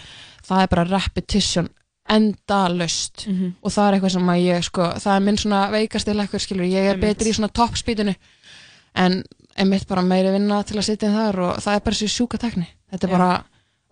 það 0.48 0.62
er 0.64 0.68
bara 0.68 0.84
repetition 1.00 1.70
endalaust 2.10 3.28
Mhm. 3.28 3.52
og 3.64 3.72
það 3.72 3.88
er 3.88 4.00
eitthvað 4.00 4.12
sem 4.12 4.28
að 4.28 4.44
ég 4.46 4.64
sko, 4.64 4.82
það 5.00 5.16
er 5.16 5.20
minn 5.20 5.38
svona 5.38 5.70
veikasti 5.72 6.14
lekkur 6.14 6.40
skilur, 6.40 6.66
ég 6.66 6.92
er 6.94 6.98
betri 6.98 7.30
í 7.30 7.34
svona 7.36 7.52
toppspítinu 7.52 8.16
en 8.96 9.24
einmitt 9.58 9.88
bara 9.88 10.02
meiri 10.02 10.32
vinna 10.32 10.64
til 10.64 10.78
að 10.78 10.84
sitja 10.86 11.08
inn 11.10 11.16
þar 11.16 11.40
og 11.40 11.58
það 11.58 11.76
er 11.76 11.80
bara 11.80 11.96
þessi 11.96 12.10
sjúka 12.28 12.38
tekni 12.40 12.68
þetta 12.92 13.04
er 13.04 13.10
Já. 13.10 13.18
bara, 13.18 13.44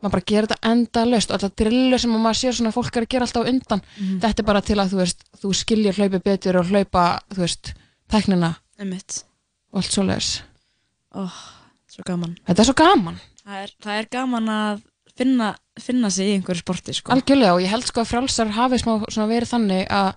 maður 0.01 0.11
bara 0.11 0.25
gerir 0.29 0.47
þetta 0.47 0.71
endalaust 0.71 1.31
og 1.31 1.39
þetta 1.41 1.55
drillur 1.63 1.99
sem 1.99 2.11
að 2.13 2.21
maður 2.21 2.39
sér 2.41 2.53
svona 2.57 2.71
fólk 2.75 2.95
er 2.99 3.05
að 3.05 3.09
gera 3.09 3.25
alltaf 3.25 3.47
undan, 3.49 3.81
Mhm. 3.97 4.19
þetta 4.21 4.39
er 4.39 4.45
bara 4.45 4.61
til 4.61 4.75
að 4.77 4.89
þú 4.91 4.97
veist, 5.01 5.23
þú 5.41 5.53
skilja 5.55 5.93
hlaupi 5.97 6.19
betur 6.23 6.57
og 6.59 6.65
hlaupa 6.69 7.19
þú 7.33 7.37
veist, 7.45 7.73
teknina 8.09 8.55
Einmitt. 8.79 9.23
og 9.73 9.81
allt 9.81 9.91
svoleiðis 9.91 10.41
Oh, 11.15 11.33
svo 11.89 12.03
gaman. 12.05 12.37
þetta 12.47 12.59
er 12.59 12.65
svo 12.65 12.73
gaman 12.75 13.19
Það 13.47 13.63
er, 13.63 13.71
það 13.81 13.99
er 14.01 14.05
gaman 14.11 14.45
að 14.51 14.81
finna, 15.17 15.55
finna 15.79 16.09
sig 16.11 16.27
í 16.27 16.33
einhverju 16.37 16.59
sporti, 16.61 16.93
sko. 16.93 17.11
Algjörlega 17.13 17.53
og 17.55 17.61
ég 17.63 17.69
held 17.71 17.83
sko 17.87 18.01
að 18.01 18.09
frjálsar 18.11 18.49
hafi 18.51 18.75
smá 18.77 18.99
verið 19.25 19.49
þannig 19.49 19.87
að 19.89 20.13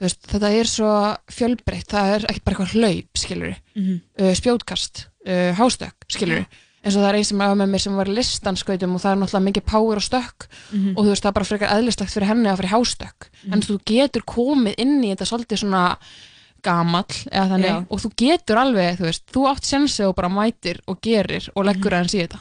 veist, 0.00 0.26
þetta 0.26 0.50
er 0.52 0.64
svo 0.68 1.16
fjölbreytt, 1.30 1.86
það 1.88 2.10
er 2.16 2.26
ekki 2.28 2.42
bara 2.44 2.56
eitthvað 2.56 2.74
hlaup 2.74 3.16
skilur, 3.16 3.56
Mhm. 3.76 4.00
uh, 4.20 4.34
spjótkast 4.34 5.06
uh, 5.26 5.54
hástökk, 5.56 5.94
skilur 6.10 6.44
eins 6.86 6.94
og 6.96 7.02
það 7.02 7.08
er 7.10 7.16
einn 7.18 7.26
sem 7.26 7.40
var 7.42 7.56
með 7.58 7.70
mér 7.72 7.82
sem 7.82 7.96
var 7.98 8.10
listanskautum 8.14 8.94
og 8.94 9.02
það 9.02 9.12
er 9.12 9.18
náttúrulega 9.24 9.46
mikið 9.48 9.64
power 9.72 9.98
og 10.00 10.04
stökk 10.06 10.46
Mhm. 10.72 10.92
og 10.96 11.02
þú 11.04 11.08
veist, 11.10 11.22
það 11.24 11.30
er 11.32 11.36
bara 11.40 11.48
frekar 11.50 11.72
eðlislegt 11.76 12.12
fyrir 12.14 12.28
henni 12.30 12.48
að 12.52 12.60
fyrir 12.60 12.72
hástökk 12.76 13.28
Mhm. 13.44 13.52
en 13.52 13.60
þú 13.66 13.78
getur 13.84 14.22
komið 14.22 14.74
inn 14.78 15.02
í 15.04 15.10
þetta 15.14 15.26
svolítið 15.26 15.58
svona 15.64 15.82
gamall 16.62 17.04
eða 17.30 17.48
þannig 17.52 17.70
Já. 17.70 17.86
og 17.90 18.00
þú 18.00 18.10
getur 18.16 18.56
alveg, 18.58 18.96
þú 18.98 19.04
veist, 19.06 19.24
þú 19.32 19.42
átt 19.50 19.64
sensi 19.64 20.02
og 20.06 20.14
bara 20.16 20.28
mætir 20.28 20.80
og 20.88 21.00
gerir 21.02 21.48
og 21.54 21.64
leggur 21.64 21.92
aðeins 21.92 22.14
í 22.14 22.22
þetta 22.26 22.40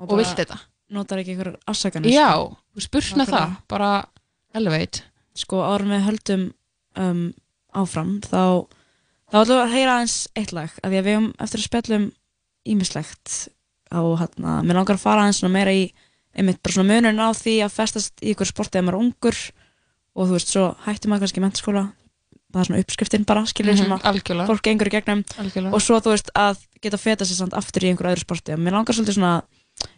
og, 0.00 0.08
bara 0.08 0.16
vilt 0.22 0.36
þetta 0.36 0.58
notar 0.90 1.18
ekki 1.18 1.32
einhverjar 1.36 1.56
afsakanir 1.66 2.10
Já, 2.12 2.28
sko. 2.78 3.16
með 3.16 3.26
það, 3.32 3.56
bara 3.68 4.04
elevate 4.54 5.02
sko 5.34 5.62
árum 5.62 5.88
við 5.94 6.04
höldum 6.08 6.52
um, 6.96 7.34
áfram 7.74 8.20
þá 8.20 8.66
þá 9.32 9.40
ætlum 9.40 9.56
við 9.56 9.64
að 9.64 9.72
heyra 9.72 9.94
aðeins 9.98 10.28
eitt 10.36 10.52
lag 10.52 10.70
af 10.82 10.90
því 10.90 10.98
að 10.98 11.04
við 11.04 11.14
höfum 11.16 11.32
eftir 11.40 11.58
að 11.58 11.64
spjallum 11.68 12.12
ímislegt 12.66 13.48
á 13.94 14.02
hérna, 14.20 14.56
mér 14.66 14.78
langar 14.80 14.98
að 14.98 15.04
fara 15.06 15.24
aðeins 15.24 15.40
svona 15.42 15.54
meira 15.54 15.72
í 15.74 15.84
einmitt 16.34 16.60
bara 16.62 16.74
svona 16.74 16.90
munurinn 16.90 17.22
á 17.22 17.30
því 17.30 17.54
að 17.64 17.74
festast 17.76 18.22
í 18.24 18.32
ykkur 18.34 18.50
sporti 18.50 18.80
ef 18.80 18.84
maður 18.84 18.98
er 18.98 19.04
ungur. 19.04 19.38
Og 20.14 20.28
þú 20.28 20.36
veist, 20.36 20.50
svo 20.50 20.64
hættir 20.84 21.10
maður 21.10 21.24
kannski 21.26 21.42
mentaskóla 21.42 21.84
það 22.54 22.60
er 22.60 22.68
svona 22.68 22.82
uppskriftin 22.84 23.24
bara, 23.26 23.42
skilur 23.50 23.74
Mhm, 23.74 23.78
sem 23.82 23.92
að 23.94 24.46
fólk 24.46 24.62
gengur 24.62 24.86
í 24.86 24.94
gegnum. 24.94 25.24
Algjörlega. 25.38 25.74
og 25.74 25.82
svo 25.82 25.98
þú 25.98 26.12
veist 26.14 26.30
að 26.38 26.60
geta 26.80 26.98
feta 26.98 27.24
sér 27.24 27.40
samt 27.40 27.54
aftur 27.58 27.82
í 27.82 27.90
einhver 27.90 28.12
öðru 28.12 28.22
sporti. 28.22 28.52
Og 28.54 28.60
mér 28.62 28.76
langar 28.76 28.94
svolítið 28.94 29.18
svona 29.18 29.42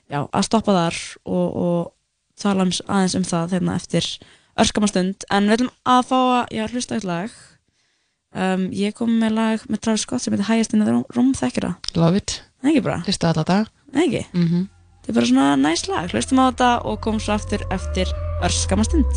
já, 0.08 0.20
að 0.32 0.46
stoppa 0.48 0.72
þar 0.72 0.96
og, 1.26 1.56
og 1.56 1.92
tala 2.40 2.62
um, 2.62 2.70
aðeins 2.70 3.14
um 3.18 3.24
það 3.28 3.52
þegar 3.52 3.76
eftir 3.76 4.08
örskamastund 4.56 5.26
en 5.30 5.48
við 5.50 5.58
ætlum 5.58 5.70
að 5.84 6.02
fá 6.08 6.16
að 6.16 6.56
já, 6.56 6.66
hlusta 6.72 6.96
eitt 6.96 7.04
lag. 7.04 7.30
Um, 8.36 8.66
ég 8.72 8.92
kom 8.96 9.12
með 9.20 9.32
lag 9.36 9.62
með 9.70 9.80
Travis 9.80 10.04
Scott 10.04 10.20
sem 10.24 10.32
heitir 10.36 10.66
the 10.84 10.90
Room, 10.90 11.04
room 11.14 11.32
þekkira 11.32 11.76
Love 11.94 12.16
it. 12.16 12.42
Hlusta 13.06 13.32
Nei, 13.32 13.66
ekki 14.04 14.26
mm 14.32 14.46
-hmm. 14.46 14.68
Þetta 15.06 15.10
er 15.10 15.14
bara 15.14 15.26
svona 15.26 15.56
næs 15.56 15.88
lag, 15.88 16.10
hlustum 16.10 16.38
á 16.42 16.50
þetta 16.50 16.70
og 16.82 17.00
komum 17.00 17.20
svo 17.20 17.32
aftur 17.32 17.62
eftir 17.70 18.06
örskamastund 18.42 19.12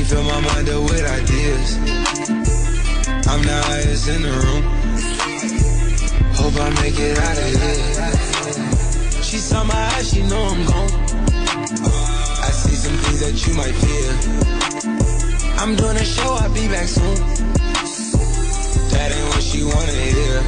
She 0.00 0.06
fill 0.06 0.22
my 0.22 0.40
mind 0.40 0.68
up 0.68 0.82
with 0.90 1.04
ideas. 1.04 1.76
I'm 3.28 3.42
the 3.42 3.62
highest 3.68 4.08
in 4.08 4.22
the 4.22 4.32
room. 4.42 4.62
Hope 6.34 6.56
I 6.56 6.70
make 6.80 6.98
it 6.98 7.18
out 7.18 7.38
of 7.38 7.44
here. 7.60 9.22
She 9.22 9.36
saw 9.36 9.62
my 9.64 9.74
eyes, 9.74 10.10
she 10.10 10.22
know 10.22 10.42
I'm 10.42 10.64
gone. 10.64 11.19
Things 13.20 13.44
that 13.44 13.46
you 13.46 13.54
might 13.54 13.76
fear. 13.84 14.10
I'm 15.60 15.76
doing 15.76 15.96
a 15.96 16.04
show, 16.04 16.32
I'll 16.40 16.54
be 16.54 16.68
back 16.68 16.88
soon. 16.88 17.16
That 18.92 19.12
ain't 19.12 19.28
what 19.28 19.42
she 19.42 19.62
wanna 19.62 19.92
hear. 19.92 20.40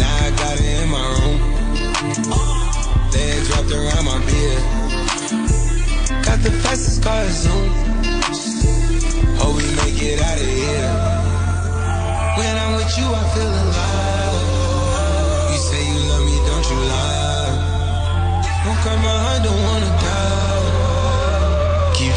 Now 0.00 0.24
I 0.24 0.30
got 0.40 0.56
it 0.56 0.64
in 0.64 0.88
my 0.88 1.04
room. 1.12 1.38
Legs 3.12 3.48
wrapped 3.50 3.72
around 3.72 4.04
my 4.08 4.18
beard. 4.24 4.62
Got 6.24 6.38
the 6.40 6.52
fastest 6.64 7.02
car 7.02 7.28
Zoom. 7.28 7.68
Hope 9.36 9.56
we 9.56 9.68
make 9.84 10.00
it 10.00 10.22
out 10.22 10.38
of 10.40 10.48
here. 10.48 10.92
When 12.38 12.56
I'm 12.56 12.72
with 12.76 12.96
you, 12.96 13.04
I 13.04 13.24
feel 13.34 13.52
alive. 13.64 14.46
You 15.52 15.58
say 15.68 15.82
you 15.92 15.98
love 16.08 16.24
me, 16.24 16.36
don't 16.48 16.66
you 16.70 16.78
lie? 16.88 17.52
Don't 18.64 18.78
cry 18.80 18.96
my 18.96 19.16
heart, 19.24 19.42
don't 19.44 19.62
wanna 19.62 19.92
die. 20.00 20.11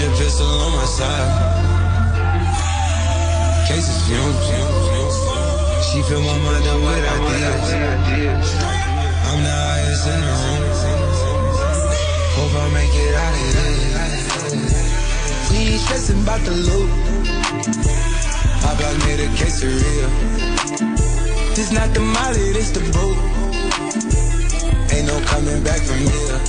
The 0.06 0.11
pistol 0.11 0.45
on 0.45 0.72
my 0.72 0.86
side. 0.86 1.65
Cases 3.68 4.06
fumes. 4.06 4.38
She 5.88 5.98
fill 6.03 6.22
my 6.22 6.38
mind 6.45 6.68
up 6.68 6.80
with 6.86 7.06
ideas. 7.10 8.53
I'm 9.26 9.41
the 9.41 9.49
highest 9.49 10.06
in 10.06 10.22
the 10.22 10.34
room. 10.45 10.61
Hope 12.38 12.53
I 12.53 12.69
make 12.77 12.94
it 12.94 13.15
out 13.18 13.34
of 13.34 13.49
here. 13.49 14.06
We 15.49 15.57
ain't 15.73 15.82
stressing 15.82 16.22
about 16.22 16.41
the 16.45 16.53
loot. 16.53 16.90
My 18.61 18.77
block 18.77 18.95
made 19.10 19.22
a 19.22 19.27
real. 19.65 20.10
This 21.56 21.72
not 21.72 21.90
the 21.95 22.02
molly, 22.02 22.53
this 22.53 22.69
the 22.69 22.82
boot. 22.94 23.18
Ain't 24.94 25.07
no 25.07 25.19
coming 25.26 25.64
back 25.64 25.82
from 25.82 25.98
here. 25.98 26.40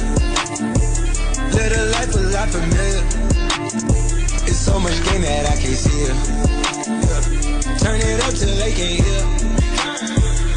A 1.67 1.85
life 1.91 2.15
a 2.15 2.19
lot 2.19 2.49
familiar. 2.51 3.36
So 4.67 4.81
much 4.81 4.99
gain 5.05 5.23
that 5.23 5.47
I 5.47 5.55
can't 5.63 5.79
see 5.79 6.11
it. 6.11 6.17
Turn 7.79 8.01
it 8.03 8.19
up 8.27 8.35
till 8.35 8.51
they 8.59 8.75
can't 8.75 8.99
hear. 8.99 9.23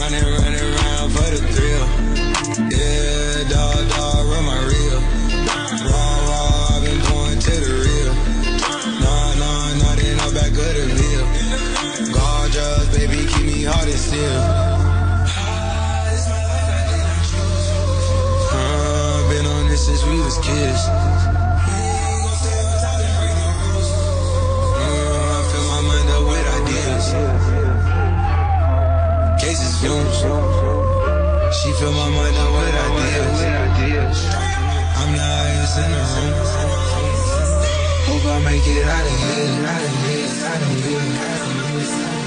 Running, 0.01 0.25
running 0.33 0.65
around 0.65 1.13
for 1.13 1.29
the 1.29 1.37
thrill. 1.53 1.85
Yeah, 2.73 3.45
dog, 3.53 3.85
dog, 3.93 4.25
run 4.25 4.45
my 4.49 4.57
reel. 4.65 4.99
Raw, 5.85 6.25
raw, 6.25 6.73
I've 6.73 6.81
been 6.81 6.97
going 7.05 7.37
to 7.37 7.53
the 7.53 7.69
real. 7.85 8.13
Nah, 8.97 9.37
nah, 9.37 9.77
nothing 9.77 10.17
up 10.25 10.33
back 10.33 10.57
of 10.57 10.73
the 10.73 10.89
bill. 10.97 11.25
Gorgeous, 12.09 12.89
baby, 12.97 13.29
keep 13.29 13.45
me 13.45 13.61
hard 13.63 13.87
and 13.87 13.93
still. 13.93 14.41
Been 19.29 19.45
on 19.45 19.67
this 19.67 19.85
since 19.85 20.03
we 20.03 20.17
was 20.17 20.39
kids. 20.39 21.18
She 29.79 31.71
fill 31.79 31.93
my 31.93 32.09
mind 32.09 32.35
up 32.35 32.51
with 32.53 32.75
ideas. 32.75 34.25
I'm 34.99 35.13
the 35.13 35.23
highest 35.23 35.77
in 35.79 35.89
the 35.89 36.01
room. 36.19 36.35
Hope 38.03 38.25
I 38.25 38.39
make 38.43 38.67
it 38.67 38.83
out 38.83 39.05
of 39.05 39.19
here. 39.23 39.67
Out 39.67 39.81
of 39.81 39.93
here. 40.03 40.27
Out 40.47 40.61
of 40.61 42.03
here. 42.11 42.18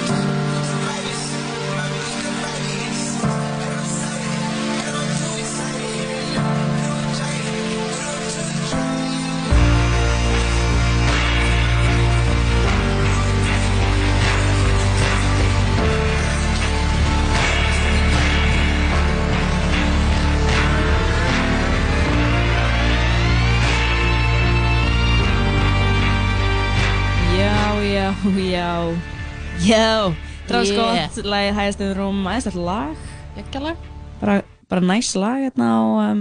Já 29.72 30.12
Travis 30.50 30.70
Yeah. 30.72 31.08
Lagið 31.24 31.54
Highest 31.56 31.80
in 31.80 31.88
the 31.88 31.94
Room 31.96 32.26
Æðislegt 32.28 32.58
lag 32.60 32.96
Gekkjalag 33.38 33.78
Bara, 34.20 34.42
bara 34.68 34.82
næs 34.84 35.14
lag 35.16 35.46
hérna 35.46 35.68
á 35.72 35.80
um, 36.10 36.20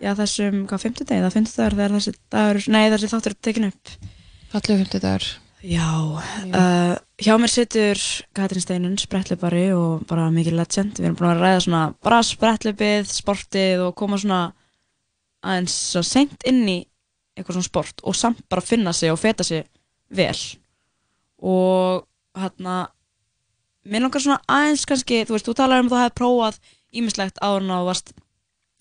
Já, 0.00 0.16
þessum, 0.18 0.64
hvað, 0.66 0.82
50 0.88 1.06
degi? 1.06 1.20
Það 1.22 1.36
50 1.36 1.60
dagur 1.60 1.76
þegar 1.78 1.94
þessi 1.94 2.14
dagur 2.34 2.60
Nei, 2.74 2.82
þessi 2.94 3.10
þáttur 3.12 3.36
er 3.36 3.38
tekin 3.46 3.68
upp 3.68 3.94
Fallegu 4.50 4.80
50 4.82 5.04
dagur 5.04 5.28
Já, 5.60 5.86
uh, 6.16 6.96
hjá 7.20 7.34
mér 7.36 7.52
situr 7.52 8.02
Katrin 8.34 8.64
Steinun, 8.64 8.98
sprettlipari 8.98 9.66
og 9.76 10.06
bara 10.08 10.30
mikið 10.32 10.56
legend. 10.56 10.96
Við 10.96 11.10
erum 11.10 11.18
búin 11.18 11.34
að 11.34 11.42
ræða 11.44 11.58
svona 11.66 11.82
bara 12.00 12.22
sprettlipið, 12.24 13.10
sportið 13.12 13.82
og 13.84 13.92
koma 14.00 14.16
svona 14.16 14.38
aðeins 15.44 15.74
svo 15.92 16.00
seint 16.00 16.48
inn 16.48 16.62
í 16.64 16.78
eitthvað 17.36 17.58
svona 17.58 17.68
sport 17.68 18.00
og 18.08 18.16
samt 18.16 18.40
bara 18.48 18.64
finna 18.64 18.96
sig 18.96 19.12
og 19.12 19.20
feta 19.20 19.44
sig 19.44 19.66
vel. 20.16 20.40
Og 21.44 22.08
hérna, 22.38 22.76
mér 23.88 24.04
langar 24.04 24.22
svona 24.22 24.40
aðeins 24.50 24.86
kannski, 24.88 25.24
þú 25.26 25.36
veist, 25.36 25.48
þú 25.48 25.56
talar 25.58 25.82
um 25.82 25.90
að 25.90 25.94
þú 25.94 26.00
hefði 26.00 26.16
prófað 26.20 26.60
ímislegt 27.00 27.40
að 27.42 27.60
þú 27.66 27.78
varst 27.88 28.12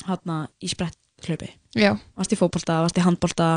hérna 0.08 0.40
í 0.60 0.72
spretthlaupi. 0.72 1.52
Já. 1.78 1.92
Varst 2.18 2.34
í 2.34 2.40
fótbolta, 2.40 2.82
varst 2.86 2.98
í 2.98 3.06
handbolta, 3.06 3.50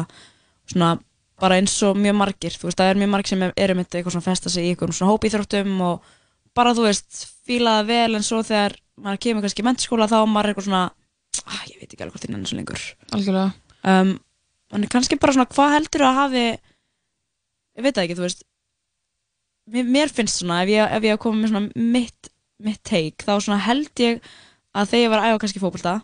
svona 0.71 0.97
bara 1.43 1.59
eins 1.59 1.75
og 1.87 1.99
mjög 1.99 2.17
margir, 2.19 2.55
þú 2.55 2.69
veist, 2.69 2.79
það 2.79 2.91
er 2.93 3.01
mjög 3.01 3.13
margir 3.15 3.33
sem 3.33 3.45
eru 3.51 3.77
myndið 3.79 3.99
eitthvað 3.99 4.17
svona 4.17 4.29
festa 4.29 4.53
sig 4.53 4.67
í 4.67 4.73
eitthvað 4.73 4.95
svona 4.95 5.13
hópíþróttum 5.15 5.73
og 5.89 6.11
bara, 6.55 6.75
þú 6.77 6.87
veist, 6.87 7.23
fíla 7.47 7.79
það 7.81 7.89
vel 7.91 8.19
en 8.19 8.27
svo 8.27 8.43
þegar 8.47 8.77
maður 9.03 9.23
kemur 9.25 9.47
kannski 9.47 9.65
í 9.65 9.67
mentaskóla 9.67 10.11
þá 10.11 10.19
er 10.21 10.31
maður 10.31 10.53
eitthvað 10.53 10.69
svona, 10.69 10.83
ah, 11.43 11.63
ég 11.71 11.81
veit 11.81 11.89
ekki 11.89 12.05
alveg 12.05 12.15
hvort 12.15 12.27
þín 12.27 12.37
enn 12.39 12.47
svo 12.47 12.59
lengur. 12.61 12.85
Algjörlega. 13.17 13.49
Um, 13.83 14.13
en 14.77 14.87
kannski 14.93 15.19
bara 15.23 15.35
svona, 15.35 15.49
hvað 15.51 15.75
heldur 15.79 16.07
að 16.07 16.19
hafi, 16.21 16.45
ég 17.81 17.87
veit 17.89 18.03
ekki, 18.05 18.19
þú 18.19 18.27
veist, 18.29 18.47
mér, 19.71 20.09
finnst 20.11 20.41
svona, 20.43 20.63
ef 20.65 20.69
ég, 20.73 20.95
ef 20.99 21.03
ég 21.07 21.21
komið 21.23 21.43
með 21.45 21.53
svona 21.53 21.91
mitt 21.93 22.29
mitt 22.63 22.83
take 22.87 23.25
þá 23.27 23.33
svona 23.43 23.59
held 23.65 23.91
ég 24.03 24.21
að 24.75 24.91
þegar 24.93 25.03
ég 25.03 25.11
var 25.13 25.23
að 25.23 25.31
æfa 25.33 25.41
kannski 25.43 25.63
fótbolta 25.63 25.95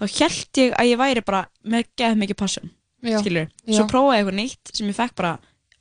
þá 0.00 0.04
held 0.18 0.60
ég 0.62 0.72
að 0.78 0.88
ég 0.90 0.98
væri 0.98 1.22
bara 1.26 1.44
með 1.70 1.84
geð 1.96 2.16
mikið 2.18 2.36
passion 2.40 2.70
Já. 3.04 3.18
skilur, 3.20 3.50
Já. 3.68 3.76
svo 3.78 3.84
prófaði 3.90 4.16
ég 4.16 4.22
eitthvað 4.24 4.38
nýtt 4.40 4.72
sem 4.74 4.88
ég 4.90 4.96
fekk 4.96 5.14
bara 5.20 5.34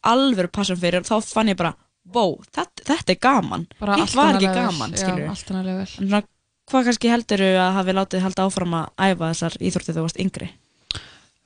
alvöru 0.03 0.51
passion 0.51 0.77
fyrir 0.77 0.99
og 1.01 1.07
þá 1.07 1.31
fann 1.33 1.49
ég 1.53 1.57
bara, 1.57 1.71
wow, 2.13 2.35
þetta, 2.53 2.83
þetta 2.91 3.15
er 3.15 3.19
gaman 3.23 3.65
Bara 3.79 3.95
hitt 3.97 4.03
allt 4.09 4.15
var 4.19 4.27
annað 4.33 4.41
ekki 4.43 4.49
level. 4.51 4.65
gaman, 4.67 4.91
Já, 4.93 5.01
skilur 5.05 5.29
allt 5.31 5.51
annað 5.53 5.69
level. 5.71 5.87
en 5.87 6.09
svona, 6.09 6.21
hvað 6.69 6.89
kannski 6.89 7.11
heldur 7.13 7.45
að 7.47 7.71
hafi 7.79 7.95
látið 7.97 8.25
halda 8.27 8.45
áfram 8.49 8.75
að 8.81 8.91
æfa 9.07 9.29
þessar 9.33 9.57
íþróttið 9.63 9.97
þú 9.97 10.05
varst 10.05 10.21
yngri 10.25 10.49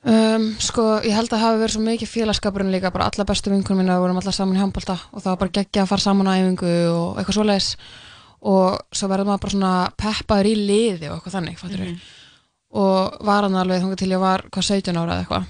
Um, 0.08 0.44
sko, 0.62 0.82
ég 1.04 1.12
held 1.12 1.32
að 1.36 1.42
hafi 1.42 1.58
verið 1.60 1.74
svo 1.74 1.82
mikið 1.84 2.08
félagskapurinn 2.08 2.70
líka, 2.72 2.88
bara 2.94 3.10
alla 3.10 3.24
bestu 3.28 3.50
vinkunum 3.52 3.82
minna 3.82 3.98
vorum 4.00 4.16
alla 4.16 4.32
saman 4.32 4.56
í 4.56 4.60
handbólta 4.62 4.94
og 5.12 5.20
það 5.20 5.28
var 5.34 5.40
bara 5.42 5.54
geggja 5.58 5.82
að 5.84 5.90
fara 5.90 6.00
saman 6.06 6.30
á 6.30 6.32
æfingu 6.38 6.70
og 6.94 7.18
eitthvað 7.20 7.36
svoleiðis 7.36 7.68
og 8.48 8.78
svo 8.94 9.08
verður 9.10 9.28
maður 9.28 9.42
bara 9.42 9.52
svona 9.56 9.72
peppaður 10.00 10.48
í 10.48 10.54
liði 10.70 11.10
og 11.10 11.18
eitthvað 11.18 11.36
þannig, 11.36 11.58
fattur 11.60 11.82
Mhm. 11.84 11.98
og 12.78 13.18
var 13.26 13.42
hann 13.42 13.54
alveg 13.60 13.82
þangað 13.82 13.96
til 13.98 14.10
ég 14.14 14.20
var 14.20 14.42
hvað 14.48 14.68
17 14.70 14.96
ára 14.96 15.12
eða 15.18 15.26
eitthvað 15.26 15.44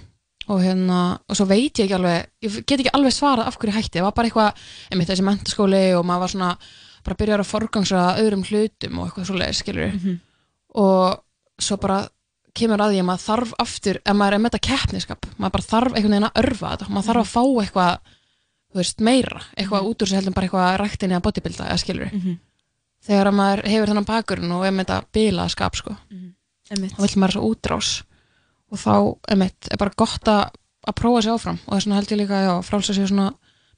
og 0.49 0.61
hérna, 0.65 0.99
og 1.29 1.37
svo 1.37 1.45
veit 1.47 1.75
ég 1.79 1.85
ekki 1.85 1.95
alveg 1.95 2.27
ég 2.43 2.67
get 2.67 2.81
ekki 2.81 2.95
alveg 2.97 3.13
svarað 3.13 3.47
af 3.47 3.59
hverju 3.59 3.75
hætti 3.77 3.99
það 4.01 4.07
var 4.09 4.13
bara 4.17 4.29
eitthvað, 4.29 4.53
einmitt 4.91 5.09
þessi 5.13 5.27
mentaskóli 5.29 5.83
og 5.99 6.05
maður 6.09 6.21
var 6.25 6.29
svona, 6.35 6.51
bara 7.05 7.17
byrjar 7.21 7.41
að 7.45 7.51
forgangsa 7.53 8.05
öðrum 8.23 8.45
hlutum 8.49 8.99
og 8.99 9.07
eitthvað 9.11 9.29
svoleiðis, 9.29 9.61
skilur 9.63 9.93
Mhm. 9.95 10.21
og 10.75 11.21
svo 11.61 11.77
bara 11.77 12.09
kemur 12.59 12.83
að 12.85 12.93
því 12.95 13.01
að 13.03 13.07
maður 13.09 13.25
þarf 13.29 13.53
aftur 13.65 13.99
ef 14.05 14.17
maður 14.19 14.37
er 14.37 14.43
með 14.45 14.53
þetta 14.55 14.67
keppniskap 14.69 15.27
maður 15.39 15.55
bara 15.57 15.69
þarf 15.73 15.95
einhvern 15.97 16.15
veginn 16.17 16.29
að 16.29 16.41
örfa 16.43 16.73
þetta 16.75 16.89
maður 16.93 17.09
þarf 17.09 17.23
að 17.25 17.33
fá 17.33 17.43
eitthvað 17.63 17.99
þú 18.69 18.81
veist, 18.83 19.01
meira, 19.01 19.41
eitthvað 19.57 19.89
út 19.89 20.03
úr 20.05 20.09
sig 20.11 20.19
heldur 20.19 20.35
bara 20.37 20.47
eitthvað 20.49 20.77
ræktinni 20.83 21.17
að 21.17 21.25
bodybuilda, 21.29 21.69
eða 21.71 21.79
skilur 21.83 22.11
Mhm. 22.13 22.39
þegar 23.09 23.31
að 23.31 23.37
maður 23.39 23.63
hefur 23.73 23.89
þennan 23.93 24.09
bakgrunn 24.11 24.53
og 24.53 24.65
er 24.67 24.73
með 24.77 24.85
þetta 24.87 25.05
bilaða 25.15 25.51
skap 25.55 25.77
sko 25.77 25.97
Einmitt. 26.71 26.93
þá 26.93 27.01
vill 27.01 27.17
maður 27.23 27.33
svo 27.39 27.49
útrás 27.55 28.03
og 28.71 28.79
þá, 28.79 28.95
einmitt, 29.33 29.69
er 29.73 29.77
bara 29.81 29.95
gott 29.97 30.25
að 30.29 30.51
að 30.89 30.95
prófa 30.95 31.23
sig 31.23 31.33
áfram 31.33 31.59
og 31.67 31.75
þess 31.77 31.87
vegna 31.87 31.97
held 31.99 32.13
ég 32.13 32.19
líka 32.21 32.39
já, 32.45 32.53
frálsa 32.65 32.95
sig 32.95 33.09
svona 33.09 33.33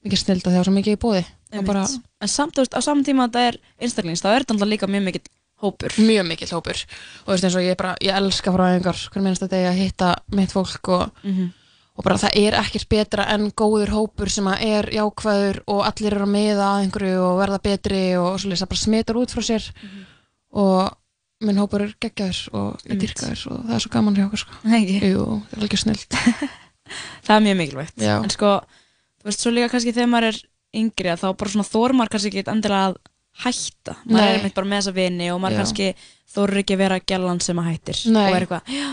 mikið 0.04 0.18
snilda 0.18 0.50
þegar 0.50 0.64
svo 0.66 0.74
mikið 0.74 0.96
í 0.96 1.00
bóði 1.02 1.24
bara 1.66 1.84
en 2.20 2.28
samt, 2.28 2.58
á 2.58 2.80
saman 2.82 3.04
tíma 3.04 3.26
að 3.26 3.32
þetta 3.32 3.46
er 3.48 3.56
einstaklings, 3.80 4.22
þá 4.22 4.28
er 4.34 4.44
þetta 4.44 4.66
líka 4.70 4.86
mjög 4.90 5.04
mikill 5.04 5.22
hópur 5.62 5.94
mjög 6.00 6.26
mikill 6.28 6.52
hópur 6.56 6.78
og 6.80 7.26
þú 7.26 7.32
veist 7.34 7.44
eins 7.48 7.56
og 7.60 7.64
ég 7.66 7.76
bara, 7.80 7.94
ég 8.00 8.16
elska 8.16 8.52
fræðingar 8.54 9.00
hvern 9.12 9.24
minnst 9.26 9.42
þetta 9.44 9.62
að 9.70 9.80
hitta 9.80 10.10
mitt 10.36 10.52
fólk 10.54 10.88
og, 10.88 11.10
Mhm. 11.24 11.50
og 11.96 12.04
bara 12.04 12.16
það 12.16 12.36
er 12.40 12.54
ekkert 12.62 12.88
betra 12.88 13.26
en 13.34 13.50
góður 13.52 13.90
hópur 13.92 14.30
sem 14.32 14.44
að 14.48 14.62
er 14.64 14.90
jákvæður 14.94 15.60
og 15.66 15.84
allir 15.84 16.12
eru 16.14 16.24
að 16.24 16.32
meða 16.36 16.68
að 16.70 16.84
einhverju 16.86 17.18
og 17.26 17.38
verða 17.42 17.58
betri 17.62 18.02
og 18.16 18.38
svolítið 18.40 18.62
það 18.62 18.70
bara 18.72 18.84
smitar 18.84 19.20
út 19.20 19.34
frá 19.36 19.42
sér 19.44 19.70
og 20.52 20.96
minn 21.40 21.56
hópur 21.60 21.84
er 21.86 21.94
geggjaður 22.00 22.40
og 22.52 22.80
Einmitt. 22.84 23.00
dyrkaður 23.04 23.44
og 23.52 23.60
það 23.68 23.74
er 23.76 23.80
svo 23.84 23.90
gaman 23.94 24.16
hjá 24.18 24.24
okkur 24.26 24.42
sko. 24.42 24.58
Ekki? 24.76 24.96
Jú, 25.12 25.24
það 25.48 25.56
er 25.56 25.62
alveg 25.62 25.78
snilt 25.84 26.16
það 27.26 27.36
er 27.36 27.44
mjög 27.46 27.58
mikilvægt 27.60 27.96
Já. 28.02 28.16
en 28.24 28.30
sko, 28.34 28.50
þú 29.20 29.28
veist, 29.30 29.44
svo 29.44 29.52
líka 29.54 29.70
kannski 29.72 29.94
þegar 29.96 30.10
maður 30.12 30.28
er 30.32 30.40
yngri 30.80 31.12
að 31.12 31.22
þá 31.22 31.28
bara 31.40 31.50
svona 31.54 31.68
þór 31.70 31.94
maður 31.98 32.12
kannski 32.16 32.32
ekki 32.32 32.44
endilega 32.50 32.90
að 32.90 32.98
hætta 33.44 33.96
maður 34.04 34.16
Nei. 34.20 34.28
er 34.28 34.38
einmitt 34.40 34.54
bara 34.54 34.66
með 34.66 34.82
þessa 34.82 34.94
vini 34.94 35.30
og 35.32 35.40
maður 35.40 35.52
Já. 35.56 35.62
kannski 35.62 35.94
þór 36.34 36.58
ekki 36.62 36.74
að 36.76 36.78
vera 36.84 37.00
gælan 37.00 37.40
sem 37.40 37.56
að 37.58 37.70
hættir 37.72 38.04
Nei. 38.12 38.26
og 38.30 38.36
er 38.36 38.46
eitthvað, 38.46 38.62
já, 38.74 38.90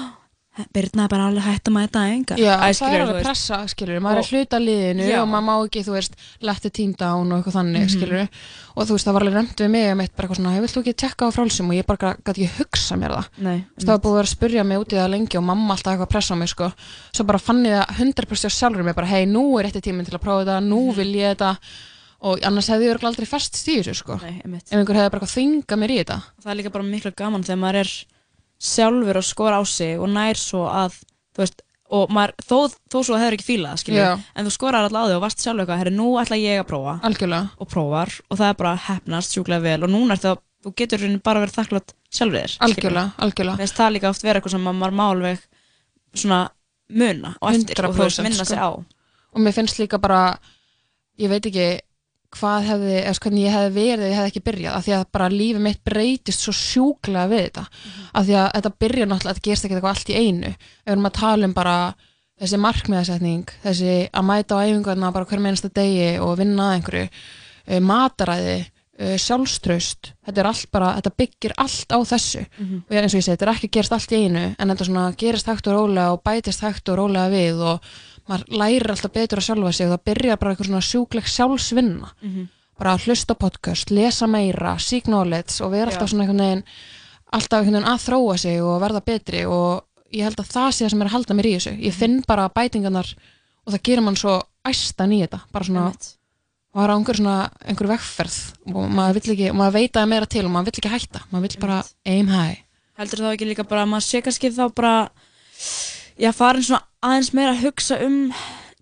Birna 0.74 1.04
er 1.06 1.10
bara 1.12 1.26
alveg 1.30 1.44
hætt 1.46 1.68
að 1.70 1.74
mæta 1.76 2.02
æfinga 2.10 2.38
Já, 2.42 2.54
Æ, 2.58 2.62
það 2.66 2.72
skilurðu, 2.74 2.96
er 2.96 2.98
þú 2.98 3.04
alveg 3.06 3.14
veist. 3.18 3.26
pressa, 3.28 3.58
skilur, 3.70 4.00
maður 4.02 4.18
Og- 4.18 4.24
er 4.26 4.30
hluta 4.40 4.56
af 4.58 4.62
liðinu 4.64 5.04
Já. 5.06 5.18
og 5.22 5.28
maður 5.30 5.46
má 5.46 5.54
ekki, 5.68 5.84
þú 5.86 5.92
veist, 5.94 6.14
let 6.42 6.62
the 6.64 6.70
team 6.72 6.94
down 6.98 7.32
og 7.32 7.38
eitthvað 7.44 7.54
þannig, 7.60 7.84
Mhm. 7.84 7.90
skilur 7.94 8.30
og 8.78 8.88
þú 8.88 8.92
veist, 8.96 9.06
það 9.06 9.14
var 9.14 9.22
alveg 9.22 9.34
nefnt 9.38 9.56
við 9.62 9.70
mig 9.70 9.92
um 9.92 10.00
eitt 10.02 10.16
bara 10.16 10.28
eitthvað 10.28 10.36
svona, 10.42 10.52
hey, 10.52 10.62
vilt 10.62 10.74
þú 10.74 10.82
ekki 10.82 10.96
tekka 10.98 11.22
á 11.30 11.36
frálsum 11.38 11.70
og 11.70 11.76
ég 11.78 11.86
bara 11.86 12.16
gæti 12.26 12.42
ekki 12.42 12.50
hugsa 12.58 12.96
mér 12.98 13.12
það 13.14 13.26
Nei, 13.38 13.58
Þú 13.58 13.78
veist, 13.78 13.86
það 13.86 13.94
var 13.94 14.00
búið 14.00 14.10
að 14.10 14.18
vera 14.18 14.28
að 14.28 14.36
spurja 14.36 14.66
mig 14.66 14.78
út 14.82 14.90
í 14.90 14.98
það 14.98 15.10
lengi 15.14 15.38
og 15.38 15.44
mamma 15.44 15.74
alltaf 15.76 15.94
eitthvað 15.94 16.08
að 16.08 16.14
pressa 16.16 16.34
á 16.34 16.38
mig, 16.42 16.50
sko 16.50 16.74
svo 17.14 17.24
bara 17.28 17.38
fann 17.38 17.64
ég 17.64 17.86
það 17.86 17.96
100% 18.02 18.50
sjálfur 18.58 18.84
mig 18.84 18.96
bara, 18.96 19.06
hei, 19.14 19.26
nú 19.28 19.60
er 19.60 19.66
rétti 19.70 19.82
tíminn 19.86 20.06
til 20.10 20.18
að 20.18 20.24
prófa 20.26 20.42
þetta, 20.42 20.64
nú 20.66 20.92
vil 20.96 21.14
ég 21.14 21.38
þetta 21.38 21.58
og 22.26 22.42
annars 22.48 22.70
hefði 22.72 22.88
ég 22.88 22.96
örugglega 22.96 23.12
aldrei 23.14 23.28
í 23.28 23.78
þessu, 23.78 23.96
sko. 24.00 24.18
Ef 24.18 24.74
einhver 24.74 25.00
hefði 25.00 25.14
bara 25.14 25.30
þvingað 25.34 25.82
mér 25.82 25.94
í 25.94 26.00
þetta. 26.02 26.18
Það 26.44 26.52
er 26.54 26.60
líka 26.62 26.74
bara 26.74 26.88
miklu 26.88 27.14
gaman 27.18 27.46
þegar 27.46 27.62
maður 27.62 27.80
er 27.84 27.94
sjálfur 28.58 29.22
að 29.22 29.28
skora 29.28 29.62
á 29.62 29.64
sig 29.70 30.02
og 30.02 30.10
nær 30.10 30.42
svo 30.42 30.64
að 30.72 30.98
þú 31.36 31.44
veist, 31.44 31.62
og 31.94 32.10
maður, 32.12 32.34
þó, 32.44 32.58
þó 32.92 32.98
svo 33.06 33.20
hefur 33.22 33.38
ekki 33.38 33.48
fílað 33.48 33.86
en 33.94 34.48
þú 34.48 34.54
skorar 34.56 34.88
alltaf 34.88 35.06
á 35.06 35.08
þig 35.08 35.20
og 35.20 35.24
varst 35.24 35.46
sjálfur 35.46 35.64
eitthvað, 35.64 35.82
herri, 35.84 35.94
nú 35.96 36.10
ætla 36.20 36.40
ég 36.42 36.64
að 36.64 36.68
prófa. 36.72 36.98
Algjörlega. 37.08 37.54
og 37.62 37.70
prófar 37.72 38.18
og 38.28 38.42
það 38.42 38.50
er 38.50 38.60
bara 38.64 38.74
hefnast 38.88 39.38
sjúklega 39.38 39.64
vel. 39.64 39.80
Og 39.86 39.94
núna 39.94 40.18
er 40.18 40.24
það, 40.26 40.42
þú 40.66 40.74
getur 40.82 41.04
rauninni 41.06 41.24
bara 41.24 41.46
verið 41.46 41.60
þakklátt 41.62 41.96
sjálfur 42.18 42.42
þér 42.42 42.58
það 43.78 43.96
líka 43.96 44.12
oft 44.12 44.26
vera 44.26 44.40
eitthvað 44.40 44.56
sem 44.56 44.68
maður 44.68 44.96
má 44.98 45.04
alveg 45.08 45.42
svona 46.18 46.40
muna 46.88 47.34
og 47.42 47.50
eftir 47.54 47.88
og 47.88 47.96
þú 47.96 48.06
veist, 48.06 48.22
100% 48.22 48.28
minna 48.28 48.46
sig 48.48 48.58
sko. 48.58 48.64
á 48.64 48.70
og 49.38 49.44
mér 49.44 49.56
finnst 49.58 49.82
líka 49.82 50.00
bara 50.02 50.22
ég 51.20 51.32
veit 51.32 51.46
ekki 51.50 51.68
hvað 52.36 52.66
hefði, 52.68 52.94
eða 53.00 53.16
sko, 53.16 53.28
hvernig 53.28 53.46
ég 53.46 53.56
hefði 53.56 53.74
verið 53.78 54.04
ef 54.04 54.12
ég 54.12 54.18
hefði 54.18 54.32
ekki 54.32 54.44
byrjað, 54.48 54.76
af 54.76 54.86
því 54.86 54.94
að 54.98 55.06
bara 55.16 55.30
lífið 55.32 55.64
mitt 55.64 55.82
breytist 55.88 56.44
svo 56.44 56.54
sjúklega 56.56 57.32
við 57.32 57.44
þetta. 57.46 57.66
Af 58.12 58.28
því 58.28 58.38
að 58.42 58.48
þetta 58.58 58.72
byrja 58.84 59.08
náttúrulega, 59.08 59.38
þetta 59.38 59.50
gerst 59.50 59.68
ekki 59.68 59.78
eitthvað 59.78 59.94
allt 59.94 60.12
í 60.12 60.18
einu. 60.22 60.54
Ef 60.54 60.88
við 60.88 60.96
erum 60.96 61.10
að 61.10 61.18
tala 61.18 61.48
um 61.48 61.58
bara 61.58 61.76
þessi 62.38 62.62
markmiðasetning, 62.62 63.54
þessi 63.64 63.94
að 64.12 64.28
mæta 64.28 64.58
á 64.60 64.64
æfingarna 64.68 65.14
bara 65.16 65.30
hver 65.30 65.44
mennsta 65.44 65.72
degi 65.74 66.10
og 66.22 66.36
vinna 66.42 66.68
að 66.68 66.76
einhverju, 66.78 67.06
uh, 67.08 67.80
mataræði 67.88 68.58
uh, 68.62 69.16
sjálfströst, 69.24 70.12
þetta 70.28 70.44
er 70.44 70.50
allt 70.52 70.70
bara 70.76 70.92
þetta 71.00 71.16
byggir 71.24 71.56
allt 71.64 71.96
á 71.96 72.00
þessu. 72.12 72.44
Mhm. 72.60 72.84
og 72.84 72.94
ég, 72.94 73.02
eins 73.02 73.16
og 73.16 73.22
ég 73.22 73.26
segi, 73.26 73.38
þetta 73.38 73.48
er 73.48 73.54
ekki 73.56 73.72
gerst 73.80 73.96
allt 73.98 74.14
í 74.14 74.22
einu 74.28 74.46
en 74.54 74.76
þetta 74.76 75.08
gerist 75.18 75.50
hægt 75.50 75.72
og 75.72 75.80
rólega 75.80 76.12
og 76.14 76.22
bætist 76.28 76.62
hægt 76.62 76.90
og 76.90 77.00
rólega 77.02 77.32
við 77.34 77.64
og 77.74 77.90
maður 78.28 78.60
lærir 78.62 78.92
alltaf 78.94 79.14
betur 79.16 79.42
að 79.42 79.48
sjálfa 79.48 79.72
sig 79.74 79.88
og 79.88 79.96
það 79.96 80.06
byrjar 80.12 80.40
bara 80.42 80.54
eitthvað 80.54 80.70
svona 80.72 80.86
sjúkleg 80.92 81.34
sjálfsvinna. 81.34 82.14
Mhm. 82.22 82.48
bara 82.78 82.94
að 82.94 83.08
hlusta 83.08 83.34
podcast, 83.34 83.90
lesa 83.90 84.28
meira 84.28 84.76
seek 84.78 85.08
knowledge 85.08 85.64
og 85.66 85.72
vera 85.72 85.90
alltaf 85.90 86.12
svona 86.12 86.28
einhvern 86.28 86.44
veginn 86.44 86.64
alltaf 87.34 87.64
einhvern 87.64 87.74
veginn 87.74 87.90
að 87.90 88.04
þróa 88.06 88.36
sig 88.38 88.62
og 88.62 88.82
verða 88.84 89.02
betri 89.02 89.46
og 89.50 89.82
ég 90.14 90.24
held 90.28 90.38
að 90.38 90.52
það 90.52 90.70
sé 90.72 90.86
það 90.86 90.92
sem 90.94 91.02
er 91.02 91.08
að 91.08 91.16
halda 91.16 91.34
mér 91.34 91.48
í 91.50 91.56
þessu. 91.58 91.74
Ég 91.82 91.94
finn 91.98 92.22
bara 92.28 92.50
bætingarnar 92.54 93.10
og 93.66 93.74
það 93.74 93.84
gerir 93.90 94.06
mann 94.06 94.16
svo 94.16 94.38
æstan 94.68 95.16
í 95.16 95.24
þetta 95.26 95.42
bara 95.52 95.66
svona 95.66 95.88
er 96.78 96.94
á 96.94 96.96
einhver 96.96 97.18
svona 97.18 97.38
einhver 97.66 97.90
vegferð 97.90 98.38
og 98.70 98.90
maður 98.94 99.18
vill 99.18 99.34
ekki, 99.34 99.50
og 99.52 99.58
maður 99.58 99.76
veit 99.80 99.90
að 99.90 99.98
það 99.98 100.06
er 100.06 100.12
meira 100.14 100.30
til 100.30 100.44
og 100.46 100.52
maður 100.54 100.70
vill 100.70 100.82
ekki 100.82 100.94
hætta, 100.94 101.22
maður 101.32 101.46
vill 101.48 101.62
bara 101.64 101.78
aim 102.06 102.30
high. 102.32 102.60
Heldur 102.98 103.24
þá 103.24 103.30
ekki 103.32 103.48
líka 103.50 103.66
bara 103.68 103.86
að 103.86 103.92
maður 103.94 104.06
sé 104.08 104.22
kannski 104.26 104.52
þá 104.54 104.64
bara 104.78 104.94
já, 106.18 106.32
farin 106.36 106.66
svona 106.66 106.84
aðeins 107.06 107.34
meira 107.34 107.54
að 107.54 107.64
hugsa 107.68 108.00
um 108.06 108.18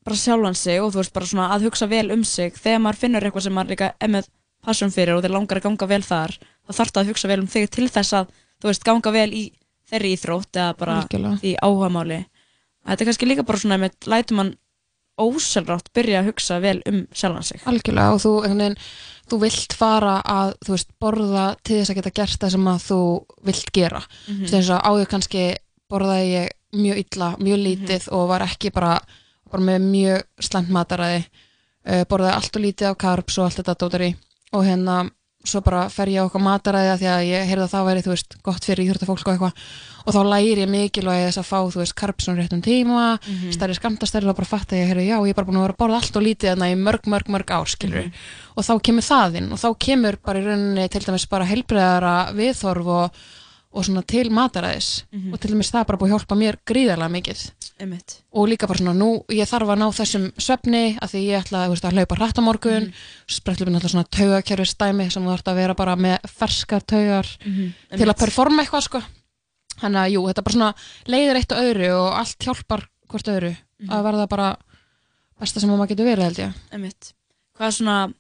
bara 0.06 0.18
sjálfan 0.22 0.58
sig 0.58 0.82
og 0.82 0.94
þú 0.94 1.02
veist 1.02 1.14
bara 1.16 1.30
svona 1.30 1.52
að 1.56 1.68
hugsa 1.68 1.88
vel 1.90 2.08
um 2.14 2.24
sig 2.24 2.58
þegar 2.58 2.84
maður 2.84 3.02
finnur 3.02 3.26
eitthvað 3.26 3.48
sem 3.48 3.56
maður 3.58 3.74
líka 3.74 3.92
með 4.08 4.30
passion 4.66 4.94
fyrir 4.94 5.16
og 5.16 5.24
þeir 5.26 5.36
langar 5.36 5.62
að 5.62 5.68
ganga 5.68 5.90
vel 5.90 6.02
þar 6.06 6.36
þá 6.38 6.72
þarf 6.80 6.92
það 6.92 7.02
að 7.02 7.10
hugsa 7.12 7.32
vel 7.32 7.40
um 7.42 7.50
þig 7.56 7.72
til 7.74 7.88
þess 7.90 8.18
að 8.20 8.30
þú 8.62 8.70
veist 8.70 8.86
ganga 8.86 9.16
vel 9.16 9.32
í 9.34 9.44
þeirri 9.90 10.14
íþrótt 10.16 10.60
eða 10.62 10.78
bara 10.80 11.00
Algjörlega. 11.04 11.40
í 11.42 11.56
áhugamáli 11.62 12.22
þetta 12.86 13.02
er 13.02 13.10
kannski 13.10 13.30
líka 13.30 13.46
bara 13.46 13.62
svona 13.62 13.82
með 13.82 13.98
lætur 14.10 14.40
mann 14.40 14.54
ósjálfrátt 15.16 15.92
byrja 15.96 16.22
að 16.22 16.32
hugsa 16.32 16.58
vel 16.64 16.80
um 16.90 17.04
sjálfan 17.16 17.48
sig 17.48 17.62
algjörlega 17.70 18.16
og 18.16 18.22
þú, 18.24 18.34
veginn, 18.44 18.76
þú 19.32 19.40
vilt 19.46 19.76
fara 19.78 20.16
að 20.28 20.56
þú 20.66 20.76
veist, 20.76 20.90
borða 21.00 21.46
til 21.64 21.80
þess 21.80 21.94
að 21.94 22.00
geta 22.02 22.16
gert 22.20 22.42
það 22.42 22.56
sem 22.56 22.68
að 22.72 22.82
þú 22.90 23.00
vilt 23.48 23.72
gera 23.72 24.02
mm 24.02 24.34
-hmm. 24.34 24.50
þess 24.52 24.70
að 24.76 24.86
áður 24.90 25.12
kannski 25.14 25.46
borðaði 25.90 26.28
ég 26.34 26.50
mjög 26.76 27.02
illa, 27.06 27.32
mjög 27.40 27.60
lítið 27.66 28.08
og 28.16 28.28
var 28.30 28.46
ekki 28.48 28.72
bara, 28.76 29.00
bara 29.52 29.64
með 29.72 29.90
mjög 29.90 30.24
slæmt 30.50 30.70
mataræði. 30.76 31.26
Uh, 31.86 32.02
borðaði 32.10 32.34
allt 32.40 32.56
og 32.58 32.64
lítið 32.66 32.88
af 32.90 32.98
carbs 32.98 33.38
og 33.38 33.46
allt 33.46 33.60
þetta 33.62 33.76
dótari 33.84 34.16
og 34.58 34.64
hérna 34.66 35.04
svo 35.46 35.60
bara 35.62 35.84
fer 35.94 36.10
ég 36.10 36.18
á 36.18 36.26
okkar 36.26 36.42
mataræði 36.42 36.90
af 36.90 36.98
því 36.98 37.08
að 37.12 37.26
ég 37.30 37.44
heyrði 37.46 37.66
að 37.68 37.74
það 37.76 37.84
væri, 37.86 38.02
þú 38.02 38.10
veist, 38.16 38.32
gott 38.42 38.66
fyrir 38.66 38.88
íþjóttafólk 38.88 39.28
og 39.28 39.34
eitthvað. 39.36 39.60
Og 40.06 40.16
þá 40.16 40.22
læri 40.32 40.64
ég 40.64 40.72
mikilvægi 40.74 41.28
þess 41.28 41.38
að 41.42 41.46
fá, 41.52 41.60
þú 41.70 41.82
veist, 41.84 41.94
á 42.02 42.34
réttum 42.34 42.64
tíma, 42.66 43.04
Mhm. 43.22 43.52
stærri 43.54 43.76
skamtastærri 43.78 44.28
og 44.30 44.36
bara 44.36 44.46
fatta 44.50 44.76
ég, 44.76 44.88
heyrði, 44.90 45.06
já, 45.06 45.18
ég 45.22 45.30
er 45.30 45.34
bara 45.38 45.46
búin 45.46 45.58
að 45.62 45.66
vera 45.68 45.74
að 45.74 45.82
borða 45.84 45.96
allt 46.02 46.18
og 46.18 46.24
lítið 46.26 46.50
þarna 46.50 46.72
í 46.74 46.76
mörg, 46.82 47.04
mörg, 47.06 47.28
mörg 47.30 47.52
ár, 47.54 47.66
skilur 47.70 48.12
og 48.58 48.64
þá 48.66 48.74
kemur 48.82 49.06
það 49.06 49.36
inn 49.38 49.52
og 49.54 49.60
þá 49.62 49.70
kemur 49.78 50.18
bara 50.26 50.40
í 50.40 50.46
rauninni 50.46 50.90
til 50.90 51.02
dæmis 51.06 51.30
bara 51.30 51.46
heilbreyðara 51.46 52.34
viðþorf 52.34 52.88
og, 52.88 53.12
og 53.76 53.84
svona 53.86 54.02
til 54.08 54.30
mataræðis 54.32 55.04
Mhm. 55.12 55.34
og 55.34 55.40
til 55.40 55.52
dæmis 55.52 55.72
það 55.72 55.86
bara 55.88 55.98
búið 56.00 56.08
að 56.10 56.14
hjálpa 56.16 56.36
mér 56.40 56.56
gríðarlega 56.66 57.12
mikið 57.12 57.42
Einmitt. 57.80 58.22
og 58.32 58.48
líka 58.48 58.68
bara 58.68 58.80
svona 58.80 58.94
nú, 58.96 59.26
ég 59.30 59.48
þarf 59.52 59.68
að 59.74 59.80
ná 59.82 59.88
þessum 59.92 60.32
svefni 60.40 60.84
að 61.02 61.10
því 61.12 61.22
ég 61.28 61.44
ætla 61.44 61.68
veist, 61.70 61.84
að 61.86 61.94
hlaupa 61.98 62.16
hratt 62.16 62.40
á 62.40 62.42
morgun 62.42 62.84
mm 62.84 62.90
-hmm. 62.90 63.28
sprettlupin 63.28 63.76
alltaf 63.76 63.92
svona 63.92 64.08
taugakerfis 64.10 64.76
dæmi 64.78 65.10
sem 65.12 65.24
þú 65.24 65.30
þarf 65.36 65.44
að 65.52 65.56
vera 65.56 65.74
bara 65.76 65.96
með 65.96 66.18
ferskar 66.28 66.82
taugar 66.82 67.28
Mhm, 67.46 67.74
til 67.98 68.08
að 68.08 68.18
performa 68.20 68.64
eitthvað 68.64 68.82
sko 68.84 69.02
þannig 69.82 70.00
að 70.08 70.12
jú, 70.14 70.22
þetta 70.28 70.44
bara 70.44 70.54
svona 70.54 70.74
leiðir 71.08 71.36
eitt 71.36 71.52
og 71.52 71.58
öðru 71.58 71.90
og 71.92 72.14
allt 72.14 72.40
hjálpar 72.40 72.88
hvort 73.10 73.28
öðru 73.28 73.56
Mhm. 73.82 73.90
að 73.92 74.04
verða 74.04 74.28
bara 74.30 74.58
besta 75.40 75.60
sem 75.60 75.70
maður 75.70 75.88
getur 75.90 76.06
verið 76.06 76.24
held 76.24 76.38
ég 76.40 76.54
Einmitt. 76.72 77.14
Hvað 77.60 77.72
svona, 77.72 78.14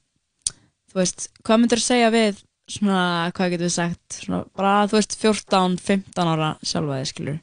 þú 0.91 0.95
veist, 0.95 1.29
hvað 1.43 1.59
myndir 1.59 1.77
þú 1.79 1.81
segja 1.81 2.11
við 2.11 2.35
svona, 2.67 3.31
hvað 3.35 3.51
getur 3.55 3.67
við 3.67 3.75
sagt 3.75 4.19
svona, 4.23 4.43
bara, 4.57 4.87
þú 4.89 4.97
veist, 4.99 5.17
14-15 5.21 6.31
ára 6.33 6.51
sjálfa 6.65 6.99
þig, 7.01 7.09
skilur 7.11 7.39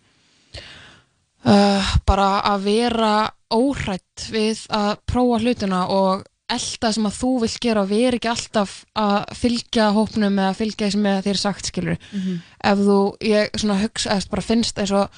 uh, 1.46 1.94
bara 2.08 2.28
að 2.52 2.66
vera 2.66 3.12
óhrætt 3.52 4.28
við 4.32 4.62
að 4.72 4.92
prófa 5.08 5.40
hlutina 5.42 5.82
og 5.92 6.24
elda 6.52 6.90
sem 6.92 7.06
að 7.08 7.14
þú 7.16 7.30
vilt 7.44 7.60
gera 7.64 7.82
og 7.84 7.88
vera 7.92 8.18
ekki 8.18 8.28
alltaf 8.32 8.72
að 8.98 9.36
fylgja 9.40 9.86
hópnum 9.96 10.40
eða 10.42 10.56
fylgja 10.58 10.88
því 10.88 10.94
sem 10.96 11.06
þér 11.28 11.38
sagt 11.40 11.70
skilur 11.70 11.96
Mhm. 12.12 12.40
ef 12.72 12.78
þú, 12.78 12.98
ég 13.24 13.54
svona 13.56 13.78
hugsa 13.80 14.10
eða 14.16 14.28
bara 14.30 14.42
finnst 14.42 14.78
eins 14.78 14.92
og 14.92 15.08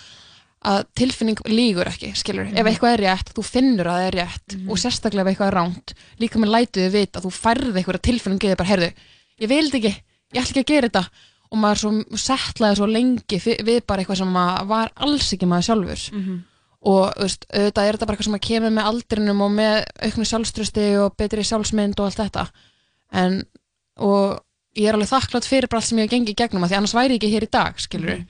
að 0.64 0.84
tilfinning 0.96 1.36
lígur 1.50 1.86
ekki, 1.90 2.12
skilur, 2.16 2.46
ef 2.46 2.54
Mhm. 2.54 2.68
eitthvað 2.70 2.92
er 2.94 3.02
rétt 3.04 3.32
þú 3.34 3.42
finnur 3.44 3.86
að 3.86 3.98
það 3.98 4.06
er 4.06 4.18
rétt 4.20 4.70
og 4.70 4.78
sérstaklega 4.78 5.26
ef 5.26 5.36
eitthvað 5.36 5.48
er 5.50 5.58
ránt, 5.58 5.94
líka 6.20 6.38
með 6.38 6.52
lætuðu 6.54 6.90
vit 6.90 7.12
að 7.12 7.22
þú 7.26 7.32
færði 7.34 7.74
eitthvað 7.82 8.02
tilfinning 8.02 8.40
eða 8.44 8.56
bara, 8.56 8.68
heyrðu 8.70 8.92
ég 9.40 9.48
vil 9.48 9.70
þetta 9.70 9.78
ekki, 9.80 10.02
ég 10.34 10.42
ætla 10.42 10.50
ekki 10.50 10.64
að 10.64 10.72
gera 10.74 10.88
þetta. 10.88 11.04
Og 11.54 11.58
maður 11.62 11.78
svo 11.78 12.18
settlaði 12.18 12.76
svo 12.80 12.86
lengi 12.90 13.38
við 13.62 13.80
bara 13.86 14.02
eitthvað 14.02 14.18
sem 14.18 14.32
var 14.68 14.90
alls 14.96 15.32
ekki 15.32 15.46
maður 15.46 15.68
sjálfur. 15.70 16.04
Mhm. 16.12 16.42
og 16.84 17.14
þú 17.16 17.22
veist, 17.24 17.44
auðvitað 17.48 17.86
er 17.88 17.96
þetta 17.96 18.06
bara 18.06 18.14
eitthvað 18.16 18.24
sem 18.26 18.34
að 18.34 18.40
kemur 18.44 18.72
með 18.76 18.88
aldrinum 18.90 19.38
og 19.40 19.50
með 19.56 19.76
auknu 20.04 20.24
sjálfströsti 20.28 20.82
og 21.00 21.14
betri 21.16 21.40
sjálfsmynd 21.48 21.94
og 22.00 22.04
allt 22.10 22.18
þetta. 22.20 22.42
En, 23.12 23.38
og 23.96 24.42
ég 24.76 24.88
er 24.90 24.92
alveg 24.98 25.08
þakklátt 25.08 25.48
fyrir 25.48 25.68
bara 25.72 25.80
allt 25.80 25.88
sem 25.88 25.98
ég 26.02 26.04
hef 26.04 26.12
gengið 26.12 26.36
gegnum 26.36 26.66
að 26.66 26.74
því 26.74 26.76
annars 26.76 26.92
væri 26.98 27.14
ég 27.16 27.22
ekki 27.22 27.30
hér 27.32 27.46
í 27.46 27.50
dag, 27.50 27.78
skilur 27.80 28.18
Mhm. 28.18 28.26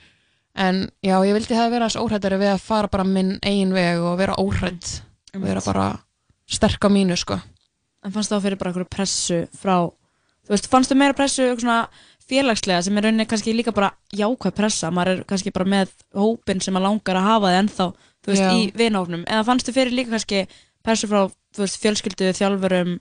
en 0.55 0.91
já, 1.03 1.17
ég 1.27 1.35
vildi 1.35 1.51
það 1.59 1.71
vera 1.71 1.89
þess 1.89 1.99
óhrættari 2.05 2.39
við 2.39 2.53
að 2.55 2.61
fara 2.61 2.89
bara 2.89 3.05
minn 3.05 3.39
eigin 3.43 3.73
veg 3.75 3.99
og 3.99 4.19
vera 4.19 4.35
óhrætt 4.39 5.01
og 5.35 5.41
vera 5.43 5.61
bara 5.61 5.99
sterk 6.47 6.79
á 6.79 6.89
mínu, 6.89 7.17
sko. 7.19 7.41
En 8.05 8.13
fannst 8.13 8.31
þá 8.31 8.39
fyrir 8.41 8.57
bara 8.57 8.71
einhverju 8.71 8.89
pressu 8.89 9.49
frá, 9.51 9.91
þú 10.45 10.55
veist, 10.55 10.67
fannst 10.71 10.91
þú 10.93 10.97
meira 11.01 11.15
pressu 11.15 11.57
félagslega 12.25 12.83
sem 12.83 12.97
er 12.99 13.05
rauninni 13.05 13.27
kannski 13.29 13.53
líka 13.53 13.73
bara 13.77 13.91
jákvæð 14.17 14.55
pressa, 14.57 14.91
maður 14.91 15.11
er 15.19 15.25
kannski 15.29 15.53
bara 15.53 15.65
með 15.69 15.91
hópin 16.17 16.61
sem 16.65 16.73
maður 16.75 16.87
langar 16.89 17.19
að 17.21 17.27
hafa 17.29 17.51
þið 17.53 17.59
ennþá, 17.63 17.87
þú 18.25 18.33
veist, 18.33 18.43
Já. 18.45 18.53
í 18.57 18.63
vinahópnum, 18.81 19.25
eða 19.29 19.45
fannst 19.45 19.69
þú 19.69 19.75
fyrir 19.77 19.93
líka 19.99 20.11
kannski 20.15 20.47
pressu 20.85 21.07
frá, 21.11 21.27
þú 21.55 21.65
veist, 21.67 21.81
fjölskyldu, 21.83 22.31
þjálfurum, 22.39 22.95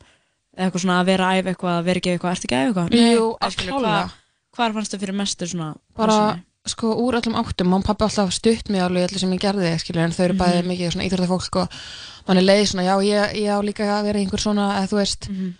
eitthvað 0.57 0.83
svona 0.83 0.97
að 1.01 1.05
vera 1.13 1.29
að 1.31 1.39
æfa 1.39 1.53
eitthvað, 1.53 1.77
að 1.79 1.85
vera 1.87 2.01
ekki 2.03 2.09
að 2.11 2.17
eitthvað, 2.17 2.35
ertu 2.35 2.49
ekki 2.49 2.57
að 2.57 2.67
æfa 2.67 2.83
eitthvað? 2.83 3.13
Jú, 3.15 3.29
klálega. 3.39 3.93
hvar- 4.03 4.19
Hvar 4.53 4.73
fannst 4.75 4.93
þú 4.93 4.99
fyrir 5.01 5.15
mestur 5.17 5.47
svona 5.49 5.69
bara, 5.97 6.13
pressunni? 6.13 6.43
sko, 6.67 6.87
úr 7.07 7.15
öllum 7.17 7.35
áttum 7.39 7.73
og 7.73 7.83
pappi 7.87 8.03
alltaf 8.05 8.29
stutt 8.35 8.69
mig 8.69 8.81
alveg 8.81 9.07
öllu 9.09 9.19
sem 9.19 9.31
ég 9.33 9.39
gerði 9.41 9.71
skilur, 9.81 10.03
en 10.03 10.11
þau 10.11 10.23
eru 10.27 10.33
bæði 10.37 10.59
Mhm. 10.61 10.67
mikið 10.69 10.91
svona 10.93 11.07
íþróttafólk 11.09 11.55
og 11.63 11.69
mann 12.27 12.37
er 12.37 12.43
leið 12.43 12.67
svona, 12.69 12.83
já, 12.85 12.95
ég, 13.01 13.33
ég 13.39 13.49
á 13.49 13.57
líka 13.65 13.83
að 13.87 14.03
vera 14.03 14.19
einhver 14.19 14.39
svona, 14.39 14.67
eða 14.77 14.87
þú 14.91 14.97
veist 15.01 15.29
Mhm. 15.29 15.53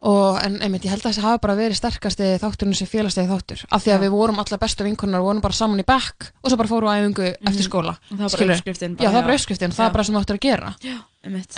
Og 0.00 0.38
en 0.44 0.60
einmitt, 0.62 0.84
ég 0.86 0.90
held 0.92 1.02
að 1.02 1.10
þessi 1.10 1.22
hafi 1.24 1.40
bara 1.42 1.54
verið 1.58 1.74
sterkasti 1.80 2.26
þátturinn 2.38 2.74
sem 2.78 2.86
félagstegi 2.86 3.26
þáttur. 3.28 3.64
Af 3.74 3.82
því 3.82 3.90
að 3.90 3.96
Já. 3.98 4.02
við 4.04 4.10
vorum 4.14 4.38
alla 4.38 4.58
bestu 4.62 4.84
vinkonar 4.86 5.20
vorum 5.24 5.40
bara 5.42 5.52
saman 5.58 5.80
í 5.82 5.84
bekk 5.88 6.28
og 6.42 6.50
svo 6.52 6.56
bara 6.60 6.68
fóru 6.70 6.86
á 6.86 6.94
æfingu 7.02 7.26
eftir 7.34 7.66
skóla. 7.66 7.96
Og 8.12 8.18
það 8.18 8.22
var 8.28 8.38
bara 8.38 8.54
uppskriftin 8.54 8.94
já, 8.96 9.08
það 9.08 9.16
var 9.18 9.26
bara 9.26 9.34
uppskriftin, 9.34 9.72
það 9.74 9.86
er 9.88 9.92
bara 9.96 10.04
sem 10.04 10.14
þú 10.14 10.20
áttur 10.22 10.38
að 10.38 10.44
gera. 10.46 10.74
Já, 10.86 10.98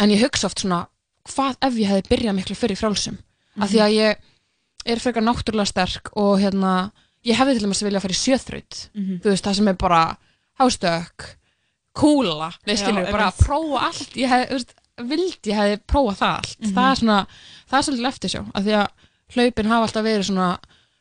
en 0.01 0.11
ég 0.15 0.23
hugsa 0.25 0.47
oft 0.49 0.59
svona 0.65 0.87
hvað 1.29 1.57
ef 1.69 1.75
ég 1.77 1.91
hefði 1.93 2.09
byrjað 2.15 2.35
miklu 2.41 2.57
fyrir 2.57 2.81
frálsum 2.81 3.19
af 3.21 3.69
Mhm. 3.69 3.69
því 3.75 3.81
að 3.85 3.93
ég 3.99 4.17
er 4.87 4.97
frekar 4.97 5.23
náttúrulega 5.23 5.67
sterk 5.69 6.09
og 6.17 6.39
hérna 6.41 6.93
ég 7.27 7.37
hefði 7.37 7.59
til 7.59 7.67
dæmis 7.69 7.83
viljað 7.85 8.01
fara 8.01 8.17
í 8.17 8.23
sjöþraut. 8.25 8.89
Mhm. 8.97 9.21
þú 9.21 9.29
veist, 9.35 9.45
það 9.45 9.55
sem 9.57 9.69
er 9.69 9.75
bara 9.75 10.17
hástökk 10.59 11.37
kúla, 11.95 12.53
Já, 12.67 12.77
skilur, 12.79 13.11
bara 13.13 13.31
að 13.33 13.39
prófa 13.45 13.81
allt. 13.89 14.15
Ég 14.17 14.29
hef, 14.31 14.65
vildi 15.09 15.51
ég 15.53 15.57
hefði 15.61 15.81
prófa 15.87 16.15
það 16.21 16.35
allt 16.37 16.57
Mhm. 16.61 16.75
það 16.75 16.91
er 16.91 16.97
svona, 17.01 17.27
það 17.71 17.79
er 17.79 17.85
svolítið 17.87 18.11
eftirsjá 18.13 18.41
af 18.55 18.65
því 18.65 18.75
að 18.81 18.89
hlaupin 19.35 19.67
hafa 19.71 19.87
alltaf 19.87 20.05
verið 20.05 20.27
svona 20.31 20.59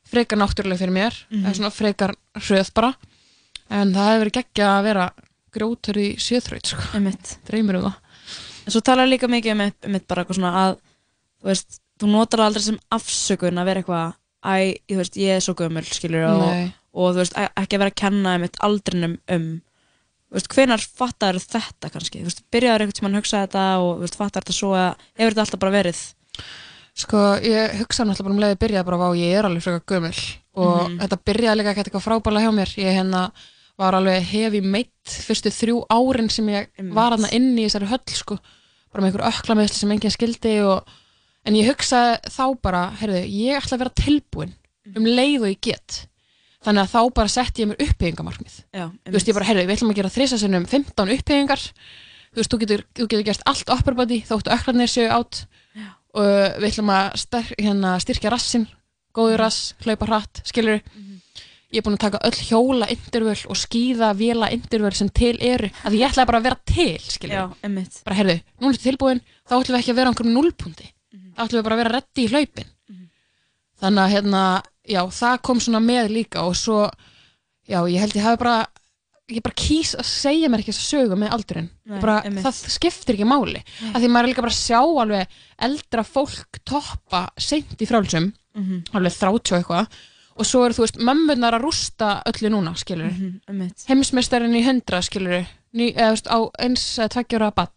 frekar 0.09 0.38
náttúrulega 0.38 0.80
fyrir 0.80 0.93
mér 0.93 1.13
Mhm. 1.30 1.45
eða 1.45 1.55
svona 1.55 1.71
frekar 1.71 2.15
hröð 2.35 2.73
bara 2.73 2.93
en 3.69 3.93
það 3.93 4.07
hefur 4.09 4.26
verið 4.26 4.38
geggja 4.39 4.67
að 4.80 4.84
vera 4.84 5.11
grjótur 5.51 5.97
í 5.97 6.15
sjöþraut 6.17 6.65
sko. 6.65 6.81
Dreymir 7.47 7.76
um 7.76 7.84
það 7.84 7.95
En 8.67 8.71
svo 8.71 8.81
talar 8.81 9.07
líka 9.07 9.27
mikið 9.27 9.51
um 9.53 9.61
eitt 9.95 10.07
bara 10.07 10.23
eitthvað 10.23 10.35
svona 10.38 10.53
að 10.53 10.76
þú 11.41 11.45
veist, 11.49 11.80
þú 11.99 12.07
notar 12.11 12.39
aldrei 12.45 12.61
sem 12.61 12.80
afsökun 12.91 13.57
að 13.57 13.65
vera 13.65 13.81
eitthvað 13.81 14.13
æ, 14.45 14.77
þú 14.88 14.97
veist, 14.97 15.15
ég 15.17 15.30
er 15.35 15.39
svo 15.41 15.53
gömul, 15.55 15.84
skilur 15.84 16.27
og, 16.30 16.71
og 16.93 17.15
þú 17.15 17.17
veist, 17.23 17.34
e- 17.38 17.49
ekki 17.57 17.76
að 17.76 17.80
vera 17.80 17.89
að 17.89 17.95
kenna 17.95 18.35
um 18.35 18.43
eitt 18.43 18.59
aldrinum 18.61 19.17
um 19.27 19.61
veist, 20.31 20.47
hvenar 20.53 20.80
fattar 20.84 21.39
þetta 21.41 21.89
kannski, 21.93 22.23
veist, 22.26 22.43
byrjaður 22.53 22.85
einhvern 22.85 22.97
tímann 22.99 23.15
að 23.18 23.22
hugsa 23.23 23.43
þetta 23.47 23.64
og 23.84 23.99
veist, 24.03 24.15
fattar 24.19 24.43
þetta 24.45 24.57
svo 24.60 24.73
að 24.77 24.89
hefur 25.19 25.34
þetta 25.34 25.45
alltaf 25.45 25.60
bara 25.64 25.76
verið? 25.77 26.01
Sko, 26.99 27.18
ég 27.45 27.77
hugsa 27.80 28.03
náttúrulega 28.03 28.26
bara 28.27 28.35
um 28.35 28.41
leiði 28.43 28.60
byrjað 28.60 28.85
bara 28.89 28.97
á 28.99 29.10
ég 29.15 29.38
er 29.39 29.47
alveg 29.47 29.64
frekar 29.64 29.85
gömul. 29.93 30.19
Og 30.60 30.89
Mhm. 30.89 30.99
þetta 30.99 31.18
byrjaði 31.30 31.57
líka 31.60 31.72
ekkert 31.73 31.88
eitthvað 31.89 32.07
frábælega 32.07 32.43
hjá 32.45 32.53
mér. 32.57 32.72
Ég 32.77 32.93
hérna 32.97 33.31
var 33.80 33.93
alveg 33.95 34.23
hefi 34.23 34.61
meitt 34.61 35.06
fyrstu 35.07 35.49
þrjú 35.49 35.85
árin 35.89 36.30
sem 36.30 36.45
ég 36.49 36.68
var 36.93 37.14
aðna 37.15 37.31
inn 37.31 37.56
í 37.57 37.64
þessari 37.69 37.88
höll 37.88 38.10
sko. 38.11 38.38
Bara 38.91 39.03
með 39.06 39.14
einhver 39.14 39.27
ökla 39.31 39.56
meðsli 39.56 39.80
sem 39.80 39.91
enginn 39.91 40.11
skildi 40.11 40.56
og, 40.65 40.84
en 41.45 41.53
ég 41.56 41.69
hugsaði 41.69 42.19
þá 42.27 42.61
bara 42.61 42.91
heyrðu, 42.99 43.22
ég 43.30 43.56
ætla 43.61 43.77
að 43.77 43.80
vera 43.80 43.95
tilbúin 44.01 44.53
um 44.97 45.06
leið 45.06 45.41
og 45.41 45.47
ég 45.53 45.61
get 45.61 46.07
þannig 46.65 46.84
að 46.84 46.94
þá 46.94 47.02
bara 47.19 47.31
setti 47.31 47.64
ég 47.64 47.69
mér 47.72 47.84
uppheyingamarkmið 47.86 48.56
Já, 48.76 48.86
þú 48.90 49.15
veist, 49.15 49.30
ég 49.30 49.38
bara, 49.38 49.48
heyrðu, 49.49 49.65
við 49.69 49.76
ætlum 49.77 49.94
að 49.94 49.99
gera 49.99 50.14
þrisa 50.14 50.40
15 50.40 51.14
uppheyingar 51.15 51.64
þú 51.64 52.41
veist, 52.41 52.52
þú 52.52 52.60
getur, 52.64 52.86
þú 52.98 53.07
getur 53.07 53.27
gert 53.30 53.45
allt 53.49 53.72
upper 53.76 53.98
body 53.99 54.19
þóttu 54.27 54.53
öklarnir 54.56 54.91
séu 54.91 55.07
átt 55.14 55.45
og 56.19 56.60
við 56.60 56.68
ætlum 56.72 56.91
að 56.94 57.07
styr, 57.22 57.53
hérna, 57.60 57.94
styrkja 58.02 58.34
rassin 58.34 58.68
góður 59.15 59.44
rass, 59.45 59.73
hlaupa 59.86 60.10
hratt, 60.10 60.44
skilur 60.45 60.81
ég 61.69 61.80
er 61.80 61.86
búin 61.86 61.99
að 61.99 62.06
taka 62.07 62.22
öll 62.26 62.38
hjóla 62.49 62.88
intervöl 62.90 63.38
og 63.45 63.57
skýða 63.57 64.14
vila 64.18 64.49
intervöl 64.49 64.94
sem 64.98 65.10
til 65.14 65.36
eru, 65.38 65.69
að 65.86 65.99
ég 65.99 66.10
ætlaði 66.10 66.30
bara 66.31 66.40
að 66.41 66.48
vera 66.48 66.57
til 66.65 66.95
skilur, 67.03 67.36
Já, 67.36 67.44
bara 68.07 68.18
heyrðu, 68.18 68.40
núna 68.57 68.73
ertu 68.73 68.88
tilbúin 68.88 69.22
þá 69.45 69.53
ætlum 69.60 69.76
við 69.76 69.81
ekki 69.84 69.94
að 69.94 69.99
vera 69.99 70.10
á 70.10 70.11
einhverjum 70.11 70.38
núlpunkti 70.40 70.90
þá 71.40 71.45
ætlum 71.45 71.60
við 71.61 71.68
bara 71.68 71.77
að 71.77 71.81
vera 71.84 71.94
reddi 71.95 72.26
í 72.26 72.31
hlaupin. 72.34 72.72
Þannig 73.80 74.02
að 74.03 74.14
hérna, 74.15 74.41
já, 74.90 75.02
það 75.14 75.41
kom 75.45 75.60
svona 75.64 75.80
með 75.86 76.10
líka 76.18 76.44
og 76.48 76.56
svo 76.57 76.90
já, 77.70 77.80
ég 77.88 77.99
held 78.02 78.16
ég 78.18 78.24
hafi 78.26 78.41
bara 78.41 78.57
ég 79.30 79.44
bara 79.45 79.53
kýs 79.61 79.91
að 79.99 80.07
segja 80.10 80.49
mér 80.49 80.64
ekki 80.64 80.74
þess 80.74 80.82
að 80.82 80.91
sögu 80.95 81.18
með 81.22 81.34
aldurinn 81.36 81.70
Nei, 81.86 81.99
bara, 82.02 82.16
það 82.26 82.61
skiptir 82.74 83.14
ekki 83.14 83.28
máli 83.30 83.60
Nei. 83.61 83.91
af 83.94 83.99
því 84.02 84.07
maður 84.10 84.24
er 84.26 84.32
líka 84.34 84.41
bara 84.41 84.56
að 84.56 84.61
sjá 84.64 84.80
alveg 85.03 85.36
eldra 85.70 86.03
fólk 86.07 86.61
toppa 86.66 87.28
seint 87.38 87.76
í 87.78 87.86
frálsum 87.90 88.32
Mhm. 88.57 88.80
alveg 88.98 89.14
30 89.14 89.53
og 89.53 89.60
eitthvað 89.60 89.88
og 90.40 90.45
svo 90.48 90.64
eru 90.66 90.74
þú 90.74 90.82
veist, 90.86 90.98
mömmunar 90.98 91.53
að 91.53 91.61
rústa 91.68 92.24
öllu 92.26 92.49
núna, 92.49 92.74
skilur 92.76 93.11
Mhm, 93.11 93.41
einmitt. 93.48 93.86
heimsmeistarinn 93.88 94.56
í 94.57 94.64
100, 94.66 95.02
skilur 95.06 95.45
Ný, 95.76 95.94
eða, 95.94 96.10
veist, 96.16 96.26
á 96.28 96.38
eins 96.60 96.98
eða 96.98 97.10
tveggjóra 97.14 97.52
bann 97.53 97.70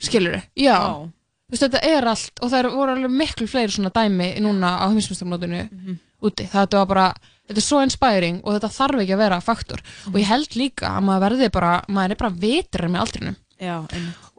skilur, 0.00 0.42
já 0.56 0.78
Vá. 0.78 1.04
þú 1.04 1.52
veist, 1.52 1.62
þetta 1.68 1.80
er 1.84 2.04
allt 2.08 2.40
og 2.40 2.50
það 2.50 2.58
eru- 2.64 2.74
voru 2.76 2.92
alveg 2.96 3.10
miklu 3.10 3.46
fleiri 3.46 3.70
svona 3.76 3.90
dæmi 3.92 4.40
núna 4.40 4.78
á 4.80 4.88
heimsmeistarmótinu 4.88 5.68
Mhm. 5.70 5.98
Úti, 6.22 6.46
það 6.52 6.74
var 6.78 6.86
bara 6.86 7.06
þetta 7.48 7.58
er 7.58 7.66
svo 7.66 7.80
inspiring 7.84 8.40
og 8.44 8.54
þetta 8.56 8.70
þarf 8.76 9.00
ekki 9.02 9.14
að 9.16 9.22
vera 9.24 9.40
faktor. 9.44 9.80
Og 10.08 10.18
ég 10.20 10.28
held 10.30 10.56
líka 10.56 10.92
að 10.96 11.06
maður 11.08 11.24
verði 11.28 11.48
bara 11.52 11.72
maður 11.88 12.14
er 12.14 12.20
bara 12.22 12.36
vitrar 12.44 12.88
með 12.92 13.00
aldrinum. 13.06 13.36
Já, 13.62 13.76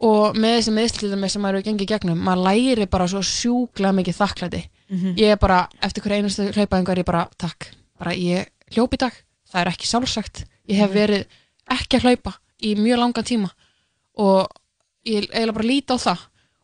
og 0.04 0.36
með 0.36 0.58
þessi 0.58 0.72
meðslýðum 0.76 1.30
sem 1.32 1.42
maður 1.44 1.60
hefur 1.62 1.68
gengið 1.70 1.92
gegnum, 1.94 2.24
maður 2.26 2.42
læri 2.48 2.88
bara 2.92 3.06
svo 3.08 3.22
sjúklega 3.24 3.94
mikið 3.96 4.18
þakklæti. 4.20 4.64
Mhm. 4.90 5.14
ég 5.18 5.32
er 5.32 5.38
bara, 5.40 5.68
eftir 5.82 6.04
hverja 6.04 6.18
einustu 6.22 6.52
hlaupaðingu 6.54 6.92
er 6.92 7.00
ég 7.02 7.06
bara, 7.06 7.28
takk, 7.38 7.70
bara 7.98 8.12
ég 8.12 8.46
hljóp 8.76 8.94
í 8.94 8.98
dag. 8.98 9.14
Það 9.52 9.62
er 9.62 9.70
ekki 9.72 9.88
sjálfsagt. 9.88 10.44
Ég 10.68 10.76
hef 10.78 10.90
Mhm. 10.92 10.98
verið 10.98 11.26
ekki 11.72 11.98
að 11.98 12.04
hlaupa 12.04 12.34
í 12.62 12.76
mjög 12.76 12.98
langan 13.00 13.24
tíma. 13.24 13.50
Og 14.18 14.48
ég 15.06 15.30
eiginlega 15.32 15.54
bara 15.54 15.66
líti 15.68 15.94
á 15.96 15.98
það 15.98 16.20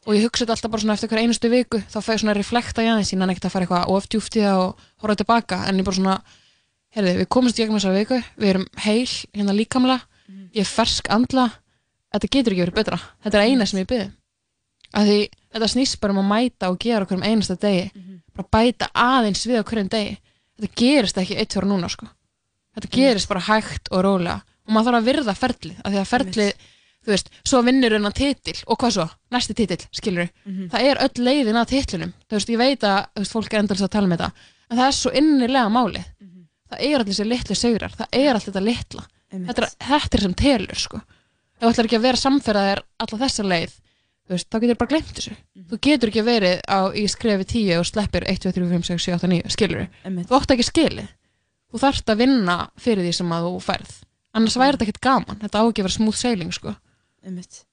og 0.07 0.15
ég 0.15 0.26
hugsa 0.26 0.45
þetta 0.45 0.55
alltaf 0.55 0.73
bara 0.73 0.84
svona 0.84 0.97
eftir 0.97 1.11
hverja 1.11 1.27
einustu 1.27 1.51
viku 1.51 1.81
þá 1.91 1.97
fæ 1.99 2.11
ég 2.13 2.21
svona 2.21 2.35
að 2.35 2.39
reflekta 2.39 2.85
í 2.85 2.91
aðeins 2.91 3.11
síðan 3.11 3.34
ekkert 3.34 3.49
að 3.49 3.55
fara 3.55 3.67
eitthvað 3.67 3.95
of 3.95 4.07
djúpt 4.09 4.38
í 4.39 4.45
það 4.45 4.61
og 4.63 4.85
horfa 5.03 5.17
tilbaka 5.21 5.63
en 5.67 5.81
ég 5.81 5.88
bara 5.89 5.99
svona, 5.99 6.19
heyrðu, 6.95 7.15
við 7.19 7.30
komumst 7.35 7.59
í 7.59 7.63
gegnum 7.63 7.81
þessa 7.81 7.95
viku 7.97 8.21
við 8.39 8.53
erum 8.53 8.69
heil 8.85 9.09
hérna 9.35 9.57
líkamlega 9.57 9.99
ég 10.55 10.63
er 10.63 10.71
fersk 10.71 11.11
andla 11.13 11.49
þetta 12.13 12.31
getur 12.31 12.55
ekki 12.55 12.65
verið 12.65 12.80
betra, 12.80 13.01
þetta 13.26 13.41
er 13.41 13.51
eina 13.51 13.67
sem 13.69 13.84
ég 13.84 13.89
byrði 13.89 14.09
að 14.95 15.09
því 15.09 15.19
þetta 15.53 15.69
snýst 15.73 15.99
bara 16.01 16.15
um 16.15 16.21
að 16.23 16.30
mæta 16.30 16.69
og 16.71 16.80
gera 16.81 17.05
okkur 17.05 17.19
um 17.19 17.26
einasta 17.26 17.57
degi. 17.59 17.89
Bara 18.35 18.51
bæta 18.53 18.89
aðeins 18.93 19.45
við 19.47 19.61
á 19.61 19.67
hverjum 19.67 19.91
degi. 19.91 20.17
Þetta 20.59 20.81
gerist 20.81 21.21
ekki 21.21 21.38
eitt 21.39 21.55
fyrir 21.55 21.69
núna 21.69 21.89
sko. 21.91 22.09
þetta 22.76 22.89
gerist 22.93 23.30
bara 23.30 23.43
hægt 23.43 23.89
og 23.91 24.03
rólega. 24.05 24.41
Og 24.67 24.73
maður 24.73 24.93
þarf 24.93 24.99
að 24.99 25.07
virða 25.09 25.34
ferlið 25.35 25.80
af 25.84 25.91
því 25.91 25.99
að 25.99 26.09
ferlið, 26.09 26.67
þú 27.10 27.15
veist, 27.15 27.30
svo 27.49 27.61
vinnur 27.65 27.95
hennar 27.98 28.14
titil 28.15 28.56
og 28.69 28.77
hvað 28.80 28.94
svo, 28.99 29.07
næsti 29.34 29.56
titil, 29.57 29.81
skilur 29.98 30.30
Mhm. 30.45 30.69
það 30.69 30.86
er 30.91 31.02
öll 31.07 31.26
leiðin 31.26 31.57
að 31.60 31.69
titlinum. 31.73 32.14
Þú 32.30 32.38
veist, 32.38 32.49
ég 32.53 32.57
veit 32.61 32.81
að 32.86 33.06
veist, 33.18 33.34
fólk 33.34 33.53
er 33.53 33.60
endalist 33.64 33.84
að 33.88 33.94
tala 33.98 34.06
um 34.10 34.14
þetta. 34.15 34.31
En 34.69 34.77
það 34.77 34.88
er 34.88 34.98
svo 34.99 35.11
innilega 35.18 35.69
málið. 35.73 36.06
Það 36.69 36.80
er 36.86 36.99
allir 36.99 37.10
þessi 37.14 37.26
litlu 37.26 37.56
sigrar, 37.57 37.91
það 37.98 38.07
er 38.14 38.30
allir 38.36 38.45
þetta 38.45 38.61
litla. 38.64 39.03
Þetta 39.34 39.61
er, 39.64 39.69
þetta 39.90 40.15
er 40.18 40.22
sem 40.22 40.34
telur 40.34 40.76
sko. 40.77 40.98
Ef 41.60 41.65
þú 41.65 41.69
ætlar 41.73 41.86
ekki 41.90 41.98
að 41.98 42.06
vera 42.06 42.18
samferðaðir 42.18 42.81
alla 42.99 43.18
þessa 43.26 43.44
leið 43.44 43.72
veist, 44.30 44.45
þá 44.49 44.60
getur 44.61 44.77
bara 44.77 44.90
glemt 44.94 45.14
þessu. 45.18 45.34
Þú 45.69 45.80
getur 45.81 46.10
ekki 46.11 46.23
verið 46.23 46.61
á, 46.69 46.80
í 46.94 47.03
skrefi 47.10 47.45
10 47.49 47.80
og 47.80 47.86
sleppir 47.90 48.23
1, 48.30 48.38
2, 48.45 48.52
3, 48.53 48.69
5, 48.69 48.84
6, 48.86 49.02
7, 49.10 49.14
8, 49.18 49.27
9 49.27 49.49
skilur 49.49 49.88
þú 50.30 50.38
átt 50.38 50.53
ekki 50.53 50.68
skilið. 50.69 51.07
Þú 51.73 51.80
þarft 51.81 52.06
að 52.14 52.18
vinna 52.22 52.69
fyrir 52.77 53.03
því 53.06 53.14
sem 53.14 53.30
að 53.34 53.44
þú 53.49 53.60
færð. 53.65 53.91
Annars 54.38 54.56
væri 54.61 54.77
þetta 54.77 54.86
ekkert 54.86 55.02
gaman, 55.02 55.40
þetta 55.41 55.57
á 55.57 55.64
ekki 55.65 55.81
að 55.81 55.88
vera 55.90 55.98
smooth 55.98 56.15
sailing 56.22 56.53
sko. 56.53 56.76
Einmitt. 57.25 57.63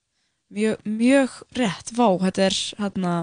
mjög, 0.52 0.76
mjög 0.86 1.30
rétt, 1.58 1.90
vá, 1.96 2.06
þetta 2.22 2.44
er 2.46 2.56
hérna 2.78 3.14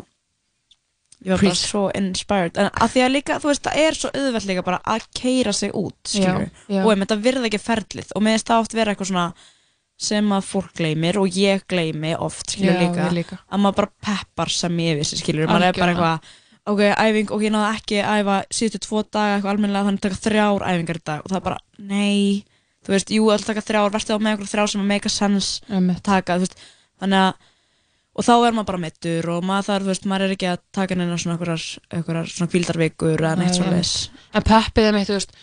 ég 1.23 1.31
var 1.31 1.37
bara 1.39 1.53
Preach. 1.53 1.61
svo 1.69 1.83
inspired 1.95 2.57
en 2.59 2.67
að 2.73 2.89
því 2.95 3.03
að 3.05 3.11
líka, 3.15 3.37
þú 3.39 3.47
veist, 3.51 3.63
það 3.63 3.77
er 3.85 3.95
svo 3.95 4.09
auðvelt 4.11 4.47
líka 4.49 4.63
bara 4.67 4.79
að 4.83 5.05
keira 5.15 5.53
sig 5.55 5.71
út, 5.71 5.95
skilur 6.03 6.49
Já, 6.49 6.75
já. 6.75 6.81
og 6.83 6.91
einmitt 6.91 7.13
að 7.15 7.23
virða 7.23 7.47
ekki 7.47 7.61
ferlið 7.63 8.11
og 8.15 8.23
með 8.25 8.35
þess 8.37 8.47
það 8.49 8.63
oft 8.65 8.75
vera 8.75 8.91
eitthvað 8.95 9.11
svona 9.13 9.27
sem 10.03 10.31
að 10.35 10.47
fólk 10.49 10.71
gleymir 10.75 11.19
og 11.21 11.37
ég 11.37 11.63
gleymi 11.69 12.11
oft, 12.19 12.49
skilur 12.57 12.75
Já, 12.75 12.79
líka, 12.81 13.05
ég 13.07 13.17
líka. 13.21 13.37
að 13.47 13.61
maður 13.63 13.77
bara 13.79 13.93
peppar 14.09 14.51
sem 14.51 14.79
ég 14.83 14.97
vissi, 14.99 15.19
skilur, 15.21 15.47
maður 15.47 15.69
er 15.69 15.77
bara 15.79 15.93
Algjörlega. 15.93 16.15
eitthvað 16.17 16.73
ok, 16.73 16.81
æfing, 17.05 17.31
ok, 17.37 17.41
ég 17.47 17.53
náði 17.55 17.69
ekki 17.77 18.01
að 18.03 18.19
æfa 18.23 18.35
síðustu 18.59 18.79
tvo 18.83 19.03
daga 19.07 19.37
eitthvað 19.37 19.53
almennilega, 19.53 19.85
þannig 19.87 20.01
að 20.01 20.09
taka 20.09 20.21
þrjár 20.27 20.65
æfingar 20.73 20.99
í 20.99 21.05
dag 21.07 21.23
og 21.23 21.31
það 21.31 21.39
er 21.39 21.47
bara, 21.47 21.59
nei 21.79 22.43
þú 22.83 22.93
veist, 22.95 23.09
jú, 23.15 23.29
alltaf 23.31 23.47
taka 23.53 23.61
þrjár, 23.67 23.91
verður 23.95 24.15
á 24.15 24.23
með 24.23 24.31
einhver 24.33 24.51
þrjár 24.53 24.69
sem 24.73 24.81
að 24.83 24.89
make 24.91 25.07
a 25.07 25.13
sense 25.13 25.61
Einmitt. 25.69 26.03
taka, 26.03 26.35
þú 26.37 26.45
veist, 26.47 26.57
þannig 27.01 27.19
að 27.27 27.49
og 28.13 28.21
þá 28.27 28.33
er 28.45 28.53
maður 28.53 28.67
bara 28.69 28.77
meittur 28.83 29.29
og 29.33 29.43
maður 29.47 29.65
þarf, 29.71 29.83
þú 29.87 29.89
veist, 29.93 30.03
maður 30.05 30.25
er 30.27 30.33
ekki 30.35 30.49
að 30.51 30.59
taka 30.77 30.95
neina 30.99 31.15
svona 31.17 31.33
einhverjar, 31.37 31.63
einhverjar 31.97 32.27
svona 32.29 32.51
kvíldarvikur 32.53 33.15
eða 33.23 33.37
neitt 33.39 33.49
Nei, 33.49 33.57
svona 33.57 33.71
einmitt. 33.73 34.27
en 34.37 34.43
peppið 34.51 34.89
er 34.89 34.93
mitt, 34.93 35.07
þú 35.09 35.15
veist 35.17 35.33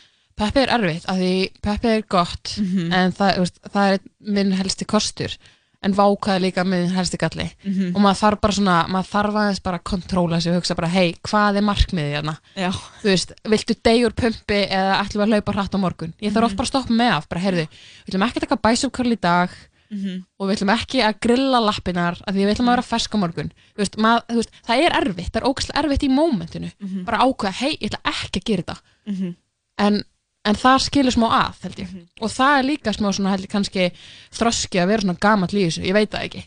peppið 0.41 0.63
er 0.63 0.75
erfitt, 0.77 1.09
af 1.11 1.17
því 1.19 1.33
peppið 1.67 1.97
er 1.97 2.05
gott 2.09 2.53
Mhm. 2.61 2.93
en 2.95 3.13
það, 3.13 3.33
þú 3.35 3.41
veist, 3.47 3.59
það 3.75 3.95
er 3.95 3.99
minn 4.39 4.53
helsti 4.61 4.87
kostur 4.87 5.35
en 5.83 5.95
vákað 5.97 6.35
er 6.37 6.41
líka 6.45 6.65
minn 6.67 6.91
helsti 6.93 7.17
galli 7.17 7.47
Mhm. 7.65 7.95
og 7.97 8.03
maður 8.03 8.21
þarf 8.21 8.41
bara 8.41 8.53
svona, 8.53 8.77
maður 8.89 9.09
þarf 9.15 9.35
aðeins 9.41 9.63
bara 9.63 9.79
að 9.79 9.85
kontróla 9.91 10.41
sig 10.43 10.53
og 10.53 10.59
hugsa 10.63 10.75
bara, 10.77 10.89
hei, 10.89 11.15
hvað 11.25 11.57
er 11.57 11.63
markmiðið 11.63 12.15
hérna? 12.17 12.37
Já. 12.57 12.71
Þú 13.01 13.09
veist, 13.09 13.33
viltu 13.45 13.75
degjur 13.83 14.13
pumpi 14.13 14.61
eða 14.69 15.01
ætlum 15.01 15.23
við 15.23 15.27
að 15.27 15.33
hlaupa 15.35 15.53
hratt 15.55 15.75
á 15.75 15.79
morgun? 15.81 16.15
Ég 16.21 16.33
þarf 16.33 16.45
oft 16.45 16.57
bara 16.57 16.67
að 16.67 16.73
stoppa 16.75 16.93
með 16.93 17.11
af, 17.17 17.29
bara, 17.29 17.41
heyrðu, 17.41 17.67
við 18.05 18.09
ætlum 18.15 18.27
ekki 18.29 18.37
að 18.41 18.47
taka 18.49 18.57
bæsupkörl 18.69 19.13
í 19.13 19.21
dag 19.21 19.51
Mhm. 19.91 20.25
og 20.39 20.49
við 20.49 20.55
ætlum 20.61 20.71
ekki 20.79 20.99
að 21.03 21.19
grilla 21.21 21.61
lappinar 21.65 22.21
af 22.27 22.35
því 22.35 22.45
við 22.47 22.55
ætlum 22.55 22.69
að 22.69 22.77
vera 22.77 22.83
fersk 22.93 23.11
á 23.11 23.19
morgun 23.19 23.51
þú 23.75 23.79
veist, 23.79 23.97
mað, 23.97 24.23
þú 24.29 24.37
veist, 24.37 24.51
það 24.69 24.85
er 24.85 24.93
erfitt, 25.01 25.33
það 25.33 25.41
er 25.43 25.49
ógæslega 25.51 25.79
erfitt 25.83 26.05
í 26.07 26.11
mómentinu, 26.15 26.73
Mhm. 26.79 27.05
bara 27.05 27.19
ákveða 27.25 27.53
hei, 27.55 27.77
ég 27.81 27.91
ætla 27.91 28.05
ekki 28.05 28.39
að 28.41 28.45
gera 28.45 28.63
þetta 28.63 28.79
Mhm. 29.09 29.35
en, 29.79 30.05
en 30.49 30.57
það 30.57 30.79
skilur 30.87 31.15
smá 31.15 31.27
að 31.29 31.67
held 31.67 31.83
ég, 31.83 31.93
og 32.21 32.33
það 32.33 32.59
er 32.59 32.69
líka 32.69 32.95
smá 32.97 33.11
svona 33.13 33.35
held 33.35 33.45
ég 33.45 33.53
kannski 33.53 33.91
þroski 34.37 34.81
að 34.81 34.93
vera 34.93 35.05
svona 35.05 35.21
gamall 35.21 35.55
í 35.55 35.67
þessu, 35.67 35.85
ég 35.87 35.97
veit 35.97 36.13
það 36.13 36.27
ekki. 36.29 36.45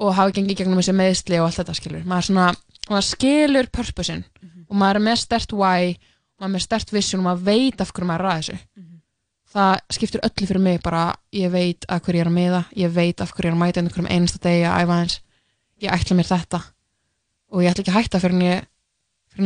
Og 0.00 0.14
hafa 0.16 0.32
gengið 0.32 0.62
gegnum 0.62 0.80
þessi 0.80 0.96
meðsli 0.96 1.40
og 1.40 1.46
allt 1.46 1.60
þetta 1.60 1.76
skilur 1.76 2.06
maður, 2.08 2.26
svona, 2.30 2.46
maður 2.88 3.08
skilur 3.10 3.66
purposein. 3.68 4.24
Og 4.70 4.78
maður 4.78 5.00
er 5.00 5.06
með 5.10 5.18
stert 5.20 5.52
why 5.52 5.96
maður 6.40 6.48
er 6.48 6.54
með 6.54 6.64
stert 6.64 6.92
vision 6.94 7.20
og 7.20 7.26
maður 7.26 7.42
veit 7.50 7.82
af 7.82 7.92
hverju 7.92 8.08
maður 8.08 8.24
er 8.24 8.30
að 8.30 8.40
þessu. 8.40 8.58
Það 9.50 9.72
skiptir 9.92 10.24
öllu 10.24 10.46
fyrir 10.46 10.62
mig 10.62 10.78
bara 10.82 11.02
ég 11.34 11.50
veit 11.52 11.84
að 11.90 12.02
hverju 12.06 12.20
ég 12.20 12.24
er 12.24 12.30
að 12.30 12.38
miða 12.38 12.62
ég 12.78 12.92
veit 12.94 13.20
af 13.20 13.34
hverju 13.34 13.48
ég 13.48 13.52
er 13.52 13.58
að 13.58 13.60
mæta 13.60 13.82
einhverjum 13.82 14.10
einasta 14.14 14.40
degi 14.46 14.64
að 14.64 14.84
æfa 14.84 14.98
eins 15.02 15.16
ég 15.84 15.96
ætla 15.96 16.16
mér 16.16 16.30
þetta. 16.30 16.60
Og 17.50 17.64
ég 17.64 17.72
ætla 17.72 17.84
ekki 17.84 17.92
að 17.92 17.98
hætta 17.98 18.22
fyrir 18.22 18.38
en 18.38 18.46
ég 18.46 18.68
fyrir 19.34 19.44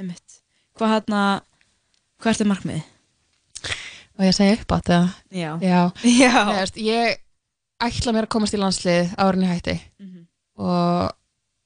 en 0.00 0.14
Hvað 2.20 2.24
hérna, 2.24 2.24
hvað 2.24 2.32
ertu 2.34 2.48
markmiði? 2.50 2.82
og 4.20 4.26
ég 4.26 4.34
segi 4.36 4.56
upp 4.60 4.72
á 4.72 4.76
þetta 4.76 4.98
Já. 5.32 5.50
Já. 5.64 5.80
Já. 6.22 6.32
Veist, 6.52 6.76
ég 6.76 7.16
ætla 7.80 8.12
mér 8.12 8.26
að 8.26 8.32
komast 8.34 8.54
í 8.56 8.60
landslið 8.60 9.14
árin 9.16 9.44
í 9.46 9.48
hætti 9.48 9.76
Mhm. 10.00 10.26
og 10.60 11.12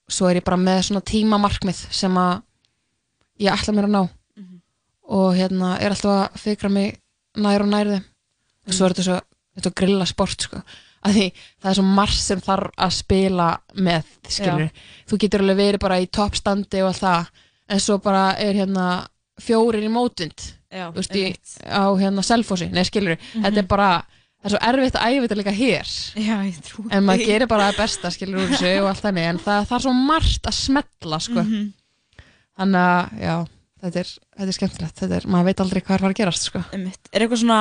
svo 0.08 0.28
er 0.30 0.36
ég 0.40 0.44
bara 0.44 0.56
með 0.60 0.82
svona 0.86 1.02
tímamarkmið 1.02 1.80
sem 1.90 2.14
að 2.14 2.42
ég 3.40 3.50
ætla 3.52 3.74
mér 3.74 3.88
að 3.88 3.94
ná 3.96 4.02
Mhm. 4.38 4.60
og 5.08 5.34
hérna 5.34 5.78
er 5.80 5.90
alltaf 5.90 6.30
að 6.30 6.38
fikra 6.44 6.70
mig 6.70 7.00
nær 7.36 7.62
og 7.62 7.68
nær 7.68 7.86
þeim 7.90 8.04
og 8.66 8.72
svo 8.72 8.86
er 8.86 8.92
þetta 8.94 9.02
svo, 9.08 9.20
þetta 9.56 9.66
er 9.66 9.74
grilla 9.80 10.06
sport 10.06 10.40
sko 10.40 10.62
því 11.04 11.32
það 11.60 11.70
er 11.70 11.74
svo 11.74 11.82
margt 11.84 12.14
sem 12.22 12.40
þarf 12.40 12.70
að 12.78 12.92
spila 12.92 13.48
með, 13.76 14.04
skilur 14.28 14.70
þú 15.08 15.18
getur 15.18 15.40
alveg 15.42 15.56
verið 15.58 15.80
bara 15.80 15.98
í 16.00 16.06
toppstandi 16.06 16.80
og 16.82 16.92
allt 16.94 17.02
það 17.02 17.26
en 17.68 17.80
svo 17.80 17.98
bara 17.98 18.36
er 18.38 18.54
hérna 18.54 19.08
fjórir 19.42 19.82
í 19.86 19.90
mótvind 19.92 20.44
Já, 20.74 20.88
veist, 20.94 21.14
í, 21.14 21.30
á 21.70 21.86
hérna 21.98 22.22
selfossi, 22.26 22.66
nei 22.74 22.82
skilur 22.86 23.14
þetta 23.32 23.60
er 23.62 23.66
bara, 23.70 23.88
það 24.42 24.48
er 24.48 24.54
svo 24.54 24.60
erfitt 24.70 24.96
að 24.98 25.12
æfa 25.14 25.24
þetta 25.24 25.38
líka 25.40 25.54
hér 25.54 25.92
Já, 26.18 26.36
en 26.90 27.06
maður 27.06 27.26
gerir 27.28 27.50
bara 27.50 27.68
það 27.70 27.80
besta 27.82 28.10
skilur 28.14 28.42
úr 28.42 28.52
þessu 28.54 28.72
og 28.82 28.88
allt 28.90 29.04
þannig 29.04 29.28
en 29.30 29.40
það, 29.44 29.66
það 29.70 29.76
er 29.78 29.84
svo 29.86 29.94
margt 29.98 30.50
að 30.50 30.56
smetla 30.58 31.20
sko. 31.22 31.42
Mhm. 31.44 31.66
þannig 32.58 32.80
að 32.88 33.22
já, 33.24 33.34
þetta 33.84 34.02
er, 34.02 34.12
þetta 34.38 34.48
er 34.50 34.58
skemmtilegt 34.58 35.02
þetta 35.04 35.16
er, 35.20 35.28
maður 35.34 35.48
veit 35.50 35.62
aldrei 35.64 35.80
hvað 35.82 35.94
er 35.94 36.00
að 36.00 36.06
fara 36.06 36.14
að 36.14 36.20
gerast 36.22 36.48
sko. 36.50 36.64
Er 36.74 37.24
eitthvað 37.24 37.42
svona, 37.44 37.60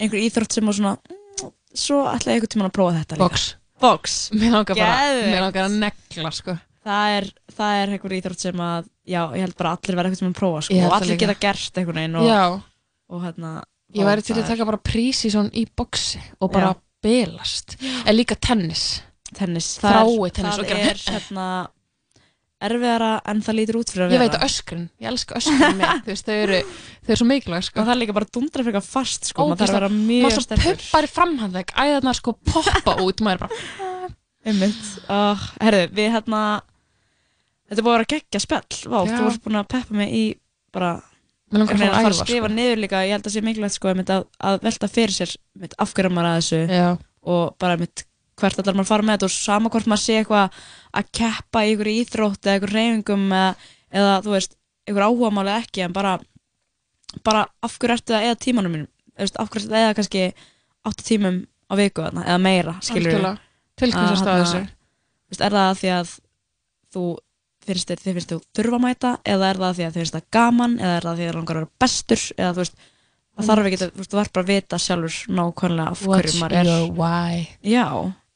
einhver 0.00 0.24
íþrótt 0.24 0.56
sem 0.56 0.72
svona 0.72 0.94
mm, 0.96 1.52
svo 1.76 2.02
ætla 2.08 2.32
ég 2.32 2.40
eitthvað 2.40 2.54
tíma 2.56 2.68
að 2.70 2.76
prófa 2.76 2.96
þetta 2.98 3.18
líka 3.20 3.28
Box. 3.28 3.46
Box 3.80 4.18
mér 4.36 4.52
langar 4.58 4.76
bara, 4.80 5.12
mér 5.24 5.44
langar 5.46 5.68
að 5.68 5.78
negla 5.80 6.32
sko. 6.36 6.56
Það 6.80 7.14
er, 7.18 7.26
það 7.52 7.78
er 7.82 7.90
einhver 7.94 8.14
íþrótt 8.16 8.40
sem 8.46 8.60
að 8.64 8.86
já, 9.04 9.20
ég 9.36 9.42
held 9.44 9.56
bara 9.58 9.74
allir 9.76 9.98
verða 9.98 10.08
eitthvað 10.10 10.22
tíma 10.22 10.30
að 10.32 10.38
prófa 10.38 10.62
sko, 10.64 10.74
Ég 10.74 10.80
held 10.80 10.88
og 10.88 10.94
það 10.94 11.02
allir 11.02 11.12
líka. 11.12 11.26
geta 11.26 11.40
gert 11.44 11.80
einhvern 11.80 12.00
veginn 12.00 12.16
og, 12.20 12.28
já, 12.30 12.44
og 13.10 13.26
hérna 13.26 13.50
ég 13.98 14.06
væri 14.08 14.24
til 14.24 14.36
það 14.36 14.44
að 14.44 14.52
taka 14.54 14.68
bara 14.70 14.80
prísi 14.90 15.32
í 15.34 15.66
boxi 15.76 16.22
og 16.40 16.52
bara 16.54 16.70
Já. 16.70 16.80
belast 17.04 17.76
en 17.82 18.16
líka 18.16 18.38
tennis. 18.40 18.86
Tennis 19.34 19.74
þrái 19.82 20.32
tennis 20.32 20.56
það 20.56 20.62
og 20.64 20.70
gera 20.70 20.88
er 20.94 21.04
hérna 21.14 21.46
erfiðara 22.60 23.10
en 23.30 23.40
það 23.44 23.56
lítur 23.56 23.78
út 23.80 23.92
fyrir 23.92 24.06
að 24.06 24.14
ég 24.14 24.20
vera 24.20 24.26
veit 24.26 24.36
að 24.36 24.46
öskrin, 24.48 24.86
ég 25.00 25.10
elska 25.10 25.36
öskrin 25.38 25.78
með 25.78 25.92
þú 26.04 26.12
veist, 26.12 26.26
þau 26.28 26.38
eru, 26.44 26.58
þau 27.00 27.12
eru 27.12 27.20
svo 27.20 27.28
mikilvæg 27.30 27.66
sko. 27.66 27.80
og 27.80 27.86
það 27.86 27.92
er 27.94 28.00
líka 28.02 28.16
bara 28.18 28.30
dundra 28.36 28.66
fyrir 28.66 28.84
fast 28.84 29.30
sko, 29.30 29.46
maður 29.48 29.62
þarf 29.62 29.70
að 29.70 29.78
vera 29.78 29.92
maður 29.92 30.08
mjög 30.10 30.34
svo 30.34 30.44
sterkur. 30.44 30.80
pumpar 30.80 31.08
í 31.08 31.12
framhandlegg 31.14 31.72
æðarnar 31.84 32.18
sko 32.20 32.34
poppa 32.50 32.96
út 33.06 33.22
maður 33.24 33.38
er 33.38 33.44
bara, 33.46 33.88
einmitt. 34.50 34.90
Uh, 35.06 35.46
herðu, 35.60 35.86
við 35.96 36.12
hérna 36.18 36.42
þetta 37.70 37.84
búið 37.86 37.92
að 37.92 37.98
vera 37.98 38.10
geggja 38.14 38.42
spjall 38.42 38.80
Vá, 38.90 38.98
Já. 39.06 39.14
þú 39.14 39.22
varst 39.26 39.42
búin 39.44 39.60
að 39.60 39.70
peppa 39.74 39.96
mig 40.00 40.12
í 40.14 40.24
bara 40.74 40.92
Mig 41.50 41.58
langar 41.64 41.74
að 41.74 41.80
fara 41.80 41.98
að 41.98 42.06
æfa, 42.06 42.18
skrifa 42.20 42.46
sko. 42.46 42.54
niður 42.54 42.80
líka 42.84 43.02
ég 43.06 43.16
held 43.16 43.26
að 43.26 43.34
sé 43.34 43.42
mikilvægt 43.42 43.74
sko, 43.74 43.90
að, 43.90 44.22
að 44.38 44.60
velta 44.62 44.88
fyrir 44.90 45.14
sér 45.16 45.32
einmitt, 45.56 45.74
af 45.82 45.94
hverju 45.96 46.12
maður 46.14 46.28
að 46.30 46.36
þessu 46.38 46.60
Já. 46.70 46.88
og 47.34 47.56
bara 47.58 47.74
einmitt, 47.74 48.04
hvert 48.38 48.60
allar 48.62 48.76
maður 48.78 48.86
að 48.86 48.92
fara 48.92 49.06
með 49.08 49.16
þetta 49.16 49.28
og 49.30 49.34
sama 49.34 49.72
hvort 49.74 49.88
maður 49.90 50.04
sé 50.04 50.18
eitthvað 50.20 50.60
að 51.00 51.10
keppa 51.18 51.64
í 51.66 51.72
ykkur 51.74 51.90
íþrótt 51.94 52.46
eða 52.46 52.60
ykkur 52.60 52.74
reyfingum 52.76 53.24
eða, 53.34 53.48
eða 53.90 54.14
þú 54.26 54.34
veist, 54.36 54.54
ykkur 54.86 55.06
áhugamáli 55.08 55.54
ekki 55.56 55.84
en 55.88 55.96
bara, 55.96 56.12
bara 57.26 57.42
af 57.66 57.74
hverju 57.82 57.96
ertu 57.98 58.14
að 58.14 58.28
eða 58.30 58.40
tímanum 58.46 58.76
mínum 58.76 58.90
Þú 59.10 59.26
veist, 59.26 59.40
af 59.42 59.50
hverju 59.50 59.66
ertu 59.66 59.74
að 59.74 59.84
eða 59.88 59.96
kannski 59.98 60.22
8 60.86 61.06
tímum 61.10 61.40
á 61.66 61.72
viku 61.78 62.06
eða 62.06 62.38
meira 62.40 62.76
skilur 62.78 63.10
Algjörlega. 63.10 63.34
Til 63.76 63.90
hvers 63.90 64.22
ertu 64.22 64.30
að 64.30 64.40
þessu? 64.44 64.62
er 65.40 65.56
það 65.58 65.74
því 65.82 65.90
að 65.98 66.14
þú 66.94 67.04
finnst 67.66 67.90
þér, 67.90 68.00
þið 68.04 68.14
finnst 68.18 68.30
þú 68.32 68.38
þurfa 68.56 68.76
að 68.78 68.84
mæta 68.86 69.10
eða 69.34 69.50
er 69.50 69.60
það 69.60 69.74
því 69.76 69.84
að 69.86 69.92
þið 69.94 70.00
finnst 70.00 70.16
það 70.16 70.24
gaman 70.36 70.78
eða 70.80 70.94
er 70.96 71.06
það 71.06 71.16
því 71.20 71.24
að 71.24 71.30
þið 71.30 71.36
langar 71.40 71.56
að 71.56 71.60
vera 71.60 71.72
bestur 71.84 72.22
eða 72.38 72.52
þú 72.56 72.62
veist, 72.64 72.74
það 73.40 73.50
þarf 73.50 73.68
ekki, 73.70 73.78
þú 73.80 73.90
veist, 74.00 74.10
þú 74.10 74.18
þarf 74.20 74.32
bara 74.36 74.44
að 74.46 74.52
vita 74.54 74.78
sjálfur 74.84 75.18
nákvæmlega 75.40 75.90
af 75.90 76.00
hverju 76.00 76.14
what's 76.14 76.40
maður 76.40 76.56
er. 76.60 76.70
your 76.70 76.92
why. 76.96 77.48
Já. 77.62 77.86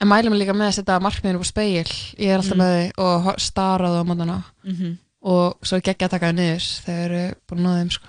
en 0.04 0.08
mælum 0.10 0.34
líka 0.36 0.52
með 0.56 0.68
að 0.68 0.76
setja 0.78 0.98
markmiðinu 1.00 1.40
á 1.40 1.46
speil 1.48 1.86
ég 2.18 2.28
er 2.28 2.38
alltaf 2.42 2.56
Mm. 2.56 2.60
með 2.60 2.74
þau 2.74 3.04
og 3.04 3.40
stara 3.40 3.88
á 3.88 3.90
það 3.94 4.02
á 4.04 4.08
mótana. 4.10 4.38
Mhm. 4.64 4.98
og 5.24 5.56
svo 5.64 5.78
geggja 5.80 6.06
að 6.06 6.10
taka 6.10 6.28
það 6.28 6.36
niður 6.36 6.66
þegar 6.84 7.10
eru 7.14 7.34
búin 7.48 7.66
að 7.70 7.78
þeim 7.80 7.90
sko. 7.94 8.06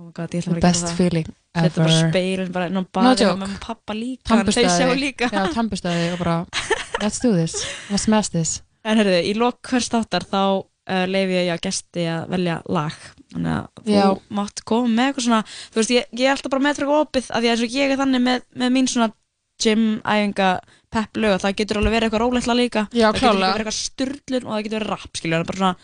oh 0.00 0.10
God, 0.14 0.30
the 0.30 0.40
bara 0.48 0.60
best 0.60 0.88
feeling 0.96 1.26
Setja 1.50 1.70
bara 1.76 1.90
ever. 1.90 2.10
speilin 2.10 2.52
bara 2.52 2.66
inn 2.70 2.76
á 2.78 2.80
no 2.80 2.86
baði 2.94 3.20
joke. 3.20 3.32
og 3.32 3.38
með 3.42 3.60
pappa 3.60 3.92
líka 3.92 4.38
þau 4.44 4.52
sjá 4.54 4.94
líka. 4.96 5.28
Já, 5.28 6.16
bara 6.18 6.46
let's 7.02 7.18
do 7.20 7.32
this, 7.34 7.54
let's 7.90 8.02
smash 8.06 8.28
this 8.30 8.62
En 8.84 8.96
herriði, 9.00 9.22
í 9.28 9.34
lok 9.36 9.58
hvers 9.68 9.88
þáttar 9.92 10.24
þá 10.30 10.40
uh, 10.40 11.06
leifi 11.06 11.36
ég 11.36 11.50
að 11.54 11.60
gesti 11.66 12.04
að 12.08 12.28
velja 12.32 12.58
lag 12.72 12.94
þannig 13.30 13.52
að 13.52 13.84
þú 13.84 13.94
Já. 13.94 14.06
mátt 14.40 14.62
koma 14.66 14.88
með 14.88 15.10
eitthvað 15.10 15.26
svona 15.26 15.40
þú 15.50 15.80
veist, 15.80 15.90
ég, 15.94 16.06
ég 16.16 16.26
er 16.26 16.34
alltaf 16.36 16.50
bara 16.54 16.64
með 16.64 16.70
eitthvað 16.80 17.02
opið 17.04 17.28
af 17.30 17.44
því 17.44 17.50
að 17.52 17.64
ég 17.76 17.92
er 17.94 18.00
þannig 18.00 18.24
með, 18.24 18.42
með 18.62 18.72
mín 18.78 18.88
svona 18.90 19.10
gym, 19.60 19.84
æfinga, 20.08 20.48
pepp 20.90 21.20
lög 21.20 21.36
það 21.44 21.56
getur 21.60 21.78
alveg 21.82 21.92
verið 21.98 22.08
eitthvað 22.08 22.24
róleitla 22.24 22.56
líka 22.56 22.86
Já, 22.96 23.10
það 23.12 23.20
getur 23.20 23.40
verið 23.44 23.60
eitthvað 23.60 23.78
sturlun 23.78 24.46
og 24.48 24.52
það 24.56 24.64
getur 24.66 24.78
verið 24.80 24.90
rap 24.94 25.20
skilju, 25.20 25.42
bara 25.50 25.60
svona 25.60 25.76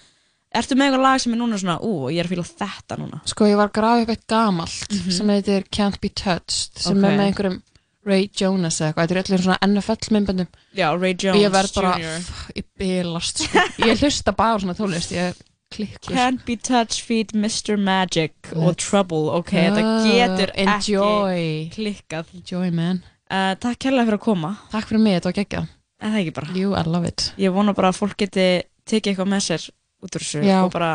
ertu 0.56 0.78
með 0.81 0.86
eitthvað 0.89 1.05
lag 1.05 1.20
sem 1.20 1.32
er 1.36 1.40
núna 1.43 1.60
svona, 1.60 1.77
ú, 1.85 1.93
ég 2.09 2.23
er 2.23 2.27
að 2.27 2.32
fíla 2.32 2.48
þetta 2.64 2.97
núna 3.02 3.20
sko 3.28 3.47
ég 3.51 3.59
var 3.60 3.68
að 3.68 3.77
grafa 3.77 4.02
upp 4.06 4.12
eitt 4.16 4.27
gamalt 4.32 4.97
Mhm. 4.97 5.10
sem 5.20 5.28
heitir 5.36 5.66
Can't 5.70 6.01
Be 6.01 6.09
Touched 6.09 6.81
sem 6.81 6.97
Ok. 6.97 7.05
er 7.05 7.18
með 7.20 7.27
einhverjum 7.28 7.59
Ray 8.07 8.28
Jonas 8.31 8.78
eða 8.81 8.93
eitthvað, 8.93 9.09
þetta 9.11 9.16
er 9.16 9.23
allir 9.23 9.45
svona 9.45 9.59
NFL 9.66 10.15
myndböndum 10.16 10.49
Já, 10.78 10.89
Ray 10.95 11.16
Jones 11.19 11.43
ég 11.43 11.53
verð 11.55 11.77
bara, 11.81 11.93
Jr. 12.01 12.24
pff, 12.31 12.49
ég 12.61 12.69
bylast 12.83 13.45
sko. 13.45 13.66
ég 13.91 14.03
hlusta 14.05 14.37
bara 14.37 14.62
svona 14.62 14.77
tónlist 14.78 15.15
ég 15.16 15.41
klikkur 15.74 16.15
Can't 16.15 16.45
be 16.47 16.57
touched, 16.57 17.03
feed 17.05 17.35
Mr. 17.35 17.77
Magic 17.77 18.53
og 18.55 18.77
Trouble, 18.83 19.27
ok, 19.41 19.55
þetta 19.55 19.87
getur 20.07 20.55
Enjoy. 20.55 21.41
ekki 21.41 21.74
klikkað 21.78 22.37
Enjoy 22.39 22.70
man 22.74 23.03
uh, 23.31 23.55
Takk 23.59 23.83
kærlega 23.87 24.11
fyrir 24.11 24.20
að 24.20 24.28
koma 24.28 24.55
Takk 24.70 24.93
fyrir 24.93 25.03
mig, 25.03 25.19
þetta 25.19 25.33
var 25.33 25.41
geggjað 25.43 25.73
En 25.97 26.12
það 26.12 26.23
ekki 26.23 26.33
bara. 26.37 26.55
Jú, 26.57 26.73
I 26.77 26.85
love 26.87 27.09
it. 27.09 27.31
Ég 27.41 27.55
vona 27.55 27.73
bara 27.77 27.91
að 27.93 28.01
fólk 28.03 28.19
geti 28.20 28.47
tekið 28.87 29.12
eitthvað 29.12 29.31
með 29.33 29.45
sér 29.47 29.62
út 30.05 30.19
úr 30.19 30.24
þessu 30.24 30.43
Já. 30.45 30.59
og 30.61 30.73
bara, 30.74 30.91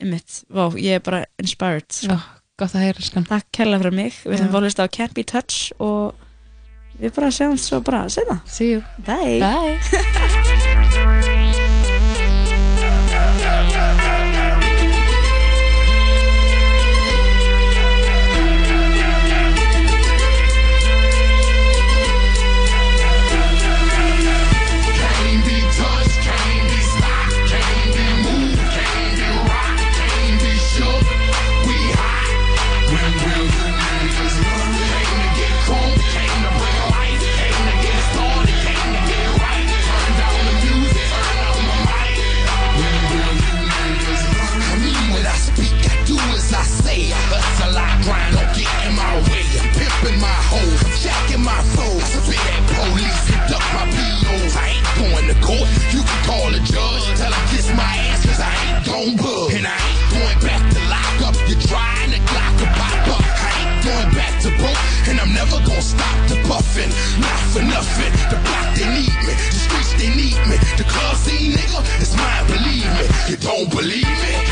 einmitt, 0.00 0.42
vá, 0.46 0.68
ég 0.78 1.00
er 1.00 1.04
bara 1.04 1.24
inspired. 1.42 1.88
Sko. 1.90 2.14
Já, 2.14 2.44
gott 2.62 2.76
að 2.78 2.86
heyra, 2.86 3.06
skan. 3.06 3.26
Takk 3.28 3.48
kærlega 3.56 3.82
fyrir 3.82 3.96
mig. 3.98 4.20
Við 4.22 4.44
að 4.46 4.58
hlusta 4.60 4.86
á 4.86 4.92
Can't 4.94 5.16
Be 5.18 5.24
Touch 5.26 5.72
og 5.82 6.14
við 7.00 7.14
bara 7.16 7.32
sjáumst 7.34 7.70
svo 7.70 7.80
bara 7.84 8.06
senna. 8.12 8.40
See 8.46 8.74
you. 8.74 8.82
Bye. 9.06 9.40
Bye. 9.40 10.46
And 59.00 59.08
I 59.08 59.80
ain't 59.80 60.12
going 60.12 60.40
back 60.44 60.60
to 60.60 60.80
lock 60.92 61.32
up. 61.32 61.34
You're 61.48 61.58
trying 61.58 62.12
to 62.12 62.20
Glock 62.20 62.60
a 62.60 62.66
pop 62.76 63.08
up. 63.16 63.24
I 63.24 63.48
ain't 63.56 63.80
going 63.80 64.12
back 64.12 64.42
to 64.42 64.50
broke, 64.60 64.76
and 65.08 65.18
I'm 65.18 65.32
never 65.32 65.56
gonna 65.64 65.80
stop 65.80 66.28
the 66.28 66.36
buffing. 66.44 66.92
Not 67.18 67.40
for 67.48 67.62
nothing. 67.64 68.12
The 68.28 68.36
block, 68.44 68.76
they 68.76 68.84
need 68.92 69.16
me. 69.24 69.32
The 69.32 69.56
streets, 69.56 69.94
they 69.96 70.10
need 70.12 70.36
me. 70.44 70.60
The 70.76 70.84
club 70.84 71.16
scene, 71.16 71.52
nigga, 71.52 71.80
it's 71.96 72.14
mine, 72.14 72.44
believe 72.46 72.84
me. 73.00 73.04
You 73.30 73.36
don't 73.40 73.70
believe 73.70 74.04
me? 74.04 74.49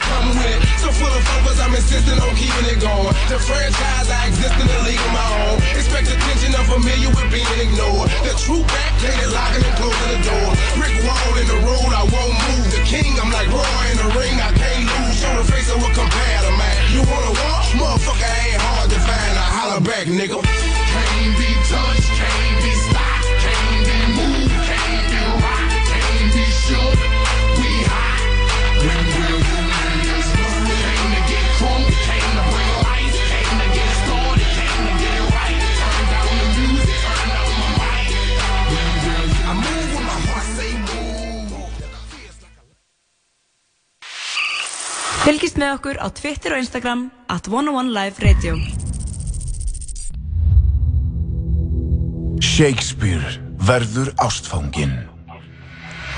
Come 0.00 0.32
with 0.34 0.48
it. 0.48 0.60
So 0.80 0.88
full 0.90 1.12
of 1.12 1.22
focus, 1.22 1.60
I'm 1.60 1.74
insisting 1.76 2.18
on 2.18 2.32
keeping 2.34 2.66
it 2.66 2.80
going. 2.80 3.12
The 3.28 3.38
franchise, 3.38 4.08
I 4.08 4.32
exist 4.32 4.56
in 4.56 4.66
the 4.66 4.80
league 4.88 5.00
of 5.00 5.12
my 5.12 5.28
own. 5.46 5.56
Expect 5.76 6.08
attention, 6.08 6.56
I'm 6.56 6.66
familiar 6.66 7.10
with 7.12 7.28
being 7.30 7.60
ignored. 7.60 8.08
The 8.24 8.34
true 8.40 8.64
back, 8.64 8.92
they 9.04 9.14
locking 9.30 9.64
and 9.64 9.76
closing 9.76 10.10
the 10.10 10.20
door. 10.24 10.48
Brick 10.80 10.96
wall 11.04 11.32
in 11.36 11.46
the 11.46 11.60
road, 11.62 11.90
I 11.92 12.04
won't 12.08 12.36
move. 12.48 12.66
The 12.72 12.82
king, 12.88 13.12
I'm 13.20 13.30
like 13.30 13.48
Roy 13.52 13.82
in 13.92 13.98
the 14.00 14.08
ring, 14.16 14.36
I 14.40 14.50
can't 14.56 14.84
lose. 14.88 15.20
Show 15.20 15.32
the 15.36 15.46
face 15.46 15.68
of 15.70 15.78
compare 15.80 16.40
to 16.48 16.52
man. 16.56 16.76
You 16.92 17.02
wanna 17.06 17.32
walk? 17.36 17.64
Motherfucker 17.76 18.26
ain't 18.26 18.60
hard 18.60 18.90
to 18.90 18.98
find. 18.98 19.34
I 19.36 19.46
holler 19.54 19.80
back, 19.80 20.06
nigga. 20.06 20.59
Fylgist 45.50 45.66
með 45.66 45.72
okkur 45.80 45.96
á 45.98 46.06
Twitter 46.14 46.52
og 46.54 46.60
Instagram 46.62 47.00
at 47.26 47.48
101 47.50 47.88
Live 47.90 48.22
Radio. 48.22 48.52
Shakespeare 52.38 53.32
verður 53.66 54.12
ástfangin. 54.22 54.92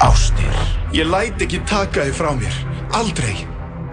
Ástir. 0.05 0.53
Ég 0.93 1.09
læt 1.09 1.41
ekki 1.41 1.63
taka 1.65 2.05
þið 2.11 2.19
frá 2.19 2.29
mér. 2.37 2.59
Aldrei. 2.99 3.47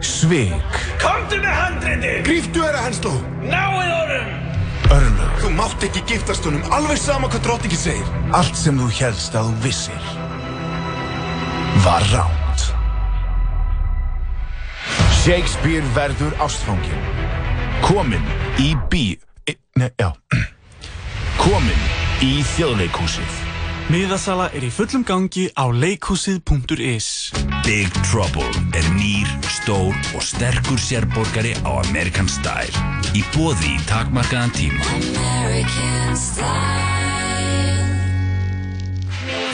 Svik. 0.04 0.76
Komdu 1.00 1.40
með 1.40 1.56
handriti! 1.56 2.12
Gríftu 2.28 2.60
þeirra 2.60 2.84
hensló! 2.90 3.14
Náið 3.46 3.94
honum! 3.94 4.36
Örlög. 4.98 5.40
Þú 5.46 5.54
mátt 5.56 5.88
ekki 5.88 6.04
giftast 6.12 6.50
honum, 6.50 6.68
alveg 6.76 7.00
sama 7.00 7.32
hvað 7.32 7.48
drottningi 7.48 7.80
segir. 7.80 8.12
Allt 8.36 8.60
sem 8.60 8.76
þú 8.76 8.92
helst 9.00 9.40
að 9.40 9.54
þú 9.54 9.64
vissir. 9.70 10.12
Var 11.88 12.12
ránt. 12.12 12.39
Shakespeare 15.20 15.84
verður 15.96 16.34
ástfangin. 16.40 17.02
Komin 17.84 18.24
í 18.62 18.72
bí... 18.92 19.20
e- 19.50 19.58
Nei, 19.80 19.92
já. 20.00 20.14
Komin 21.40 21.82
í 22.24 22.40
þjóðleikhúsið. 22.56 23.38
Miðasala 23.90 24.48
er 24.56 24.68
í 24.68 24.70
fullum 24.72 25.04
gangi 25.04 25.48
á 25.58 25.66
leikhúsið.is 25.74 27.08
Big 27.66 27.90
Trouble 28.06 28.48
er 28.78 28.86
nýr, 28.96 29.28
stór 29.50 29.92
og 30.16 30.24
sterkur 30.24 30.80
sérborgari 30.80 31.56
á 31.68 31.72
American 31.90 32.30
Style. 32.30 32.72
Í 33.18 33.26
bóði 33.36 33.76
í 33.76 33.82
takmarkaðan 33.90 34.54
tíma. 34.56 34.86
American 34.88 36.16
style. 36.16 37.89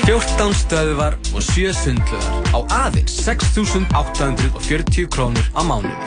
14 0.06 0.54
stöðvar 0.54 1.16
og 1.34 1.42
7 1.42 1.72
sundlöðar 1.74 2.50
á 2.54 2.60
aðeins 2.86 3.16
6.840 3.26 5.08
krónur 5.10 5.48
á 5.58 5.66
mánuði. 5.66 5.98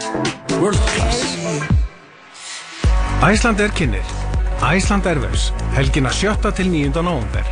World 0.61 0.79
Class. 0.93 1.25
Æsland 3.27 3.59
er 3.59 3.75
kynir. 3.75 4.13
Æsland 4.63 5.03
Airways, 5.11 5.49
helgina 5.75 6.13
7. 6.15 6.31
til 6.55 6.71
9. 6.71 6.95
november. 7.03 7.43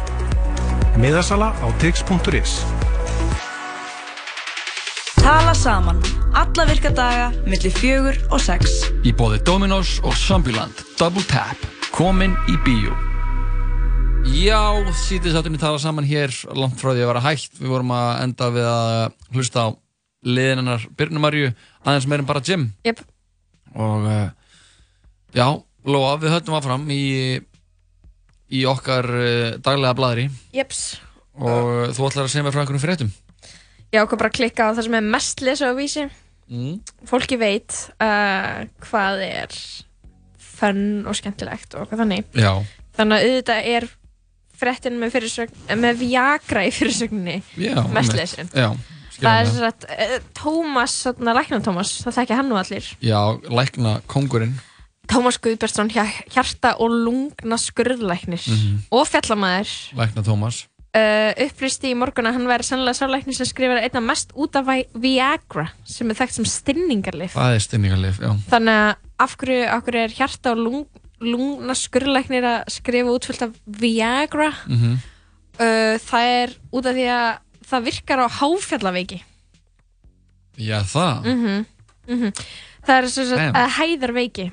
Miðasala 0.94 1.50
á 1.50 1.66
tix.is. 1.82 2.62
Tala 5.18 5.54
saman. 5.54 5.98
Alla 6.30 6.68
virka 6.70 6.94
daga, 6.94 7.32
milli 7.42 7.74
fjögur 7.74 8.22
og 8.30 8.38
sex. 8.38 8.86
Í 9.02 9.10
bóði 9.10 9.42
Dominos 9.42 9.98
og 10.06 10.14
Zombieland 10.14 10.86
Double 10.94 11.26
Tap 11.26 11.58
Komin 11.90 12.38
í 12.46 12.54
bíó 12.62 13.15
Já, 14.34 14.58
sítið 15.06 15.34
sáttunni 15.36 15.58
tala 15.60 15.78
saman 15.80 16.06
hér 16.06 16.32
langt 16.56 16.78
frá 16.80 16.90
því 16.92 17.02
að 17.04 17.10
vera 17.10 17.22
hægt 17.24 17.58
Við 17.60 17.70
vorum 17.72 17.92
að 17.94 18.08
enda 18.24 18.48
við 18.54 18.66
að 18.68 18.90
hlusta 19.36 19.62
á 19.62 19.68
liðinarnar 20.26 20.86
Byrnumarju 20.98 21.50
aðeins 21.86 22.06
meir 22.10 22.22
en 22.22 22.28
bara 22.28 22.42
Jim 22.44 22.64
Jep. 22.86 23.02
Og 23.76 24.06
uh, 24.08 24.28
já, 25.36 25.46
Lóa, 25.86 26.14
við 26.22 26.34
höldum 26.34 26.56
áfram 26.58 26.86
í, 26.90 27.02
í 28.50 28.62
okkar 28.68 29.08
uh, 29.14 29.56
daglega 29.62 29.94
bladri 29.98 30.26
Jeps. 30.56 30.96
Og 31.36 31.92
þú 31.96 32.08
ætlar 32.08 32.26
að 32.26 32.32
segja 32.34 32.46
mér 32.46 32.56
frá 32.56 32.64
einhvern 32.64 32.82
fréttum 32.82 33.12
Ég 33.94 34.00
ákvað 34.02 34.20
bara 34.24 34.32
að 34.32 34.38
klikka 34.40 34.66
á 34.66 34.74
það 34.74 34.88
sem 34.88 34.96
er 34.98 35.10
mest 35.14 35.44
lesa 35.46 35.70
á 35.70 35.78
vísi. 35.78 36.08
mm. 36.50 36.80
Fólki 37.06 37.38
veit 37.40 37.76
uh, 38.02 38.64
hvað 38.88 39.22
er 39.28 39.60
fönn 40.56 41.04
og 41.06 41.14
skemmtilegt 41.18 41.76
og 41.76 41.86
hvað 41.90 42.02
þannig. 42.02 42.26
Já, 42.34 42.52
Þannig 42.96 43.16
að 43.20 43.26
auðvitað 43.28 43.66
er 43.76 43.86
fréttin 44.60 44.98
með, 45.00 45.16
með 45.76 45.98
Viagra 46.02 46.64
í 46.66 46.70
fyrirsögninni 46.74 47.42
já 47.56 47.74
mest 47.92 48.12
einmitt. 48.12 48.20
lesin. 48.20 48.50
Já, 48.54 48.70
Það 49.16 49.40
er 49.40 49.46
svo 49.48 49.64
að 49.64 50.24
Tómas, 50.36 50.94
læknan 51.24 51.62
Tómas, 51.64 51.92
það 52.04 52.16
þekki 52.18 52.34
hann 52.36 52.48
nú 52.50 52.56
allir. 52.60 52.84
Já, 53.00 53.20
lækna 53.48 54.00
kongurinn 54.06 54.58
Tómas 55.08 55.38
Guðbergsson, 55.40 55.88
hjarta 55.88 56.74
og 56.82 56.90
lungna 56.90 57.56
skurðlæknir 57.56 58.42
Mhm. 58.48 58.80
og 58.90 59.06
fjallamæður 59.06 59.70
Lækna 59.96 60.22
Tómas 60.26 60.66
uh, 60.96 61.32
upplýsti 61.46 61.92
í 61.92 61.96
morgun 61.96 62.26
að 62.26 62.32
hann 62.36 62.46
væri 62.50 62.64
sannlega 62.66 62.98
sálæknir 62.98 63.34
sem 63.38 63.46
skrifar 63.46 63.80
einna 63.84 64.00
mest 64.02 64.32
út 64.34 64.56
af 64.56 64.66
Vi- 64.66 64.88
Viagra 64.94 65.68
sem 65.84 66.10
er 66.10 66.14
þekkt 66.20 66.32
sem 66.40 66.44
stinningarlif 66.44 67.32
Það 67.38 67.54
er 67.54 67.64
stinningarlif, 67.64 68.18
já 68.20 68.32
þannig 68.50 68.76
að 68.82 68.94
af 69.18 69.36
hverju, 69.38 69.66
af 69.72 69.84
hverju 69.86 70.04
er 70.04 70.16
hjarta 70.18 70.50
og 70.52 70.58
lung, 70.58 70.86
lungna 71.20 71.74
skurðlæknir 71.76 72.44
að 72.44 72.72
skrifa 72.76 73.14
útfyllt 73.14 73.46
af 73.46 73.54
Viagra. 73.66 74.52
Mhm. 74.66 74.98
uh, 75.60 75.96
það 76.02 76.30
er 76.42 76.56
út 76.72 76.86
af 76.86 76.94
því 76.94 77.06
að 77.16 77.38
það 77.66 77.88
virkar 77.90 78.22
á 78.22 78.28
háfjallaveiki. 78.40 79.22
Já, 80.56 80.80
það. 80.82 81.24
Mm 81.24 81.64
-hmm, 82.06 82.32
Það 82.86 82.96
er 83.02 83.08
sem 83.10 83.26
sagt 83.26 83.56
hæðarveiki, 83.76 84.44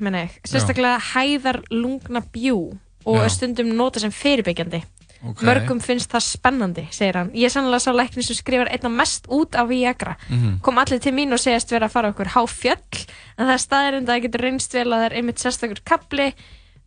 sérstaklega 0.44 1.00
hæðarlungna 1.14 2.24
bjú 2.34 2.78
og 3.06 3.20
Já. 3.20 3.30
stundum 3.30 3.76
nota 3.78 4.00
sem 4.00 4.12
fyrirbyggjandi 4.12 4.84
Ok. 5.24 5.44
Mörgum 5.48 5.80
finnst 5.80 6.12
það 6.12 6.26
spennandi, 6.28 6.88
segir 6.92 7.16
hann. 7.16 7.30
Ég 7.32 7.48
er 7.48 7.54
sannlega 7.54 7.80
sá 7.80 7.92
læknir 7.96 8.26
sem 8.28 8.36
skrifar 8.36 8.72
einna 8.74 8.90
mest 8.92 9.30
út 9.32 9.56
á 9.56 9.64
Viagra. 9.68 10.18
Mhm. 10.30 10.58
Kom 10.62 10.78
allir 10.82 11.00
til 11.00 11.14
mín 11.16 11.32
og 11.32 11.40
segist 11.40 11.72
vera 11.72 11.88
að 11.88 11.92
fara 11.96 12.12
okkur 12.12 12.34
háfjöll 12.36 13.08
En 13.38 13.48
það 13.48 13.54
er 13.54 13.64
staðirind 13.64 14.10
að 14.10 14.14
það 14.14 14.26
getur 14.28 14.44
reynst 14.46 14.74
vel 14.74 14.90
að 14.90 15.00
það 15.00 15.06
er 15.08 15.16
einmitt 15.18 15.42
sérstakur 15.42 15.82
kapli 15.86 16.28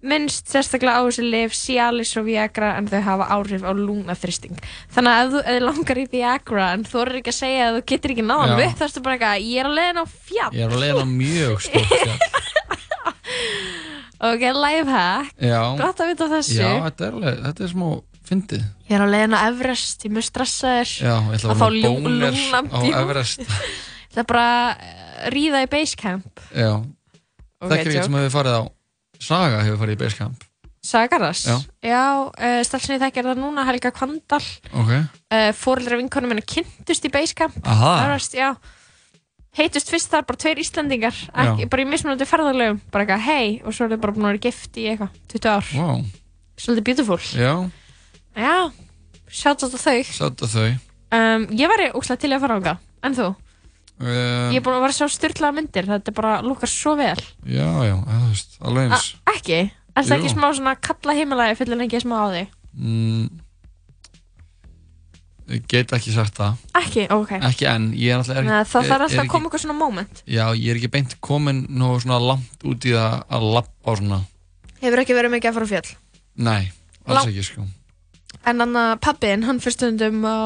minnst 0.07 0.51
sérstaklega 0.53 1.01
á 1.01 1.03
þessi 1.09 1.25
lif 1.25 1.55
Cialis 1.57 2.13
og 2.21 2.27
Viagra 2.29 2.77
en 2.79 2.87
þau 2.87 3.01
hafa 3.03 3.27
áhrif 3.35 3.65
á 3.67 3.73
lungnaþristing 3.75 4.59
þannig 4.95 5.11
að 5.11 5.25
ef 5.25 5.33
þú 5.33 5.41
þig 5.49 5.65
langar 5.65 5.99
í 5.99 6.07
Viagra 6.13 6.67
en 6.77 6.85
þú 6.87 7.01
er 7.03 7.13
ekki 7.21 7.33
að 7.33 7.39
segja 7.41 7.65
að 7.71 7.79
þú 7.79 7.83
getur 7.91 8.15
ekki 8.15 8.27
náðan 8.29 8.63
upp 8.67 8.77
þá 8.79 8.85
ertu 8.87 9.03
bara 9.07 9.17
eitthvað, 9.17 9.47
ég 9.49 9.59
er 9.65 9.71
að 9.71 9.77
leiðin 9.81 9.99
á 9.99 10.07
fjall. 10.07 10.53
Ég 10.53 10.67
er 10.67 10.77
að 10.77 10.85
leiða 10.85 11.07
mjög 11.11 11.65
stórt 11.67 11.95
fjall. 11.97 12.19
Ok, 14.27 14.41
lifehack. 14.57 15.33
Gott 15.77 15.99
að 16.01 16.09
vita 16.09 16.27
þessu. 16.31 16.55
Já, 16.57 16.71
þetta 16.87 17.09
er 17.11 17.41
þetta 17.45 17.65
er 17.67 17.69
smá 17.69 17.89
fyndið. 18.29 18.65
Ég 18.87 18.97
er 18.97 19.05
að 19.05 19.13
leiðin 19.15 19.37
á 19.37 19.41
Everest, 19.47 20.05
ég 20.05 20.11
er 20.11 20.15
mjög 20.17 20.27
stressaður. 20.29 20.93
Já, 21.03 21.15
ég 21.17 21.37
ætla 21.37 21.55
að 21.55 21.61
fá 21.61 21.67
bónir 21.85 22.27
á. 22.27 22.81
Everest. 23.03 23.45
Það 24.17 24.23
er 24.23 24.29
bara 24.31 24.49
uh, 24.73 25.29
ríða 25.35 25.63
í 25.65 25.71
basecamp. 25.73 26.43
Já. 26.57 26.71
Ok, 26.77 27.71
Þekkir 27.71 27.81
ekki 27.83 27.97
joke. 27.99 28.09
sem 28.09 28.19
hefur 28.21 28.35
farið 28.37 28.59
á 28.59 28.63
Saga 29.27 29.63
hefur 29.65 29.79
farið 29.81 29.97
í 29.97 30.01
Basecamp. 30.03 30.43
Sagaras? 30.87 31.43
Já. 31.49 31.55
Já, 31.89 32.03
uh, 32.29 32.59
stafsynni 32.69 33.01
þekkir 33.01 33.31
það 33.31 33.41
núna, 33.41 33.65
Helga 33.67 33.91
Kvandal. 33.97 34.43
Ok. 34.77 34.91
Uh, 35.33 35.49
fóreldra 35.57 35.97
vinkonu 36.03 36.29
minna 36.31 36.45
kynntust 36.45 37.09
í 37.09 37.13
Basecamp. 37.15 37.57
Aha. 37.65 37.95
Everest, 38.05 38.37
já. 38.37 38.53
Heitust 39.57 39.89
fyrst 39.89 40.13
þar 40.13 40.27
bara 40.29 40.43
tveir 40.43 40.61
Íslandingar 40.61 41.17
ekki, 41.33 41.65
bara 41.73 41.81
í 41.81 41.89
mismunandi 41.89 42.27
ferðarlegum 42.29 42.83
bara 42.93 43.07
eitthvað 43.07 43.23
hei 43.25 43.55
og 43.65 43.73
svo 43.73 43.87
er 43.87 43.95
þau 43.95 44.03
bara 44.03 44.13
búin 44.13 44.27
að 44.27 44.35
vera 44.35 44.43
gift 44.51 44.77
í 44.77 44.85
eitthvað 44.91 45.15
20 45.33 45.49
ár, 45.49 45.71
Wow 45.81 46.03
svolítið 46.57 46.85
beautiful. 46.89 47.19
Já, 47.37 47.53
já, 48.37 48.57
sjátt 49.41 49.65
á 49.65 49.67
þau. 49.73 49.99
Sátt 50.13 50.45
að 50.47 50.55
þau. 50.57 50.69
Um, 51.17 51.47
ég 51.57 51.71
væri 51.71 51.91
úkslega 51.97 52.21
til 52.25 52.33
að 52.35 52.43
fara 52.45 52.57
ánga 52.61 52.75
en 53.07 53.15
þú, 53.17 53.27
um, 53.31 54.51
ég 54.53 54.59
er 54.59 54.65
búin 54.67 54.77
að 54.77 54.85
vera 54.85 54.93
að 54.93 54.99
sjá 55.01 55.09
styrlaða 55.17 55.57
myndir. 55.61 55.89
Þetta 55.93 56.13
er 56.13 56.17
bara 56.19 56.35
lukkar 56.45 56.71
svo 56.73 56.97
vel. 56.99 57.17
Já, 57.47 57.69
já, 57.87 57.97
þú 58.03 58.29
veist, 58.29 58.57
alveg 58.61 58.91
eins. 58.91 59.09
A 59.25 59.35
ekki, 59.37 59.61
er 59.97 60.07
það 60.11 60.17
ekki 60.19 60.35
smá 60.35 60.47
svona 60.59 60.77
kalla 60.89 61.17
heimilagi 61.19 61.59
fyrir 61.63 61.79
lengi 61.81 62.03
smá 62.03 62.17
á 62.21 62.29
þig? 62.35 62.55
Mm, 62.77 63.27
Ég 65.47 65.63
get 65.71 65.93
ekki 65.95 66.11
sagt 66.11 66.35
það. 66.41 66.57
Ekki, 66.75 67.05
ok. 67.15 67.37
Ekki 67.47 67.67
enn, 67.71 67.85
ég 67.95 68.11
er 68.11 68.19
alltaf 68.19 68.41
er, 68.41 68.47
Nei, 68.49 68.65
það 68.67 68.87
þarf 68.89 69.05
alltaf 69.05 69.21
að 69.23 69.29
koma 69.31 69.47
eitthvað 69.47 69.63
svona 69.63 69.77
moment. 69.79 70.23
Já, 70.27 70.43
ég 70.59 70.73
er 70.73 70.81
ekki 70.81 70.91
beint 70.97 71.13
komin 71.23 71.61
nú 71.71 71.93
svona 72.03 72.19
langt 72.19 72.67
út 72.67 72.87
í 72.89 72.95
það 72.97 73.15
að 73.39 73.47
lappa 73.55 73.87
á 73.87 73.93
svona. 74.01 74.19
Hefur 74.83 75.03
ekki 75.05 75.15
verið 75.15 75.35
mikið 75.37 75.53
að 75.53 75.55
fara 75.61 75.69
á 75.71 75.71
fjöll 75.71 75.93
Nei, 76.49 76.65
alls 77.07 77.15
Lang- 77.21 77.31
ekki 77.31 77.45
sko 77.47 77.63
En 78.45 78.61
hann 78.61 78.77
að 78.79 79.01
pappin, 79.01 79.43
hann 79.43 79.59
fyrir 79.61 79.75
stundum 79.75 80.21
á 80.23 80.37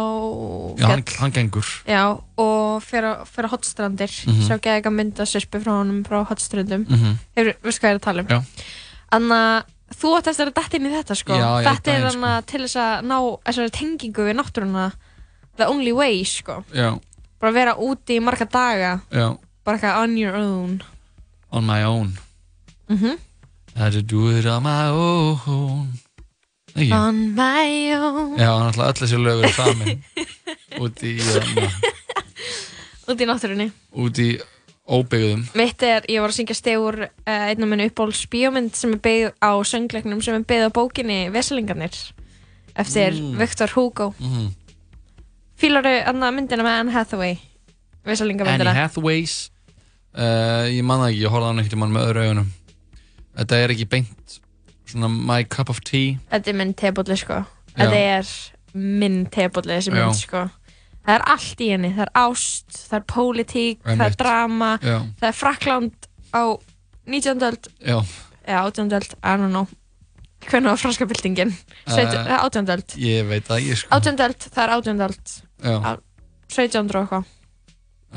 Já, 0.78 0.86
hann, 0.88 1.02
fjall. 1.02 1.18
hann 1.20 1.32
gengur. 1.32 1.66
Já, 1.88 2.04
og 2.38 2.82
fyrir 2.82 3.24
fyrir 3.28 3.48
á 3.48 3.52
hotstrandir. 3.52 4.12
Mhm. 4.26 4.46
Sjá 4.46 4.56
geði 4.58 4.80
ekki 4.80 4.88
að 4.92 4.96
mynda 5.00 5.26
svispu 5.28 5.60
frá 5.60 5.72
honum 5.80 6.04
frá 6.04 6.24
hotstrandum 6.26 6.86
Mhm. 6.86 7.18
Hefur, 7.36 7.54
veistu 7.62 7.80
hvað 7.80 7.90
ég 7.90 7.94
er 7.94 7.98
að 7.98 8.06
tala 8.08 8.20
um? 8.22 8.26
Já. 8.28 8.40
Þannig 9.12 9.36
að 9.36 9.64
þú 10.00 10.16
eftir 10.18 10.46
að 10.46 10.54
dætt 10.54 10.74
inn 10.74 10.86
í 10.86 10.90
þetta 10.94 11.16
sko. 11.16 11.32
Já, 11.34 11.50
ég 11.60 11.66
Þetta 11.66 11.92
er 11.92 12.10
þannig 12.10 12.30
að 12.38 12.46
til 12.46 12.60
þess 12.60 12.76
að 12.76 13.04
ná 13.04 13.38
þessari 13.44 13.70
tengingu 13.70 14.22
við 14.28 14.36
náttúruna 14.38 14.92
The 15.56 15.66
only 15.66 15.92
way 15.92 16.22
sko. 16.24 16.64
Já, 16.72 16.98
Bara 17.40 17.52
vera 17.52 17.74
úti 17.74 18.16
í 18.16 18.22
marga 18.22 18.46
daga. 18.48 19.02
Já, 19.12 19.36
Bara 19.64 19.76
eitthvað 19.78 20.02
on 20.02 20.16
your 20.16 20.34
own. 20.36 20.82
On 21.52 21.64
my 21.66 21.82
own. 21.82 22.18
Mm 22.88 23.18
I 23.76 23.78
had 23.84 23.92
to 23.92 24.02
do 24.02 24.28
it 24.36 24.46
on 24.46 24.62
my 24.62 24.88
own 24.88 25.99
Ekki? 26.74 26.90
On 26.94 27.18
my 27.34 27.72
own. 27.96 28.36
Já, 28.38 28.50
hann 28.54 28.70
ætla 28.70 28.86
öll 28.92 28.98
þessi 29.00 29.18
lög 29.20 29.42
eru 29.44 29.52
samin. 29.56 30.02
Út 30.84 31.02
í, 31.04 31.16
hérna, 31.18 31.68
Úti 33.10 33.26
í 33.26 33.28
náttúrunni. 33.28 33.66
Út 33.98 34.20
í 34.22 34.28
óbyggðum. 34.90 35.42
Mitt 35.58 35.82
er, 35.86 36.06
ég 36.10 36.22
var 36.22 36.30
að 36.32 36.36
syngja 36.38 36.54
stegur 36.58 36.96
uh, 37.06 37.10
einn 37.26 37.62
af 37.62 37.68
minni 37.70 37.88
uppáhalds 37.90 38.22
bíómynd 38.30 38.74
sem 38.78 38.94
er 38.96 39.02
byggð 39.02 39.32
á 39.42 39.50
söngleiknum 39.66 40.22
sem 40.24 40.38
er 40.38 40.46
byggð 40.46 40.66
á 40.66 40.76
bókinni 40.78 41.18
Veselingarnir 41.34 41.94
eftir 42.78 43.14
Mm. 43.18 43.34
Victor 43.38 43.70
Hugo. 43.74 44.12
Mm. 44.22 44.48
Fílaru 45.60 45.92
annað 46.08 46.34
myndina 46.38 46.64
með 46.64 46.76
Anne 46.80 46.94
Hathaway 46.94 47.34
Veselingarmyndina? 48.06 48.72
Hathaways 48.78 49.34
uh, 50.16 50.64
Ég 50.70 50.80
man 50.86 51.02
það 51.02 51.10
ekki, 51.10 51.20
ég 51.26 51.34
horfði 51.34 51.46
á 51.46 51.50
hann 51.50 51.62
ekkert 51.64 51.80
mann 51.82 51.92
með 51.94 52.06
öðru 52.08 52.22
augunum. 52.24 52.48
Þetta 53.40 53.58
er 53.66 53.74
ekki 53.74 53.88
beint 53.90 54.38
svona 54.92 55.08
my 55.10 55.44
cup 55.48 55.70
of 55.72 55.80
tea 55.86 56.18
Þetta 56.30 56.52
er 56.52 56.58
minn 56.60 56.74
tebólli 56.78 57.16
sko. 57.20 57.42
Þetta 57.76 58.00
er 58.18 58.32
minn 58.74 59.22
tebólli 59.32 59.76
þessi 59.78 59.94
mynd 59.94 60.14
Já. 60.14 60.22
sko 60.24 60.42
Það 61.00 61.14
er 61.16 61.22
allt 61.32 61.60
í 61.64 61.68
henni, 61.72 61.88
það 61.96 62.02
er 62.04 62.10
ást, 62.20 62.66
það 62.90 62.96
er 62.98 63.04
pólitík, 63.08 63.78
það 63.86 64.02
er 64.04 64.16
drama, 64.20 64.68
Já. 64.84 64.96
það 65.22 65.28
er 65.30 65.36
Frakland 65.38 66.08
á 66.36 66.42
19. 67.08 67.40
öld, 67.48 67.68
eða 67.80 68.60
18. 68.68 68.92
öld, 68.98 69.14
I 69.24 69.32
don't 69.40 69.48
know, 69.54 69.66
hvernig 70.44 70.68
var 70.70 70.76
franska 70.82 71.08
byltingin? 71.08 71.54
Eh, 71.88 72.36
18. 72.36 72.68
öld. 72.76 72.94
ég 73.00 73.26
veit 73.32 73.48
það 73.48 73.62
ekki 73.64 73.78
sko 73.80 73.96
18. 73.96 74.20
öld, 74.28 74.46
það 74.52 74.62
er 74.66 74.74
18. 74.76 75.00
öld. 75.08 75.34
Á- 75.64 75.98
17. 76.52 76.94
og 76.94 77.00
eitthvað 77.00 77.24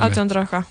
18. 0.04 0.38
og 0.38 0.44
eitthvað 0.44 0.66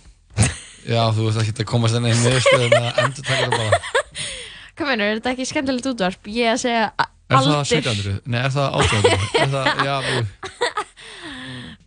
Já, 0.82 1.02
þú 1.14 1.26
veist 1.28 1.38
ekki 1.42 1.62
að 1.62 1.68
komast 1.72 1.94
inn 1.96 2.06
í 2.10 2.14
niðurstöðum 2.20 2.72
að 2.76 3.02
endur 3.06 3.26
taka 3.26 3.48
það 3.48 3.52
bara 3.56 3.80
Hvað 4.82 4.88
meinur, 4.90 5.06
er 5.06 5.18
þetta 5.20 5.32
ekki 5.36 5.44
skemmtilegt 5.46 5.86
útvarp? 5.92 6.24
Ég 6.26 6.48
að 6.50 6.62
segja 6.64 6.86
a- 6.90 7.10
Er 7.32 7.36
það 7.38 7.52
aldir. 7.54 7.84
1700? 7.86 8.16
Nei, 8.26 8.40
er 8.42 8.50
það 8.50 8.74
1800? 8.80 9.28
Er 9.38 9.52
það, 9.52 9.68
já, 9.86 9.94
þú 10.06 10.16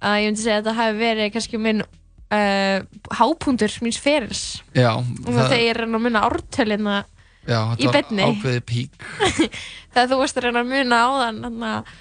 að 0.05 0.15
Ég 0.21 0.29
myndi 0.29 0.43
segja 0.45 0.55
að 0.55 0.61
þetta 0.61 0.75
hafi 0.79 0.95
verið 1.01 1.29
kannski 1.35 1.59
minn 1.65 1.83
uh, 1.83 2.77
hápundur 3.19 3.75
míns 3.83 3.99
ferils. 3.99 4.45
Já, 4.71 4.93
og 4.95 5.27
það... 5.27 5.43
þegar 5.43 5.61
ég 5.65 5.73
er 5.73 5.81
að 5.83 5.93
munna 6.07 6.23
ártölina 6.29 6.95
já, 7.43 7.59
í 7.75 7.89
þetta 7.89 8.15
var 8.15 8.31
ákveðið 8.31 8.65
pík. 8.71 9.05
Þegar 9.95 10.09
þú 10.11 10.19
varst 10.23 10.39
að 10.39 10.47
reyna 10.47 10.63
að 10.63 10.71
muna 10.71 11.03
á 11.03 11.07
þann 11.19 11.43
þannig 11.45 11.69
að 11.73 11.93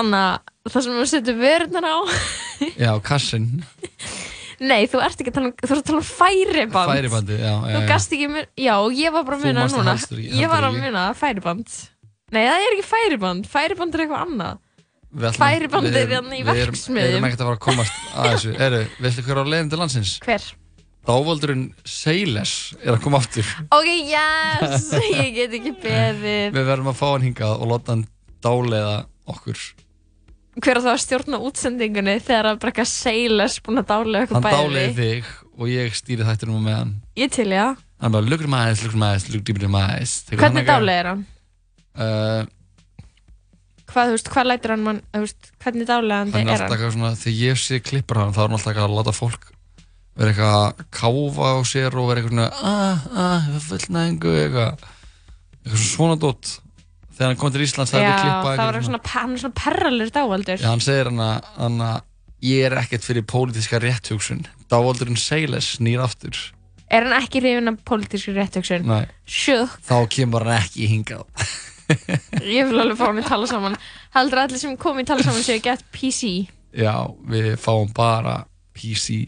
Anna, 0.00 0.22
það 0.70 0.84
sem 0.84 0.98
við 1.00 1.08
setjum 1.10 1.40
vörðunar 1.40 1.86
á. 1.90 1.98
Já, 2.78 2.92
kassin, 3.02 3.48
Nei, 4.60 4.84
þú 4.92 5.00
ert 5.00 5.20
ekki 5.22 5.32
að 5.32 5.36
tala 5.38 5.48
um, 5.48 5.54
þú 5.56 5.70
ert 5.70 5.78
að 5.80 5.86
tala 5.88 6.00
um 6.02 6.08
færiband. 6.10 6.90
Færibandi, 6.90 7.36
já, 7.40 7.52
Þú 7.64 7.80
gast 7.88 8.12
ekki 8.16 8.26
mun, 8.28 8.48
já, 8.60 8.74
ég 8.98 9.14
var 9.14 9.24
bara 9.28 9.38
að 9.38 9.46
það 9.46 9.76
núna. 9.76 9.94
Ég 10.36 10.52
var 10.52 10.66
að 10.68 10.76
muna 10.82 11.04
færiband. 11.16 11.76
Nei, 12.30 12.42
það 12.44 12.64
er 12.66 12.74
ekki 12.76 12.84
færiband, 12.90 13.48
færiband 13.50 13.96
er 13.96 14.04
eitthvað 14.04 14.26
annað. 14.26 14.60
Færiband 15.34 15.88
er 15.90 16.12
hérna 16.12 16.36
í 16.38 16.44
verksmiðjum. 16.46 17.00
við 17.00 17.16
erum 17.16 17.28
ekkert 17.30 17.40
að 17.42 17.48
fara 17.48 17.58
að 17.58 17.64
komast 17.64 18.02
að 18.14 18.28
þessu. 18.34 18.52
Eru, 18.66 18.82
veistu 19.02 19.24
hver 19.26 19.40
á 19.40 19.44
leiðin 19.48 19.72
til 19.72 19.80
landsins? 19.80 20.12
Hver? 20.22 20.44
Dávaldurinn 21.08 21.64
Seyles 21.88 22.52
er 22.84 22.92
að 22.94 23.02
koma 23.06 23.18
aftur. 23.18 23.48
Ok, 23.72 23.88
yes, 24.12 24.90
ég 25.16 25.32
get 25.40 25.56
ekki 25.56 25.72
beðið. 25.82 26.52
Við 26.54 26.68
verðum 26.68 26.92
að 26.92 26.98
fá 27.00 27.06
hann 27.08 27.24
hingað 27.26 27.56
og 27.56 27.72
láta 27.72 27.96
hann 27.96 28.04
dáleiða 28.44 28.98
okkur 29.32 29.64
Hver 30.58 30.76
er 30.76 30.82
það 30.82 30.92
að 30.92 31.02
stjórna 31.04 31.40
útsendingunni 31.46 32.16
þegar 32.18 32.48
að 32.50 32.60
bara 32.62 32.72
eitthvað 32.72 32.90
seiles 32.90 33.58
búin 33.62 33.82
að 33.82 33.90
dálega 33.92 34.24
Hann 34.24 34.38
eitthvað 34.40 34.56
dáleiði 34.56 34.94
þig 34.96 35.28
og 35.60 35.70
ég 35.70 35.98
stýri 35.98 36.26
þættinum 36.26 36.64
með 36.64 36.78
hann 36.78 36.94
Ég 37.20 37.34
til, 37.36 37.50
já. 37.54 37.66
Hann 38.00 38.16
bara, 38.16 38.26
look 38.26 38.42
deeper 39.46 39.66
in 39.68 39.70
my 39.70 39.84
eyes 39.94 40.16
Tekur 40.26 40.42
Hvernig 40.42 40.64
hann 40.64 40.72
dálega 40.72 41.04
er 41.04 41.10
hann? 41.12 41.22
Uh, 41.94 42.42
Hvað, 43.90 44.10
þú 44.10 44.16
veist, 44.16 44.28
hvað 44.30 44.46
lætur 44.46 44.74
hann 44.74 44.84
mann, 44.86 45.00
þú 45.14 45.22
veist, 45.24 45.48
hvernig 45.62 45.88
dálegandi 45.88 46.38
hann 46.38 46.52
er 46.54 46.66
hann? 46.66 47.16
þegar 47.18 47.40
ég 47.40 47.58
sé 47.58 47.80
klippur 47.82 48.20
hann 48.22 48.34
þá 48.34 48.44
er 48.44 48.46
hann 48.46 48.58
alltaf 48.58 48.82
að 48.84 48.98
láta 48.98 49.14
fólk 49.14 49.48
vera 50.20 50.32
eitthvað 50.32 50.56
að 50.58 50.82
káfa 50.94 51.50
á 51.54 51.58
sér 51.66 51.96
og 51.96 52.08
vera 52.10 52.20
eitthvað 52.20 52.34
svona 52.34 52.48
ah, 52.60 53.04
ah, 53.24 53.46
fullnæðingu 53.66 54.34
eitthvað. 54.42 54.88
Eitthvað 55.60 55.84
svona 55.86 56.16
dótt 56.20 56.52
þegar 57.20 57.34
hann 57.34 57.40
kom 57.42 57.52
til 57.52 57.64
Íslands 57.66 57.92
það 57.92 58.00
er 58.00 58.06
við 58.08 58.22
klippa 58.24 58.52
það 58.56 58.70
var 58.70 58.84
svona, 58.86 59.00
hann 59.12 59.34
er 59.36 59.42
svona 59.42 59.58
perralur 59.60 60.12
dáaldur 60.14 60.62
Já, 60.62 60.68
hann 60.72 60.80
segir 60.84 61.10
hann 61.12 61.82
að, 61.84 61.98
ég 62.48 62.64
er 62.70 62.78
ekkert 62.80 63.04
fyrir 63.04 63.26
pólitíska 63.28 63.80
rétthugsun 63.84 64.40
dávaldurinn 64.72 65.20
Seyles 65.20 65.74
nýr 65.84 66.00
aftur 66.06 66.38
Er 66.90 67.04
hann 67.06 67.20
ekki 67.22 67.38
hrifin 67.44 67.68
af 67.70 67.76
pólitísku 67.86 68.32
réttöksun? 68.34 68.82
Nei. 68.88 69.04
Sjúk, 69.28 69.76
þá 69.86 69.94
kemur 70.10 70.42
hann 70.48 70.64
ekki 70.64 70.88
hingað 70.90 71.28
ég 72.56 72.66
vil 72.70 72.80
alveg 72.80 72.96
fá 72.98 73.04
hann 73.10 73.20
í 73.20 73.26
tala 73.26 73.46
saman 73.50 73.76
Heldur 74.16 74.40
allir 74.46 74.58
sem 74.62 74.76
kom 74.80 74.98
í 75.02 75.04
tala 75.06 75.22
saman 75.26 75.44
séu 75.44 75.60
gett 75.62 75.84
PC 75.94 76.48
Já, 76.72 76.94
við 77.28 77.52
fáum 77.60 77.92
bara 77.94 78.40
PC 78.74 79.26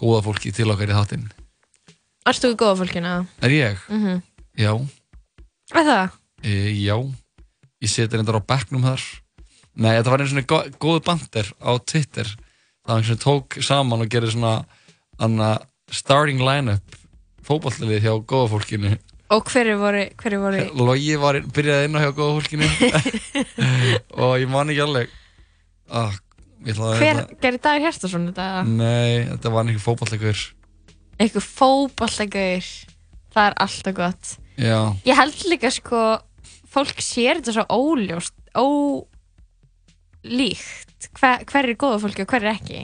góða 0.00 0.24
fólki 0.26 0.50
til 0.56 0.66
okkar 0.72 0.90
í 0.90 0.96
þáttinn 0.98 1.28
Erst 2.28 2.44
þú 2.44 2.50
í 2.52 2.58
góða 2.60 2.78
fólkina? 2.82 3.12
Er 3.44 3.52
ég? 3.54 3.84
Mhm. 3.88 4.20
Já, 4.60 4.72
Er 5.72 5.86
það? 5.86 6.16
e, 6.42 6.54
já 6.84 6.96
Ég 7.80 7.88
seti 7.88 8.16
reyndar 8.18 8.36
á 8.40 8.42
bekknum 8.44 8.82
þar. 8.84 9.04
Nei, 9.80 9.92
þetta 9.96 10.10
var 10.12 10.20
einu 10.24 10.30
svona 10.34 10.46
gó- 10.50 10.70
góðu 10.82 11.02
bandir 11.06 11.48
á 11.64 11.70
Twitter. 11.80 12.28
Það 12.84 12.90
var 12.92 13.00
einhvern 13.00 13.22
tók 13.24 13.56
saman 13.64 14.02
og 14.04 14.10
gerði 14.12 14.32
svona 14.34 14.54
anna, 15.20 15.50
starting 15.90 16.40
line-up 16.44 16.96
fótballtalið 17.46 18.04
hjá 18.04 18.12
góða 18.28 18.50
fólkinu. 18.52 18.92
Og 19.30 19.44
hverju 19.46 19.76
voru, 19.78 20.02
hverju 20.18 20.40
voru 20.42 20.60
Logi 20.74 21.14
var, 21.22 21.38
byrjaði 21.54 21.86
inn 21.88 21.96
á 21.96 22.00
hjá 22.02 22.10
góða 22.18 22.36
fólkinu. 22.40 22.68
Og 24.20 24.34
ég 24.42 24.48
man 24.50 24.70
ekki 24.72 24.82
alveg. 24.84 25.12
Ah, 25.90 26.12
ég 26.66 26.76
Hver 26.76 27.24
gerir 27.40 27.58
Dagur 27.62 27.84
Hjertason 27.86 28.28
þetta? 28.30 28.48
Nei, 28.68 29.24
þetta 29.30 29.50
var 29.54 29.64
einhver 29.64 29.82
fótballleikur 29.82 30.42
Eitthvað 31.20 31.46
fótballlegur 31.56 32.68
Það 33.30 33.46
er 33.48 33.56
alltaf 33.64 33.94
gott. 33.96 34.30
Já, 34.60 34.78
Ég 35.06 35.16
held 35.16 35.42
líka 35.48 35.70
sko 35.72 36.00
Fólk 36.70 37.00
sér 37.02 37.40
þetta 37.40 37.52
svo 37.56 37.64
óljóst 37.74 38.34
Ólíkt. 40.24 41.08
Hver, 41.16 41.44
hver 41.48 41.68
er 41.70 41.76
góða 41.80 41.98
fólki 42.02 42.24
og 42.24 42.30
hver 42.30 42.44
er 42.44 42.52
ekki? 42.54 42.80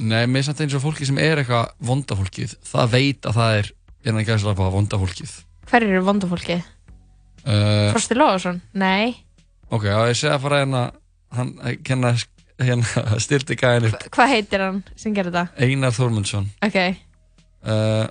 Nei, 0.00 0.24
mér 0.30 0.40
er 0.42 0.46
samt 0.48 0.60
eins 0.64 0.74
og 0.78 0.82
fólki 0.84 1.04
sem 1.08 1.18
er 1.20 1.40
eitthvað 1.42 1.72
vonda 1.84 2.16
fólkið, 2.16 2.54
það 2.70 2.92
veit 2.94 3.26
að 3.28 3.36
það 3.36 3.56
er 3.58 3.66
innan 4.08 4.26
gæðslega 4.28 4.68
vonda 4.76 5.00
fólkið. 5.00 5.32
Hver 5.70 5.86
eru 5.88 6.02
vonda 6.06 6.26
fólki? 6.30 6.56
uh, 7.44 7.90
Frosti 7.92 8.16
Lóðarsson? 8.16 8.60
Nei. 8.80 9.16
Ok, 9.70 9.84
á 9.90 10.00
ég 10.08 10.16
segja 10.18 10.36
að 10.38 10.44
fara 10.46 10.62
hérna 10.62 10.82
hann, 11.36 11.52
hérna, 11.86 12.14
hérna 12.60 13.04
styrti 13.24 13.58
gæðin 13.60 13.90
upp. 13.90 14.06
Hvað 14.14 14.32
heitir 14.34 14.64
hann 14.64 14.80
sem 14.96 15.14
gerir 15.16 15.34
þetta? 15.34 15.46
Einar 15.66 15.94
Þormundsson 15.96 16.48
Ok. 16.66 16.78
Uh, 17.60 18.06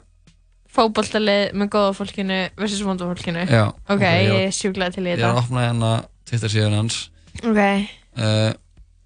Fótballtalið 0.70 1.54
með 1.58 1.70
góða 1.74 1.94
fólkinu 1.98 2.40
versus 2.60 2.82
vonda 2.86 3.08
fólkinu. 3.10 3.46
Já, 3.50 3.64
Ok, 3.90 3.96
ok, 3.96 4.04
ég- 4.06 4.48
er 4.48 4.52
sjúklega 4.54 4.94
til 4.94 5.04
í 5.04 5.10
Ég 5.10 5.18
er 5.20 5.26
að 5.26 5.36
þetta. 5.36 5.44
opna 5.46 5.64
hérna 5.66 5.92
Twitter 6.30 6.50
síðan 6.54 6.76
hans. 6.78 7.10
Ok. 7.44 7.62
Uh, 8.18 8.54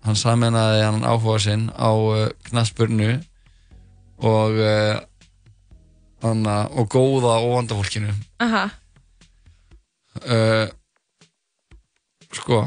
Hann 0.03 0.15
saminnaði 0.19 0.81
hann 0.83 1.03
áhuga 1.07 1.37
sinn 1.39 1.69
á 1.79 1.87
uh, 1.95 2.27
knassburnu 2.49 3.21
og 4.19 4.57
uh, 4.59 4.99
hana, 6.21 6.55
og 6.75 6.89
góða 6.91 7.37
og 7.39 7.53
vanda 7.55 7.75
fólkinu. 7.79 8.11
Aha. 8.43 8.65
Sko 12.33 12.59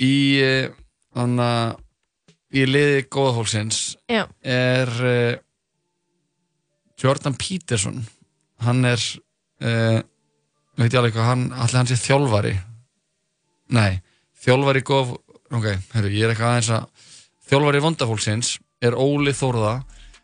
í 0.00 0.12
hana, 1.14 1.48
í 2.54 2.64
liði 2.66 3.04
góða 3.12 3.36
fólksins 3.38 3.80
Já. 4.10 4.24
er 4.42 4.90
Jordan 7.00 7.36
Peterson 7.40 8.02
hann 8.64 8.84
er 8.84 9.00
uh, 9.64 10.00
veit 10.76 10.92
ég 10.92 10.98
alveg 11.00 11.16
hvað 11.16 11.30
hann 11.30 11.46
allir 11.52 11.78
hann 11.80 11.88
sé 11.90 11.96
þjálfari? 12.00 12.54
Nei, 13.76 14.00
þjálfari 14.42 14.82
góð 14.86 15.14
ok, 15.50 15.66
herru, 15.94 16.10
ég 16.12 16.26
er 16.26 16.34
eitthvað 16.34 16.52
aðeins 16.54 16.72
að 16.76 17.08
þjálfari 17.50 17.82
vondafólksins 17.86 18.54
er 18.84 18.96
Óli 18.98 19.32
Þórða 19.36 19.80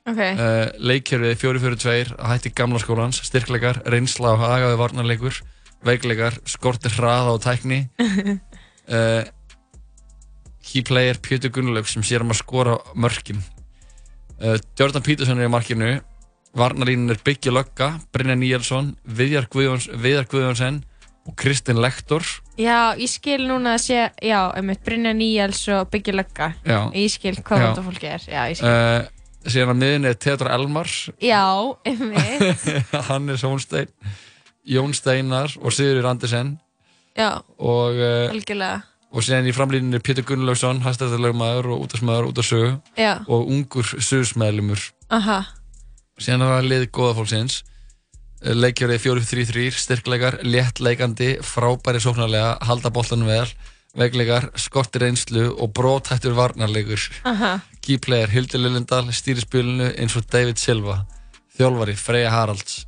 Ok. 0.06 0.20
uh, 0.22 0.68
leikjörfið 0.78 1.40
4-4-2 1.42 1.94
að 2.14 2.28
hætti 2.30 2.52
gamla 2.54 2.78
skólans, 2.78 3.18
styrkleikar, 3.26 3.80
reynsla 3.90 4.36
og 4.36 4.44
hagaði 4.44 4.76
varnarleikur, 4.78 5.40
veikleikar 5.86 6.36
skortir 6.46 6.94
hraða 6.94 7.32
og 7.34 7.40
tækni. 7.42 7.80
Uh, 8.86 9.24
key 10.66 10.84
player 10.86 11.18
Pétur 11.18 11.50
Gunnlaug 11.54 11.90
sem 11.90 12.06
sér 12.06 12.22
um 12.22 12.30
að 12.30 12.38
skora 12.38 12.76
mörkin. 12.94 13.42
Uh, 14.38 14.54
Jordan 14.78 15.02
Peterson 15.02 15.42
er 15.42 15.50
í 15.50 15.52
markinu 15.52 15.90
varnarlínin 16.56 17.12
er 17.12 17.20
Byggja 17.24 17.52
Lögga 17.52 17.88
Brynja 18.12 18.36
Níelsson, 18.38 18.94
Viðjar 19.04 19.48
Guðjóns, 19.52 19.88
Viðjar 19.92 20.28
Guðjónsson 20.30 20.80
og 21.26 21.34
Kristinn 21.38 21.80
Lektor. 21.82 22.22
Já, 22.56 22.94
ég 22.96 23.10
skil 23.10 23.42
núna 23.48 23.74
að 23.76 23.82
sé 23.88 23.98
Já, 24.22 24.38
einmitt 24.56 24.84
Brynja 24.86 25.12
Níels 25.16 25.64
og 25.74 25.90
Byggja 25.92 26.14
Lögga. 26.16 26.52
Já. 26.64 26.78
Ég 26.94 27.12
skil 27.12 27.36
hvað 27.40 27.64
vonda 27.66 27.86
fólki 27.86 28.10
er. 28.10 28.26
Já, 28.30 28.42
ég 28.52 28.60
skil. 28.60 28.70
Uh, 28.70 29.50
síðan 29.50 29.74
að 29.74 29.80
miðin 29.82 30.10
er 30.10 30.20
Theodor 30.22 30.52
Elmar 30.54 30.92
Já, 31.22 31.42
einmitt. 31.86 32.68
Hannes 33.10 33.44
Hónstein 33.46 33.90
Jón 34.66 34.94
Steinar 34.96 35.52
og 35.60 35.74
Sigurður 35.74 36.10
Andersen. 36.14 36.56
Já, 37.16 37.42
og, 37.58 37.96
uh, 37.96 38.30
algjörlega. 38.32 38.80
og 39.12 39.24
síðan 39.24 39.46
í 39.48 39.54
framlíninu 39.56 39.98
er 39.98 40.04
Pétur 40.04 40.26
Gunnlaugsson 40.28 40.82
hæstættarlegmaður 40.84 41.70
og 41.74 41.86
útastmaður 41.86 42.32
út 42.32 42.42
af 42.42 42.48
sögu. 42.48 42.72
Já. 42.98 43.14
og 43.26 43.46
ungur 43.52 43.94
sögursmeðlumur 43.96 44.90
Aha 45.14 45.44
síðan 46.20 46.44
er 46.46 46.52
það 46.54 46.68
lið 46.72 46.84
góða 46.96 47.16
fólksins. 47.20 47.62
Leikjörið 48.46 49.00
4-3-3 49.02 49.70
styrkleikar, 49.80 50.36
léttleikandi 50.44 51.30
frábæri 51.42 52.02
sóknarlega, 52.04 52.58
halda 52.68 52.92
boltanum 52.94 53.30
vel 53.30 53.48
veikleikar, 53.96 54.50
skortir 54.60 55.06
einslu 55.08 55.48
og 55.54 55.72
brótættur 55.76 56.36
varnarleikur. 56.36 57.00
Aha. 57.28 57.56
Key 57.80 58.00
player 58.02 58.30
Hildur 58.32 58.60
Lillendal 58.60 59.08
stýri 59.14 59.42
spilinu 59.44 59.88
eins 59.94 60.16
og 60.18 60.26
David 60.32 60.60
Silva 60.60 61.00
þjálfari 61.56 61.96
Freyja 61.98 62.32
Haralds. 62.34 62.84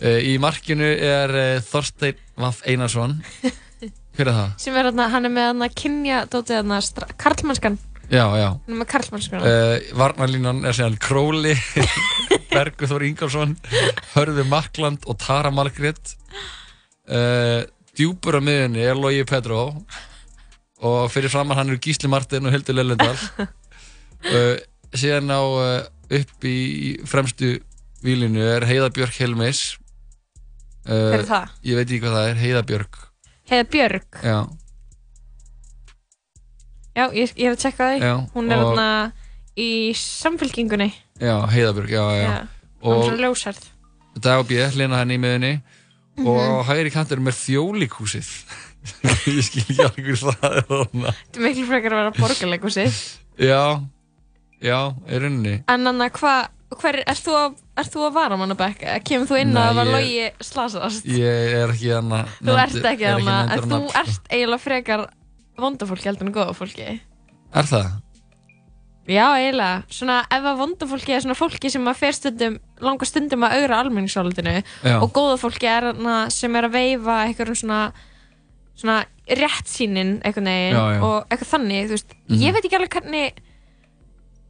Uh, 0.00 0.18
í 0.24 0.36
markinu 0.40 0.86
er 0.86 1.34
uh, 1.36 1.48
Þorstein 1.64 2.18
Vaff 2.40 2.64
Einarsson. 2.66 3.18
Hver 4.16 4.30
er 4.32 4.34
það? 4.34 4.54
Sem 4.60 4.76
er 4.76 4.90
hann 4.90 5.28
er 5.28 5.32
með 5.32 5.46
hann 5.52 5.64
að 5.64 5.76
kynja 5.78 6.24
Dótið 6.28 6.58
hann 6.58 6.74
að 6.74 7.14
Karlmannskan 7.20 7.78
Já, 8.10 8.24
já. 8.34 8.48
Er 8.66 8.74
með 8.74 8.88
Karlmannskan 8.90 9.44
uh, 9.46 9.76
Varnarlínan 9.98 10.64
er 10.66 10.74
síðan 10.74 10.96
Króli 11.02 11.52
Bergur 12.54 12.90
Þór 12.90 13.04
Ingolfsson 13.06 13.52
Hörður 14.16 14.48
Makland 14.50 15.06
og 15.06 15.18
Tara 15.22 15.52
Margrét. 15.54 16.16
Uh, 17.06 17.62
Djúpur 17.94 18.38
á 18.38 18.42
miðunni 18.42 18.82
er 18.82 18.98
Logi 18.98 19.22
Pedro 19.28 19.68
og 20.80 21.10
fyrir 21.12 21.30
framann 21.30 21.58
hann 21.58 21.70
eru 21.70 21.78
Gísli 21.82 22.10
Martin 22.10 22.48
og 22.48 22.54
Hildur 22.54 22.78
Lellendal. 22.78 23.16
Uh, 24.26 24.56
síðan 24.96 25.30
á 25.30 25.40
uh, 25.40 25.80
upp 26.10 26.46
í 26.48 26.98
fremstu 27.06 27.58
výlinu 28.04 28.42
er 28.56 28.66
Heiða 28.68 28.90
Björk 28.94 29.14
Helmis 29.20 29.76
Hver 30.86 31.20
er 31.20 31.26
það? 31.28 31.54
Ég 31.68 31.78
veit 31.78 31.86
ekki 31.86 32.00
hvað 32.02 32.16
það 32.16 32.28
er, 32.30 32.38
Heiða 32.40 32.62
Björk 32.70 32.98
Heiða 33.50 33.66
Björg 33.74 34.20
Já, 34.24 34.38
Já, 36.96 37.04
ég, 37.14 37.32
ég 37.36 37.46
hef 37.50 37.56
að 37.56 37.62
tjekka 37.64 37.84
það 37.90 38.02
Já, 38.02 38.14
Hún 38.34 38.50
er 38.52 38.62
og- 38.64 38.78
hann 38.78 39.12
í 39.60 39.68
samfélkingunni 39.94 40.88
já, 41.20 41.36
Heiða 41.52 41.74
Björk, 41.76 41.90
já, 41.90 42.04
já, 42.18 42.32
Hún 42.82 42.96
er 42.96 43.04
svona 43.10 43.22
ljósærð 43.26 43.68
Dag 44.20 44.40
og 44.42 44.48
B, 44.48 44.58
hlina 44.74 44.98
henni 45.02 45.14
í 45.18 45.22
miðunni 45.22 45.52
Mhm. 46.18 46.26
og 46.26 46.40
á 46.42 46.66
hægri 46.68 46.90
kantur 46.92 47.20
með 47.22 47.36
þjólikúsið 47.38 48.28
ég 49.30 49.42
skil 49.46 49.62
ekki 49.62 49.82
alveg 49.84 50.04
hverju 50.04 50.32
það 50.34 50.56
er 50.56 50.64
þarna. 50.68 51.12
Þetta 51.12 51.38
er 51.38 51.44
miklu 51.46 51.66
frekar 51.68 51.92
að 51.94 52.00
vera 52.00 52.12
borgarleikusi 52.18 52.84
já, 53.50 53.62
já, 54.60 54.78
í 55.08 55.20
rauninni. 55.22 55.54
En 55.68 55.86
hann 55.86 56.00
að 56.06 56.10
hvað 56.18 56.48
Hver, 56.70 57.00
ert 57.02 57.18
þú 57.26 57.32
að, 57.34 57.54
ert 57.82 57.88
þú 57.90 58.02
að 58.06 58.12
vara 58.14 58.36
manna 58.38 58.54
bekk? 58.54 58.84
Kemur 59.02 59.26
þú 59.26 59.38
inn 59.40 59.48
Nei, 59.50 59.58
að 59.58 59.70
það 59.70 59.74
var 59.80 59.88
ég- 59.90 59.94
logi 59.96 60.46
slasast? 60.46 61.06
ég 61.10 61.54
er 61.58 61.72
ekki 61.72 61.88
hann 61.90 62.12
Þú 62.46 62.54
ert 62.62 62.84
ekki 62.92 63.08
hann 63.10 63.30
en 63.50 63.64
þú 63.72 63.80
ert 63.98 64.28
eiginlega 64.30 64.62
frekar 64.62 65.02
vonda 65.64 65.86
fólki 65.90 66.08
heldur 66.10 66.26
en 66.28 66.34
góða 66.36 66.54
fólki 66.56 66.86
er 66.90 67.66
það? 67.70 67.90
Já, 69.10 69.24
eiginlega, 69.34 69.82
svona 69.90 70.20
ef 70.30 70.44
að 70.46 70.58
vonda 70.60 70.86
fólki 70.86 71.14
er 71.16 71.22
svona 71.24 71.34
fólki 71.38 71.70
sem 71.72 71.88
að 71.90 71.96
fer 71.98 72.14
stundum 72.14 72.58
langa 72.84 73.06
stundum 73.08 73.42
að 73.48 73.54
augra 73.58 73.78
almenningssólutinu 73.82 74.52
Já. 74.60 74.96
og 75.02 75.08
góða 75.16 75.38
fólki 75.40 75.66
er 75.66 75.88
hana 75.90 76.18
sem 76.30 76.54
er 76.60 76.68
að 76.68 76.76
veifa 76.76 77.16
einhverjum 77.26 77.58
svona 77.58 77.80
svona 78.80 79.00
rétt 79.26 79.68
sínin 79.68 80.18
einhvern 80.24 80.46
veginn 80.46 80.76
Já, 80.76 80.84
já. 80.94 81.00
og 81.04 81.26
eitthvað 81.32 81.50
þannig, 81.54 81.86
þú 81.90 81.96
veist, 81.96 82.14
Mhm. 82.28 82.38
ég 82.44 82.52
veit 82.54 82.64
ekki 82.68 82.76
alveg 82.78 82.94
hvernig 82.94 83.32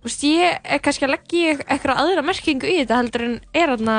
þú 0.01 0.05
veist, 0.11 0.23
ég 0.25 0.59
er 0.65 0.79
kannski 0.85 1.05
að 1.07 1.15
leggja 1.15 1.41
í 1.55 1.57
eitthvað 1.65 2.03
aðra 2.05 2.23
merkingu 2.25 2.67
í 2.69 2.77
þetta 2.85 3.01
heldur 3.01 3.25
en 3.25 3.41
er 3.55 3.69
þarna 3.77 3.97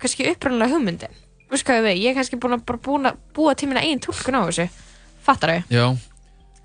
kannski 0.00 0.26
upprannlega 0.32 0.74
hugmyndin 0.74 1.14
þú 1.46 1.50
veist 1.54 1.64
hvað 1.68 1.78
ég 1.78 1.86
veit, 1.86 1.98
ég 2.02 2.10
er 2.10 2.18
kannski 2.18 2.40
búin 2.40 2.54
að 2.58 2.64
bara 2.66 2.78
búin 2.88 3.06
að 3.12 3.16
búa 3.34 3.54
til 3.54 3.68
minna 3.68 3.80
einn 3.84 4.00
túlkun 4.02 4.34
á 4.38 4.42
þessu 4.48 4.68
fattar 5.22 5.50
þau? 5.50 5.62
já, 5.70 5.86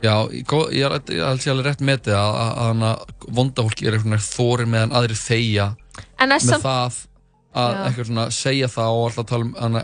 já, 0.04 0.14
ég, 0.32 0.54
ég 0.76 0.96
held 0.96 1.12
ég 1.14 1.52
alveg 1.54 1.66
rétt 1.68 1.84
metið 1.86 2.16
að, 2.16 2.32
að, 2.44 2.50
að 2.50 2.70
hana 2.72 2.92
vonda 3.40 3.66
fólki 3.66 3.88
er 3.90 3.98
eitthvað 3.98 4.26
þórir 4.30 4.70
meðan 4.72 4.96
En 6.20 6.32
er 6.32 6.40
með 6.40 6.46
samt- 6.46 6.64
það 6.66 7.00
að 7.60 7.74
Já. 7.74 7.84
eitthvað 7.88 8.10
svona 8.12 8.26
segja 8.32 8.68
það 8.70 8.96
og 8.96 9.06
alltaf 9.10 9.30
tala 9.30 9.46
um 9.68 9.80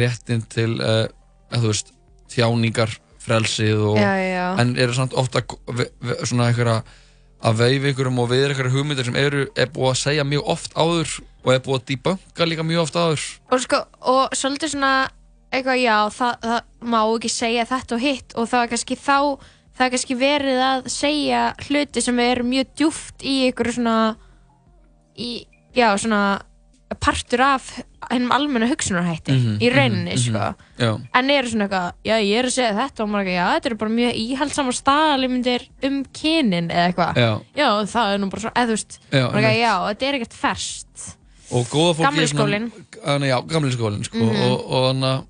réttin 0.00 0.42
til 0.50 0.72
uh, 0.82 1.06
veist, 1.62 1.92
tjáningar 2.32 2.96
frelsið 3.26 3.82
og 3.92 3.98
Já, 3.98 4.12
já, 4.22 4.46
en 4.62 4.76
eru 4.78 4.94
samt 4.94 5.14
ofta 5.18 5.42
svona 6.26 6.48
eitthvað 6.50 6.82
að 7.46 7.58
veifa 7.60 7.90
ykkurum 7.92 8.18
og 8.22 8.30
við 8.32 8.46
eitthvað 8.48 8.74
hugmyndir 8.74 9.06
sem 9.06 9.18
eru 9.20 9.46
er 9.54 9.70
búið 9.74 9.92
að 9.92 10.00
segja 10.02 10.24
mjög 10.26 10.48
oft 10.56 10.74
áður 10.74 11.12
og 11.44 11.52
er 11.52 11.62
búið 11.62 11.78
að 11.78 11.86
debunka 11.92 12.48
líka 12.48 12.64
mjög 12.66 12.82
oft 12.86 12.96
áður 12.98 13.24
og, 13.52 13.60
sko, 13.62 13.80
og 14.12 14.34
svolítið 14.34 14.72
svona 14.74 14.92
eitthvað 15.52 15.78
já, 15.82 15.96
það, 16.10 16.32
það 16.42 16.60
má 16.92 17.00
ekki 17.16 17.30
segja 17.32 17.64
þetta 17.70 17.94
og 17.98 18.00
hitt 18.02 18.34
og 18.36 18.48
það 18.50 18.62
er 18.66 18.72
kannski 18.74 18.96
þá 18.96 19.18
það 19.76 19.84
er 19.86 19.90
kannski 19.94 20.16
verið 20.20 20.60
að 20.70 20.86
segja 20.92 21.42
hluti 21.68 22.02
sem 22.02 22.18
eru 22.24 22.44
mjög 22.48 22.66
djúft 22.80 23.22
í 23.26 23.36
ykkur 23.50 23.72
svona 23.76 23.96
í, 25.16 25.30
já, 25.76 25.90
svona 26.00 26.20
partur 27.02 27.42
af 27.42 27.64
hennum 28.12 28.30
almenna 28.30 28.68
hugsunarhætti 28.70 29.34
Mhm, 29.34 29.54
í 29.58 29.68
rauninni, 29.74 30.12
mhm, 30.14 30.22
sko 30.22 30.38
mhm. 30.38 30.54
Já. 30.78 30.90
en 31.18 31.30
eru 31.34 31.48
svona 31.50 31.66
eitthvað, 31.66 31.92
já 32.06 32.14
ég 32.22 32.38
er 32.38 32.46
að 32.46 32.54
segja 32.54 32.76
þetta 32.78 33.02
og 33.02 33.08
maður 33.10 33.20
er 33.20 33.26
ekki, 33.26 33.34
já 33.36 33.46
þetta 33.56 33.66
eru 33.72 33.78
bara 33.80 33.90
mjög 33.96 34.20
íhaldsamar 34.22 34.76
staðalímyndir 34.78 35.64
um 35.88 35.96
kynin 36.14 36.70
eða 36.70 36.86
eitthvað 36.92 37.18
Já. 37.56 37.68
það 37.90 38.12
er 38.14 38.18
nú 38.22 38.30
bara 38.30 38.40
svo, 38.44 38.52
eða 38.54 38.66
þú 38.70 38.76
veist 38.76 38.98
Já, 39.10 39.24
maður 39.26 39.42
er 39.42 39.50
ekki, 39.50 39.60
já, 39.66 39.74
þetta 39.90 40.06
er 40.10 40.18
ekkert 40.20 40.36
ferskt 40.44 41.16
og 41.50 41.66
góða 41.70 41.90
fólki 41.94 42.06
Gamli 42.06 42.22
er 42.22 42.26
svona- 42.26 42.42
skólinn. 42.46 42.70
Þannig, 43.06 43.28
já, 43.30 43.38
gamli 43.46 43.70
skólinn 43.74 44.04
sko, 44.04 44.18
Mhm. 44.18 44.42
og, 44.46 44.70
og 44.70 44.86
þannig 44.86 45.26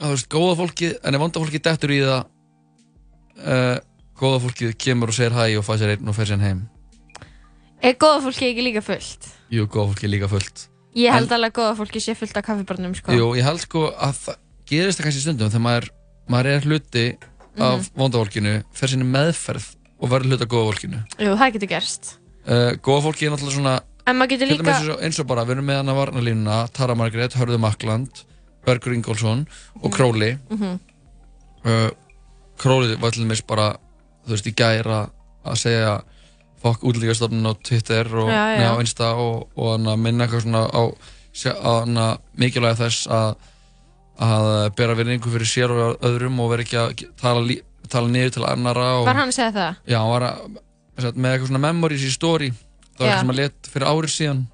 að 0.00 0.06
þú 0.08 0.12
veist, 0.14 0.28
góða 0.32 0.54
fólki 0.60 0.90
en 1.04 1.14
ef 1.16 1.22
vonda 1.22 1.42
fólki 1.42 1.60
dettur 1.64 1.92
í 1.94 1.98
það 2.02 2.20
uh, 3.44 3.76
góða 4.18 4.40
fólki 4.44 4.70
kemur 4.78 5.12
og 5.12 5.16
segir 5.16 5.34
hæ 5.36 5.44
og 5.58 5.66
fæ 5.66 5.74
sér 5.80 5.94
einn 5.96 6.10
og 6.10 6.16
fer 6.16 6.30
sér 6.30 6.42
heim 6.44 6.64
er 7.84 7.98
góða 8.00 8.22
fólki 8.26 8.48
ekki 8.50 8.64
líka 8.68 8.82
fullt? 8.84 9.28
jú, 9.52 9.66
góða 9.66 9.92
fólki 9.92 10.08
er 10.08 10.14
líka 10.16 10.30
fullt 10.30 10.66
ég 10.98 11.14
held 11.14 11.32
alveg 11.34 11.52
að 11.54 11.60
góða 11.60 11.76
fólki 11.82 12.02
sé 12.02 12.16
fullt 12.18 12.36
af 12.38 12.46
kaffibarnum 12.46 12.94
sko. 12.98 13.14
jú, 13.14 13.30
ég 13.38 13.46
held 13.46 13.62
sko 13.62 13.86
að 13.92 14.18
það 14.24 14.42
gerist 14.70 14.98
það 15.00 15.08
kannski 15.08 15.24
stundum 15.24 15.50
þegar 15.52 15.64
maður, 15.68 15.88
maður 16.30 16.50
er 16.54 16.68
hluti 16.68 17.06
af 17.54 17.78
Mhm. 17.78 17.90
vonda 17.94 18.18
fólkinu 18.18 18.52
fer 18.74 18.90
sinni 18.90 19.06
meðferð 19.06 19.66
og 20.00 20.10
verður 20.10 20.32
hluti 20.34 20.42
af 20.42 20.50
góða 20.50 20.68
fólkinu 20.72 21.02
jú, 21.22 21.34
það 21.38 21.52
getur 21.54 21.70
gerst 21.74 22.14
uh, 22.46 22.72
góða 22.82 23.02
fólki 23.06 23.26
er 23.26 23.34
náttúrulega 23.34 23.58
svona 23.58 23.80
en 24.06 24.18
líka 24.20 24.98
eins 25.00 25.18
og, 25.20 25.26
bara, 25.26 25.44
við 25.44 25.56
erum 25.56 25.64
með 25.70 25.78
hana 25.80 25.94
varnalínuna 25.96 26.56
Tara 26.72 26.94
Margrét, 26.94 27.32
Hörður 27.38 27.60
Makland 27.62 28.24
Bergur 28.66 28.94
Ingólfsson 28.96 29.46
og 29.82 29.92
Króli 29.92 30.38
Mhm. 30.50 30.78
uh, 31.64 31.90
Króli 32.58 32.96
var 33.00 33.10
til 33.10 33.24
dæmis 33.24 33.42
bara 33.46 33.72
þú 34.26 34.30
veist, 34.34 34.46
í 34.46 34.54
gæra 34.54 35.08
að 35.44 35.56
segja 35.60 35.94
fokk 36.62 36.80
útlíkastofnun 36.88 37.44
á 37.44 37.52
Twitter 37.62 38.06
og 38.16 38.28
Já, 38.30 38.56
já. 38.56 38.70
á 38.72 38.80
Insta 38.80 39.10
og, 39.20 39.48
og 39.56 39.98
minna 39.98 40.24
eitthvað 40.24 40.42
svona 40.46 40.62
á, 40.72 40.82
sé- 41.34 41.52
á 41.52 41.72
hana, 41.84 42.18
mikilvæg 42.38 42.76
þess 42.78 43.06
að 43.08 43.34
að 44.14 44.70
bera 44.76 44.94
virðingu 44.94 45.26
fyrir 45.32 45.46
sér 45.50 45.70
og 45.74 45.98
öðrum 46.06 46.38
og 46.40 46.50
vera 46.52 46.62
ekki 46.62 46.78
að 46.78 47.16
tala, 47.20 47.54
tala 47.90 48.08
niður 48.08 48.30
til 48.36 48.44
annara 48.46 48.84
og, 49.00 49.06
var 49.08 49.14
hann 49.18 49.28
að 49.28 49.34
segja 49.34 49.52
það? 49.52 49.76
Já, 49.90 49.98
hann 49.98 50.10
var 50.14 50.22
að, 50.22 50.58
með 51.18 51.32
eitthvað 51.34 51.48
svona 51.50 51.58
memories 51.66 52.04
í 52.06 52.12
story 52.14 52.52
það 52.52 53.00
var 53.00 53.08
eitthvað 53.08 53.20
sem 53.24 53.30
að 53.34 53.40
let 53.42 53.70
fyrir 53.74 53.88
árið 53.90 54.12
síðan 54.14 54.44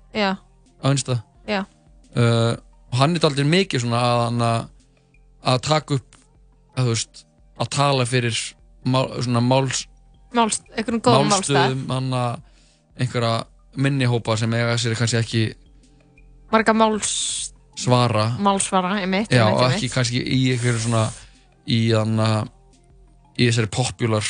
á 0.81 0.87
Insta 0.91 1.19
uh, 2.17 2.57
og 2.91 2.99
hann 2.99 3.17
er 3.17 3.25
aldrei 3.29 3.47
mikið 3.47 3.85
svona 3.85 4.01
að 4.03 4.41
að, 5.47 5.61
taka 5.65 5.95
upp 6.01 6.19
að 6.79 6.91
veist 6.91 7.25
að 7.61 7.69
tala 7.77 8.05
fyrir 8.09 8.37
mál, 8.85 9.07
svona 9.23 9.41
máls, 9.45 9.87
Máls, 10.35 10.61
einhvern 10.77 11.01
góðum 11.03 11.31
málstað. 11.33 11.57
málstöðum 11.57 11.89
hann 11.91 12.13
að 12.15 12.43
einhverja 13.01 13.33
minnihópa 13.77 14.37
sem 14.39 14.53
eiga 14.55 14.77
sér 14.79 14.95
kannski 14.99 15.19
ekki 15.19 15.43
marga 16.53 16.73
máls 16.75 17.11
svara. 17.79 18.29
málsvara, 18.39 19.01
einmitt, 19.01 19.31
já, 19.33 19.45
einmitt, 19.47 19.63
og 19.65 19.73
ekki 19.75 19.89
kannski 19.91 20.21
í 20.23 20.41
einhverju 20.55 20.85
svona 20.85 21.05
í 21.67 21.81
hann 21.95 22.19
að 22.21 22.49
í 23.41 23.49
þessari 23.49 23.71
popular 23.75 24.25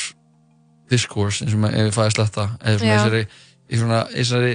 discourse 0.91 1.43
eins 1.45 1.53
og 1.55 1.59
maður- 1.65 1.93
fæði 1.95 2.11
sletta 2.15 2.45
eða 2.61 2.77
svona 2.79 2.91
Já. 2.91 2.97
þessari, 3.01 3.23
í 3.71 3.79
svona, 3.81 3.99
í 4.11 4.21
þessari 4.21 4.53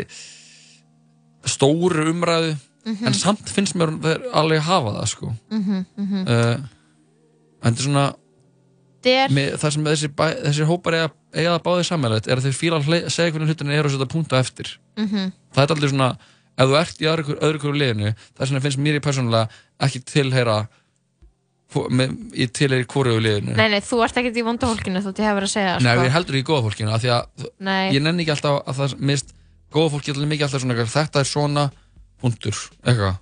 stóru 1.47 2.09
umræðu 2.11 2.57
Mhm. 2.87 3.07
en 3.07 3.15
samt 3.19 3.49
finnst 3.51 3.75
mér 3.75 3.91
alveg 4.33 4.61
hafa 4.63 4.93
það 5.01 5.07
sko 5.11 5.33
Mhm, 5.51 5.85
mhm. 5.97 6.21
uh, 6.29 6.57
en 7.63 7.75
þetta 7.75 7.81
er 7.81 7.87
svona 7.89 8.07
Þetta 9.07 9.25
er- 9.25 9.31
með, 9.35 9.53
það 9.63 9.73
sem 9.73 9.85
þessi, 9.85 10.09
bæ, 10.19 10.25
þessi 10.47 10.65
hópar 10.67 10.95
eiga, 10.95 11.11
eiga 11.35 11.51
það 11.59 11.63
báðið 11.67 11.85
sammeðlega 11.91 12.31
er 12.33 12.37
að 12.41 12.47
þeir 12.47 12.57
fíla 12.61 12.79
að 12.81 13.11
segja 13.11 13.31
hvernig 13.35 13.49
hlutin 13.51 13.71
er 13.71 13.85
og 13.87 13.91
setja 13.93 14.07
punta 14.15 14.39
eftir 14.41 14.71
Mhm. 14.97 15.33
það 15.55 15.63
er 15.63 15.75
aldrei 15.75 15.91
svona 15.91 16.09
ef 16.59 16.69
þú 16.71 16.77
ert 16.81 16.99
í 17.03 17.07
öðru, 17.11 17.37
öðru 17.39 17.59
hverju 17.61 17.77
liðinu 17.83 18.15
það 18.35 18.41
er 18.41 18.47
svona 18.47 18.63
finnst 18.65 18.79
mér 18.79 18.97
í 18.97 19.05
persónulega 19.05 19.49
ekki 19.81 20.01
tilheyra 20.07 20.69
í 21.77 22.47
tilheyri 22.55 22.87
hvoru 22.89 23.17
liðinu 23.21 23.57
Nei, 23.59 23.69
nei, 23.69 23.81
þú 23.85 23.99
ert 24.07 24.17
ekkert 24.17 24.37
í 24.39 24.45
vonda 24.47 24.67
fólkinu 24.71 25.03
þú 25.05 25.13
hefur 25.19 25.45
að 25.45 25.51
segja 25.53 25.75
Nei, 25.83 25.93
sko. 25.97 26.05
ég 26.07 26.15
heldur 26.15 26.39
í 26.39 26.43
góða 26.47 26.63
fólkinu 26.71 26.95
að 26.95 27.03
ég 27.93 28.03
nenni 28.03 28.23
ekki 28.25 28.35
alltaf 28.37 28.63
að 28.71 28.79
það 28.81 28.95
mist 29.11 29.35
góða 29.75 29.91
fólki 29.97 30.13
alltaf 30.15 30.31
mikið 30.31 30.47
alltaf 30.47 30.63
svona 30.63 30.87
þetta 30.95 31.21
er 31.21 31.29
svona 31.29 31.65
punktur, 32.22 32.56
eitthvað. 32.84 33.18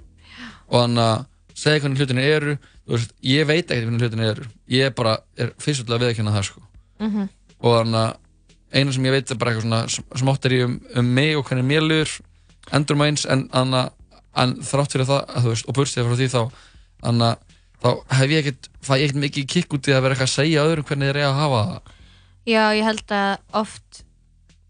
Og 0.71 0.77
þannig 0.85 1.05
að 1.05 1.25
segja 1.55 1.81
hvernig 1.85 2.01
hlutinu 2.03 2.25
eru 2.27 2.57
veist, 2.91 3.15
ég 3.25 3.47
veit 3.49 3.71
ekki 3.71 3.87
hvernig 3.87 4.03
hlutinu 4.05 4.27
eru. 4.29 4.45
Ég 4.69 4.91
er 4.91 4.95
bara, 4.97 5.17
er 5.41 5.53
fyrstulega 5.63 6.01
að 6.01 6.07
viðkynna 6.09 6.35
það 6.37 6.47
sko. 6.51 6.63
Mhm. 7.01 7.29
og 7.65 7.73
þannig 7.81 8.01
að 8.01 8.17
eina 8.75 8.93
sem 8.93 9.05
ég 9.07 9.13
veit 9.15 9.31
er 9.31 9.37
bara 9.41 9.51
eitthvað 9.53 9.65
svona 9.65 9.81
sm- 9.89 10.19
smáttir 10.21 10.55
um, 10.65 10.75
um 10.99 11.05
mig 11.15 11.37
og 11.39 11.45
hvernig 11.49 11.65
mér 11.65 11.83
luður 11.87 12.11
endur 12.73 12.97
maður 12.99 13.13
eins 13.13 13.25
en, 13.31 13.43
anna, 13.53 13.81
en 14.37 14.55
þrátt 14.67 14.93
fyrir 14.95 15.07
það 15.09 15.23
að, 15.37 15.49
veist, 15.49 15.69
og 15.69 15.75
burstið 15.79 16.05
frá 16.09 16.17
því 16.19 16.29
þá 16.33 16.41
anna, 17.11 17.29
þá 17.83 17.89
hef 18.19 18.31
ég 18.35 18.43
ekkert 18.43 18.69
fæ 18.85 18.93
ég 18.99 19.05
ekkert 19.09 19.21
mikið 19.25 19.47
kikk 19.55 19.77
út 19.79 19.89
í 19.89 19.95
að 19.95 20.03
vera 20.05 20.17
eitthvað 20.17 20.29
að 20.31 20.35
segja 20.35 20.65
öðrum 20.67 20.89
hvernig 20.89 21.11
þeir 21.11 21.21
eiga 21.23 21.31
að 21.31 21.41
hafa 21.41 21.63
það. 21.71 21.93
Já, 22.45 22.63
ég 22.77 22.85
held 22.91 23.15
að 23.17 23.61
oft 23.63 24.03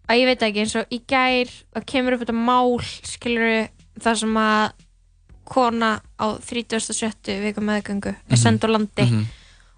að 0.09 0.21
ég 0.21 0.29
veit 0.31 0.43
ekki 0.49 0.63
eins 0.65 0.77
og 0.79 0.95
í 0.95 1.01
gær 1.15 1.55
það 1.75 1.87
kemur 1.95 2.17
upp 2.17 2.25
þetta 2.25 2.37
mál 2.39 2.79
skilur 3.09 3.49
það 4.01 4.19
sem 4.25 4.35
að 4.37 4.73
kona 5.45 6.01
á 6.19 6.27
37. 6.41 7.41
viku 7.45 7.61
meðgöngu 7.61 8.09
er 8.15 8.17
Mhm. 8.31 8.37
send 8.37 8.65
á 8.65 8.69
landi 8.69 9.03
Mhm. 9.05 9.25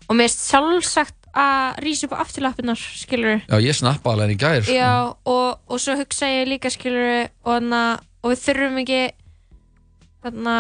og 0.09 0.17
mér 0.17 0.25
er 0.25 0.35
sjálfsagt 0.37 1.15
að 1.35 1.79
rísa 1.85 2.05
upp 2.07 2.13
á 2.17 2.23
afturlappinnar 2.23 2.77
skilur 2.79 3.43
Já, 3.49 3.59
ég 3.61 3.75
snappa 3.75 4.11
alveg 4.13 4.29
henni 4.29 4.35
í 4.37 4.39
gær 4.39 4.63
sko. 4.63 4.73
Já, 4.73 5.15
og, 5.27 5.59
og 5.69 5.79
svo 5.81 5.97
hugsa 5.97 6.27
ég 6.27 6.49
líka 6.49 6.71
skilur 6.71 7.29
og, 7.45 7.53
hana, 7.53 8.01
og 8.23 8.31
við 8.33 8.41
þurfum 8.47 8.79
ekki 8.81 9.11
þarna, 10.25 10.55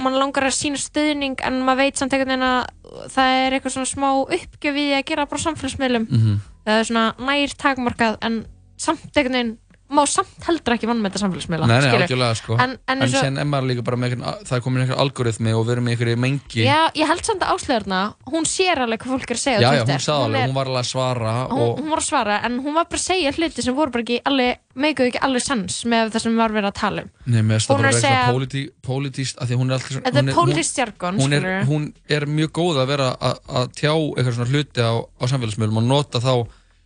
mann 0.00 0.14
langar 0.16 0.46
að 0.48 0.54
sína 0.56 0.78
stuðning 0.80 1.40
en 1.44 1.58
maður 1.66 1.76
veit 1.82 1.96
samt 2.00 2.12
einhvern 2.14 2.30
veginn 2.30 2.46
að 2.46 3.10
það 3.12 3.32
er 3.46 3.56
eitthvað 3.58 3.74
svona 3.74 3.90
smá 3.90 4.08
uppgjöf 4.24 4.76
við 4.78 4.94
að 4.96 5.04
gera 5.10 5.26
bara 5.26 5.42
samfélagsmiðlum 5.44 6.06
Mhm. 6.08 6.38
það 6.66 6.78
er 6.80 6.84
svona 6.84 7.04
nær 7.18 7.54
takmarkað 7.56 8.16
en 8.22 8.46
samt 8.78 9.12
einhvern 9.16 9.32
veginn 9.32 9.58
má 9.90 10.04
samt 10.06 10.44
heldur 10.46 10.74
ekki 10.76 10.86
vann 10.86 11.00
með 11.02 11.10
þetta 11.10 11.20
samfélagsmiðla 11.24 11.66
Nei, 11.66 11.74
nei, 11.74 11.82
skilurðu. 11.82 12.04
algjörlega 12.06 12.36
sko 12.38 12.56
en, 12.62 12.74
en, 12.86 13.00
eins 13.02 13.14
og- 13.14 13.24
sen 13.24 13.38
er 13.42 13.44
maður 13.50 13.66
líka 13.70 13.82
bara 13.84 13.96
með 13.98 14.12
einhvern, 14.14 14.44
það 14.46 14.56
er 14.56 14.62
komin 14.62 14.82
einhver 14.84 15.00
algoritmi 15.02 15.52
og 15.58 15.64
við 15.66 15.72
erum 15.74 15.84
með 15.88 15.94
einhverju 15.96 16.16
mengi 16.24 16.62
Já, 16.64 16.78
ég 16.94 17.06
held 17.10 17.24
samt 17.26 17.42
að 17.42 17.50
áslöðurna 17.56 18.00
hún 18.30 18.46
sér 18.46 18.82
alveg 18.84 19.02
hvað 19.02 19.14
fólk 19.16 19.30
er 19.30 19.36
að 19.36 19.42
segja 19.42 19.58
á 19.58 19.60
já, 19.60 19.70
já, 19.70 19.82
Twitter. 19.82 19.98
hún 19.98 20.06
sagði 20.06 20.24
alveg, 20.28 20.40
er- 20.40 20.48
hún 20.48 20.54
var 20.60 20.66
alveg 20.70 20.84
að 20.84 20.90
svara 20.92 21.32
hún, 21.50 21.58
og, 21.60 21.78
hún 21.80 21.90
var 21.90 21.98
að 21.98 22.08
svara 22.10 22.36
en 22.46 22.58
hún 22.62 22.74
var 22.78 22.84
bara 22.90 23.00
að 23.00 23.06
segja 23.10 23.32
hluti 23.34 23.62
sem 23.66 23.74
voru 23.74 23.90
bara 23.90 24.04
ekki 24.06 24.20
alveg, 24.30 24.56
meikuðu 24.80 25.10
ekki 25.10 25.22
alveg 25.26 25.42
sens 25.42 25.80
með 25.90 26.12
það 26.14 26.20
sem 26.28 26.36
var 26.38 26.50
verið 26.54 26.70
að 26.70 26.78
tala 26.80 27.02
um 27.02 27.10
Nei, 27.26 27.42
mér 27.42 27.58
finnst 27.58 27.70
Hún 27.70 27.76
það 27.76 27.82
bara 27.82 27.88
er 27.90 27.94
að 27.94 28.00
vera 28.00 28.14
eitthvað 28.14 28.50
segja- 28.50 28.70
pólitíst, 28.86 29.36
af 29.42 29.48
því 29.48 29.54
að 29.54 29.60
hún 29.60 29.70
er 29.70 29.74
alltaf 29.74 29.90
Þetta 29.90 30.18
er 30.18 30.22
hún 30.30 30.38
pólitískt 30.38 30.78
jargon, 30.78 31.18
hún, 31.18 31.32
er, 31.32 31.40
skilurðu. 31.40 31.66
hún 31.66 31.92
er 32.08 32.26
mjög 32.26 32.50
góð 32.60 32.78
að 32.82 32.86
vera 32.94 33.08
að, 33.20 33.36
að 33.58 33.66
tjá 33.74 33.92
eitthvað 33.92 34.34
svona 34.38 34.50
hluti 34.54 34.80
á, 34.86 34.92
á 35.02 35.24
samfélagsmiðlum 35.30 35.76
og 35.82 35.86
nota 35.90 36.18
þá 36.22 36.32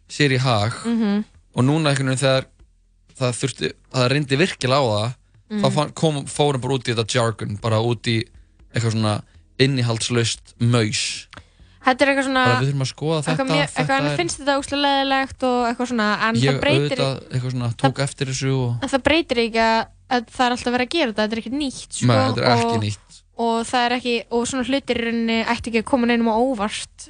sér 0.09 0.33
í 0.33 0.39
hag 0.41 0.73
Mhm. 0.85 1.25
og 1.55 1.63
núna 1.65 1.93
einhvern 1.93 2.09
veginn 2.11 2.25
þegar 2.25 2.45
það 3.25 3.39
þurfti, 3.43 3.71
það 3.95 4.09
reyndi 4.15 4.41
virkilega 4.45 4.81
á 4.81 4.87
það 4.95 5.13
Mhm. 5.45 5.61
þá 5.61 5.69
fann, 5.75 5.91
kom, 5.93 6.15
fórum 6.25 6.61
bara 6.65 6.75
út 6.79 6.87
í 6.89 6.95
þetta 6.97 7.15
jargon 7.15 7.59
bara 7.61 7.77
út 7.85 8.09
í 8.09 8.15
eitthvað 8.75 8.95
svona 8.97 9.11
innihaldslaust 9.61 10.55
maus 10.61 11.03
Þetta 11.85 12.01
er 12.01 12.11
eitthvað 12.15 12.27
svona 12.31 12.45
bara 12.49 12.61
við 12.63 12.69
þurfum 12.71 12.85
að 12.85 12.89
skoða 12.89 13.17
þetta 13.21 13.33
eitthvað, 13.35 13.51
mjög, 13.53 13.67
eitthvað 13.75 13.99
þetta 14.01 14.11
en 14.13 14.17
finnst 14.23 14.39
þetta 14.41 14.55
óslega 14.61 14.85
leðilegt 14.87 15.45
og 15.45 15.59
eitthvað 15.69 15.91
svona 15.91 16.07
en 16.29 16.39
ég 16.41 16.47
það 16.55 16.61
breytir 16.65 17.03
auðvitað 17.05 17.35
eitthvað 17.37 17.53
svona 17.55 17.69
tók 17.85 18.01
eftir 18.07 18.31
þessu 18.33 18.53
og 18.57 18.71
en 18.87 18.93
það 18.95 19.03
breytir 19.11 19.41
ekki 19.45 19.61
að, 19.65 19.83
að 20.17 20.25
það 20.39 20.47
er 20.47 20.57
alltaf 20.57 20.75
verið 20.79 20.87
að 20.89 20.95
gera 20.97 21.13
þetta 21.13 21.27
þetta 21.27 21.37
er 21.37 21.43
ekki 21.45 21.55
nýtt 21.61 21.99
sko, 21.99 22.09
Nei, 22.09 22.17
þetta 22.25 22.41
er 22.41 22.57
ekki 22.57 22.73
og, 22.79 22.83
nýtt. 22.87 23.21
og 23.45 23.59
það 23.69 23.85
er 23.91 23.97
ekki 23.99 24.15
og 24.39 24.49
svona 24.49 24.67
hlutir 24.71 25.03
ætti 25.05 25.71
ekki 25.75 25.83
að 25.85 25.89
koma 25.93 26.09
neinum 26.09 26.33
á 26.33 26.37
óvart 26.41 27.07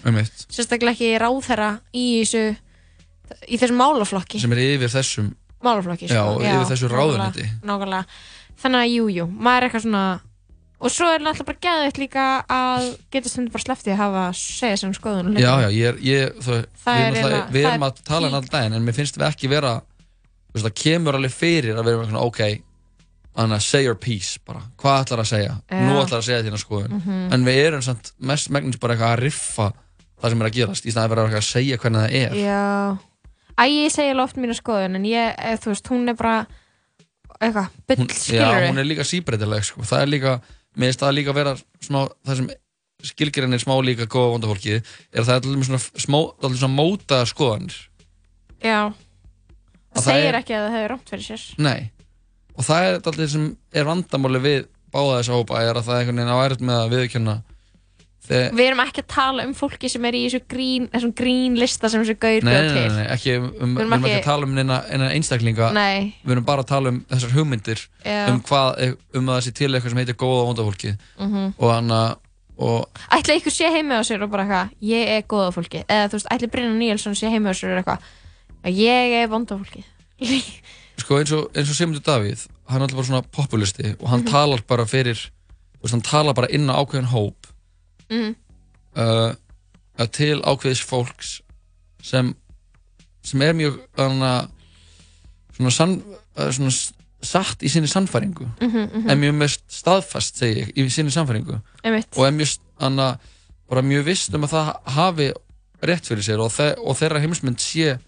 sérstaklega 0.50 0.94
ekki 0.98 1.12
ráðherra 1.22 1.70
í 1.94 2.04
þessu 2.24 2.44
í 3.46 3.56
þessum 3.62 3.78
málaflokki 3.78 4.42
sem 4.42 4.52
er 4.58 4.64
yfir 4.74 4.90
þessum 4.98 5.30
málaflokki 5.64 6.06
já, 6.10 6.20
sko. 6.20 6.38
yfir 6.44 6.68
þessu 6.72 6.90
ráðuneyti 6.92 7.48
nákvæmlega. 7.64 8.04
þannig 8.62 8.80
að 8.84 8.92
jú, 8.94 9.08
jú, 9.18 9.26
maður 9.34 9.56
er 9.62 9.68
eitthvað 9.68 9.84
svona 9.88 10.04
og 10.84 10.90
svo 10.92 11.06
er 11.14 11.22
náttúrulega 11.24 11.48
bara 11.48 11.62
geðvægt 11.64 11.98
líka 12.02 12.24
að 12.50 12.86
geta 13.14 13.28
stundur 13.32 13.52
bara 13.54 13.64
sleftið 13.64 13.94
að 13.94 14.00
hafa 14.02 14.24
segja 14.36 14.76
sem 14.82 14.92
skoðun 14.96 15.38
já, 15.40 15.52
já, 15.64 15.68
ég 15.72 15.88
er, 15.88 15.98
ég, 16.04 16.34
það, 16.44 16.66
Það 16.84 16.98
við, 16.98 17.04
er 17.06 17.14
eiginlega- 17.14 17.48
við 17.54 17.64
það 17.64 17.72
erum 17.72 17.82
er 17.82 17.90
að 17.90 18.04
tala 18.04 18.28
hann 18.28 18.38
all 18.40 18.50
daginn 18.52 18.76
en 18.78 18.84
mér 18.84 18.94
finnst 18.98 19.16
við 19.16 19.26
ekki 19.30 19.48
vera 19.54 19.72
veist, 20.54 20.66
það 20.66 20.74
kemur 20.82 21.14
alveg 21.18 21.32
fyrir 21.34 21.78
að 21.80 21.88
svona, 22.10 22.24
ok 22.28 22.40
Anna, 23.36 23.58
say 23.58 23.82
your 23.82 23.96
piece 23.98 24.38
bara, 24.46 24.60
hvað 24.78 25.00
ætlar 25.06 25.22
að 25.24 25.30
segja 25.32 25.54
Já. 25.66 25.80
nú 25.88 25.96
ætlar 25.98 26.20
að 26.20 26.26
segja 26.28 26.42
þína 26.46 26.60
skoðun 26.62 26.92
Mhm. 27.00 27.32
en 27.34 27.44
við 27.48 27.56
erum 27.66 27.82
samt 27.82 28.12
mest 28.20 28.50
megnins 28.50 28.78
bara 28.78 28.94
eitthvað 28.94 29.16
að 29.16 29.22
riffa 29.24 29.72
það 30.22 30.30
sem 30.30 30.42
er 30.42 30.46
að 30.50 30.54
gerast, 30.54 30.86
í 30.86 30.90
að 30.94 31.08
vera 31.10 31.24
eitthvað 31.24 31.42
að 31.42 31.48
segja 31.48 31.78
hvernig 31.78 32.04
það 32.04 32.14
er 32.14 32.36
Já, 32.38 32.98
Æ, 33.54 33.64
ég 33.70 33.92
segi 33.94 34.10
alveg 34.10 34.24
oft 34.26 34.36
mína 34.42 34.56
skoðun 34.58 34.98
en 34.98 35.06
ég, 35.06 35.32
eða, 35.38 35.60
þú 35.62 35.70
veist, 35.72 35.88
hún 35.92 36.10
er 36.10 36.16
bara 36.18 36.36
eitthvað, 37.38 37.70
byll, 37.88 37.98
hún, 38.02 38.10
já, 38.10 38.18
skilur 38.18 38.66
hún 38.70 38.82
er 38.82 38.88
líka 38.88 39.06
síbreytileg 39.06 39.64
sko. 39.68 39.82
það 39.86 40.02
er 40.04 40.10
líka, 40.10 40.32
mér 40.76 40.90
finnst 40.90 41.02
það 41.04 41.16
líka 41.18 41.34
vera 41.36 41.54
smá, 41.84 42.00
það 42.26 42.38
sem 42.40 42.48
skilgirinn 43.04 43.52
er 43.54 43.62
smá 43.62 43.74
líka 43.84 44.06
góða 44.10 44.32
vondafólkið, 44.34 44.92
er 45.12 45.20
að 45.22 45.28
það 45.28 45.34
er 45.36 45.48
allir 45.50 45.66
svona 45.68 45.82
smá, 46.06 46.18
allir 46.42 46.60
svona 46.62 46.78
mótaða 46.78 47.26
skoðanir. 47.30 47.78
Já, 48.64 48.78
Að 49.94 50.00
það 50.02 50.06
segir 50.08 50.28
er- 50.32 50.38
ekki 50.40 50.54
að 50.56 50.62
það 50.64 50.72
hefur 50.74 50.90
rámt 50.94 51.10
fyrir 51.12 51.24
sér. 51.28 51.42
Nei, 51.62 51.90
og 52.56 52.64
það 52.66 52.86
er 52.88 52.94
alltaf 52.98 53.30
sem 53.30 53.44
er 53.74 53.84
vandamáli 53.86 54.40
við 54.42 54.64
báða 54.94 55.18
þessa 55.20 55.36
hópa 55.38 55.60
er 55.62 55.74
að 55.78 55.84
það 55.86 55.94
er 55.94 56.00
einhvern 56.00 56.18
veginn 56.22 56.34
á 56.34 56.44
erut 56.48 56.64
með 56.64 56.80
að 56.80 56.94
viðkjanna 56.94 57.34
þegar 57.36 57.53
Við 58.28 58.60
erum 58.64 58.80
ekki 58.80 59.02
að 59.02 59.08
tala 59.12 59.44
um 59.44 59.52
fólki 59.54 59.88
sem 59.92 60.04
er 60.08 60.16
í 60.16 60.22
þessu 60.24 60.40
grín, 60.48 60.86
þessum 60.88 61.12
grín 61.14 61.58
lista 61.60 61.90
sem 61.92 62.00
þessu 62.02 62.14
gaur 62.18 62.42
Nei, 62.46 62.52
bjóð 62.54 62.64
nei, 62.64 62.74
til. 62.74 62.88
nei, 62.88 62.96
nei, 62.96 63.06
ekki 63.12 63.34
um, 63.36 63.44
um, 63.44 63.50
Við 63.52 63.60
við 63.60 63.80
erum 63.84 63.92
erum 63.92 64.04
ekki 64.08 64.18
að 64.20 64.24
tala 64.24 64.48
um 64.48 64.54
neina, 64.54 64.78
neina 64.88 65.08
einstaklinga 65.12 65.72
Nei. 65.76 66.14
Við 66.24 66.32
erum 66.36 66.44
bara 66.48 66.64
að 66.64 66.70
tala 66.72 66.88
um 66.94 67.00
þessar 67.10 67.34
hugmyndir 67.36 67.82
Já. 68.04 68.20
um 68.32 68.40
hvað, 68.48 68.96
um 69.20 69.28
að 69.28 69.34
það 69.36 69.44
sé 69.48 69.52
til 69.60 69.68
eitthvað 69.74 69.90
sem 69.94 70.00
heitir 70.04 70.16
góða 70.24 70.40
og 70.40 70.48
vonda 70.52 70.64
fólki 70.70 70.94
Mhm. 71.20 71.54
og 71.58 71.72
hann 71.74 71.88
að 71.90 72.16
og 72.56 72.88
Ætli 73.10 73.36
ykkur 73.40 73.50
sé 73.50 73.66
heimi 73.74 73.94
á 73.98 74.02
sér 74.06 74.22
og 74.22 74.30
bara 74.30 74.44
eitthvað, 74.46 74.68
ég 74.80 75.08
er 75.18 75.22
góða 75.26 75.50
fólki. 75.52 75.80
Eða 75.90 76.06
þú 76.08 76.12
veist, 76.20 76.28
ætli 76.30 76.46
Brynjar 76.52 76.76
Níelsson 76.78 77.16
sé 77.18 77.26
heimi 77.28 77.50
á 77.50 77.54
sér 77.58 77.74
og 77.74 77.82
eitthvað, 77.82 77.98
"Já, 78.64 78.94
ég 79.10 79.24
er 79.24 79.28
vonda 79.28 79.58
fólki. 79.58 79.82
sko 81.02 81.18
eins 81.18 81.32
og, 81.34 81.50
eins 81.56 81.68
og 81.68 81.74
Sigmundur 81.76 82.00
Davíð 82.06 82.46
hann 82.70 82.80
er 82.80 82.86
alltaf 82.86 82.96
bara 82.96 83.06
svona 83.08 83.24
populisti 83.32 83.96
og 84.00 84.08
hann 84.08 84.20
Mhm. 84.22 84.30
talar 84.30 84.60
bara 84.66 84.84
fyrir 84.86 85.18
veist, 85.82 85.90
hann 85.92 86.00
talar 86.00 86.32
bara 86.34 86.46
inn 86.48 86.70
á 86.70 86.78
ákveðin 86.78 87.10
hóp 87.10 87.34
Mhm. 88.14 88.34
uh, 88.96 89.34
að 89.98 90.10
til 90.16 90.40
ákveðis 90.42 90.82
fólks 90.86 91.40
sem 92.02 92.34
sem 93.24 93.42
er 93.42 93.54
mjög 93.56 93.78
hana, 93.96 94.48
svona, 95.56 95.70
sann, 95.72 95.94
uh, 96.36 96.50
svona 96.52 96.72
satt 97.24 97.62
í 97.64 97.70
sinni 97.72 97.88
sannfæringu 97.88 98.46
Mhm, 98.60 98.82
mhm. 98.84 99.10
er 99.10 99.16
mjög 99.16 99.34
mest 99.34 99.62
staðfast 99.72 100.42
ég, 100.44 100.72
í 100.76 100.88
sinni 100.92 101.10
sannfæringu 101.10 101.60
Einmitt. 101.84 102.10
og 102.16 102.26
er 102.26 102.32
mjög, 102.36 102.58
bara 103.70 103.82
mjög 103.82 104.04
vist 104.04 104.34
um 104.34 104.44
að 104.44 104.52
það 104.54 104.72
hafi 104.96 105.32
rétt 105.82 106.06
fyrir 106.08 106.22
sér 106.24 106.40
og, 106.44 106.52
þe 106.52 106.74
og 106.84 106.96
þeirra 106.98 107.20
heimsmynd 107.22 107.60
sé 107.60 107.98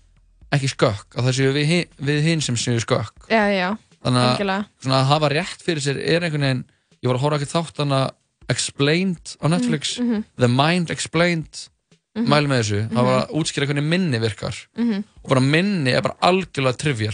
ekki 0.53 0.69
skökk 0.69 1.17
að 1.17 1.29
það 1.29 1.37
séu 1.39 1.53
við, 1.57 1.73
við 1.99 2.23
hinn 2.23 2.45
sem 2.45 2.57
séu 2.57 2.79
skökk 2.81 3.29
Já, 3.33 3.49
já, 3.51 3.71
þannig 4.05 4.23
að, 4.45 4.67
að 4.93 5.09
hafa 5.11 5.33
rétt 5.33 5.65
fyrir 5.65 5.83
sér 5.83 5.99
er 5.99 6.27
einhvern 6.27 6.47
veginn 6.47 6.65
ég 7.03 7.09
var 7.11 7.19
að 7.19 7.25
horfa 7.25 7.41
ekki 7.41 7.53
þátt 7.53 7.83
hana 7.83 8.01
Explained 8.49 9.37
á 9.43 9.47
Netflix 9.51 9.99
Mhm, 9.99 10.11
mhm. 10.13 10.25
The 10.39 10.49
Mind 10.49 10.91
Explained 10.91 11.69
Mhm. 12.17 12.29
mæli 12.33 12.47
með 12.49 12.61
þessu, 12.63 12.79
það 12.89 12.91
Mhm. 12.97 13.05
var 13.05 13.27
að 13.27 13.31
útskýra 13.37 13.67
hvernig 13.69 13.85
minni 13.85 14.19
virkar 14.19 14.55
Mhm. 14.79 15.05
og 15.25 15.29
bara 15.29 15.41
minni 15.41 15.91
er 15.93 16.01
bara 16.03 16.17
algjörlega 16.23 16.77
trivial 16.79 17.13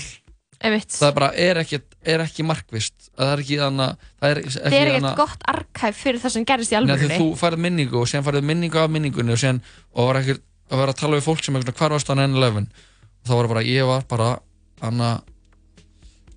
það 0.63 1.09
er 1.09 1.13
bara, 1.13 1.33
er 1.35 1.57
ekki, 1.57 1.81
er 2.07 2.21
ekki 2.21 2.45
markvist 2.47 3.11
það 3.19 3.33
er 3.33 3.39
ekki 3.43 3.57
þannig 3.59 3.97
það 4.23 4.31
er 4.31 4.37
ekki, 4.39 4.51
Það 4.53 4.73
er 4.73 4.87
ekkert 4.87 5.03
hana- 5.03 5.17
gott 5.17 5.43
arkæf 5.49 5.95
fyrir 5.97 6.21
það 6.21 6.31
sem 6.31 6.45
gerist 6.45 6.71
í 6.73 6.77
þegar 6.87 7.19
þú 7.19 7.35
færið 7.37 7.59
minningu 7.59 7.95
og 7.99 8.07
síðan 8.07 8.23
færið 8.25 8.45
minningu 8.45 8.79
af 8.79 8.91
minningunni 8.91 9.33
og 9.33 9.39
síðan 9.39 9.61
og 9.97 10.07
var 10.07 10.23
ekki 10.23 10.39
að 10.71 10.77
vera 10.79 10.93
að 10.93 10.97
tala 11.01 11.17
við 11.17 11.25
fólk 11.27 11.43
sem 11.45 11.57
er 11.57 11.63
hvar 11.63 11.91
varst 11.91 12.07
hann 12.07 12.19
enn 12.21 12.37
11 12.37 12.69
og 12.69 13.27
þá 13.27 13.35
var 13.35 13.49
bara, 13.49 13.61
ég 13.65 13.85
var 13.87 14.03
bara 14.09 14.39
hana 14.81 15.23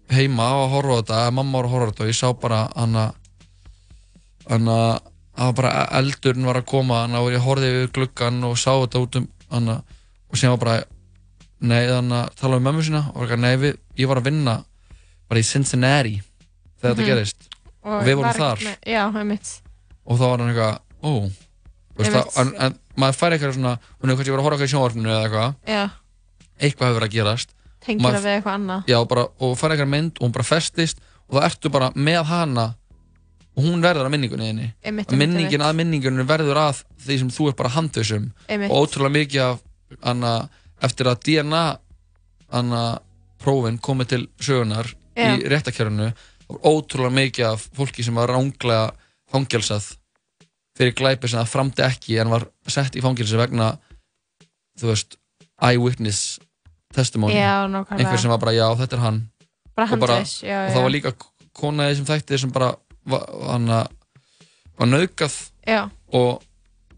heima 0.09 0.47
og 0.57 0.65
að 0.65 0.73
horfa 0.73 0.89
á 0.89 1.01
þetta, 1.03 1.31
mamma 1.34 1.57
var 1.61 1.65
að 1.69 1.73
horfa 1.76 1.85
á 1.85 1.91
þetta 1.93 2.03
og 2.03 2.09
ég 2.09 2.17
sá 2.19 2.34
bara 2.41 2.69
hana 2.76 3.13
hana 4.49 4.99
að 5.38 5.53
bara 5.57 5.72
eldurinn 5.99 6.45
var 6.47 6.55
að 6.61 6.65
koma 6.69 7.01
hana 7.03 7.19
og 7.22 7.31
ég 7.34 7.43
horfði 7.43 7.72
við 7.76 7.89
gluggan 7.97 8.43
og 8.47 8.57
sá 8.57 8.72
þetta 8.84 9.01
út 9.03 9.15
um 9.19 9.27
hana 9.51 9.76
og 10.30 10.38
síðan 10.39 10.55
var 10.55 10.63
bara 10.65 10.77
nei, 11.65 11.81
þannig 11.88 12.19
að 12.22 12.35
tala 12.39 12.57
um 12.59 12.63
mömmu 12.67 12.84
sína 12.85 13.01
og 13.13 13.15
var 13.23 13.27
ekki, 13.31 13.41
nei, 13.41 13.55
við, 13.57 13.77
ég 13.97 14.07
var 14.11 14.19
að 14.22 14.27
vinna 14.30 14.55
bara 15.30 15.39
í 15.41 15.43
Cincinnati 15.47 16.15
þegar 16.81 16.93
Mhm. 16.93 16.95
þetta 16.95 17.05
gerist 17.09 17.49
og, 17.84 18.03
við 18.03 18.15
vorum 18.15 18.30
var 18.30 18.39
þar. 18.39 18.57
með- 18.57 18.85
Já, 18.85 19.03
og 20.05 20.17
þá 20.19 20.26
var 20.30 20.38
hann 20.39 20.49
eitthvað, 20.49 20.80
ó 21.03 21.11
það, 21.97 22.39
en, 22.41 22.53
en 22.59 22.80
maður 22.97 23.15
fær 23.19 23.31
eitthvað 23.35 23.53
svona 23.55 23.77
hún 24.01 24.09
er 24.11 24.15
kannski 24.15 24.31
verið 24.31 24.39
að 24.39 24.45
horfa 24.45 24.55
eitthvað 24.57 24.69
í 24.69 24.73
sjónvarpinu 24.76 25.09
eða 25.09 25.23
eitthvað. 25.26 25.91
Eitthvað 26.59 26.88
hefur 26.88 26.99
verið 26.99 27.09
að 27.09 27.15
gerast. 27.15 27.49
Tengir 27.85 28.05
það 28.15 28.23
við 28.26 28.34
eitthvað 28.41 28.55
annað. 28.59 28.85
já, 28.88 28.97
bara, 29.07 29.23
og 29.39 29.57
fær 29.59 29.69
eitthvað 29.76 29.89
mynd 29.89 30.11
og 30.19 30.26
hún 30.27 30.31
bara 30.34 30.43
festist 30.43 30.99
og 31.30 31.35
það 31.39 31.45
ertu 31.49 31.72
bara 31.72 31.89
með 31.95 32.23
hana 32.26 32.76
og 33.56 33.64
hún 33.64 33.84
verður 33.84 34.10
að 34.10 34.14
minningunni 34.15 34.49
þinni. 34.49 34.68
Einmitt, 34.84 35.10
einmitt, 35.10 35.15
minningin 35.19 35.61
einmitt. 35.61 35.68
að 35.69 35.80
minningunni 35.80 36.27
verður 36.27 36.60
að 36.60 36.84
því 37.06 37.18
sem 37.22 37.32
þú 37.32 37.49
er 37.49 37.57
bara 37.61 37.73
handhausum 37.76 38.30
og 38.56 38.76
ótrúlega 38.76 39.15
mikið 39.15 39.44
af 39.45 39.65
hana, 40.03 40.34
eftir 40.84 41.10
að 41.11 41.22
DNA 41.27 41.65
hana, 42.56 42.84
prófin 43.41 43.80
komið 43.80 44.11
til 44.11 44.23
sögunar 44.41 44.90
Já. 45.15 45.36
í 45.36 45.45
réttakjörunu 45.52 46.10
það 46.11 46.56
var 46.56 46.65
ótrúlega 46.72 47.18
mikið 47.19 47.52
af 47.53 47.68
fólki 47.77 48.03
sem 48.06 48.18
var 48.18 48.34
ránglega 48.34 48.90
fangelsað 49.32 49.94
fyrir 50.76 50.95
glæpi 50.98 51.30
sem 51.32 51.40
það 51.40 51.53
framdi 51.53 51.86
ekki 51.86 52.18
en 52.22 52.34
var 52.34 52.49
sett 52.68 52.98
í 52.98 53.03
fangelsi 53.03 53.40
vegna 53.40 53.76
þú 54.80 54.91
veist 54.91 55.15
eyewitness 55.64 56.40
testimony. 56.95 57.36
Já, 57.36 57.64
einhver 57.95 58.19
sem 58.19 58.32
var 58.32 58.40
bara 58.40 58.56
já 58.56 58.68
þetta 58.80 58.98
er 58.98 59.03
hann. 59.03 59.22
Bara 59.76 59.91
og, 59.91 59.99
bara, 59.99 60.19
já, 60.23 60.60
og 60.65 60.76
það 60.76 60.86
var 60.86 60.94
líka 60.94 61.14
kona 61.56 61.88
í 61.88 61.94
þessum 61.94 62.07
þætti 62.10 62.40
sem 62.44 62.53
bara 62.56 62.73
var, 63.06 63.26
var 64.77 64.88
naukað 64.91 65.36
Já. 65.68 65.90
og 66.14 66.44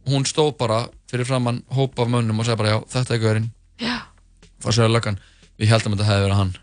hún 0.08 0.26
stóð 0.28 0.54
bara 0.58 0.88
fyrir 1.12 1.26
framann 1.28 1.62
hópa 1.72 2.04
af 2.06 2.10
mönnum 2.12 2.40
og 2.40 2.46
sagði 2.48 2.58
bara 2.64 2.74
já 2.76 2.80
þetta 2.96 3.14
er 3.18 3.22
gaurinn 3.24 3.50
það 4.64 4.72
sagði 4.74 4.94
löggan 4.96 5.20
við 5.60 5.72
heldum 5.72 5.94
að 5.96 6.02
þetta 6.02 6.10
hefði 6.12 6.26
verið 6.28 6.40
hann 6.42 6.54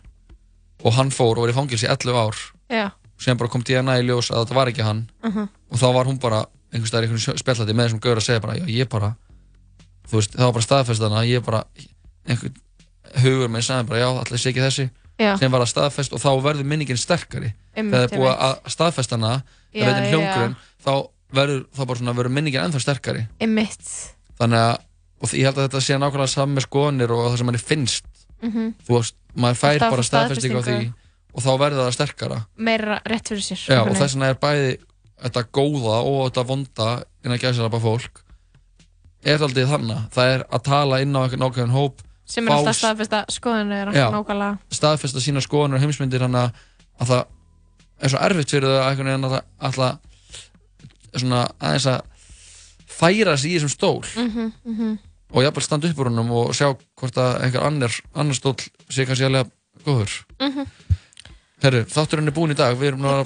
og 0.85 0.93
hann 0.99 1.11
fór 1.15 1.39
og 1.39 1.45
var 1.47 1.53
í 1.53 1.57
fangelsi 1.57 1.87
í 1.87 1.91
11 1.93 2.19
ár 2.21 2.41
Já. 2.73 2.87
sem 3.21 3.37
bara 3.41 3.49
kom 3.53 3.63
DNA 3.65 3.99
í 4.01 4.07
ljós 4.09 4.31
að 4.33 4.45
þetta 4.45 4.55
var 4.59 4.69
ekki 4.73 4.85
hann 4.87 5.05
Mhm. 5.25 5.49
og 5.71 5.79
þá 5.81 5.87
var 5.95 6.05
hún 6.11 6.19
bara 6.21 6.45
einhvers 6.73 6.89
staðar 6.91 7.05
í 7.07 7.09
einhvern 7.13 7.39
spjallati 7.39 7.73
með 7.75 7.87
þessum 7.89 8.01
gaur 8.05 8.17
að 8.21 8.27
segja 8.27 8.41
bara 8.43 8.57
já 8.59 8.67
ég 8.67 8.89
bara 8.91 9.15
þú 10.11 10.19
veist 10.19 10.33
það 10.35 10.45
var 10.49 10.53
bara 10.59 10.67
staðfest 10.69 11.01
þannig 11.05 11.19
að 11.23 11.31
ég 11.33 11.45
bara 11.47 11.65
einhvern 12.29 12.55
hugur 13.23 13.49
með 13.49 13.63
sagði 13.69 13.89
bara 13.89 14.01
já 14.03 14.09
allir 14.25 14.39
sé 14.43 14.51
ekki 14.51 14.65
þessi 14.65 14.87
Já. 15.19 15.37
sem 15.39 15.53
var 15.53 15.61
að 15.63 15.71
staðfest 15.71 16.13
og 16.17 16.19
þá 16.23 16.31
verður 16.43 16.65
minningin 16.67 16.99
sterkari 16.99 17.53
Einmitt, 17.77 17.93
þegar 17.95 18.09
það 18.09 18.13
er 18.13 18.19
búið 18.19 18.41
að 18.49 18.73
staðfesta 18.75 19.15
hana 19.19 19.33
Já, 19.75 19.85
veitir 19.87 20.03
já, 20.03 20.09
hljóngurinn 20.11 20.57
þá 20.85 20.93
verður 21.35 21.61
þá 21.75 21.81
bara 21.87 21.99
svona 22.01 22.15
verður 22.19 22.35
minningin 22.35 22.65
ennþá 22.65 22.81
sterkari 22.83 23.23
Einmitt. 23.41 23.93
þannig 24.41 24.59
að 24.59 24.75
og 25.25 25.31
því- 25.31 25.39
ég 25.39 25.45
held 25.49 25.57
að 25.63 25.69
þetta 25.69 25.81
sé 25.87 25.99
nákvæmlega 26.03 26.33
saman 26.35 26.57
með 26.59 26.67
skoðanir 26.67 27.11
og 27.15 27.23
það 27.31 27.37
sem 27.39 27.47
manni 27.47 27.63
finnst 27.63 28.05
Mhm. 28.45 28.75
þú 28.85 28.99
veist, 28.99 29.15
maður 29.39 29.57
fær 29.63 29.73
Alltaf 29.79 29.91
bara 29.95 30.03
staðfesting 30.03 30.53
á 30.53 30.61
því 30.61 30.63
staðfestingu. 30.63 30.95
og 31.35 31.43
þá 31.43 31.51
verður 31.63 31.85
það 31.87 31.95
sterkara 31.95 32.39
Meira 32.59 32.99
rétt 33.07 33.29
fyrir 33.31 33.45
sér. 33.47 33.63
Já, 33.71 33.81
og 33.81 33.87
einhvern 33.89 34.03
þess 34.03 34.15
vegna 34.19 34.29
er 34.29 34.35
bæði 34.43 34.79
þetta 35.25 35.43
góða 35.55 35.97
og 36.05 36.19
þetta 36.33 36.47
vonda 36.47 36.89
innan 37.25 37.39
gæðsalapa 37.39 37.81
fólk 37.81 38.21
er 39.25 39.39
aldrei 39.39 39.65
þannig 39.65 40.11
það 40.13 40.35
er 40.35 40.45
að 40.53 40.63
tala 40.67 41.01
inn 41.01 41.15
á 41.17 41.21
einhvern 41.25 41.47
ákveðin 41.49 41.73
hóp 41.73 42.03
sem 42.27 42.47
er 42.49 42.55
alltaf 42.55 42.79
staðfesta 42.79 43.25
nákvæmlega. 43.31 44.59
Staðfesta 44.73 45.23
sína 45.23 45.43
skoðanur 45.45 45.79
og 45.79 45.85
heimsmyndir 45.85 46.25
þannig 46.25 46.45
að- 46.45 46.53
að 47.01 47.11
það 47.13 47.27
er 48.01 48.09
svo 48.09 48.19
erfitt 48.19 48.51
fyrir 48.51 48.69
það 48.69 49.03
að 49.15 49.31
það 49.31 49.43
alltaf 49.61 49.99
svona 51.15 51.43
aðeins 51.61 51.87
að 51.87 52.01
færa 52.95 53.37
sig 53.39 53.53
í 53.53 53.59
þessum 53.59 53.73
stól. 53.75 54.05
Mhm, 54.17 54.53
mhm. 54.65 54.99
og 55.35 55.43
jafnvel 55.43 55.63
standa 55.63 55.89
upp 55.89 55.99
úr 55.99 56.11
honum 56.11 56.31
og 56.31 56.55
sjá 56.55 56.69
hvort 56.97 57.17
að 57.19 57.43
einhver 57.43 57.67
annar, 57.67 58.01
annar 58.15 58.35
stól 58.35 58.55
sé 58.89 59.07
kannski 59.07 59.27
alveg 59.27 59.51
góður. 59.85 60.25
Mhm. 60.41 60.67
Herru, 61.63 61.85
þátturinn 61.85 62.29
er 62.29 62.33
búinn 62.37 62.53
í 62.53 62.57
dag. 62.57 62.77
Við 62.77 62.93
erum 62.93 63.01
náða 63.01 63.25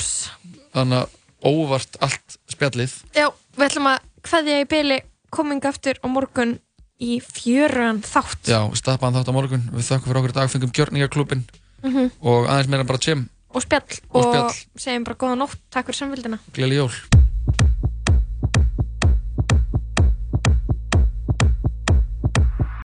þannig 0.75 0.99
að 1.03 1.09
óvart 1.49 1.97
allt 2.01 2.39
spjallið. 2.51 2.95
Já, 3.15 3.29
við 3.57 3.67
ætlum 3.69 3.89
að 3.91 3.99
kveðja 4.23 4.61
í 4.63 4.69
byli 4.69 5.01
koming 5.31 5.65
aftur 5.69 5.99
á 6.01 6.07
morgun 6.07 6.59
í 6.99 7.21
fjörugan 7.23 8.01
þátt. 8.03 8.49
Já, 8.51 8.61
stappaðan 8.75 9.21
þátt 9.21 9.31
á 9.31 9.37
morgun. 9.37 9.65
Við 9.73 9.87
þakkum 9.87 10.09
fyrir 10.11 10.21
okkur 10.23 10.33
í 10.33 10.39
dag, 10.39 10.51
fengum 10.51 10.73
gjörningaklubin 10.75 11.45
Mhm. 11.85 12.11
og 12.23 12.49
aðeins 12.51 12.69
meira 12.69 12.85
bara 12.85 12.99
tjem 12.99 13.29
og 13.55 13.63
spjall. 13.63 14.01
Og 14.11 14.27
og, 14.35 14.55
segjum 14.77 15.05
bara 15.05 15.17
góða 15.17 15.39
nótt, 15.39 15.59
takk 15.71 15.87
fyrir 15.87 16.01
samfélgina 16.03 16.39
Gleðileg 16.53 16.83
jól 16.83 16.93